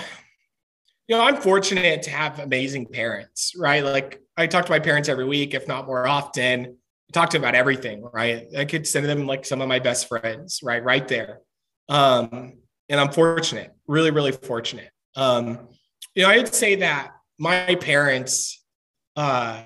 you 1.07 1.16
know, 1.16 1.22
I'm 1.22 1.37
fortunate 1.37 2.03
to 2.05 2.11
have 2.11 2.39
amazing 2.39 2.87
parents, 2.87 3.53
right? 3.59 3.84
Like 3.84 4.22
I 4.37 4.47
talk 4.47 4.66
to 4.66 4.72
my 4.72 4.78
parents 4.78 5.09
every 5.09 5.24
week, 5.24 5.55
if 5.55 5.66
not 5.66 5.87
more 5.87 6.07
often. 6.07 6.76
I 7.09 7.12
talk 7.12 7.30
to 7.30 7.39
them 7.39 7.45
about 7.45 7.55
everything, 7.55 8.07
right? 8.12 8.47
I 8.57 8.64
could 8.64 8.87
send 8.87 9.07
them 9.07 9.26
like 9.26 9.47
some 9.47 9.61
of 9.61 9.68
my 9.68 9.78
best 9.78 10.09
friends, 10.09 10.61
right? 10.62 10.82
Right 10.82 11.07
there. 11.09 11.41
Um, 11.89 12.55
and 12.89 13.01
I'm 13.01 13.12
fortunate, 13.12 13.72
really, 13.87 14.11
really 14.11 14.32
fortunate. 14.32 14.91
Um, 15.14 15.68
you 16.14 16.22
know, 16.22 16.28
I'd 16.28 16.55
say 16.55 16.76
that 16.76 17.12
my 17.39 17.74
parents 17.76 18.64
uh, 19.16 19.62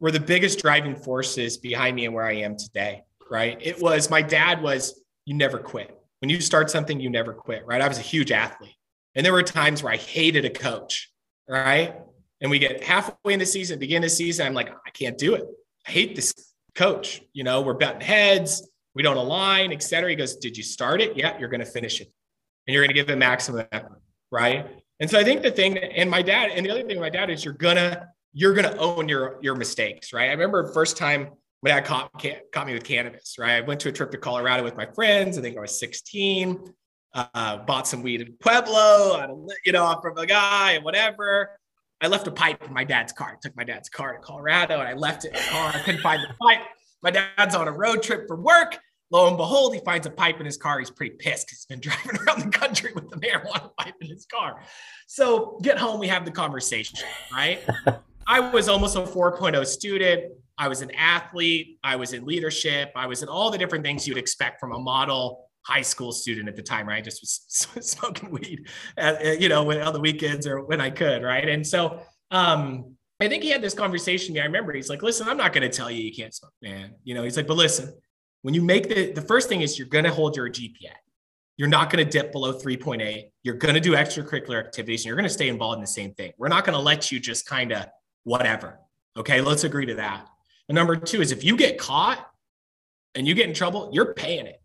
were 0.00 0.10
the 0.10 0.20
biggest 0.20 0.60
driving 0.60 0.96
forces 0.96 1.56
behind 1.58 1.96
me 1.96 2.06
and 2.06 2.14
where 2.14 2.26
I 2.26 2.36
am 2.36 2.56
today. 2.56 3.02
Right. 3.30 3.58
It 3.60 3.80
was 3.80 4.08
my 4.08 4.22
dad 4.22 4.62
was 4.62 5.02
you 5.24 5.34
never 5.34 5.58
quit. 5.58 5.98
When 6.20 6.30
you 6.30 6.40
start 6.40 6.70
something, 6.70 7.00
you 7.00 7.10
never 7.10 7.32
quit. 7.34 7.66
Right. 7.66 7.82
I 7.82 7.88
was 7.88 7.98
a 7.98 8.02
huge 8.02 8.30
athlete. 8.32 8.76
And 9.14 9.24
there 9.24 9.32
were 9.32 9.42
times 9.42 9.82
where 9.82 9.92
I 9.92 9.96
hated 9.96 10.44
a 10.44 10.50
coach. 10.50 11.10
Right. 11.48 11.94
And 12.40 12.50
we 12.50 12.58
get 12.58 12.84
halfway 12.84 13.32
in 13.32 13.38
the 13.38 13.46
season, 13.46 13.78
begin 13.78 14.02
the 14.02 14.08
season. 14.08 14.46
I'm 14.46 14.54
like, 14.54 14.70
I 14.70 14.90
can't 14.90 15.16
do 15.16 15.34
it. 15.34 15.44
I 15.86 15.90
hate 15.90 16.14
this 16.14 16.34
coach. 16.74 17.22
You 17.32 17.44
know, 17.44 17.62
we're 17.62 17.74
betting 17.74 18.02
heads, 18.02 18.68
we 18.94 19.02
don't 19.02 19.16
align, 19.16 19.72
et 19.72 19.82
cetera. 19.82 20.10
He 20.10 20.16
goes, 20.16 20.36
Did 20.36 20.56
you 20.56 20.62
start 20.62 21.00
it? 21.00 21.16
Yeah, 21.16 21.38
you're 21.38 21.48
going 21.48 21.60
to 21.60 21.66
finish 21.66 22.00
it. 22.00 22.10
And 22.66 22.74
you're 22.74 22.82
going 22.82 22.90
to 22.90 22.94
give 22.94 23.08
it 23.08 23.16
maximum 23.16 23.66
effort. 23.72 24.02
Right. 24.30 24.66
And 25.00 25.10
so 25.10 25.18
I 25.18 25.24
think 25.24 25.42
the 25.42 25.50
thing, 25.50 25.76
and 25.78 26.10
my 26.10 26.22
dad, 26.22 26.50
and 26.50 26.64
the 26.64 26.70
other 26.70 26.82
thing 26.82 26.98
my 26.98 27.10
dad 27.10 27.30
is 27.30 27.44
you're 27.44 27.54
gonna 27.54 28.08
you're 28.32 28.54
gonna 28.54 28.74
own 28.78 29.08
your 29.08 29.38
your 29.42 29.54
mistakes, 29.54 30.12
right? 30.12 30.30
I 30.30 30.32
remember 30.32 30.72
first 30.72 30.96
time 30.96 31.28
my 31.62 31.70
dad 31.70 31.84
caught 31.84 32.10
caught 32.52 32.66
me 32.66 32.72
with 32.72 32.84
cannabis, 32.84 33.36
right? 33.38 33.56
I 33.56 33.60
went 33.60 33.80
to 33.80 33.90
a 33.90 33.92
trip 33.92 34.10
to 34.12 34.18
Colorado 34.18 34.64
with 34.64 34.76
my 34.76 34.86
friends. 34.86 35.36
I 35.38 35.42
think 35.42 35.56
I 35.56 35.60
was 35.60 35.78
16. 35.78 36.72
Uh, 37.14 37.56
bought 37.64 37.88
some 37.88 38.02
weed 38.02 38.20
in 38.20 38.34
Pueblo, 38.40 39.46
you 39.64 39.72
know, 39.72 39.98
from 40.02 40.18
a 40.18 40.26
guy 40.26 40.72
and 40.72 40.84
whatever. 40.84 41.58
I 42.00 42.08
left 42.08 42.26
a 42.26 42.30
pipe 42.30 42.62
in 42.66 42.74
my 42.74 42.84
dad's 42.84 43.12
car. 43.12 43.32
I 43.32 43.36
took 43.40 43.56
my 43.56 43.64
dad's 43.64 43.88
car 43.88 44.12
to 44.12 44.18
Colorado 44.18 44.80
and 44.80 44.88
I 44.88 44.92
left 44.92 45.24
it 45.24 45.28
in 45.28 45.34
the 45.34 45.48
car. 45.48 45.72
I 45.74 45.80
couldn't 45.80 46.02
find 46.02 46.22
the 46.22 46.34
pipe. 46.34 46.60
My 47.02 47.10
dad's 47.10 47.54
on 47.54 47.68
a 47.68 47.72
road 47.72 48.02
trip 48.02 48.26
for 48.26 48.36
work. 48.36 48.78
Lo 49.10 49.28
and 49.28 49.36
behold, 49.36 49.72
he 49.72 49.80
finds 49.80 50.06
a 50.06 50.10
pipe 50.10 50.40
in 50.40 50.46
his 50.46 50.56
car. 50.56 50.78
He's 50.78 50.90
pretty 50.90 51.14
pissed 51.16 51.46
because 51.46 51.58
he's 51.58 51.66
been 51.66 51.80
driving 51.80 52.20
around 52.20 52.40
the 52.40 52.58
country 52.58 52.92
with 52.94 53.08
the 53.08 53.16
marijuana 53.16 53.70
pipe 53.78 53.94
in 54.00 54.08
his 54.08 54.26
car. 54.26 54.60
So 55.06 55.58
get 55.62 55.78
home, 55.78 56.00
we 56.00 56.08
have 56.08 56.24
the 56.24 56.30
conversation, 56.30 56.98
right? 57.32 57.60
I 58.26 58.40
was 58.40 58.68
almost 58.68 58.96
a 58.96 59.02
4.0 59.02 59.64
student. 59.66 60.32
I 60.58 60.68
was 60.68 60.82
an 60.82 60.90
athlete. 60.92 61.78
I 61.84 61.96
was 61.96 62.12
in 62.12 62.26
leadership. 62.26 62.90
I 62.96 63.06
was 63.06 63.22
in 63.22 63.28
all 63.28 63.50
the 63.50 63.58
different 63.58 63.84
things 63.84 64.06
you'd 64.08 64.18
expect 64.18 64.58
from 64.58 64.72
a 64.72 64.78
model 64.78 65.45
high 65.66 65.82
school 65.82 66.12
student 66.12 66.48
at 66.48 66.56
the 66.56 66.62
time, 66.62 66.86
right? 66.86 67.02
Just 67.02 67.22
was 67.22 67.86
smoking 67.90 68.30
weed, 68.30 68.68
uh, 68.96 69.14
uh, 69.24 69.28
you 69.30 69.48
know, 69.48 69.64
when, 69.64 69.80
on 69.80 69.92
the 69.92 70.00
weekends 70.00 70.46
or 70.46 70.64
when 70.64 70.80
I 70.80 70.90
could, 70.90 71.22
right? 71.22 71.48
And 71.48 71.66
so 71.66 72.00
um, 72.30 72.96
I 73.20 73.28
think 73.28 73.42
he 73.42 73.50
had 73.50 73.62
this 73.62 73.74
conversation. 73.74 74.34
Me, 74.34 74.40
I 74.40 74.44
remember 74.44 74.72
he's 74.72 74.88
like, 74.88 75.02
"Listen, 75.02 75.28
I'm 75.28 75.36
not 75.36 75.52
going 75.52 75.68
to 75.68 75.76
tell 75.76 75.90
you 75.90 76.02
you 76.02 76.14
can't 76.14 76.34
smoke, 76.34 76.52
man." 76.62 76.94
You 77.04 77.14
know, 77.14 77.24
he's 77.24 77.36
like, 77.36 77.46
"But 77.46 77.56
listen, 77.56 77.92
when 78.42 78.54
you 78.54 78.62
make 78.62 78.88
the 78.88 79.12
the 79.12 79.22
first 79.22 79.48
thing 79.48 79.62
is 79.62 79.78
you're 79.78 79.88
going 79.88 80.04
to 80.04 80.12
hold 80.12 80.36
your 80.36 80.48
GPA. 80.48 80.92
You're 81.56 81.68
not 81.68 81.90
going 81.90 82.04
to 82.04 82.10
dip 82.10 82.32
below 82.32 82.52
3.8. 82.52 83.30
You're 83.42 83.54
going 83.54 83.74
to 83.74 83.80
do 83.80 83.92
extracurricular 83.92 84.62
activities 84.62 85.00
and 85.00 85.06
you're 85.06 85.16
going 85.16 85.28
to 85.28 85.32
stay 85.32 85.48
involved 85.48 85.76
in 85.76 85.80
the 85.80 85.86
same 85.86 86.12
thing. 86.12 86.32
We're 86.36 86.48
not 86.48 86.66
going 86.66 86.74
to 86.74 86.82
let 86.82 87.10
you 87.10 87.18
just 87.18 87.46
kind 87.46 87.72
of 87.72 87.86
whatever. 88.24 88.78
Okay, 89.16 89.40
let's 89.40 89.64
agree 89.64 89.86
to 89.86 89.94
that. 89.94 90.28
And 90.68 90.76
number 90.76 90.96
two 90.96 91.22
is 91.22 91.32
if 91.32 91.42
you 91.44 91.56
get 91.56 91.78
caught 91.78 92.30
and 93.14 93.26
you 93.26 93.34
get 93.34 93.48
in 93.48 93.54
trouble, 93.54 93.88
you're 93.92 94.12
paying 94.12 94.46
it. 94.46 94.60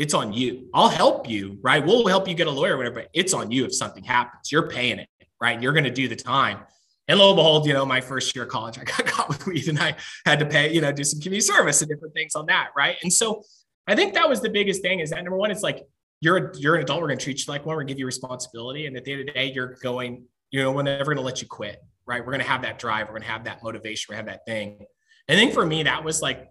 It's 0.00 0.14
on 0.14 0.32
you. 0.32 0.70
I'll 0.72 0.88
help 0.88 1.28
you, 1.28 1.58
right? 1.60 1.84
We'll 1.84 2.06
help 2.06 2.26
you 2.26 2.32
get 2.32 2.46
a 2.46 2.50
lawyer, 2.50 2.78
whatever, 2.78 2.94
but 2.94 3.08
it's 3.12 3.34
on 3.34 3.50
you 3.50 3.66
if 3.66 3.74
something 3.74 4.02
happens. 4.02 4.50
You're 4.50 4.66
paying 4.66 4.98
it, 4.98 5.10
right? 5.38 5.60
You're 5.60 5.74
going 5.74 5.84
to 5.84 5.90
do 5.90 6.08
the 6.08 6.16
time. 6.16 6.60
And 7.06 7.18
lo 7.18 7.28
and 7.28 7.36
behold, 7.36 7.66
you 7.66 7.74
know, 7.74 7.84
my 7.84 8.00
first 8.00 8.34
year 8.34 8.44
of 8.46 8.50
college, 8.50 8.78
I 8.80 8.84
got 8.84 9.04
caught 9.04 9.28
with 9.28 9.46
weed 9.46 9.68
and 9.68 9.78
I 9.78 9.96
had 10.24 10.38
to 10.38 10.46
pay, 10.46 10.72
you 10.72 10.80
know, 10.80 10.90
do 10.90 11.04
some 11.04 11.20
community 11.20 11.42
service 11.42 11.82
and 11.82 11.90
different 11.90 12.14
things 12.14 12.34
on 12.34 12.46
that. 12.46 12.68
Right. 12.74 12.96
And 13.02 13.12
so 13.12 13.42
I 13.86 13.94
think 13.94 14.14
that 14.14 14.26
was 14.26 14.40
the 14.40 14.48
biggest 14.48 14.80
thing 14.80 15.00
is 15.00 15.10
that 15.10 15.22
number 15.22 15.36
one, 15.36 15.50
it's 15.50 15.62
like 15.62 15.86
you're 16.22 16.50
you're 16.56 16.76
an 16.76 16.82
adult, 16.82 17.02
we're 17.02 17.08
gonna 17.08 17.20
treat 17.20 17.46
you 17.46 17.52
like 17.52 17.66
one, 17.66 17.76
we're 17.76 17.82
gonna 17.82 17.88
give 17.88 17.98
you 17.98 18.06
responsibility. 18.06 18.86
And 18.86 18.96
at 18.96 19.04
the 19.04 19.12
end 19.12 19.20
of 19.20 19.26
the 19.26 19.32
day, 19.34 19.52
you're 19.52 19.76
going, 19.82 20.24
you 20.50 20.62
know, 20.62 20.72
we're 20.72 20.82
never 20.82 21.12
gonna 21.14 21.26
let 21.26 21.42
you 21.42 21.46
quit. 21.46 21.78
Right. 22.06 22.24
We're 22.24 22.32
gonna 22.32 22.44
have 22.44 22.62
that 22.62 22.78
drive, 22.78 23.08
we're 23.08 23.18
gonna 23.18 23.30
have 23.30 23.44
that 23.44 23.62
motivation, 23.62 24.06
we're 24.08 24.16
have 24.16 24.26
that 24.26 24.46
thing. 24.46 24.78
And 25.28 25.36
I 25.36 25.42
think 25.42 25.52
for 25.52 25.66
me, 25.66 25.82
that 25.82 26.02
was 26.02 26.22
like 26.22 26.48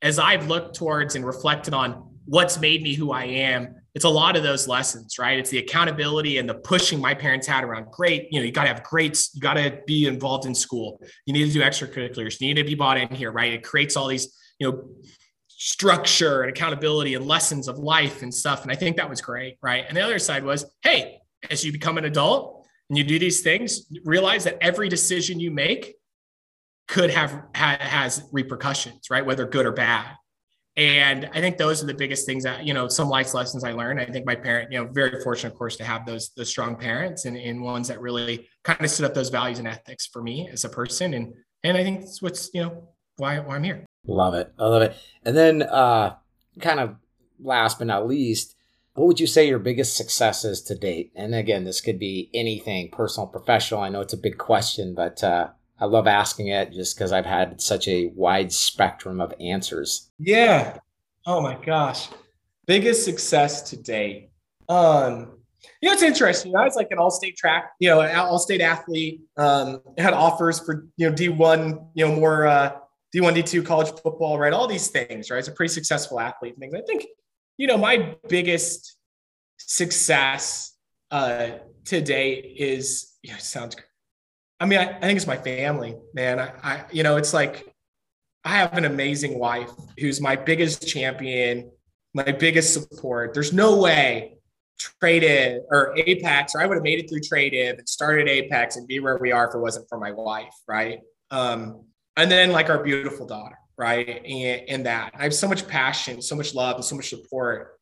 as 0.00 0.20
I've 0.20 0.46
looked 0.46 0.76
towards 0.76 1.16
and 1.16 1.26
reflected 1.26 1.74
on 1.74 2.17
what's 2.28 2.60
made 2.60 2.82
me 2.82 2.94
who 2.94 3.10
I 3.10 3.24
am, 3.24 3.74
it's 3.94 4.04
a 4.04 4.08
lot 4.08 4.36
of 4.36 4.42
those 4.42 4.68
lessons, 4.68 5.18
right? 5.18 5.38
It's 5.38 5.48
the 5.48 5.58
accountability 5.58 6.36
and 6.36 6.46
the 6.46 6.54
pushing 6.54 7.00
my 7.00 7.14
parents 7.14 7.46
had 7.46 7.64
around 7.64 7.90
great. 7.90 8.28
You 8.30 8.40
know, 8.40 8.44
you 8.44 8.52
got 8.52 8.62
to 8.62 8.68
have 8.68 8.82
grades, 8.82 9.30
you 9.34 9.40
got 9.40 9.54
to 9.54 9.80
be 9.86 10.06
involved 10.06 10.44
in 10.44 10.54
school. 10.54 11.00
You 11.24 11.32
need 11.32 11.46
to 11.46 11.52
do 11.52 11.60
extracurriculars. 11.60 12.38
You 12.38 12.48
need 12.48 12.60
to 12.60 12.64
be 12.64 12.74
bought 12.74 12.98
in 12.98 13.08
here, 13.14 13.32
right? 13.32 13.54
It 13.54 13.64
creates 13.64 13.96
all 13.96 14.06
these, 14.08 14.36
you 14.58 14.70
know, 14.70 14.88
structure 15.48 16.42
and 16.42 16.50
accountability 16.50 17.14
and 17.14 17.26
lessons 17.26 17.66
of 17.66 17.78
life 17.78 18.22
and 18.22 18.32
stuff. 18.32 18.62
And 18.62 18.70
I 18.70 18.74
think 18.74 18.98
that 18.98 19.08
was 19.08 19.22
great, 19.22 19.56
right? 19.62 19.86
And 19.88 19.96
the 19.96 20.02
other 20.02 20.18
side 20.18 20.44
was, 20.44 20.66
hey, 20.82 21.20
as 21.50 21.64
you 21.64 21.72
become 21.72 21.96
an 21.96 22.04
adult 22.04 22.66
and 22.90 22.98
you 22.98 23.04
do 23.04 23.18
these 23.18 23.40
things, 23.40 23.86
realize 24.04 24.44
that 24.44 24.58
every 24.60 24.90
decision 24.90 25.40
you 25.40 25.50
make 25.50 25.94
could 26.88 27.10
have 27.10 27.42
ha- 27.56 27.78
has 27.80 28.28
repercussions, 28.32 29.08
right? 29.10 29.24
Whether 29.24 29.46
good 29.46 29.64
or 29.64 29.72
bad. 29.72 30.14
And 30.78 31.28
I 31.34 31.40
think 31.40 31.56
those 31.56 31.82
are 31.82 31.86
the 31.86 31.92
biggest 31.92 32.24
things 32.24 32.44
that, 32.44 32.64
you 32.64 32.72
know, 32.72 32.86
some 32.86 33.08
life 33.08 33.34
lessons 33.34 33.64
I 33.64 33.72
learned. 33.72 34.00
I 34.00 34.04
think 34.04 34.24
my 34.24 34.36
parent, 34.36 34.70
you 34.70 34.78
know, 34.78 34.88
very 34.88 35.20
fortunate, 35.22 35.52
of 35.52 35.58
course, 35.58 35.76
to 35.78 35.84
have 35.84 36.06
those, 36.06 36.30
those 36.36 36.48
strong 36.48 36.76
parents 36.76 37.24
and, 37.24 37.36
and 37.36 37.60
ones 37.60 37.88
that 37.88 38.00
really 38.00 38.48
kind 38.62 38.80
of 38.80 38.88
stood 38.88 39.04
up 39.04 39.12
those 39.12 39.28
values 39.28 39.58
and 39.58 39.66
ethics 39.66 40.06
for 40.06 40.22
me 40.22 40.48
as 40.52 40.64
a 40.64 40.68
person. 40.68 41.14
And, 41.14 41.34
and 41.64 41.76
I 41.76 41.82
think 41.82 42.02
that's 42.02 42.22
what's, 42.22 42.48
you 42.54 42.62
know, 42.62 42.88
why, 43.16 43.40
why 43.40 43.56
I'm 43.56 43.64
here. 43.64 43.84
Love 44.06 44.34
it. 44.34 44.52
I 44.56 44.66
love 44.66 44.82
it. 44.82 44.96
And 45.24 45.36
then, 45.36 45.62
uh, 45.62 46.14
kind 46.60 46.78
of 46.78 46.94
last 47.42 47.78
but 47.78 47.88
not 47.88 48.06
least, 48.06 48.54
what 48.94 49.08
would 49.08 49.18
you 49.18 49.26
say 49.26 49.48
your 49.48 49.58
biggest 49.58 49.96
successes 49.96 50.62
to 50.62 50.76
date? 50.76 51.10
And 51.16 51.34
again, 51.34 51.64
this 51.64 51.80
could 51.80 51.98
be 51.98 52.30
anything 52.32 52.90
personal, 52.92 53.26
professional. 53.26 53.80
I 53.80 53.88
know 53.88 54.00
it's 54.00 54.12
a 54.12 54.16
big 54.16 54.38
question, 54.38 54.94
but, 54.94 55.24
uh, 55.24 55.48
I 55.80 55.84
love 55.84 56.06
asking 56.06 56.48
it 56.48 56.72
just 56.72 56.96
because 56.96 57.12
I've 57.12 57.26
had 57.26 57.60
such 57.60 57.86
a 57.88 58.06
wide 58.14 58.52
spectrum 58.52 59.20
of 59.20 59.32
answers. 59.40 60.10
Yeah. 60.18 60.78
Oh 61.26 61.40
my 61.40 61.54
gosh. 61.64 62.08
Biggest 62.66 63.04
success 63.04 63.70
to 63.70 63.76
date. 63.76 64.30
Um, 64.68 65.38
you 65.80 65.88
know, 65.88 65.92
it's 65.92 66.02
interesting. 66.02 66.54
I 66.56 66.64
was 66.64 66.76
like 66.76 66.88
an 66.90 66.98
all-state 66.98 67.36
track, 67.36 67.72
you 67.78 67.88
know, 67.88 68.00
all-state 68.00 68.60
athlete. 68.60 69.22
Um, 69.36 69.80
had 69.96 70.12
offers 70.12 70.60
for 70.60 70.86
you 70.96 71.08
know 71.08 71.14
D1, 71.14 71.86
you 71.94 72.06
know, 72.06 72.14
more 72.14 72.46
uh, 72.46 72.72
D1, 73.14 73.36
D2 73.36 73.64
college 73.64 73.88
football, 74.02 74.38
right? 74.38 74.52
All 74.52 74.66
these 74.66 74.88
things, 74.88 75.30
right? 75.30 75.38
It's 75.38 75.48
a 75.48 75.52
pretty 75.52 75.72
successful 75.72 76.20
athlete. 76.20 76.56
Things. 76.58 76.74
I 76.74 76.82
think, 76.82 77.06
you 77.56 77.66
know, 77.66 77.78
my 77.78 78.16
biggest 78.28 78.96
success 79.56 80.74
uh, 81.10 81.50
today 81.84 82.34
is, 82.34 83.14
yeah, 83.22 83.36
it 83.36 83.42
sounds 83.42 83.76
I 84.60 84.66
mean, 84.66 84.78
I, 84.78 84.96
I 84.96 85.00
think 85.00 85.16
it's 85.16 85.26
my 85.26 85.36
family, 85.36 85.96
man. 86.14 86.38
I, 86.38 86.52
I, 86.62 86.84
you 86.90 87.02
know, 87.02 87.16
it's 87.16 87.32
like 87.32 87.74
I 88.44 88.50
have 88.50 88.76
an 88.76 88.84
amazing 88.84 89.38
wife 89.38 89.70
who's 89.98 90.20
my 90.20 90.36
biggest 90.36 90.86
champion, 90.86 91.70
my 92.14 92.32
biggest 92.32 92.72
support. 92.72 93.34
There's 93.34 93.52
no 93.52 93.78
way 93.78 94.38
Tradiv 95.02 95.60
or 95.70 95.96
Apex, 95.96 96.54
or 96.54 96.60
I 96.60 96.66
would 96.66 96.76
have 96.76 96.84
made 96.84 96.98
it 96.98 97.08
through 97.08 97.20
Tradiv 97.20 97.78
and 97.78 97.88
started 97.88 98.28
Apex 98.28 98.76
and 98.76 98.86
be 98.86 99.00
where 99.00 99.18
we 99.18 99.32
are 99.32 99.48
if 99.48 99.54
it 99.54 99.58
wasn't 99.58 99.88
for 99.88 99.98
my 99.98 100.12
wife, 100.12 100.54
right? 100.66 101.00
Um, 101.30 101.84
and 102.16 102.30
then 102.30 102.52
like 102.52 102.70
our 102.70 102.82
beautiful 102.82 103.26
daughter, 103.26 103.58
right? 103.76 104.22
And, 104.24 104.68
and 104.68 104.86
that 104.86 105.12
I 105.16 105.24
have 105.24 105.34
so 105.34 105.48
much 105.48 105.66
passion, 105.68 106.22
so 106.22 106.34
much 106.34 106.54
love, 106.54 106.76
and 106.76 106.84
so 106.84 106.96
much 106.96 107.10
support. 107.10 107.78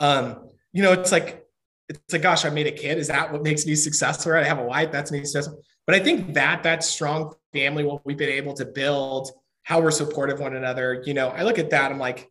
Um, 0.00 0.48
you 0.72 0.82
know, 0.82 0.92
it's 0.92 1.12
like 1.12 1.44
it's 1.88 2.12
like, 2.12 2.22
gosh, 2.22 2.44
I 2.44 2.50
made 2.50 2.68
a 2.68 2.72
kid. 2.72 2.98
Is 2.98 3.08
that 3.08 3.32
what 3.32 3.42
makes 3.42 3.66
me 3.66 3.74
successful? 3.74 4.32
Right? 4.32 4.44
I 4.44 4.48
have 4.48 4.60
a 4.60 4.64
wife. 4.64 4.92
That's 4.92 5.10
me 5.10 5.24
successful. 5.24 5.60
But 5.90 6.00
I 6.00 6.04
think 6.04 6.34
that 6.34 6.62
that 6.62 6.84
strong 6.84 7.34
family, 7.52 7.82
what 7.82 8.06
we've 8.06 8.16
been 8.16 8.28
able 8.28 8.54
to 8.54 8.64
build, 8.64 9.32
how 9.64 9.80
we're 9.80 9.90
supportive 9.90 10.38
one 10.38 10.54
another. 10.54 11.02
You 11.04 11.14
know, 11.14 11.30
I 11.30 11.42
look 11.42 11.58
at 11.58 11.70
that. 11.70 11.90
I'm 11.90 11.98
like, 11.98 12.30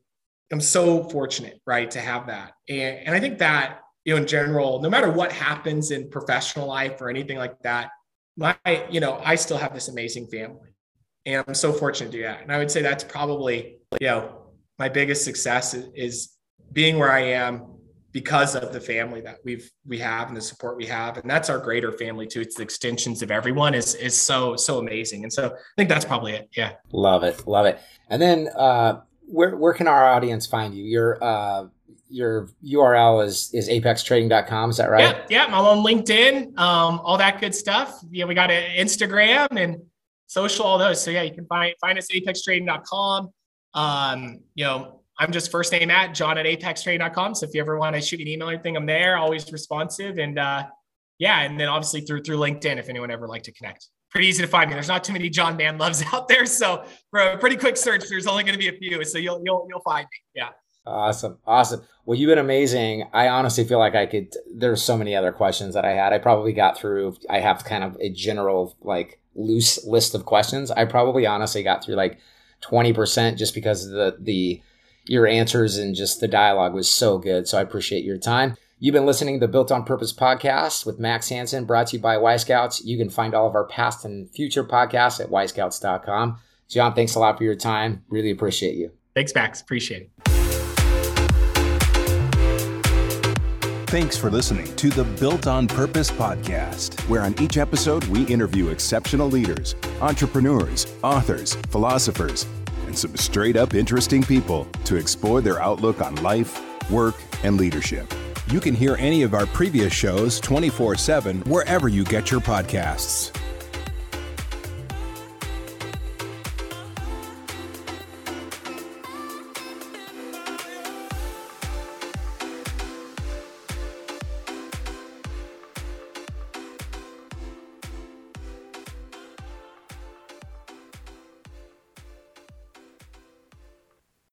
I'm 0.49 0.62
so 0.62 1.03
fortunate, 1.10 1.60
right, 1.66 1.91
to 1.91 1.99
have 1.99 2.28
that. 2.28 2.53
And, 2.70 2.99
and 3.07 3.14
I 3.14 3.20
think 3.20 3.38
that 3.39 3.82
you 4.05 4.14
know, 4.14 4.22
in 4.22 4.28
general, 4.28 4.82
no 4.82 4.89
matter 4.89 5.12
what 5.12 5.34
happens 5.34 5.91
in 5.91 6.10
professional 6.10 6.68
life 6.68 7.01
or 7.01 7.10
anything 7.10 7.38
like 7.38 7.60
that, 7.64 7.89
my, 8.38 8.55
you 8.89 9.01
know, 9.01 9.22
I 9.26 9.36
still 9.36 9.57
have 9.57 9.74
this 9.74 9.89
amazing 9.89 10.28
family, 10.28 10.70
and 11.26 11.43
I'm 11.45 11.53
so 11.53 11.74
fortunate 11.74 12.14
to 12.14 12.18
do 12.18 12.24
that. 12.24 12.41
And 12.41 12.53
I 12.53 12.60
would 12.60 12.72
say 12.72 12.82
that's 12.82 13.03
probably, 13.03 13.80
you 13.99 14.07
know, 14.07 14.53
my 14.78 14.88
biggest 14.88 15.26
success 15.26 15.74
is, 15.74 15.89
is 15.95 16.30
being 16.72 16.97
where 16.97 17.12
I 17.12 17.24
am 17.34 17.74
because 18.12 18.55
of 18.55 18.74
the 18.74 18.82
family 18.82 19.22
that 19.22 19.38
we've 19.43 19.70
we 19.86 19.99
have 19.99 20.28
and 20.30 20.38
the 20.38 20.41
support 20.41 20.78
we 20.78 20.86
have. 20.86 21.18
And 21.18 21.30
that's 21.30 21.49
our 21.49 21.60
greater 21.60 21.91
family 21.91 22.26
too. 22.26 22.41
It's 22.41 22.55
the 22.55 22.64
extensions 22.64 23.22
of 23.22 23.32
everyone 23.32 23.74
is 23.76 23.95
is 23.95 24.20
so 24.20 24.55
so 24.55 24.80
amazing. 24.80 25.24
And 25.24 25.32
so 25.32 25.47
i 25.47 25.57
think 25.78 25.89
that's 25.89 26.05
probably 26.05 26.34
it. 26.34 26.49
Yeah. 26.55 26.74
Love 26.91 27.24
it. 27.24 27.47
Love 27.47 27.66
it. 27.66 27.80
And 28.10 28.22
then 28.22 28.49
uh 28.55 29.01
where 29.28 29.55
where 29.55 29.74
can 29.74 29.88
our 29.88 30.05
audience 30.05 30.47
find 30.47 30.74
you? 30.74 30.84
Your 30.84 31.24
uh 31.24 31.68
your 32.12 32.49
url 32.66 33.24
is 33.24 33.51
is 33.53 33.70
apextrading.com 33.70 34.72
is 34.72 34.78
that 34.78 34.89
right? 34.89 35.18
Yeah. 35.30 35.45
Yeah. 35.47 35.55
I'm 35.55 35.66
on 35.66 35.86
linkedin 35.86 36.57
um 36.57 36.99
all 37.03 37.18
that 37.18 37.39
good 37.39 37.53
stuff. 37.53 37.99
Yeah. 38.10 38.26
We 38.26 38.34
got 38.34 38.49
an 38.49 38.78
instagram 38.84 39.47
and 39.51 39.78
social 40.26 40.66
all 40.66 40.80
those. 40.80 41.03
So 41.03 41.12
yeah 41.12 41.22
you 41.22 41.34
can 41.34 41.45
find 41.45 41.76
find 41.80 41.99
us 41.99 42.07
at 42.10 42.24
apextrading.com 42.24 43.30
um 43.76 44.39
you 44.55 44.66
know 44.66 44.98
I'm 45.20 45.32
just 45.32 45.51
first 45.51 45.72
name 45.72 45.91
at 45.91 46.15
john 46.15 46.38
at 46.38 46.45
apextrading.com. 46.45 47.36
So 47.36 47.45
if 47.45 47.53
you 47.53 47.61
ever 47.61 47.78
want 47.78 47.95
to 47.95 48.01
shoot 48.01 48.17
me 48.17 48.24
an 48.24 48.28
email 48.30 48.49
or 48.49 48.53
anything, 48.53 48.78
I'm 48.78 48.86
there, 48.86 49.17
always 49.17 49.51
responsive. 49.51 50.17
And 50.17 50.39
uh, 50.39 50.63
yeah, 51.17 51.41
and 51.41 51.59
then 51.59 51.67
obviously 51.67 52.01
through 52.01 52.24
through 52.24 52.38
LinkedIn 52.38 52.78
if 52.78 52.89
anyone 52.89 53.11
ever 53.11 53.28
like 53.28 53.43
to 53.43 53.51
connect. 53.51 53.88
Pretty 54.09 54.28
easy 54.28 54.41
to 54.41 54.47
find 54.47 54.70
me. 54.70 54.74
There's 54.74 54.88
not 54.88 55.03
too 55.03 55.13
many 55.13 55.30
John 55.30 55.55
Man 55.57 55.78
loves 55.78 56.03
out 56.13 56.28
there. 56.28 56.45
So 56.45 56.84
for 57.11 57.20
a 57.20 57.38
pretty 57.38 57.57
quick 57.57 57.78
search, 57.78 58.05
there's 58.09 58.26
only 58.26 58.43
going 58.43 58.53
to 58.53 58.59
be 58.59 58.70
a 58.70 58.80
few. 58.80 59.03
So 59.03 59.17
you'll 59.17 59.41
you'll 59.43 59.67
you'll 59.70 59.82
find 59.82 60.05
me. 60.05 60.17
Yeah. 60.34 60.49
Awesome. 60.86 61.38
Awesome. 61.45 61.82
Well, 62.05 62.17
you've 62.17 62.30
been 62.30 62.39
amazing. 62.39 63.07
I 63.13 63.28
honestly 63.28 63.63
feel 63.65 63.78
like 63.78 63.95
I 63.95 64.05
could 64.05 64.34
there's 64.51 64.82
so 64.82 64.97
many 64.97 65.15
other 65.15 65.32
questions 65.32 65.76
that 65.76 65.86
I 65.86 65.91
had. 65.91 66.13
I 66.13 66.17
probably 66.17 66.53
got 66.53 66.78
through 66.78 67.17
I 67.30 67.41
have 67.41 67.63
kind 67.63 67.84
of 67.84 67.97
a 67.99 68.09
general 68.09 68.76
like 68.82 69.20
loose 69.36 69.86
list 69.86 70.15
of 70.15 70.26
questions. 70.26 70.72
I 70.72 70.86
probably 70.86 71.28
honestly 71.28 71.61
got 71.61 71.84
through 71.84 71.95
like 71.95 72.20
20% 72.63 73.38
just 73.38 73.53
because 73.53 73.88
the 73.88 74.17
the 74.20 74.61
your 75.10 75.26
answers 75.28 75.78
and 75.78 75.95
just 75.95 76.20
the 76.20 76.28
dialogue 76.28 76.74
was 76.74 76.89
so 76.89 77.18
good. 77.18 77.47
So 77.47 77.57
I 77.57 77.62
appreciate 77.62 78.03
your 78.03 78.18
time. 78.18 78.55
You've 78.78 78.93
been 78.93 79.05
listening 79.05 79.39
to 79.39 79.45
the 79.45 79.51
Built 79.51 79.72
on 79.72 79.84
Purpose 79.84 80.14
podcast 80.14 80.86
with 80.86 80.99
Max 80.99 81.30
Hansen, 81.30 81.66
brought 81.66 81.88
to 81.88 81.97
you 81.97 82.01
by 82.01 82.18
Y 82.18 82.38
Scouts. 82.38 82.86
You 82.86 82.97
can 82.97 83.10
find 83.10 83.34
all 83.34 83.47
of 83.47 83.55
our 83.55 83.66
past 83.66 84.05
and 84.05 84.30
future 84.30 84.64
podcasts 84.64 85.20
at 85.20 85.30
yscouts.com. 85.30 86.38
John, 86.70 86.93
thanks 86.93 87.16
a 87.16 87.20
lot 87.20 87.38
for 87.38 87.43
your 87.43 87.55
time. 87.55 88.03
Really 88.07 88.32
appreciate 88.32 88.76
you. 88.76 88.91
Thanks, 89.16 89.34
Max. 89.36 89.60
Appreciate 89.60 90.03
it. 90.03 90.12
Thanks 93.89 94.16
for 94.16 94.30
listening 94.30 94.74
to 94.76 94.91
the 94.91 95.03
Built 95.03 95.47
on 95.47 95.68
Purpose 95.68 96.12
podcast, 96.12 96.99
where 97.10 97.22
on 97.22 97.34
each 97.41 97.57
episode 97.57 98.03
we 98.05 98.24
interview 98.28 98.68
exceptional 98.68 99.28
leaders, 99.28 99.76
entrepreneurs, 99.99 100.86
authors, 101.03 101.55
philosophers, 101.70 102.45
and 102.89 102.97
some 102.97 103.15
straight 103.15 103.55
up 103.55 103.75
interesting 103.75 104.23
people 104.23 104.67
to 104.83 104.95
explore 104.95 105.41
their 105.41 105.61
outlook 105.61 106.01
on 106.01 106.15
life, 106.23 106.59
work, 106.89 107.15
and 107.43 107.55
leadership. 107.55 108.11
You 108.47 108.59
can 108.59 108.73
hear 108.73 108.95
any 108.95 109.21
of 109.21 109.35
our 109.35 109.45
previous 109.45 109.93
shows 109.93 110.39
24 110.39 110.95
7 110.95 111.41
wherever 111.41 111.87
you 111.87 112.03
get 112.03 112.31
your 112.31 112.41
podcasts. 112.41 113.31